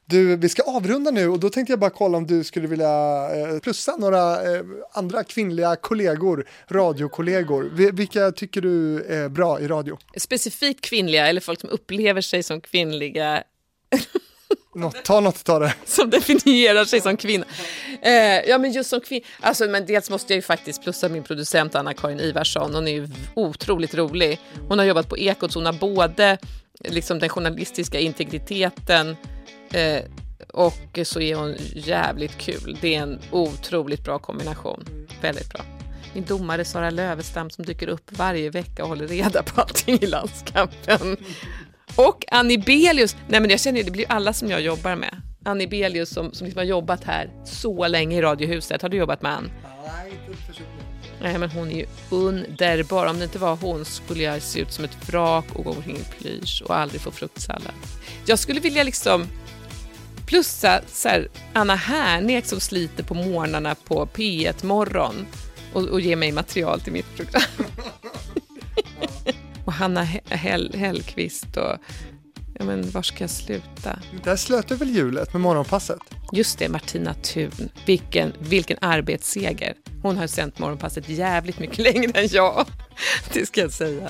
Du, 0.05 0.35
vi 0.35 0.49
ska 0.49 0.61
avrunda 0.63 1.11
nu 1.11 1.27
och 1.27 1.39
då 1.39 1.49
tänkte 1.49 1.71
jag 1.71 1.79
bara 1.79 1.89
kolla 1.89 2.17
om 2.17 2.27
du 2.27 2.43
skulle 2.43 2.67
vilja 2.67 2.87
eh, 3.35 3.59
plussa 3.59 3.95
några 3.97 4.33
eh, 4.55 4.61
andra 4.93 5.23
kvinnliga 5.23 5.75
kollegor, 5.75 6.45
radiokollegor. 6.67 7.69
Vi- 7.73 7.91
Vilka 7.91 8.31
tycker 8.31 8.61
du 8.61 9.03
är 9.03 9.29
bra 9.29 9.59
i 9.59 9.67
radio? 9.67 9.97
Specifikt 10.17 10.81
kvinnliga, 10.81 11.27
eller 11.27 11.41
folk 11.41 11.59
som 11.61 11.69
upplever 11.69 12.21
sig 12.21 12.43
som 12.43 12.61
kvinnliga 12.71 13.43
Något, 14.75 15.05
ta 15.05 15.19
något 15.19 15.49
av 15.49 15.59
det. 15.59 15.73
som 15.85 16.09
definierar 16.09 16.85
sig 16.85 17.01
som 17.01 17.17
kvinna. 17.17 17.45
Eh, 18.01 18.49
ja, 18.49 18.57
men 18.57 18.71
just 18.71 18.89
som 18.89 19.01
kvinna. 19.01 19.25
Alltså, 19.39 19.65
men 19.65 19.85
dels 19.85 20.09
måste 20.09 20.33
jag 20.33 20.35
ju 20.35 20.41
faktiskt 20.41 20.83
plussa 20.83 21.09
min 21.09 21.23
producent 21.23 21.75
Anna-Karin 21.75 22.19
Ivarsson. 22.19 22.75
Hon 22.75 22.87
är 22.87 22.91
ju 22.91 23.07
otroligt 23.35 23.95
rolig. 23.95 24.39
Hon 24.67 24.79
har 24.79 24.85
jobbat 24.85 25.09
på 25.09 25.17
Ekot, 25.17 25.51
så 25.51 25.59
hon 25.59 25.65
har 25.65 25.73
både 25.73 26.37
liksom, 26.79 27.19
den 27.19 27.29
journalistiska 27.29 27.99
integriteten 27.99 29.17
eh, 29.73 30.03
och 30.53 30.99
så 31.03 31.21
är 31.21 31.35
hon 31.35 31.55
jävligt 31.73 32.37
kul. 32.37 32.77
Det 32.81 32.95
är 32.95 33.01
en 33.01 33.19
otroligt 33.31 34.03
bra 34.03 34.19
kombination. 34.19 35.07
Väldigt 35.21 35.53
bra. 35.53 35.61
Min 36.13 36.25
domare 36.25 36.65
Sara 36.65 36.89
Lövestam 36.89 37.49
som 37.49 37.65
dyker 37.65 37.87
upp 37.87 38.11
varje 38.11 38.49
vecka 38.49 38.83
och 38.83 38.89
håller 38.89 39.07
reda 39.07 39.43
på 39.43 39.61
allting 39.61 39.99
i 40.01 40.05
landskampen. 40.05 41.17
Och 41.95 42.25
Annie 42.31 42.57
Belius, 42.57 43.15
nej 43.27 43.39
men 43.39 43.49
jag 43.49 43.59
känner 43.59 43.77
ju, 43.77 43.83
det 43.83 43.91
blir 43.91 44.05
alla 44.09 44.33
som 44.33 44.49
jag 44.49 44.61
jobbar 44.61 44.95
med. 44.95 45.21
Annie 45.45 45.67
Belius 45.67 46.09
som, 46.09 46.33
som 46.33 46.45
liksom 46.45 46.59
har 46.59 46.65
jobbat 46.65 47.03
här 47.03 47.29
så 47.45 47.87
länge 47.87 48.17
i 48.17 48.21
Radiohuset. 48.21 48.81
Har 48.81 48.89
du 48.89 48.97
jobbat 48.97 49.21
med 49.21 49.31
Ann? 49.31 49.51
Nej, 49.85 50.11
inte 50.27 50.41
personligen. 50.47 50.79
Nej 51.21 51.37
men 51.37 51.49
hon 51.49 51.71
är 51.71 51.75
ju 51.75 51.85
underbar. 52.09 53.05
Om 53.05 53.17
det 53.17 53.23
inte 53.23 53.39
var 53.39 53.55
hon 53.55 53.85
skulle 53.85 54.23
jag 54.23 54.41
se 54.41 54.59
ut 54.59 54.71
som 54.71 54.85
ett 54.85 55.09
vrak 55.09 55.45
och 55.53 55.63
gå 55.63 55.71
omkring 55.71 55.97
i 55.97 56.21
plysch 56.21 56.63
och 56.65 56.77
aldrig 56.77 57.01
få 57.01 57.11
fruktsallad. 57.11 57.73
Jag 58.25 58.39
skulle 58.39 58.59
vilja 58.59 58.83
liksom 58.83 59.27
plussa 60.25 60.81
så 60.87 61.09
här, 61.09 61.27
Anna 61.53 61.75
Härnek 61.75 62.45
som 62.45 62.59
sliter 62.59 63.03
på 63.03 63.13
morgnarna 63.13 63.75
på 63.75 64.05
P1 64.05 64.65
Morgon 64.65 65.27
och, 65.73 65.83
och 65.83 66.01
ger 66.01 66.15
mig 66.15 66.31
material 66.31 66.81
till 66.81 66.93
mitt 66.93 67.15
program. 67.15 67.41
och 69.69 69.73
Hanna 69.73 70.03
He- 70.03 70.35
Hell, 70.35 70.73
Hellqvist 70.75 71.57
och 71.57 71.77
ja 72.59 72.65
men 72.65 72.91
var 72.91 73.01
ska 73.01 73.23
jag 73.23 73.29
sluta? 73.29 73.99
Där 74.23 74.35
slöt 74.35 74.67
du 74.67 74.75
väl 74.75 74.95
hjulet 74.95 75.33
med 75.33 75.41
morgonpasset? 75.41 75.99
Just 76.31 76.59
det, 76.59 76.69
Martina 76.69 77.13
Thun. 77.13 77.69
Vilken, 77.85 78.33
vilken 78.39 78.77
arbetsseger. 78.81 79.73
Hon 80.01 80.17
har 80.17 80.27
sänt 80.27 80.59
Morgonpasset 80.59 81.09
jävligt 81.09 81.59
mycket 81.59 81.77
längre 81.93 82.11
än 82.19 82.27
jag. 82.27 82.65
Det 83.33 83.45
ska 83.45 83.61
jag 83.61 83.71
säga. 83.71 84.09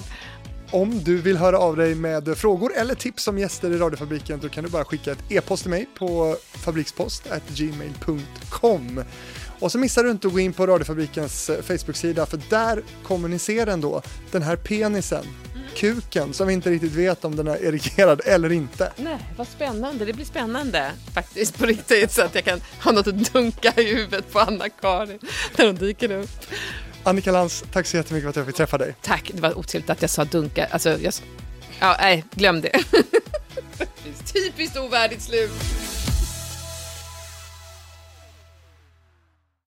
Om 0.71 1.03
du 1.03 1.17
vill 1.17 1.37
höra 1.37 1.57
av 1.59 1.75
dig 1.77 1.95
med 1.95 2.37
frågor 2.37 2.71
eller 2.77 2.95
tips 2.95 3.27
om 3.27 3.37
gäster 3.39 3.71
i 3.71 3.77
radiofabriken 3.77 4.39
då 4.41 4.49
kan 4.49 4.63
du 4.63 4.69
bara 4.69 4.85
skicka 4.85 5.11
ett 5.11 5.23
e-post 5.31 5.63
till 5.63 5.69
mig 5.69 5.85
på 5.97 6.35
fabrikspost@gmail.com. 6.53 9.03
Och 9.59 9.71
så 9.71 9.77
missar 9.77 10.03
du 10.03 10.11
inte 10.11 10.27
att 10.27 10.33
gå 10.33 10.39
in 10.39 10.53
på 10.53 10.67
radiofabrikens 10.67 11.49
eh, 11.49 11.61
Facebook-sida 11.61 12.25
för 12.25 12.39
där 12.49 12.83
kommer 13.03 13.27
ni 13.27 13.39
se 13.39 13.65
den 13.65 13.81
då, 13.81 14.01
den 14.31 14.41
här 14.41 14.55
penisen, 14.55 15.25
kuken 15.79 16.33
som 16.33 16.47
vi 16.47 16.53
inte 16.53 16.69
riktigt 16.69 16.91
vet 16.91 17.25
om 17.25 17.35
den 17.35 17.47
är 17.47 17.63
erigerad 17.63 18.21
eller 18.25 18.51
inte. 18.51 18.91
Nej, 18.95 19.17
vad 19.37 19.47
spännande. 19.47 20.05
Det 20.05 20.13
blir 20.13 20.25
spännande 20.25 20.91
faktiskt 21.13 21.57
på 21.57 21.65
riktigt 21.65 22.11
så 22.11 22.21
att 22.21 22.35
jag 22.35 22.45
kan 22.45 22.61
ha 22.83 22.91
något 22.91 23.07
att 23.07 23.33
dunka 23.33 23.73
i 23.77 23.95
huvudet 23.95 24.31
på 24.31 24.39
Anna-Karin 24.39 25.19
när 25.57 25.65
hon 25.65 25.75
dyker 25.75 26.11
upp. 26.11 26.29
Annika 27.03 27.31
Lantz, 27.31 27.63
tack 27.71 27.87
så 27.87 27.97
jättemycket 27.97 28.23
för 28.23 28.29
att 28.29 28.35
jag 28.35 28.45
fick 28.45 28.55
träffa 28.55 28.77
dig. 28.77 28.95
Tack, 29.01 29.31
det 29.33 29.41
var 29.41 29.57
otrevligt 29.57 29.89
att 29.89 30.01
jag 30.01 30.09
sa 30.09 30.25
dunka. 30.25 30.67
Alltså, 30.71 30.89
jag... 30.89 31.13
Ja, 31.79 31.95
nej, 31.99 32.25
glöm 32.31 32.61
det. 32.61 32.71
Typiskt 34.33 34.77
ovärdigt 34.77 35.21
slut. 35.21 35.51